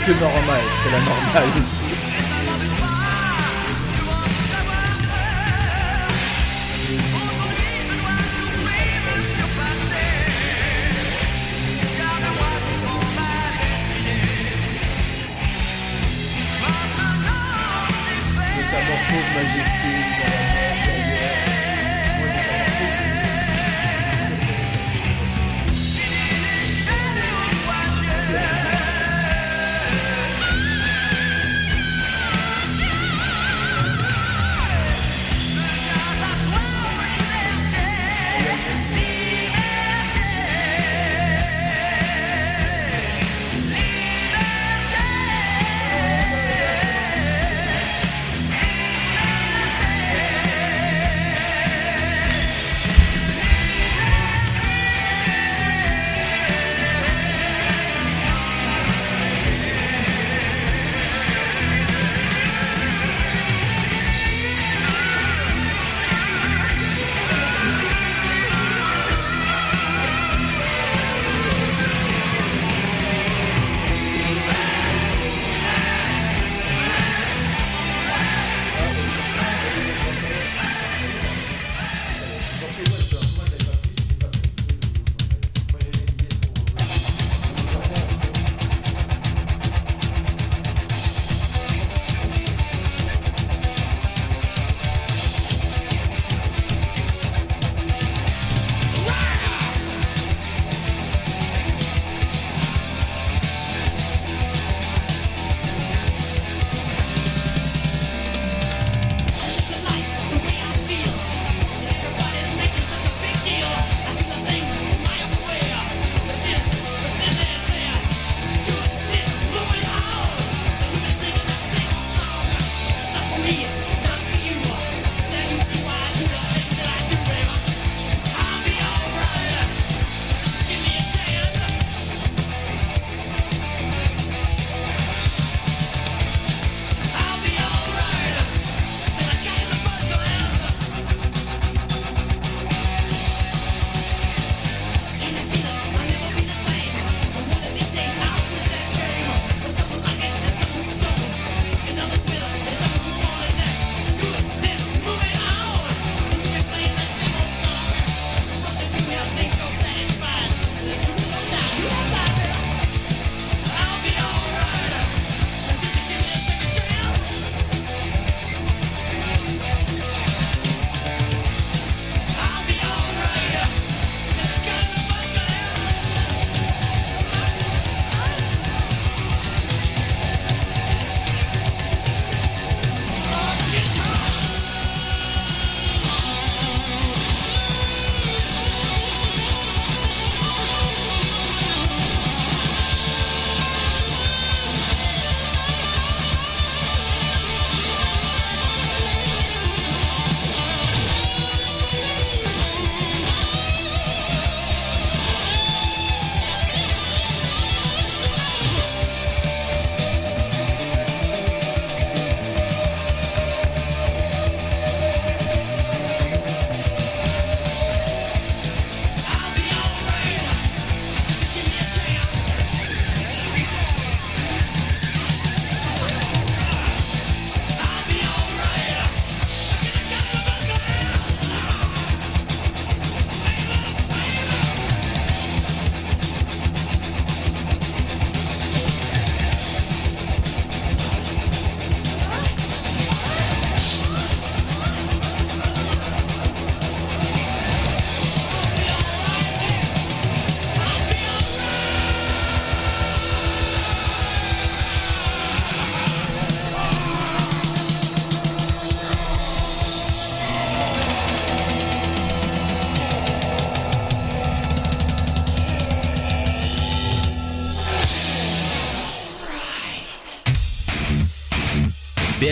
que 0.08 0.14
normal, 0.22 0.62
c'est 0.84 0.92
la 0.92 1.00
normale. 1.00 1.77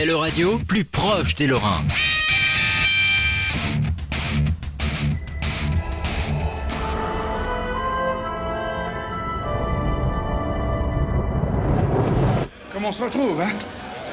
BLE 0.06 0.14
Radio, 0.14 0.60
plus 0.68 0.84
proche 0.84 1.34
des 1.34 1.48
Lorrains. 1.48 1.82
Comment 12.72 12.90
on 12.90 12.91
se 12.91 13.02
retrouve, 13.02 13.41
hein? 13.41 13.49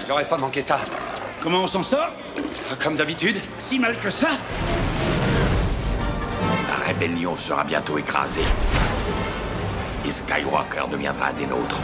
J'aurais 0.09 0.27
pas 0.27 0.39
manqué 0.39 0.63
ça. 0.63 0.81
Comment 1.43 1.65
on 1.65 1.67
s'en 1.67 1.83
sort? 1.83 2.09
Comme 2.83 2.95
d'habitude. 2.95 3.37
Si 3.59 3.79
mal 3.79 3.95
que 3.99 4.09
ça 4.09 4.29
La 6.69 6.87
rébellion 6.87 7.37
sera 7.37 7.65
bientôt 7.65 7.99
écrasée. 7.99 8.45
Et 10.07 10.11
Skywalker 10.11 10.85
deviendra 10.91 11.27
un 11.27 11.33
des 11.35 11.47
nôtres. 11.47 11.83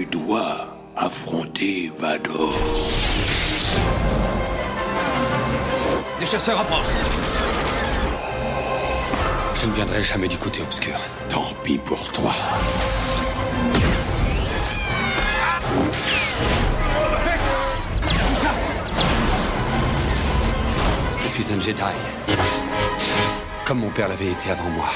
Tu 0.00 0.06
dois 0.06 0.66
affronter 0.96 1.92
Vador. 1.98 2.54
Les 6.18 6.24
chasseurs 6.24 6.58
approchent. 6.58 6.86
Je 9.56 9.66
ne 9.66 9.72
viendrai 9.74 10.02
jamais 10.02 10.26
du 10.26 10.38
côté 10.38 10.62
obscur. 10.62 10.94
Tant 11.28 11.52
pis 11.62 11.76
pour 11.76 12.00
toi. 12.12 12.32
Je 21.22 21.28
suis 21.28 21.52
un 21.52 21.60
Jedi. 21.60 21.82
Comme 23.66 23.80
mon 23.80 23.90
père 23.90 24.08
l'avait 24.08 24.30
été 24.30 24.50
avant 24.50 24.70
moi. 24.70 24.88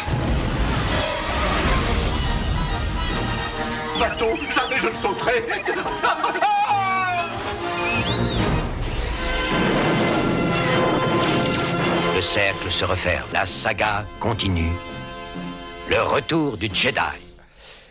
Jamais 4.19 4.79
je 4.81 4.89
ne 4.89 4.95
sauterai 4.95 5.43
Le 12.15 12.21
cercle 12.21 12.71
se 12.71 12.85
referme. 12.85 13.25
La 13.33 13.47
saga 13.47 14.05
continue. 14.21 14.73
Le 15.91 16.01
retour 16.03 16.57
du 16.57 16.69
Jedi. 16.73 16.99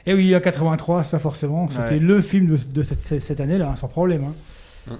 Et 0.05 0.13
oui, 0.13 0.35
en 0.35 0.39
83, 0.39 1.03
ça 1.03 1.19
forcément, 1.19 1.67
c'était 1.69 1.81
Ouais. 1.95 1.99
le 1.99 2.21
film 2.21 2.47
de, 2.47 2.57
de 2.57 2.83
cette, 2.83 3.21
cette 3.21 3.39
année-là, 3.39 3.69
hein, 3.71 3.75
sans 3.75 3.87
problème. 3.87 4.33
hein. 4.89 4.97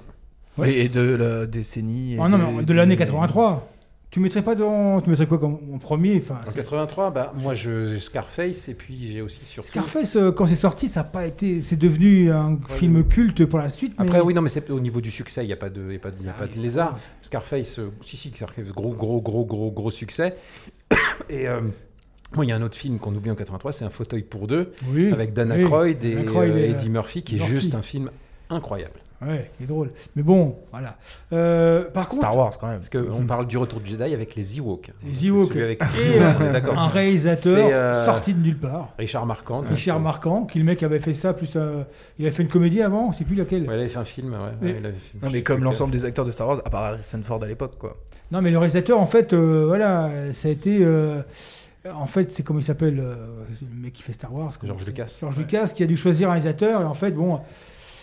Ouais. 0.57 0.73
Et 0.75 0.89
de 0.89 1.01
la 1.15 1.45
décennie. 1.45 2.13
et 2.13 2.17
Ah 2.21 2.29
non, 2.29 2.37
mais 2.37 2.59
des- 2.59 2.65
de 2.65 2.73
l'année 2.73 2.95
des- 2.95 2.99
83. 3.03 3.67
Tu 4.13 4.19
mettrais 4.19 4.43
pas 4.43 4.53
dans. 4.53 5.01
Tu 5.01 5.09
mettrais 5.09 5.25
quoi 5.25 5.39
comme 5.39 5.57
en 5.73 5.79
premier 5.79 6.17
enfin, 6.17 6.35
En 6.45 6.51
c'est- 6.51 6.57
83, 6.57 7.09
bah, 7.09 7.33
moi 7.35 7.55
je 7.55 7.87
j'ai 7.87 7.99
Scarface 7.99 8.69
et 8.69 8.75
puis 8.75 9.09
j'ai 9.11 9.23
aussi 9.23 9.43
surtout. 9.43 9.69
Scarface, 9.69 10.15
euh, 10.17 10.31
quand 10.31 10.45
c'est 10.45 10.53
sorti, 10.53 10.87
ça 10.87 10.99
a 10.99 11.03
pas 11.03 11.25
été. 11.25 11.63
C'est 11.63 11.77
devenu 11.77 12.31
un 12.31 12.59
film 12.69 13.03
culte 13.07 13.43
pour 13.47 13.57
la 13.57 13.69
suite. 13.69 13.95
Après, 13.97 14.19
mais- 14.19 14.23
oui, 14.23 14.35
non, 14.35 14.43
mais 14.43 14.49
c'est 14.49 14.69
au 14.69 14.79
niveau 14.79 15.01
du 15.01 15.09
succès, 15.09 15.43
il 15.43 15.47
n'y 15.47 15.53
a 15.53 15.55
pas 15.55 15.71
de, 15.71 15.91
y 15.91 15.95
a 15.95 15.99
pas 15.99 16.11
de, 16.11 16.23
y 16.23 16.27
a 16.27 16.33
Ah 16.35 16.39
pas 16.41 16.45
de 16.45 16.53
c'est 16.53 16.59
lézard. 16.61 16.99
Scarface, 17.23 17.79
euh, 17.79 17.89
si, 18.01 18.15
si, 18.15 18.29
Scarface, 18.29 18.67
gros, 18.67 18.93
gros, 18.93 19.19
gros, 19.19 19.45
gros, 19.45 19.71
gros 19.71 19.89
succès. 19.89 20.35
Et 21.29 21.47
euh, 21.47 21.61
moi, 22.35 22.45
il 22.45 22.49
y 22.49 22.51
a 22.51 22.55
un 22.55 22.61
autre 22.61 22.77
film 22.77 22.99
qu'on 22.99 23.15
oublie 23.15 23.31
en 23.31 23.35
83, 23.35 23.71
c'est 23.71 23.85
Un 23.85 23.89
fauteuil 23.89 24.21
pour 24.21 24.45
deux, 24.45 24.73
Oui, 24.93 25.11
avec 25.11 25.33
Dan 25.33 25.51
oui. 25.53 25.61
Et 26.03 26.15
euh, 26.15 26.57
et, 26.59 26.69
Eddie 26.69 26.91
Murphy, 26.91 27.23
qui 27.23 27.37
est 27.37 27.39
Murphy. 27.39 27.51
juste 27.51 27.73
un 27.73 27.81
film 27.81 28.11
incroyable. 28.51 28.99
Ouais, 29.27 29.51
c'est 29.59 29.67
drôle. 29.67 29.91
Mais 30.15 30.23
bon, 30.23 30.55
voilà. 30.71 30.97
Euh, 31.31 31.83
par 31.85 32.07
contre. 32.09 32.21
Star 32.21 32.35
Wars 32.37 32.57
quand 32.59 32.67
même. 32.67 32.79
Parce 32.79 32.89
qu'on 32.89 33.25
parle 33.25 33.47
du 33.47 33.57
retour 33.57 33.79
de 33.79 33.85
Jedi 33.85 34.13
avec 34.13 34.35
les 34.35 34.57
Ewoks. 34.57 34.91
Les 35.05 35.27
Ewoks. 35.27 35.49
Celui 35.49 35.63
avec 35.63 35.81
Et, 35.81 35.85
on 36.19 36.41
euh, 36.43 36.49
est 36.49 36.53
d'accord. 36.53 36.77
un 36.77 36.87
réalisateur 36.87 37.69
euh, 37.71 38.05
sorti 38.05 38.33
de 38.33 38.39
nulle 38.39 38.57
part. 38.59 38.89
Richard 38.97 39.25
Marquand. 39.25 39.61
Richard 39.69 39.97
euh, 39.97 40.01
Marquand, 40.01 40.45
qui 40.45 40.59
le 40.59 40.65
mec 40.65 40.81
avait 40.83 40.99
fait 40.99 41.13
ça, 41.13 41.33
plus 41.33 41.53
euh, 41.55 41.83
il 42.19 42.25
avait 42.25 42.35
fait 42.35 42.43
une 42.43 42.49
comédie 42.49 42.81
avant, 42.81 43.11
je 43.11 43.19
sais 43.19 43.23
plus 43.23 43.35
laquelle. 43.35 43.61
Ouais, 43.67 43.75
il 43.75 43.79
avait 43.79 43.89
fait 43.89 43.99
un 43.99 44.05
film, 44.05 44.33
ouais. 44.33 44.39
Mais- 44.61 44.71
ouais, 44.73 44.77
il 44.79 44.85
avait 44.85 44.95
fait- 44.97 45.17
Non, 45.25 45.29
mais 45.31 45.41
comme 45.41 45.63
l'ensemble 45.63 45.91
des 45.91 46.05
acteurs 46.05 46.25
de 46.25 46.31
Star 46.31 46.47
Wars, 46.47 46.61
à 46.65 46.69
part 46.69 46.83
Harrison 46.83 47.19
Ford 47.23 47.41
à 47.43 47.47
l'époque, 47.47 47.73
quoi. 47.77 47.97
Non, 48.31 48.41
mais 48.41 48.51
le 48.51 48.57
réalisateur, 48.57 48.99
en 48.99 49.05
fait, 49.05 49.33
euh, 49.33 49.65
voilà, 49.67 50.09
ça 50.31 50.47
a 50.47 50.51
été. 50.51 50.79
euh, 50.81 51.21
en 51.93 52.05
fait, 52.07 52.31
c'est 52.31 52.43
comment 52.43 52.59
il 52.59 52.63
s'appelle, 52.65 52.99
euh, 52.99 53.15
le 53.61 53.81
mec 53.83 53.93
qui 53.93 54.01
fait 54.03 54.13
Star 54.13 54.33
Wars 54.33 54.51
George 54.63 54.85
Lucas. 54.85 55.17
George 55.19 55.37
Lucas, 55.37 55.67
qui 55.75 55.83
a 55.83 55.85
dû 55.85 55.97
choisir 55.97 56.29
un 56.29 56.31
réalisateur, 56.31 56.81
et 56.81 56.85
en 56.85 56.93
fait, 56.93 57.11
bon. 57.11 57.39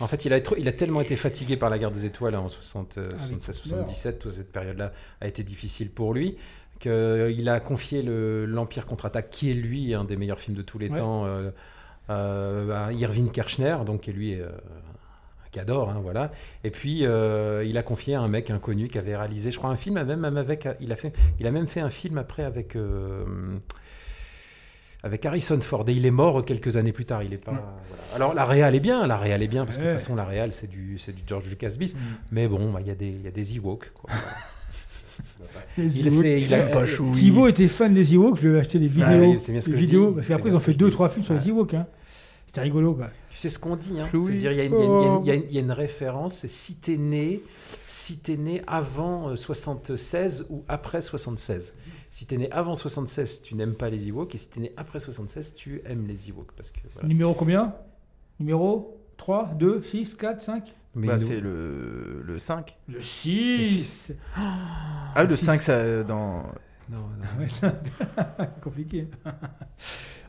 En 0.00 0.06
fait, 0.06 0.24
il 0.24 0.32
a, 0.32 0.40
trop- 0.40 0.56
il 0.58 0.66
a 0.68 0.72
tellement 0.72 1.00
été 1.00 1.14
fatigué 1.16 1.56
par 1.56 1.68
la 1.70 1.78
guerre 1.78 1.90
des 1.90 2.06
étoiles 2.06 2.34
en 2.36 2.48
60, 2.48 2.98
euh, 2.98 3.04
Ah, 3.10 3.12
les 3.12 3.18
76, 3.40 3.58
couleurs. 3.60 3.78
77, 3.80 4.18
toute 4.18 4.32
cette 4.32 4.52
période-là 4.52 4.92
a 5.20 5.26
été 5.28 5.42
difficile 5.42 5.90
pour 5.90 6.14
lui, 6.14 6.36
qu'il 6.78 7.48
a 7.48 7.60
confié 7.60 8.02
le- 8.02 8.46
l'Empire 8.46 8.86
contre-attaque, 8.86 9.30
qui 9.30 9.50
est 9.50 9.54
lui 9.54 9.94
un 9.94 10.04
des 10.04 10.16
meilleurs 10.16 10.40
films 10.40 10.56
de 10.56 10.62
tous 10.62 10.78
les 10.78 10.88
Ouais. 10.88 10.98
temps, 10.98 11.26
euh, 11.26 11.50
euh, 12.08 12.86
à 12.88 12.92
Irving 12.92 13.30
Kershner, 13.30 13.76
donc 13.84 14.00
qui 14.02 14.10
est 14.10 14.14
lui 14.14 14.34
euh, 14.40 14.46
un 14.48 15.48
cador, 15.52 15.90
hein, 15.90 16.00
voilà. 16.02 16.32
Et 16.64 16.70
puis 16.70 17.04
euh, 17.04 17.62
il 17.64 17.76
a 17.76 17.82
confié 17.82 18.14
à 18.14 18.20
un 18.22 18.28
mec 18.28 18.50
inconnu 18.50 18.88
qui 18.88 18.96
avait 18.98 19.16
réalisé, 19.16 19.50
je 19.50 19.58
crois, 19.58 19.70
un 19.70 19.76
film, 19.76 20.02
même, 20.02 20.18
même 20.20 20.36
avec, 20.38 20.66
il 20.80 20.90
a 20.92 20.96
fait, 20.96 21.12
il 21.38 21.46
a 21.46 21.50
même 21.50 21.66
fait 21.68 21.80
un 21.80 21.90
film 21.90 22.16
après 22.18 22.42
avec. 22.44 22.74
euh, 22.76 23.24
avec 25.02 25.24
Harrison 25.24 25.60
Ford 25.60 25.84
et 25.88 25.92
il 25.92 26.04
est 26.06 26.10
mort 26.10 26.44
quelques 26.44 26.76
années 26.76 26.92
plus 26.92 27.04
tard. 27.06 27.22
Il 27.22 27.32
est 27.32 27.42
pas. 27.42 27.52
Voilà. 27.52 28.14
Alors 28.14 28.34
la 28.34 28.44
réal 28.44 28.74
est 28.74 28.80
bien, 28.80 29.06
la 29.06 29.16
réal 29.16 29.42
est 29.42 29.48
bien 29.48 29.64
parce 29.64 29.76
que 29.76 29.82
de 29.82 29.86
Ouais. 29.86 29.92
toute 29.94 30.00
façon 30.00 30.14
la 30.16 30.24
réal 30.24 30.52
c'est 30.52 30.68
du 30.68 30.98
c'est 30.98 31.14
du 31.14 31.22
George 31.26 31.48
Lucas 31.48 31.74
bis. 31.78 31.94
Mm. 31.94 31.98
Mais 32.32 32.48
bon, 32.48 32.70
bah, 32.72 32.80
il 32.80 32.86
y 32.88 32.90
a 32.90 32.94
des 32.94 33.08
il 33.08 33.22
y 33.22 33.28
a 33.28 33.30
des 33.30 33.56
Ewoks. 33.56 33.92
Quoi. 33.94 34.10
Il, 35.78 36.06
il 36.06 36.54
a- 36.54 36.62
Pas 36.66 36.86
chou. 36.86 37.10
Oui. 37.12 37.18
Thibaut 37.18 37.46
était 37.46 37.68
fan 37.68 37.94
des 37.94 38.14
Ewoks, 38.14 38.38
je 38.40 38.48
lui 38.48 38.56
ai 38.56 38.60
acheté 38.60 38.78
des 38.78 38.88
vidéos. 38.88 39.06
Ah 39.08 39.18
oui, 39.20 39.38
c'est 39.40 39.52
bien 39.52 39.60
ce 39.60 39.66
que 39.70 39.76
je 39.76 39.80
vidéos 39.80 40.08
dis. 40.10 40.16
parce 40.16 40.26
qu'après, 40.28 40.48
ils 40.50 40.54
ont 40.56 40.60
fait 40.60 40.74
deux, 40.74 40.90
trois 40.90 41.08
films 41.08 41.24
sur 41.24 41.34
les. 41.34 41.48
Ewoks. 41.48 41.74
Hein. 41.74 41.86
C'était 42.46 42.62
rigolo, 42.62 42.94
quoi. 42.94 43.10
Tu 43.30 43.36
sais 43.38 43.48
ce 43.48 43.58
qu'on 43.58 43.76
dit, 43.76 44.00
hein. 44.00 44.08
C'est-à-dire, 44.10 44.52
il 44.52 44.58
y, 44.58 44.60
a 45.58 45.60
une- 45.60 45.70
référence, 45.72 46.36
c'est 46.38 46.50
si 46.50 46.74
t'es 46.74 46.96
né, 46.96 47.42
si 47.86 48.18
t'es 48.18 48.36
né 48.36 48.62
avant 48.66 49.28
euh, 49.30 49.36
76 49.36 50.46
ou 50.50 50.64
après 50.68 51.00
76. 51.00 51.74
Si 52.10 52.26
t'es 52.26 52.36
né 52.36 52.50
avant 52.50 52.74
76, 52.74 53.42
tu 53.42 53.54
n'aimes 53.54 53.74
pas 53.74 53.88
les 53.88 54.08
Ewoks, 54.08 54.34
et 54.34 54.38
si 54.38 54.50
t'es 54.50 54.60
né 54.60 54.72
après 54.76 54.98
76, 55.00 55.54
tu 55.54 55.80
aimes 55.84 56.06
les 56.08 56.28
Ewoks. 56.28 56.52
Parce 56.56 56.72
que, 56.72 56.80
voilà. 56.92 57.08
Numéro 57.08 57.34
combien? 57.34 57.74
Numéro 58.40 59.00
3, 59.16 59.52
2, 59.58 59.82
6, 59.82 60.14
4, 60.16 60.42
5 60.42 60.74
Mais 60.96 61.06
Bah, 61.06 61.18
nous- 61.18 61.26
c'est 61.26 61.38
le, 61.40 62.22
le 62.24 62.38
5. 62.40 62.76
Le 62.88 63.00
6 63.00 64.12
Ah, 64.34 65.24
le 65.24 65.36
six. 65.36 65.44
5, 65.44 65.62
ça, 65.62 66.02
dans. 66.02 66.42
Non, 66.90 67.04
Compliqué. 68.64 69.06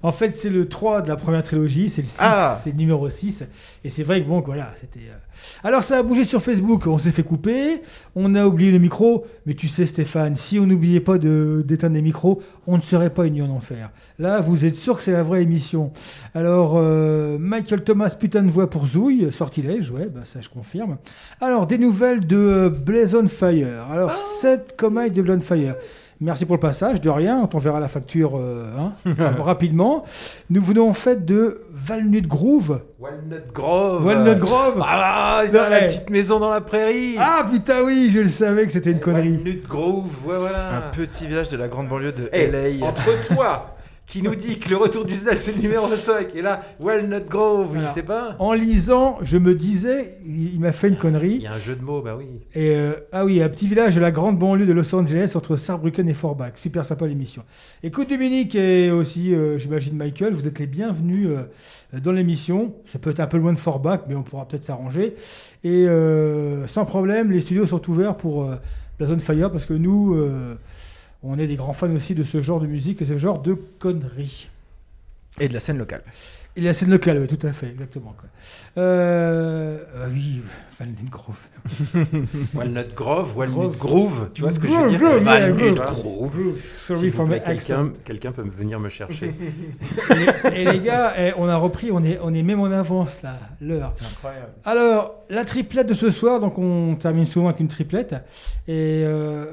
en 0.03 0.11
fait, 0.11 0.31
c'est 0.33 0.49
le 0.51 0.69
3 0.69 1.01
de 1.01 1.07
la 1.07 1.15
première 1.15 1.43
trilogie, 1.43 1.89
c'est 1.89 2.03
le 2.03 2.07
6, 2.07 2.17
Ah. 2.19 2.59
c'est 2.63 2.71
le 2.71 2.77
numéro 2.77 3.09
6. 3.09 3.43
Et 3.83 3.89
c'est 3.89 4.03
vrai 4.03 4.21
que 4.21 4.27
bon, 4.27 4.41
voilà, 4.41 4.73
c'était. 4.79 4.99
euh, 5.09 5.17
Alors, 5.63 5.83
ça 5.83 5.97
a 5.97 6.03
bougé 6.03 6.25
sur 6.25 6.41
Facebook, 6.41 6.87
on 6.87 6.97
s'est 6.97 7.11
fait 7.11 7.23
couper, 7.23 7.81
on 8.15 8.35
a 8.35 8.45
oublié 8.47 8.71
le 8.71 8.79
micro, 8.79 9.25
mais 9.45 9.53
tu 9.53 9.67
sais, 9.67 9.85
Stéphane, 9.85 10.35
si 10.35 10.59
on 10.59 10.65
n'oubliait 10.65 10.99
pas 10.99 11.17
de- 11.17 11.63
d'éteindre 11.65 11.95
les 11.95 12.01
micros, 12.01 12.41
on 12.67 12.77
ne 12.77 12.81
serait 12.81 13.09
pas 13.09 13.25
unis 13.27 13.41
en 13.41 13.49
enfer. 13.49 13.91
Là, 14.19 14.39
vous 14.41 14.65
êtes 14.65 14.75
sûr 14.75 14.97
que 14.97 15.03
c'est 15.03 15.11
la 15.11 15.23
vraie 15.23 15.43
émission. 15.43 15.91
Alors, 16.35 16.75
euh, 16.77 17.37
Michael 17.39 17.83
Thomas, 17.83 18.09
putain 18.09 18.43
de 18.43 18.49
voix 18.51 18.69
pour 18.69 18.85
Zouille, 18.87 19.31
sortilège, 19.31 19.91
ouais, 19.91 20.07
bah, 20.13 20.21
ça 20.25 20.41
je 20.41 20.49
confirme. 20.49 20.97
Alors, 21.39 21.67
des 21.67 21.77
nouvelles 21.77 22.25
de 22.25 22.37
euh, 22.37 22.69
Blaze 22.69 23.15
on 23.15 23.27
Fire. 23.27 23.85
Alors, 23.91 24.15
7 24.15 24.75
comailles 24.77 25.11
de 25.11 25.21
Blaze 25.21 25.37
on 25.37 25.41
Fire. 25.41 25.75
Merci 26.23 26.45
pour 26.45 26.55
le 26.55 26.59
passage, 26.59 27.01
de 27.01 27.09
rien, 27.09 27.39
on 27.41 27.47
t'enverra 27.47 27.79
la 27.79 27.87
facture 27.87 28.37
euh, 28.37 28.65
hein, 28.79 28.91
rapidement. 29.43 30.05
Nous 30.51 30.61
venons 30.61 30.87
en 30.87 30.93
fait 30.93 31.25
de 31.25 31.61
Walnut 31.89 32.27
Grove. 32.27 32.81
Walnut 32.99 33.51
Grove. 33.51 34.05
Walnut 34.05 34.37
Grove 34.37 34.79
Ah, 34.85 35.41
dans 35.51 35.67
la 35.67 35.69
Ouais. 35.79 35.87
petite 35.87 36.11
maison 36.11 36.39
dans 36.39 36.51
la 36.51 36.61
prairie. 36.61 37.15
Ah 37.19 37.47
putain 37.51 37.81
oui, 37.83 38.09
je 38.13 38.19
le 38.19 38.29
savais 38.29 38.67
que 38.67 38.71
c'était 38.71 38.91
une 38.91 38.99
connerie. 38.99 39.31
Walnut 39.37 39.67
Grove, 39.67 40.11
ouais, 40.27 40.37
voilà. 40.37 40.77
Un 40.77 40.81
petit 40.91 41.25
village 41.25 41.49
de 41.49 41.57
la 41.57 41.67
grande 41.67 41.87
banlieue 41.87 42.11
de 42.11 42.29
Eh, 42.31 42.47
LA. 42.51 42.85
entre 42.85 43.33
toi 43.33 43.75
qui 44.11 44.21
nous 44.21 44.35
dit 44.35 44.59
que 44.59 44.69
le 44.69 44.75
retour 44.75 45.05
du 45.05 45.13
Zdal 45.13 45.37
c'est 45.37 45.55
le 45.55 45.61
numéro 45.61 45.87
5 45.87 46.35
et 46.35 46.41
là 46.41 46.63
Walnut 46.81 47.29
Grove, 47.29 47.77
il 47.81 47.87
sait 47.87 48.03
pas. 48.03 48.35
En 48.39 48.51
lisant, 48.51 49.17
je 49.21 49.37
me 49.37 49.55
disais, 49.55 50.17
il, 50.25 50.53
il 50.55 50.59
m'a 50.59 50.73
fait 50.73 50.89
une 50.89 50.95
Il 50.95 50.99
connerie. 50.99 51.37
y 51.37 51.47
a 51.47 51.53
un 51.53 51.59
jeu 51.59 51.75
de 51.77 51.81
mots, 51.81 52.01
bah 52.01 52.15
oui. 52.17 52.25
Et 52.53 52.75
euh, 52.75 52.93
ah 53.13 53.23
oui, 53.23 53.41
un 53.41 53.47
petit 53.47 53.67
village 53.67 53.95
de 53.95 54.01
la 54.01 54.11
grande 54.11 54.37
banlieue 54.37 54.65
de 54.65 54.73
Los 54.73 54.93
Angeles 54.93 55.31
entre 55.35 55.55
Saarbrücken 55.55 56.09
et 56.09 56.13
Forbach. 56.13 56.57
Super 56.57 56.83
sympa 56.85 57.07
l'émission. 57.07 57.43
Écoute 57.83 58.09
Dominique 58.09 58.53
et 58.55 58.91
aussi, 58.91 59.33
euh, 59.33 59.57
j'imagine 59.57 59.95
Michael, 59.95 60.33
vous 60.33 60.45
êtes 60.45 60.59
les 60.59 60.67
bienvenus 60.67 61.29
euh, 61.29 61.99
dans 61.99 62.11
l'émission. 62.11 62.75
Ça 62.91 62.99
peut 62.99 63.11
être 63.11 63.21
un 63.21 63.27
peu 63.27 63.37
loin 63.37 63.53
de 63.53 63.59
Forbach, 63.59 64.01
mais 64.09 64.15
on 64.15 64.23
pourra 64.23 64.45
peut-être 64.45 64.65
s'arranger. 64.65 65.15
Et 65.63 65.85
euh, 65.87 66.67
sans 66.67 66.83
problème, 66.83 67.31
les 67.31 67.39
studios 67.39 67.65
sont 67.65 67.89
ouverts 67.89 68.17
pour 68.17 68.49
la 68.99 69.07
zone 69.07 69.21
Fire 69.21 69.49
parce 69.51 69.65
que 69.65 69.73
nous, 69.73 70.17
on 71.23 71.37
est 71.37 71.47
des 71.47 71.55
grands 71.55 71.73
fans 71.73 71.93
aussi 71.93 72.15
de 72.15 72.23
ce 72.23 72.41
genre 72.41 72.59
de 72.59 72.67
musique 72.67 73.01
et 73.01 73.05
ce 73.05 73.17
genre 73.17 73.39
de 73.39 73.57
conneries. 73.79 74.49
Et 75.39 75.47
de 75.47 75.53
la 75.53 75.59
scène 75.59 75.77
locale. 75.77 76.03
Et 76.57 76.61
la 76.61 76.73
scène 76.73 76.89
locale, 76.89 77.17
oui, 77.21 77.27
tout 77.27 77.47
à 77.47 77.53
fait, 77.53 77.67
exactement. 77.67 78.13
Quoi. 78.17 78.27
Euh, 78.77 79.77
euh, 79.95 80.07
oui, 80.11 80.41
Walnut 80.77 81.09
Grove. 81.09 81.37
Walnut 82.53 82.93
Grove, 82.93 83.37
Walnut 83.37 83.55
Grove. 83.55 83.77
Groove, 83.77 84.29
tu 84.33 84.41
vois 84.41 84.51
ce 84.51 84.59
que 84.59 84.67
je 84.67 84.73
veux 84.73 84.97
Grove, 84.97 85.19
dire? 85.23 85.29
Walnut 85.29 85.75
Grove. 85.75 86.59
Sorry 86.77 87.11
quelqu'un, 87.45 87.93
quelqu'un 88.03 88.31
peut 88.33 88.43
me 88.43 88.49
venir 88.49 88.81
me 88.81 88.89
chercher. 88.89 89.31
et, 90.53 90.61
et 90.61 90.65
les 90.65 90.81
gars, 90.81 91.13
eh, 91.17 91.31
on 91.37 91.47
a 91.47 91.55
repris, 91.55 91.89
on 91.89 92.03
est, 92.03 92.19
on 92.21 92.33
est 92.33 92.43
même 92.43 92.59
en 92.59 92.65
avance 92.65 93.21
là, 93.21 93.39
l'heure. 93.61 93.93
Incroyable. 94.11 94.51
Alors, 94.65 95.15
la 95.29 95.45
triplette 95.45 95.87
de 95.87 95.93
ce 95.93 96.09
soir, 96.09 96.41
donc 96.41 96.57
on 96.57 96.95
termine 96.95 97.27
souvent 97.27 97.47
avec 97.47 97.61
une 97.61 97.69
triplette. 97.69 98.13
Et 98.67 99.03
euh, 99.05 99.45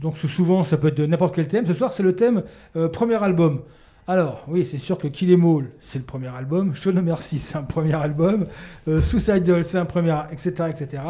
donc 0.00 0.18
sou- 0.18 0.28
souvent, 0.28 0.64
ça 0.64 0.76
peut 0.76 0.88
être 0.88 0.96
de 0.96 1.06
n'importe 1.06 1.34
quel 1.34 1.48
thème. 1.48 1.66
Ce 1.66 1.74
soir, 1.74 1.92
c'est 1.92 2.02
le 2.02 2.14
thème 2.16 2.42
euh, 2.76 2.88
premier 2.88 3.22
album. 3.22 3.62
Alors, 4.08 4.44
oui, 4.48 4.66
c'est 4.68 4.78
sûr 4.78 4.98
que 4.98 5.06
Kill 5.06 5.32
Em 5.32 5.44
All, 5.44 5.70
c'est 5.80 5.98
le 5.98 6.04
premier 6.04 6.28
album. 6.28 6.74
Show 6.74 6.92
No 6.92 7.02
Mercy, 7.02 7.38
c'est 7.38 7.56
un 7.56 7.62
premier 7.62 7.94
album. 7.94 8.46
Euh, 8.88 9.00
Suicidal, 9.02 9.64
c'est 9.64 9.78
un 9.78 9.84
premier, 9.84 10.16
etc., 10.32 10.52
etc. 10.70 11.02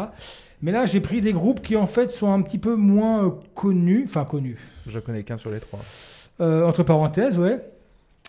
Mais 0.61 0.71
là, 0.71 0.85
j'ai 0.85 1.01
pris 1.01 1.19
des 1.19 1.33
groupes 1.33 1.61
qui, 1.61 1.75
en 1.75 1.87
fait, 1.87 2.11
sont 2.11 2.31
un 2.31 2.41
petit 2.41 2.59
peu 2.59 2.75
moins 2.75 3.25
euh, 3.25 3.29
connus. 3.55 4.05
Enfin, 4.07 4.25
connus. 4.25 4.57
Je 4.87 4.99
connais 4.99 5.23
qu'un 5.23 5.37
sur 5.37 5.49
les 5.49 5.59
trois. 5.59 5.79
Euh, 6.41 6.65
entre 6.65 6.83
parenthèses, 6.83 7.37
ouais. 7.39 7.59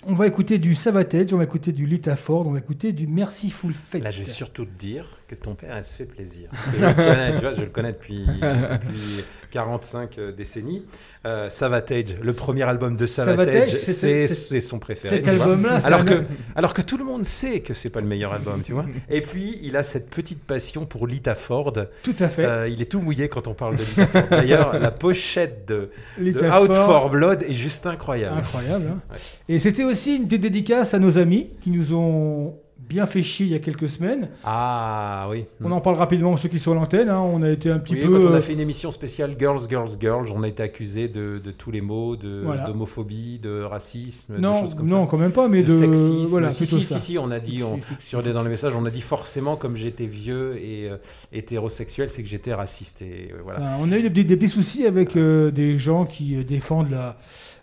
On 0.07 0.15
va 0.15 0.27
écouter 0.27 0.59
du 0.59 0.75
Savatage, 0.75 1.33
on 1.33 1.39
va 1.39 1.45
écouter 1.45 1.73
du 1.73 1.87
Lita 1.87 2.17
Ford, 2.17 2.47
on 2.47 2.51
va 2.51 2.59
écouter 2.59 2.93
du 2.93 3.07
Merciful 3.07 3.73
Fate. 3.73 4.03
Là, 4.03 4.11
je 4.11 4.21
vais 4.21 4.27
surtout 4.29 4.67
te 4.67 4.71
dire 4.79 5.17
que 5.35 5.43
ton 5.45 5.55
père, 5.55 5.75
elle 5.77 5.85
se 5.85 5.95
fait 5.95 6.05
plaisir. 6.05 6.49
Parce 6.53 6.77
que 6.77 6.77
je 6.83 6.87
le 6.87 6.95
connais, 6.95 7.33
tu 7.35 7.41
vois, 7.41 7.53
je 7.53 7.61
le 7.63 7.71
connais 7.71 7.93
depuis, 7.93 8.25
depuis 8.41 9.25
45 9.51 10.19
euh, 10.19 10.33
décennies. 10.33 10.83
Euh, 11.27 11.49
Savatage, 11.49 12.17
le 12.23 12.33
premier 12.33 12.63
album 12.65 12.97
de 12.97 13.07
Savatage, 13.07 13.71
Savatage, 13.71 14.29
c'est- 14.29 14.61
son 14.61 14.79
préféré. 14.79 15.17
cet 15.17 15.29
album-là, 15.29 15.81
alors 15.85 16.05
que, 16.05 16.23
alors 16.57 16.75
que 16.75 16.83
tout 16.83 16.97
le 16.99 17.05
monde 17.05 17.25
sait 17.25 17.61
que 17.61 17.73
c'est 17.75 17.89
pas 17.91 18.01
le 18.01 18.07
meilleur 18.07 18.33
album, 18.33 18.63
tu 18.63 18.73
vois. 18.73 18.85
Et 19.11 19.21
puis, 19.21 19.59
il 19.63 19.77
a 19.77 19.83
cette 19.83 20.11
petite 20.11 20.43
passion 20.45 20.85
pour 20.87 21.07
Lita 21.07 21.35
Ford. 21.35 21.73
Tout 22.03 22.15
à 22.19 22.29
fait. 22.29 22.45
Euh, 22.45 22.69
il 22.69 22.83
est 22.83 22.91
tout 22.91 23.01
mouillé 23.01 23.29
quand 23.29 23.47
on 23.49 23.55
parle 23.55 23.77
de 23.77 23.83
Lita 23.83 24.07
Ford. 24.07 24.23
D'ailleurs, 24.31 24.79
la 24.79 24.91
pochette 24.91 25.67
de, 25.69 25.91
Out 26.19 26.75
for 26.75 27.11
Blood 27.11 27.43
est 27.43 27.55
juste 27.55 27.87
incroyable. 27.87 28.39
Incroyable. 28.39 28.87
hein. 28.93 29.01
Ouais. 29.11 29.19
Et 29.49 29.59
c'était 29.59 29.85
aussi 29.85 30.17
une 30.17 30.27
petite 30.27 30.43
dédicace 30.43 30.95
à 30.95 30.99
nos 30.99 31.17
amis 31.19 31.51
qui 31.63 31.71
nous 31.71 31.95
ont 31.95 32.59
bien 32.89 33.07
fait 33.07 33.23
chier 33.23 33.47
il 33.47 33.53
y 33.53 33.55
a 33.55 33.59
quelques 33.59 33.89
semaines. 33.89 34.29
Ah 34.45 35.27
oui. 35.31 35.45
On 35.63 35.71
en 35.71 35.81
parle 35.81 35.97
rapidement 35.97 36.37
ceux 36.37 36.49
qui 36.49 36.59
sont 36.59 36.73
à 36.73 36.75
l'antenne. 36.75 37.09
hein. 37.09 37.21
On 37.21 37.43
a 37.43 37.51
été 37.51 37.71
un 37.71 37.79
petit 37.79 37.95
Oui, 37.95 38.01
peu. 38.03 38.09
quand 38.21 38.29
on 38.29 38.33
euh, 38.33 38.37
a 38.39 38.41
fait 38.41 38.53
une 38.53 38.61
émission 38.61 38.91
spéciale 38.91 39.35
Girls, 39.39 39.61
Girls, 39.69 39.91
Girls, 40.01 40.29
on 40.35 40.43
a 40.43 40.49
été 40.49 40.63
accusé 40.63 41.09
de, 41.09 41.41
de 41.43 41.51
tous 41.51 41.71
les 41.71 41.81
mots, 41.81 42.17
de- 42.17 42.43
Voilà. 42.45 42.65
d'homophobie, 42.65 43.39
de, 43.39 43.63
racisme, 43.63 44.37
Non, 44.39 44.55
de 44.55 44.59
choses 44.61 44.75
comme 44.75 44.87
non, 44.89 45.05
ça. 45.05 45.11
quand 45.11 45.19
même 45.19 45.33
pas, 45.33 45.49
mais 45.49 45.63
de- 45.63 45.69
sexisme. 45.79 46.25
voilà, 46.27 46.51
si, 46.51 46.67
si, 46.67 46.83
ça. 46.85 46.99
si, 46.99 47.13
si, 47.13 47.19
on 47.19 47.31
a 47.31 47.41
dit, 47.41 47.63
on- 47.63 47.81
sur 48.03 48.23
les, 48.23 48.33
dans 48.33 48.43
les 48.43 48.51
messages, 48.51 48.75
on 48.77 48.85
a 48.85 48.91
dit 48.91 49.01
forcément, 49.01 49.57
comme 49.57 49.77
j'étais 49.77 50.07
vieux 50.07 50.57
et 50.59 50.89
euh, 50.91 50.97
hétérosexuel, 51.33 52.09
c'est 52.11 52.23
que 52.23 52.29
j'étais 52.29 52.55
raciste. 52.55 53.03
Et 53.03 53.31
euh, 53.33 53.39
voilà. 53.43 53.61
euh, 53.61 53.77
on 53.81 53.91
a 53.93 53.99
eu 53.99 54.03
des, 54.03 54.11
petits- 54.11 54.37
des 54.37 54.49
soucis 54.49 54.87
avec 54.87 55.17
euh, 55.17 55.51
des 55.51 55.79
gens 55.79 56.05
qui 56.05 56.37
euh, 56.37 56.45
défendent 56.45 56.91
la. 56.91 57.17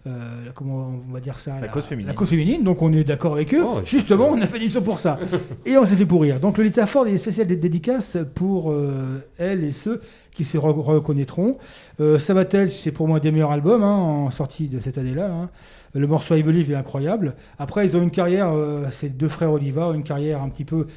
Euh, 0.08 0.46
la- 0.48 0.52
comment 0.52 0.92
on 1.08 1.14
va 1.14 1.20
dire 1.20 1.40
ça 1.40 1.60
La 1.60 1.68
cause 1.68 1.84
féminine. 1.86 2.08
La 2.08 2.14
cause 2.14 2.30
féminine, 2.30 2.64
donc 2.64 2.82
on 2.82 2.92
est 2.94 3.04
d'accord 3.04 3.34
avec 3.34 3.54
eux. 3.54 3.64
Oh, 3.66 3.82
Justement, 3.86 4.30
on 4.32 4.42
a 4.42 4.48
fait 4.48 4.58
une 4.58 4.64
émission 4.64 4.82
pour 4.82 5.00
ça. 5.00 5.20
et 5.66 5.78
on 5.78 5.86
s'est 5.86 5.96
fait 5.96 6.06
pourrir. 6.06 6.40
Donc 6.40 6.58
le 6.58 6.64
Lita 6.64 6.86
Ford 6.88 7.06
est 7.08 7.18
spécial 7.18 7.46
dé- 7.48 7.56
dédicace 7.56 8.18
pour 8.36 8.72
euh, 8.72 9.20
elles 9.38 9.64
et 9.64 9.72
ceux 9.72 10.02
qui 10.34 10.44
se 10.44 10.58
re- 10.58 10.72
reconnaîtront. 10.82 11.58
Euh, 12.00 12.18
Savatage, 12.20 12.70
c'est 12.72 12.92
pour 12.92 13.08
moi 13.08 13.20
des 13.20 13.32
meilleurs 13.32 13.52
albums 13.52 13.84
hein, 13.84 13.96
en 13.96 14.30
sortie 14.32 14.68
de 14.68 14.80
cette 14.80 14.98
année-là. 14.98 15.30
hein. 15.32 15.50
Le 15.94 16.08
morceau 16.08 16.36
I 16.36 16.42
Believe 16.44 16.72
est 16.72 16.76
incroyable. 16.76 17.36
Après, 17.60 17.86
ils 17.86 17.98
ont 17.98 18.02
une 18.02 18.12
carrière, 18.12 18.50
euh, 18.54 18.86
ces 18.92 19.10
deux 19.10 19.28
frères 19.28 19.52
Oliva, 19.52 19.88
ont 19.90 19.94
une 19.94 20.04
carrière 20.04 20.42
un 20.42 20.48
petit 20.50 20.64
peu. 20.64 20.88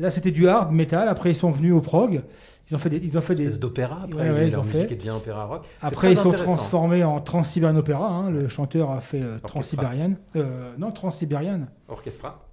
Là, 0.00 0.10
c'était 0.10 0.30
du 0.30 0.48
hard 0.48 0.72
metal. 0.72 1.06
Après, 1.08 1.30
ils 1.30 1.34
sont 1.34 1.50
venus 1.50 1.74
au 1.74 1.80
prog. 1.80 2.22
Ils 2.70 2.74
ont 2.74 2.78
fait 2.78 2.90
des, 2.90 2.98
ils 2.98 3.16
ont 3.16 3.20
fait 3.22 3.34
des 3.34 3.44
espèce 3.44 3.60
d'opéra, 3.60 4.02
après, 4.04 4.28
Ouais, 4.28 4.30
ouais, 4.30 4.48
ils 4.48 4.52
leur 4.52 4.64
musique 4.64 4.88
fait. 4.88 4.94
devient 4.96 5.10
opéra 5.10 5.44
rock. 5.46 5.64
Après, 5.80 6.12
ils 6.12 6.18
sont 6.18 6.30
transformés 6.32 7.02
en 7.04 7.20
Transsiberian 7.20 7.76
Opera. 7.76 8.06
hein. 8.08 8.30
Le 8.30 8.48
chanteur 8.48 8.90
a 8.90 9.00
fait 9.00 9.22
euh, 9.22 9.38
Transsibérienne. 9.38 10.16
Euh, 10.36 10.74
non, 10.78 10.90
Transsibérienne. 10.92 11.68
Orchestra. 11.88 12.44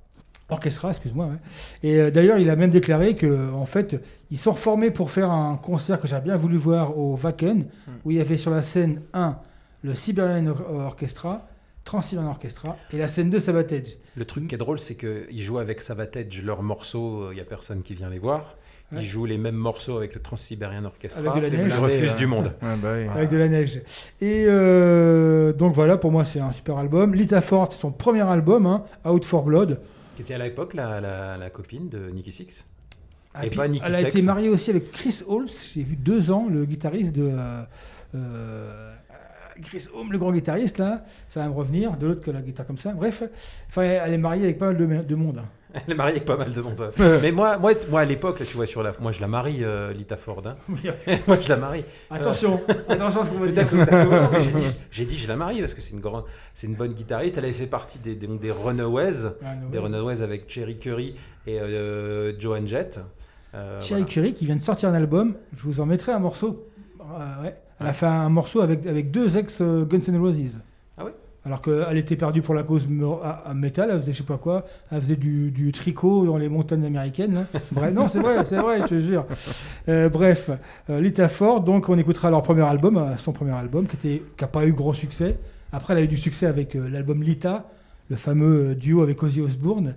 Orchestra, 0.48 0.90
excuse-moi. 0.92 1.26
ouais. 1.26 1.38
Et 1.84 2.00
euh, 2.00 2.12
d'ailleurs, 2.12 2.38
il 2.38 2.50
a 2.50 2.56
même 2.56 2.70
déclaré 2.70 3.16
que, 3.16 3.52
en 3.52 3.66
fait, 3.66 4.02
ils 4.32 4.38
sont 4.38 4.52
reformés 4.54 4.92
pour 4.92 5.12
faire 5.12 5.32
un 5.32 5.58
concert 5.58 6.00
que 6.00 6.08
j'ai 6.08 6.20
bien 6.22 6.38
voulu 6.38 6.56
voir 6.58 6.98
au 6.98 7.18
Wacken, 7.22 7.66
où 8.06 8.12
il 8.12 8.18
y 8.18 8.22
avait 8.22 8.38
sur 8.38 8.52
la 8.52 8.62
scène 8.62 9.02
1 9.14 9.38
le 9.82 9.96
Siberian 9.96 10.48
Or- 10.48 10.62
Orchestra, 10.86 11.48
Transsiberian 11.84 12.30
Orchestra, 12.30 12.78
et 12.94 12.98
la 12.98 13.08
scène 13.08 13.30
2 13.30 13.40
Savatage. 13.40 13.98
Le 14.16 14.24
truc 14.26 14.48
qui 14.48 14.56
est 14.56 14.58
drôle, 14.60 14.80
c'est 14.80 14.96
qu'ils 14.96 15.42
jouent 15.42 15.58
avec 15.60 15.82
Savatage 15.82 16.42
leurs 16.44 16.64
morceaux, 16.64 17.32
il 17.32 17.36
n'y 17.36 17.42
a 17.42 17.46
personne 17.46 17.82
qui 17.84 17.96
vient 17.96 18.10
les 18.10 18.20
voir. 18.20 18.56
Ils 18.91 18.98
Ouais. 18.98 19.03
jouent 19.03 19.26
les 19.26 19.38
mêmes 19.40 19.56
morceaux 19.56 19.98
avec 19.98 20.14
le 20.14 20.22
Trans-Siberian 20.22 20.86
Orchestra. 20.86 21.32
Avec 21.32 21.52
de 21.52 21.57
la 21.57 21.64
neige. 21.64 21.74
Je 21.74 21.82
refuse 21.82 22.16
du 22.16 22.28
monde. 22.28 22.53
Ouais, 22.62 22.76
bah 22.82 22.94
oui. 22.98 23.07
Avec 23.07 23.30
de 23.30 23.38
la 23.38 23.48
neige. 23.48 23.82
Et 24.22 24.45
euh, 24.48 25.53
donc 25.53 25.74
voilà, 25.74 25.98
pour 25.98 26.12
moi, 26.12 26.24
c'est 26.24 26.40
un 26.40 26.52
super 26.52 26.78
album. 26.78 27.16
Lita 27.16 27.41
Ford, 27.41 27.72
c'est 27.74 27.80
son 27.80 27.91
premier 27.91 28.22
album, 28.22 28.66
hein, 28.68 28.84
Out 29.10 29.26
for 29.26 29.44
Blood. 29.44 29.80
Qui 30.16 30.22
était 30.22 30.36
à 30.36 30.38
l'époque 30.38 30.76
la, 30.76 31.02
la, 31.02 31.36
la 31.38 31.49
copine 31.49 31.90
de 31.90 32.10
Nicky 32.12 32.32
Six. 32.32 32.68
Ah, 33.34 33.45
Et 33.45 33.49
puis, 33.49 33.57
pas 33.57 33.68
Nicky 33.68 33.84
elle 33.88 33.95
a 33.95 33.98
Sex. 33.98 34.10
été 34.16 34.22
mariée 34.22 34.49
aussi 34.49 34.70
avec 34.70 34.91
Chris 34.91 35.22
Holmes. 35.28 35.49
J'ai 35.74 35.84
vu 35.84 35.95
deux 35.95 36.32
ans, 36.32 36.48
le 36.49 36.64
guitariste 36.66 37.14
de. 37.14 37.24
euh, 37.34 37.64
euh, 38.14 38.95
Chris 39.64 39.88
Holmes, 39.94 40.11
le 40.11 40.18
grand 40.18 40.32
guitariste, 40.32 40.77
là. 40.77 41.03
Ça 41.30 41.40
va 41.41 41.48
me 41.48 41.53
revenir. 41.53 41.98
De 41.98 42.07
l'autre 42.07 42.22
que 42.22 42.32
la 42.32 42.41
guitare 42.41 42.65
comme 42.68 42.77
ça. 42.77 42.91
Bref. 42.94 43.23
Enfin, 43.69 43.84
elle 43.84 44.14
est 44.14 44.18
mariée 44.18 44.44
avec 44.44 44.57
pas 44.57 44.68
mal 44.68 44.77
de, 44.77 44.86
de 45.03 45.15
monde. 45.15 45.41
Elle 45.73 45.91
est 45.94 45.95
mariée 45.95 46.14
avec 46.14 46.26
pas 46.26 46.38
mal 46.38 46.53
de 46.53 46.61
monde. 46.61 46.90
Mais 47.22 47.32
moi, 47.32 47.57
moi, 47.57 47.73
moi 47.90 48.02
à 48.02 48.06
l'époque, 48.06 48.40
là, 48.40 48.45
tu 48.45 48.56
vois, 48.56 48.65
sur 48.65 48.82
la, 48.82 48.94
moi 49.02 49.11
je 49.11 49.19
la 49.19 49.27
marie, 49.27 49.57
euh, 49.61 49.91
Lita 49.91 50.15
Ford. 50.15 50.41
hein. 50.45 50.56
Oui. 50.69 50.80
moi 51.27 51.38
je 51.40 51.49
la 51.49 51.57
marie. 51.57 51.84
Attention, 52.10 52.61
attention 52.90 53.22
à 53.22 53.26
ce 53.26 53.30
qu'on 53.32 53.40
va 53.40 53.48
dire. 53.52 53.68
J'ai 54.41 54.52
dit, 54.52 54.77
j'ai 54.91 55.06
dit, 55.06 55.18
je 55.18 55.27
la 55.27 55.36
marie 55.36 55.60
parce 55.60 55.73
que 55.73 55.82
c'est 55.82 55.94
une, 55.94 55.99
grande, 55.99 56.23
c'est 56.53 56.68
une 56.68 56.76
bonne 56.76 56.94
guitariste. 56.94 57.38
Elle 57.38 57.44
avait 57.45 57.53
fait 57.53 57.68
partie 57.68 57.99
des, 57.99 58.15
des, 58.15 58.27
des 58.27 58.52
Runaways, 58.52 59.32
des 59.72 59.77
Runaways 59.80 60.22
avec 60.22 60.49
Cherry 60.49 60.77
Curry 60.77 61.15
et 61.45 61.60
euh, 61.60 62.32
Joan 62.40 62.65
Jett. 62.65 63.02
Euh, 63.53 63.82
Cherry 63.82 64.02
voilà. 64.02 64.14
Curry 64.14 64.34
qui 64.34 64.45
vient 64.45 64.56
de 64.56 64.61
sortir 64.61 64.88
un 64.90 64.94
album. 64.94 65.36
Je 65.57 65.64
vous 65.64 65.82
en 65.82 65.86
mettrai 65.86 66.14
un 66.14 66.19
morceau. 66.19 66.69
Euh, 67.02 67.44
ouais. 67.44 67.56
Elle 67.80 67.88
a 67.88 67.93
fait 67.93 68.06
un 68.06 68.30
morceau 68.30 68.61
avec, 68.61 68.85
avec 68.85 69.11
deux 69.11 69.38
ex 69.38 69.60
euh, 69.61 69.85
Guns 69.85 69.99
N' 70.07 70.18
Roses. 70.18 70.60
Ah 70.97 71.06
ouais? 71.06 71.14
Alors 71.45 71.61
qu'elle 71.61 71.97
était 71.97 72.15
perdue 72.15 72.41
pour 72.41 72.56
la 72.56 72.64
cause 72.64 72.88
à, 73.23 73.53
métal, 73.53 73.91
elle 73.91 74.02
faisait 74.02 74.14
je 74.14 74.18
sais 74.18 74.23
pas 74.23 74.38
quoi, 74.38 74.65
elle 74.91 74.99
faisait 74.99 75.15
du, 75.15 75.52
du 75.52 75.72
tricot 75.72 76.26
dans 76.26 76.38
les 76.38 76.49
montagnes 76.49 76.85
américaines. 76.85 77.35
là. 77.35 77.60
Bref, 77.72 77.93
non, 77.93 78.07
c'est 78.07 78.19
vrai, 78.19 78.43
c'est 78.49 78.57
vrai, 78.57 78.81
je 78.81 78.88
te 78.88 78.99
jure. 78.99 79.26
Euh, 79.88 80.10
bref, 80.10 80.49
euh, 80.89 80.99
Lita 80.99 81.30
Ford, 81.30 81.61
donc 81.61 81.88
on 81.88 81.99
écoutera 81.99 82.31
leur 82.31 82.41
premier 82.41 82.64
album, 82.64 83.15
son 83.19 83.31
premier 83.31 83.52
album, 83.52 83.85
qui 83.85 83.95
n'a 84.07 84.18
qui 84.47 84.52
pas 84.52 84.65
eu 84.65 84.73
grand 84.73 84.93
succès. 84.93 85.38
Après, 85.72 85.93
elle 85.93 85.99
a 85.99 86.03
eu 86.03 86.07
du 86.07 86.18
succès 86.18 86.47
avec 86.47 86.76
euh, 86.76 86.89
l'album 86.89 87.22
Lita, 87.22 87.69
le 88.10 88.15
fameux 88.15 88.73
duo 88.73 89.03
avec 89.03 89.22
Ozzy 89.22 89.41
Osbourne. 89.41 89.93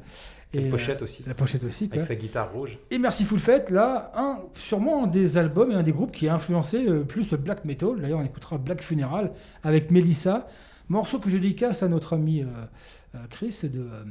Et 0.53 0.61
la 0.61 0.67
euh, 0.67 0.71
pochette 0.71 1.03
aussi. 1.03 1.25
La 1.27 1.35
pochette 1.35 1.65
aussi, 1.65 1.89
quoi. 1.89 1.97
Avec 1.97 2.07
sa 2.07 2.15
guitare 2.15 2.53
rouge. 2.53 2.79
Et 2.91 2.99
Merciful 2.99 3.39
Fate, 3.39 3.71
là, 3.71 4.13
un, 4.15 4.41
sûrement 4.55 5.05
un 5.05 5.07
des 5.07 5.37
albums 5.37 5.71
et 5.71 5.75
un 5.75 5.83
des 5.83 5.93
groupes 5.93 6.13
qui 6.13 6.29
a 6.29 6.35
influencé 6.35 6.87
euh, 6.87 7.05
plus 7.05 7.31
le 7.31 7.37
black 7.37 7.65
metal. 7.65 8.01
D'ailleurs, 8.01 8.21
on 8.21 8.25
écoutera 8.25 8.57
Black 8.57 8.83
Funeral 8.83 9.33
avec 9.63 9.91
Melissa, 9.91 10.49
morceau 10.89 11.19
que 11.19 11.29
je 11.29 11.37
dédicace 11.37 11.83
à 11.83 11.89
notre 11.89 12.15
ami 12.15 12.45
euh, 13.15 13.19
Chris 13.31 13.61
de, 13.63 13.81
euh, 13.81 14.05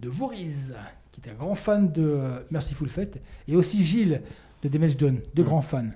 de 0.00 0.08
Voriz, 0.08 0.74
qui 1.12 1.20
est 1.20 1.30
un 1.30 1.34
grand 1.34 1.54
fan 1.54 1.90
de 1.90 2.02
euh, 2.02 2.38
Merciful 2.50 2.88
Fate, 2.88 3.18
et 3.46 3.56
aussi 3.56 3.82
Gilles 3.84 4.22
de 4.62 4.68
Damage 4.68 4.96
Done, 4.96 5.20
deux 5.34 5.44
grands 5.44 5.62
fans. 5.62 5.90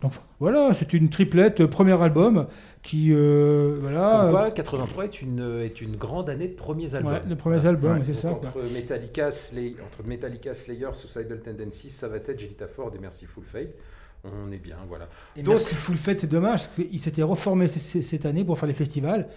Donc 0.00 0.12
voilà, 0.40 0.72
c'est 0.74 0.92
une 0.92 1.10
triplette, 1.10 1.66
premier 1.66 2.00
album 2.00 2.46
qui, 2.86 3.12
euh, 3.12 3.76
voilà. 3.80 4.18
Comme 4.20 4.28
euh, 4.28 4.30
quoi, 4.32 4.50
83 4.50 5.04
est 5.04 5.22
une, 5.22 5.60
est 5.62 5.80
une 5.80 5.96
grande 5.96 6.30
année 6.30 6.48
de 6.48 6.54
premiers 6.54 6.94
albums. 6.94 7.12
Ouais, 7.12 7.20
de 7.28 7.34
premiers 7.34 7.66
albums, 7.66 8.00
c'est 8.06 8.14
ça, 8.14 8.30
Entre 8.30 8.52
quoi. 8.52 8.62
Metallica, 8.72 9.30
Slay- 9.30 9.76
entre 9.84 10.06
Metallica, 10.06 10.54
Slayer, 10.54 10.88
Suicidal 10.92 11.40
Tendencies, 11.40 11.90
Savatage, 11.90 12.42
Lita 12.42 12.66
Ford 12.68 12.92
et 12.94 12.98
Merciful 12.98 13.44
Fate, 13.44 13.76
on 14.24 14.50
est 14.52 14.58
bien, 14.58 14.76
voilà. 14.88 15.08
Et 15.36 15.42
Donc, 15.42 15.54
Merciful 15.56 15.96
Fate, 15.96 16.20
c'est 16.20 16.26
dommage, 16.26 16.68
parce 16.68 16.88
qu'ils 16.88 17.00
s'étaient 17.00 17.22
reformés 17.22 17.68
cette 17.68 18.26
année 18.26 18.44
pour 18.44 18.58
faire 18.58 18.68
les 18.68 18.74
festivals. 18.74 19.28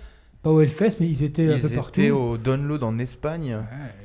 Pas 0.42 0.52
au 0.52 0.62
Hellfest, 0.62 0.98
mais 1.02 1.08
ils 1.08 1.22
étaient 1.24 1.50
un 1.52 1.58
Ils 1.58 1.62
peu 1.62 1.70
partout. 1.76 2.00
étaient 2.00 2.12
au 2.12 2.38
Download 2.38 2.82
en 2.84 2.98
Espagne. 2.98 3.58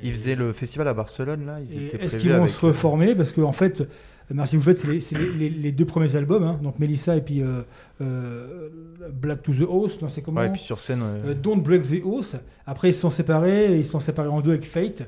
ils 0.02 0.10
faisaient 0.12 0.34
le 0.34 0.52
festival 0.52 0.88
à 0.88 0.92
Barcelone, 0.94 1.46
là. 1.46 1.60
Ils 1.60 1.80
Et 1.80 1.86
étaient 1.86 2.04
Est-ce 2.04 2.16
qu'ils 2.16 2.30
vont 2.32 2.42
avec... 2.42 2.50
se 2.50 2.66
reformer? 2.66 3.14
Parce 3.14 3.30
qu'en 3.30 3.52
fait, 3.52 3.84
Fate, 4.28 4.76
c'est 4.78 4.88
les, 4.88 5.00
c'est 5.00 5.18
les- 5.18 5.30
les- 5.32 5.50
les 5.50 5.72
deux 5.72 5.84
premiers 5.84 6.14
albums, 6.16 6.42
hein. 6.42 6.58
donc 6.62 6.78
Melissa 6.78 7.16
et 7.16 7.20
puis 7.20 7.42
euh, 7.42 7.62
euh, 8.00 8.68
Black 9.12 9.42
to 9.42 9.52
the 9.52 9.66
Host, 9.68 10.02
non, 10.02 10.08
c'est 10.08 10.22
comment 10.22 10.40
Ouais, 10.40 10.46
et 10.48 10.52
puis 10.52 10.60
sur 10.60 10.78
scène, 10.78 11.00
ouais. 11.02 11.30
Euh, 11.30 11.34
Don't 11.34 11.60
Break 11.62 11.82
the 11.82 12.02
Host. 12.04 12.38
Après, 12.66 12.90
ils 12.90 12.94
se 12.94 13.00
sont 13.00 13.10
séparés, 13.10 13.76
ils 13.78 13.84
se 13.84 13.92
sont 13.92 14.00
séparés 14.00 14.28
en 14.28 14.40
deux 14.40 14.50
avec 14.52 14.64
Fate. 14.64 15.02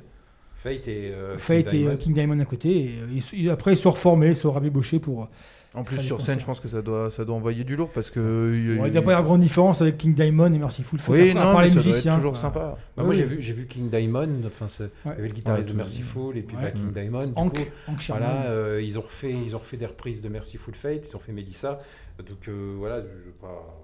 Fate 0.54 0.88
et 0.88 1.12
euh, 1.14 1.38
Fate 1.38 1.68
King 1.68 1.74
et 1.80 1.84
euh, 1.84 1.88
Diamond. 1.90 1.96
King 1.96 2.14
Diamond 2.14 2.40
à 2.40 2.44
côté. 2.44 2.84
Et, 2.84 2.88
euh, 3.00 3.20
ils- 3.32 3.50
après, 3.50 3.72
ils 3.74 3.78
sont 3.78 3.90
reformés, 3.90 4.28
ils 4.30 4.36
sont 4.36 4.52
rabibochés 4.52 4.98
pour. 4.98 5.28
En 5.74 5.84
plus, 5.84 5.98
sur 5.98 6.22
scène, 6.22 6.40
je 6.40 6.46
pense 6.46 6.58
que 6.60 6.68
ça 6.68 6.80
doit, 6.80 7.10
ça 7.10 7.24
doit 7.26 7.34
envoyer 7.34 7.62
du 7.64 7.76
lourd 7.76 7.90
parce 7.92 8.10
que. 8.10 8.52
il 8.54 8.90
n'y 8.90 8.96
a 8.96 9.02
pas 9.02 9.16
de 9.16 9.22
grande 9.22 9.40
différence 9.42 9.82
avec 9.82 9.98
King 9.98 10.14
Diamond 10.14 10.52
et 10.52 10.58
Mercyful 10.58 10.98
Fate. 10.98 11.14
Oui, 11.14 11.34
non, 11.34 11.58
mais 11.58 11.64
les 11.64 11.70
ça 11.70 11.82
doit 11.82 11.96
être 11.98 12.16
toujours 12.16 12.36
sympa. 12.36 12.60
Bah, 12.60 12.78
Ah 12.96 13.00
moi 13.02 13.10
oui. 13.10 13.16
j'ai 13.16 13.24
vu, 13.24 13.36
j'ai 13.40 13.52
vu 13.52 13.66
King 13.66 13.90
Diamond, 13.90 14.40
enfin 14.46 14.68
c'est- 14.68 14.90
y 15.04 15.08
avait 15.08 15.28
le 15.28 15.34
guitariste 15.34 15.68
Ouais, 15.68 15.72
de 15.74 15.76
Merciful 15.78 16.36
et 16.38 16.42
puis 16.42 16.56
Ouais. 16.56 16.62
bah, 16.62 16.70
King 16.70 16.92
Diamond. 16.92 17.26
du 17.26 17.32
Hank- 17.34 17.52
coup, 17.52 17.70
Hank 17.88 18.04
voilà, 18.08 18.44
euh, 18.46 18.80
ils 18.82 18.98
ont 18.98 19.02
refait, 19.02 19.32
ils 19.32 19.54
ont 19.54 19.58
refait 19.58 19.76
des 19.76 19.86
reprises 19.86 20.22
de 20.22 20.28
Merciful 20.30 20.74
Fate, 20.74 21.08
ils 21.10 21.14
ont 21.16 21.18
fait 21.18 21.32
Melissa, 21.32 21.78
donc 22.26 22.48
euh, 22.48 22.74
voilà, 22.78 23.00
je, 23.02 23.06
je 23.18 23.24
veux 23.26 23.32
pas. 23.40 23.82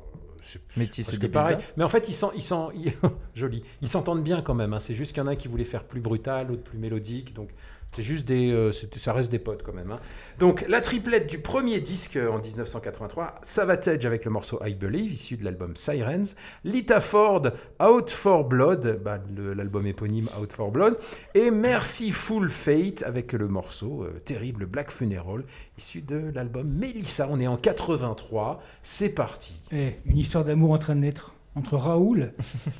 Métis 0.76 1.06
c'est 1.08 1.28
pareil. 1.28 1.56
Mais 1.76 1.84
en 1.84 1.88
fait, 1.88 2.08
ils 2.08 2.14
sont, 2.14 2.32
ils 2.34 2.42
sont, 2.42 2.72
ils- 2.74 2.92
joli. 3.34 3.62
Ils 3.80 3.88
s'entendent 3.88 4.24
bien 4.24 4.42
quand 4.42 4.54
même. 4.54 4.72
hein. 4.72 4.80
C'est 4.80 4.94
juste 4.94 5.12
qu'il 5.12 5.22
y 5.22 5.24
en 5.24 5.28
a 5.28 5.32
un 5.32 5.36
qui 5.36 5.46
voulait 5.46 5.62
faire 5.64 5.84
plus 5.84 6.00
brutal, 6.00 6.48
l'autre 6.48 6.62
plus 6.64 6.78
mélodique. 6.78 7.32
Donc 7.34 7.50
c'est 7.94 8.02
juste 8.02 8.26
des, 8.26 8.50
euh, 8.50 8.72
ça 8.72 9.12
reste 9.12 9.30
des 9.30 9.38
potes 9.38 9.62
quand 9.62 9.72
même. 9.72 9.90
hein. 9.90 10.00
Donc 10.38 10.64
la 10.68 10.80
triplette 10.80 11.28
du 11.28 11.38
premier 11.38 11.78
disque 11.80 12.16
euh, 12.16 12.30
en 12.30 12.38
1983, 12.40 13.34
Savatage 13.42 14.06
avec 14.06 14.24
le 14.24 14.30
morceau 14.30 14.58
I 14.64 14.74
Believe, 14.74 15.12
issu 15.12 15.36
de 15.36 15.44
l'album 15.44 15.76
Sirens, 15.76 16.34
Lita 16.64 17.00
Ford, 17.00 17.42
Out 17.82 18.10
for 18.10 18.44
Blood, 18.44 19.00
bah, 19.04 19.18
l'album 19.36 19.86
éponyme 19.86 20.28
Out 20.40 20.52
for 20.52 20.70
Blood, 20.70 20.98
et 21.34 21.50
Merciful 21.50 22.50
Fate 22.50 23.02
avec 23.02 23.32
le 23.32 23.48
morceau 23.48 24.04
euh, 24.04 24.18
terrible 24.24 24.66
Black 24.66 24.90
Funeral, 24.90 25.44
issu 25.78 26.00
de 26.02 26.30
l'album 26.34 26.68
Melissa. 26.68 27.28
On 27.30 27.40
est 27.40 27.46
en 27.46 27.56
83, 27.56 28.62
c'est 28.82 29.08
parti. 29.10 29.54
Eh, 29.72 29.96
une 30.06 30.18
histoire 30.18 30.44
d'amour 30.44 30.72
en 30.72 30.78
train 30.78 30.94
de 30.94 31.00
naître 31.00 31.31
entre 31.54 31.76
Raoul 31.76 32.32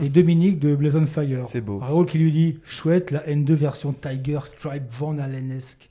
et 0.03 0.09
Dominique 0.09 0.59
de 0.59 0.75
Blaze 0.75 0.97
on 0.97 1.07
Fire. 1.07 1.47
C'est 1.47 1.61
beau. 1.61 1.79
Raoul 1.79 2.07
qui 2.07 2.19
lui 2.19 2.33
dit 2.33 2.59
Chouette, 2.65 3.11
la 3.11 3.21
N2 3.27 3.53
version 3.53 3.93
Tiger 3.93 4.41
Stripe 4.45 4.85
Van 4.91 5.19
Halenesque. 5.19 5.89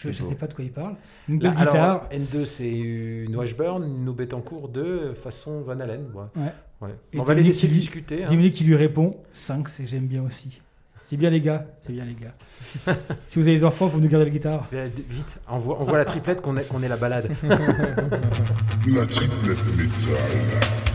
Je 0.00 0.08
ne 0.08 0.12
sais 0.12 0.34
pas 0.34 0.48
de 0.48 0.54
quoi 0.54 0.64
il 0.64 0.72
parle. 0.72 0.96
Une 1.28 1.40
Là, 1.40 1.50
belle 1.50 1.58
alors, 1.68 1.74
guitare. 1.74 2.08
N2, 2.10 2.44
c'est 2.44 2.68
une 2.70 3.36
Washburn, 3.36 3.84
une 3.84 4.10
Betancourt 4.12 4.68
de 4.68 5.12
façon 5.14 5.60
Van 5.60 5.78
Halen. 5.78 6.06
Ouais. 6.12 6.42
Ouais. 6.42 6.52
Ouais. 6.80 6.94
Et 7.12 7.20
On 7.20 7.22
va 7.22 7.34
les 7.34 7.44
laisser 7.44 7.68
qui 7.68 7.74
lui- 7.74 7.78
discuter. 7.80 8.24
hein. 8.24 8.28
Dominique 8.30 8.54
qui 8.54 8.64
lui 8.64 8.74
répond 8.74 9.16
5, 9.34 9.68
c'est 9.68 9.86
j'aime 9.86 10.08
bien 10.08 10.24
aussi. 10.24 10.60
C'est 11.04 11.16
bien 11.16 11.30
les 11.30 11.40
gars, 11.40 11.66
c'est 11.86 11.92
bien 11.92 12.04
les 12.04 12.14
gars. 12.14 12.34
si 13.28 13.38
vous 13.38 13.46
avez 13.46 13.58
des 13.58 13.64
enfants, 13.64 13.86
vous 13.86 14.00
nous 14.00 14.08
gardez 14.08 14.24
la 14.24 14.30
guitare. 14.32 14.66
D- 14.72 14.88
Vite, 15.08 15.38
on 15.48 15.58
voit, 15.58 15.80
on 15.80 15.84
voit 15.84 15.98
la 15.98 16.04
triplette 16.04 16.40
qu'on 16.40 16.56
est, 16.56 16.66
qu'on 16.66 16.82
est 16.82 16.88
la 16.88 16.96
balade. 16.96 17.28
La 18.86 19.06
triplette 19.06 19.76
métal. 19.76 20.91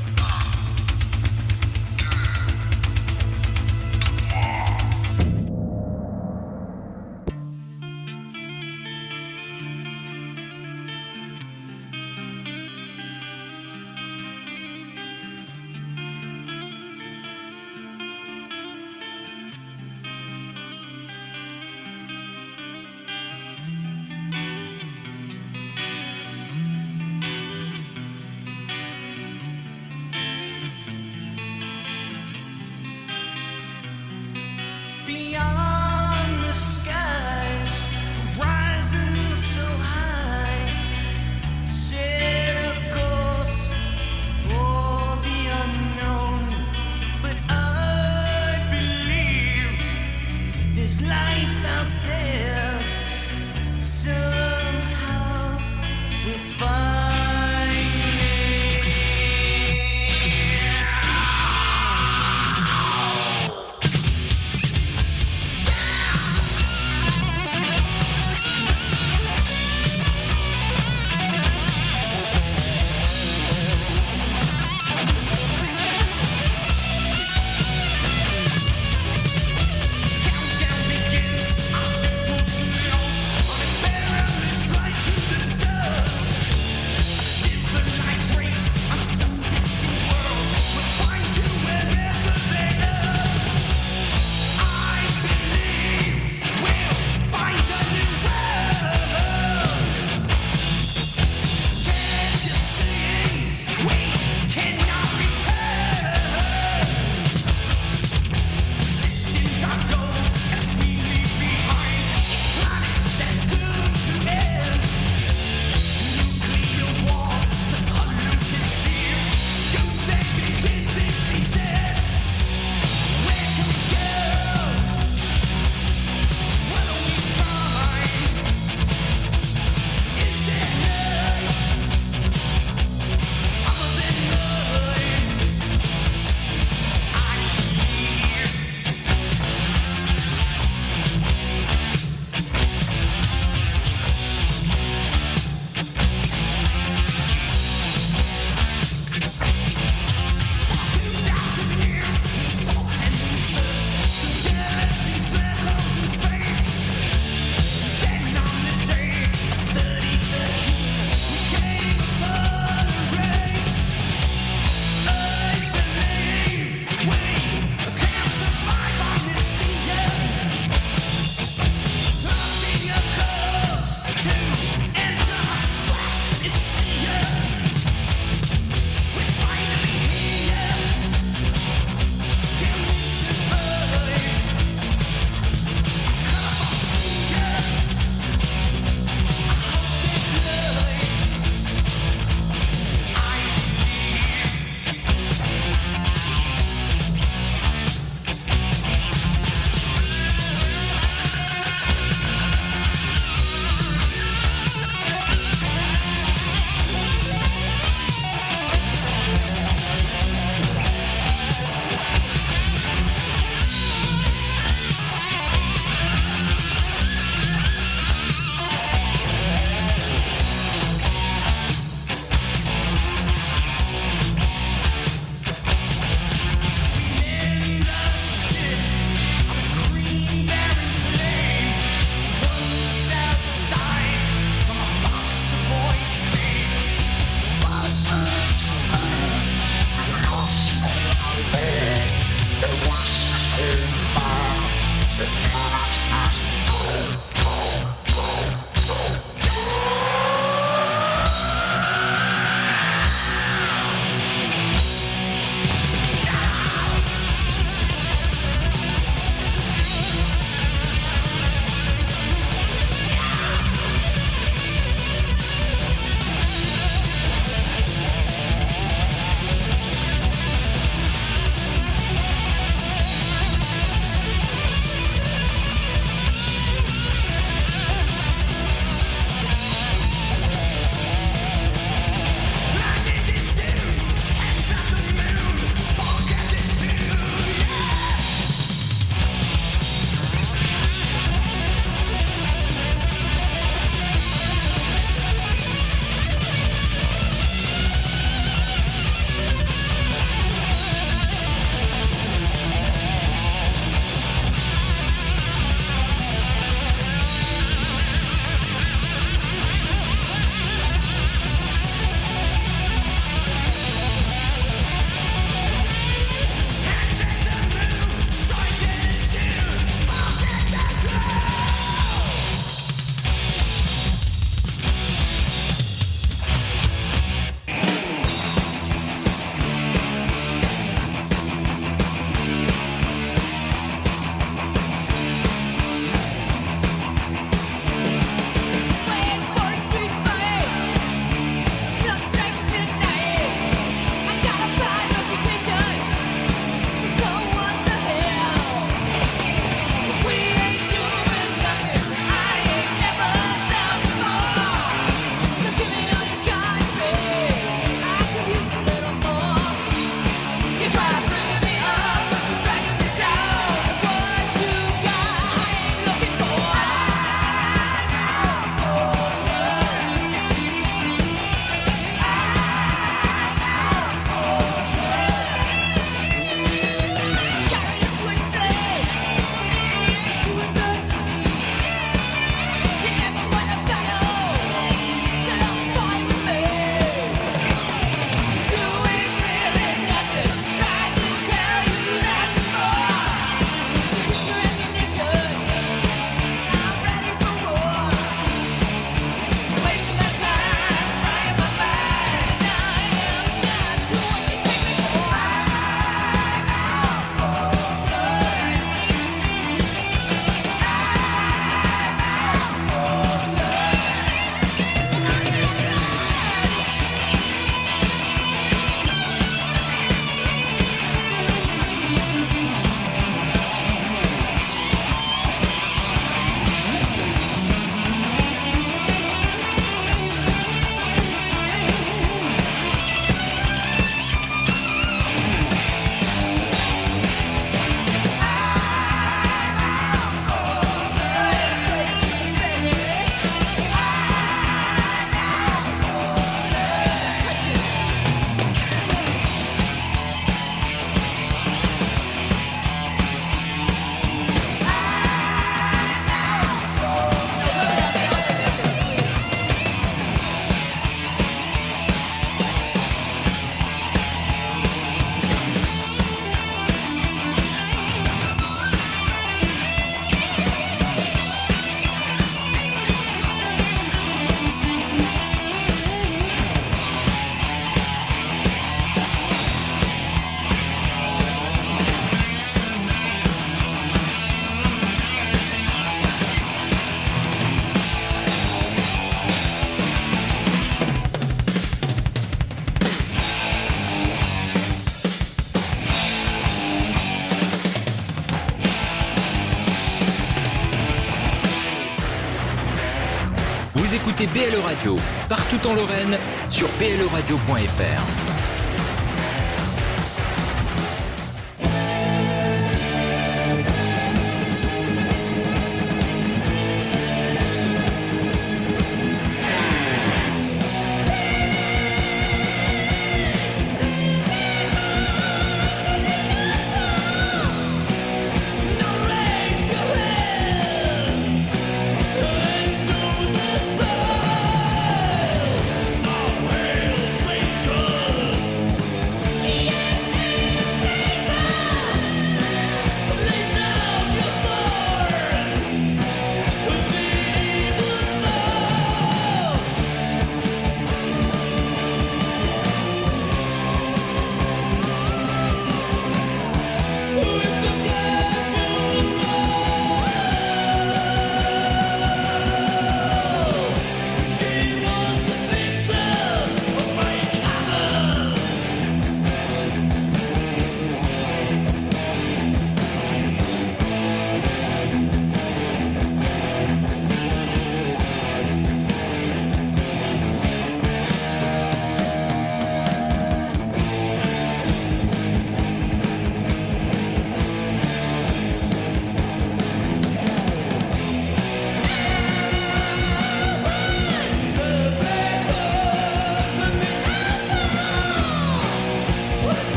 BLE 504.69 504.80
Radio, 504.80 505.15
partout 505.48 505.88
en 505.88 505.94
Lorraine, 505.95 506.38
sur 506.69 506.88
bleradio.fr. 506.99 508.57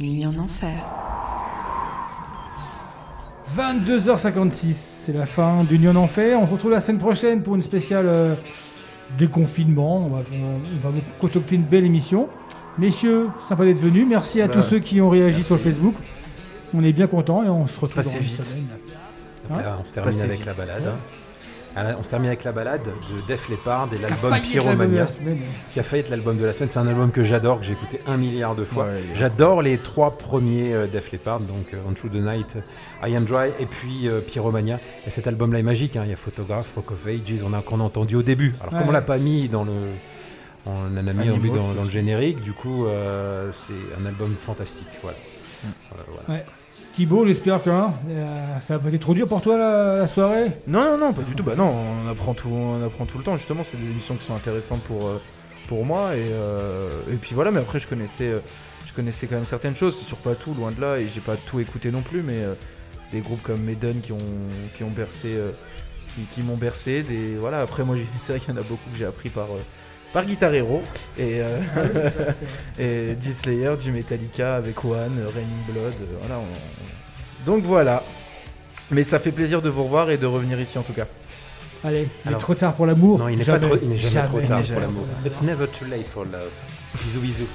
une 0.00 0.12
nuit 0.14 0.26
en 0.26 0.36
enfer. 0.38 0.72
22h56, 3.56 4.74
c'est 4.74 5.12
la 5.12 5.24
fin 5.26 5.64
du 5.64 5.78
Nuit 5.78 5.88
en 5.88 5.96
Enfer. 5.96 6.38
On 6.40 6.46
se 6.46 6.52
retrouve 6.52 6.72
la 6.72 6.80
semaine 6.80 6.98
prochaine 6.98 7.42
pour 7.42 7.54
une 7.54 7.62
spéciale 7.62 8.06
euh, 8.08 8.34
déconfinement. 9.18 9.98
On 10.06 10.08
va, 10.08 10.18
on 10.18 10.80
va 10.82 10.90
vous 10.90 11.00
concocter 11.20 11.54
une 11.54 11.62
belle 11.62 11.84
émission. 11.84 12.28
Messieurs, 12.76 13.28
sympa 13.48 13.64
d'être 13.64 13.78
venus. 13.78 14.04
Merci 14.08 14.42
à 14.42 14.48
Bah, 14.48 14.54
tous 14.54 14.62
ceux 14.62 14.80
qui 14.80 15.00
ont 15.00 15.08
réagi 15.08 15.42
sur 15.44 15.58
Facebook. 15.58 15.94
On 16.74 16.82
est 16.82 16.92
bien 16.92 17.06
contents 17.06 17.44
et 17.44 17.48
on 17.48 17.66
se 17.66 17.78
retrouve 17.78 18.02
dans 18.04 18.10
une 18.10 18.18
vite. 18.18 18.42
semaine. 18.42 18.66
Voilà, 19.48 19.78
on 19.80 19.84
se 19.84 19.94
termine 19.94 20.12
Passé 20.12 20.24
avec 20.24 20.38
vite. 20.38 20.46
la 20.46 20.54
balade. 20.54 20.82
hein. 20.86 20.96
Ah, 21.76 21.94
On 21.98 22.02
se 22.02 22.08
termine 22.10 22.28
avec 22.28 22.44
la 22.44 22.52
balade 22.52 22.80
de 22.84 23.26
Def 23.26 23.48
Leppard 23.48 23.88
et 23.92 23.98
l'album 23.98 24.34
Pyromania, 24.40 25.06
semaine. 25.06 25.38
qui 25.72 25.78
a 25.80 25.82
failli 25.82 26.00
être 26.00 26.08
l'album 26.08 26.36
de 26.38 26.44
la 26.46 26.52
semaine. 26.52 26.70
C'est 26.72 26.78
un 26.78 26.88
album 26.88 27.10
que 27.10 27.22
j'adore, 27.22 27.60
que 27.60 27.66
j'ai 27.66 27.72
écouté 27.72 28.00
un 28.06 28.16
milliard 28.16 28.54
de 28.54 28.64
fois. 28.64 28.86
Ouais, 28.86 29.02
j'adore 29.14 29.60
les 29.60 29.76
trois 29.78 30.16
premiers 30.16 30.72
euh, 30.72 30.86
Def 30.86 31.12
Leppard, 31.12 31.40
donc 31.40 31.74
euh, 31.74 31.78
On 31.88 31.92
the 31.92 32.14
Night, 32.14 32.56
I 33.04 33.14
Am 33.14 33.24
Dry 33.24 33.50
et 33.60 33.66
puis 33.66 34.08
euh, 34.08 34.20
Pyromania. 34.20 34.78
Et 35.06 35.10
cet 35.10 35.26
album-là 35.26 35.58
est 35.58 35.62
magique. 35.62 35.96
hein. 35.96 36.02
Il 36.04 36.10
y 36.10 36.14
a 36.14 36.16
Photograph, 36.16 36.66
Rock 36.74 36.92
of 36.92 37.06
Ages, 37.06 37.42
on 37.44 37.52
a 37.52 37.60
qu'on 37.60 37.80
a 37.80 37.82
entendu 37.84 38.16
au 38.16 38.22
début. 38.22 38.54
Alors 38.60 38.72
Ouais. 38.72 38.78
comme 38.80 38.88
on 38.88 38.92
l'a 38.92 39.02
pas 39.02 39.18
mis 39.18 39.48
dans 39.48 39.64
le 39.64 39.72
on 40.68 40.96
en 40.98 41.06
a 41.06 41.12
mis 41.12 41.30
en 41.30 41.36
but 41.36 41.52
dans, 41.54 41.84
le 41.84 41.90
générique, 41.90 42.42
du 42.42 42.52
coup 42.52 42.86
euh, 42.86 43.50
c'est 43.52 43.72
un 44.00 44.04
album 44.06 44.34
fantastique. 44.44 44.88
Voilà. 45.02 45.16
Voilà, 45.90 46.04
voilà. 46.08 46.40
Ouais. 46.40 46.46
Thibaut, 46.94 47.26
j'espère 47.26 47.62
que 47.62 47.70
hein, 47.70 47.94
euh, 48.08 48.60
ça 48.66 48.74
va 48.76 48.82
pas 48.82 48.88
été 48.90 48.98
trop 48.98 49.14
dur 49.14 49.26
pour 49.26 49.40
toi 49.40 49.56
la, 49.56 49.96
la 49.96 50.08
soirée? 50.08 50.52
Non, 50.66 50.84
non, 50.84 50.98
non, 50.98 51.12
pas 51.12 51.22
du 51.22 51.34
tout. 51.34 51.42
Bah 51.42 51.54
non, 51.56 51.72
on 52.04 52.08
apprend 52.10 52.34
tout, 52.34 52.48
on 52.50 52.84
apprend 52.84 53.06
tout 53.06 53.18
le 53.18 53.24
temps. 53.24 53.36
Justement, 53.36 53.64
c'est 53.68 53.78
des 53.80 53.90
émissions 53.90 54.14
qui 54.16 54.26
sont 54.26 54.34
intéressantes 54.34 54.82
pour, 54.82 55.06
euh, 55.06 55.20
pour 55.68 55.84
moi. 55.86 56.14
Et, 56.16 56.26
euh, 56.30 56.88
et 57.10 57.16
puis 57.16 57.34
voilà, 57.34 57.50
mais 57.50 57.60
après, 57.60 57.80
je 57.80 57.86
connaissais, 57.88 58.28
euh, 58.30 58.40
je 58.86 58.92
connaissais 58.92 59.26
quand 59.26 59.36
même 59.36 59.46
certaines 59.46 59.76
choses. 59.76 59.96
C'est 59.98 60.06
sûr 60.06 60.18
pas 60.18 60.34
tout, 60.34 60.52
loin 60.54 60.70
de 60.70 60.80
là. 60.80 60.98
Et 60.98 61.08
j'ai 61.08 61.20
pas 61.20 61.36
tout 61.36 61.60
écouté 61.60 61.90
non 61.90 62.02
plus. 62.02 62.22
Mais 62.22 62.42
euh, 62.42 62.54
des 63.12 63.20
groupes 63.20 63.42
comme 63.42 63.62
Maiden 63.62 64.00
qui 64.02 64.12
ont, 64.12 64.18
qui 64.76 64.84
ont 64.84 64.90
bercé, 64.90 65.28
euh, 65.34 65.52
qui, 66.14 66.22
qui 66.30 66.42
m'ont 66.46 66.56
bercé. 66.56 67.02
Des, 67.02 67.36
voilà, 67.36 67.60
après, 67.60 67.84
moi, 67.84 67.96
j'ai- 67.96 68.06
c'est 68.18 68.32
vrai 68.32 68.40
qu'il 68.40 68.52
y 68.54 68.58
en 68.58 68.60
a 68.60 68.64
beaucoup 68.64 68.90
que 68.92 68.98
j'ai 68.98 69.06
appris 69.06 69.30
par. 69.30 69.46
Par 70.12 70.24
Guitar 70.24 70.52
Hero 70.54 70.82
et, 71.18 71.40
euh, 71.42 71.60
et 72.78 73.14
du 73.14 73.32
Slayer, 73.32 73.76
du 73.82 73.92
Metallica 73.92 74.56
avec 74.56 74.82
One, 74.84 75.18
euh, 75.18 75.28
Raining 75.34 75.64
Blood, 75.68 75.94
euh, 76.02 76.16
voilà. 76.20 76.38
on- 76.40 77.44
Donc 77.50 77.64
voilà. 77.64 78.02
Mais 78.90 79.02
ça 79.04 79.18
fait 79.18 79.32
plaisir 79.32 79.62
de 79.62 79.68
vous 79.68 79.84
revoir 79.84 80.10
et 80.10 80.16
de 80.16 80.26
revenir 80.26 80.60
ici 80.60 80.78
en 80.78 80.82
tout 80.82 80.92
cas. 80.92 81.06
Allez, 81.84 82.08
il 82.24 82.28
Alors- 82.28 82.40
est 82.40 82.42
trop 82.42 82.54
tard 82.54 82.72
pour 82.74 82.86
l'amour. 82.86 83.18
Non, 83.18 83.28
il 83.28 83.36
n'est 83.38 83.44
pas 83.44 83.52
Jamais. 83.60 83.66
trop, 83.66 83.76
il 83.82 83.88
n'est 83.88 83.96
jamais, 83.96 84.22
trop 84.26 84.40
tard 84.40 84.62
Jamais. 84.62 84.80
pour 84.80 84.80
l'amour. 84.80 85.06
It's 85.24 85.42
never 85.42 85.66
too 85.66 85.84
late 85.90 86.08
for 86.08 86.24
love. 86.24 86.52
Bisous, 87.02 87.20
bisous. 87.20 87.46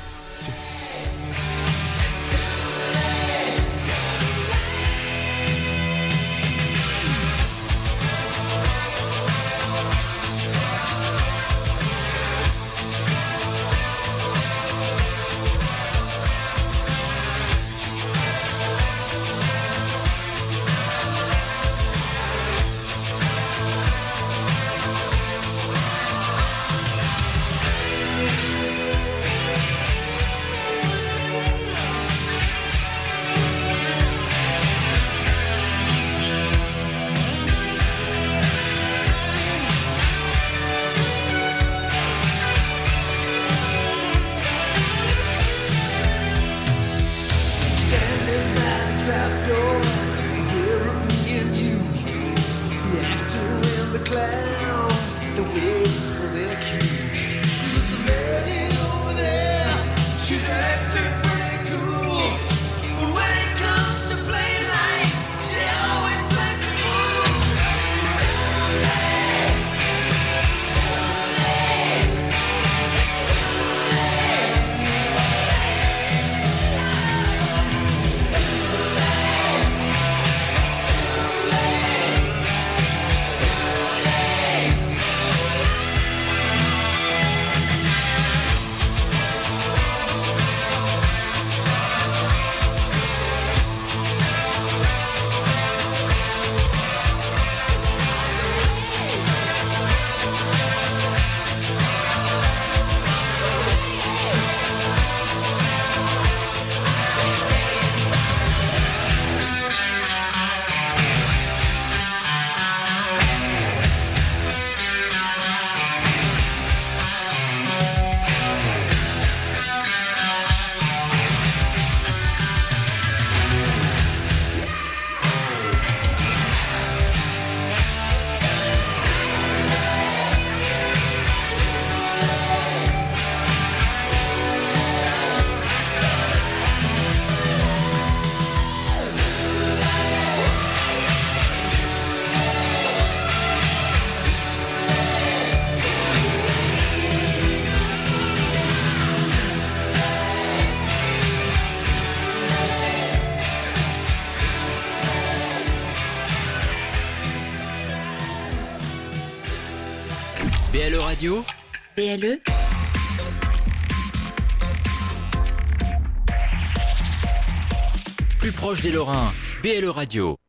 Radio. 170.02 170.41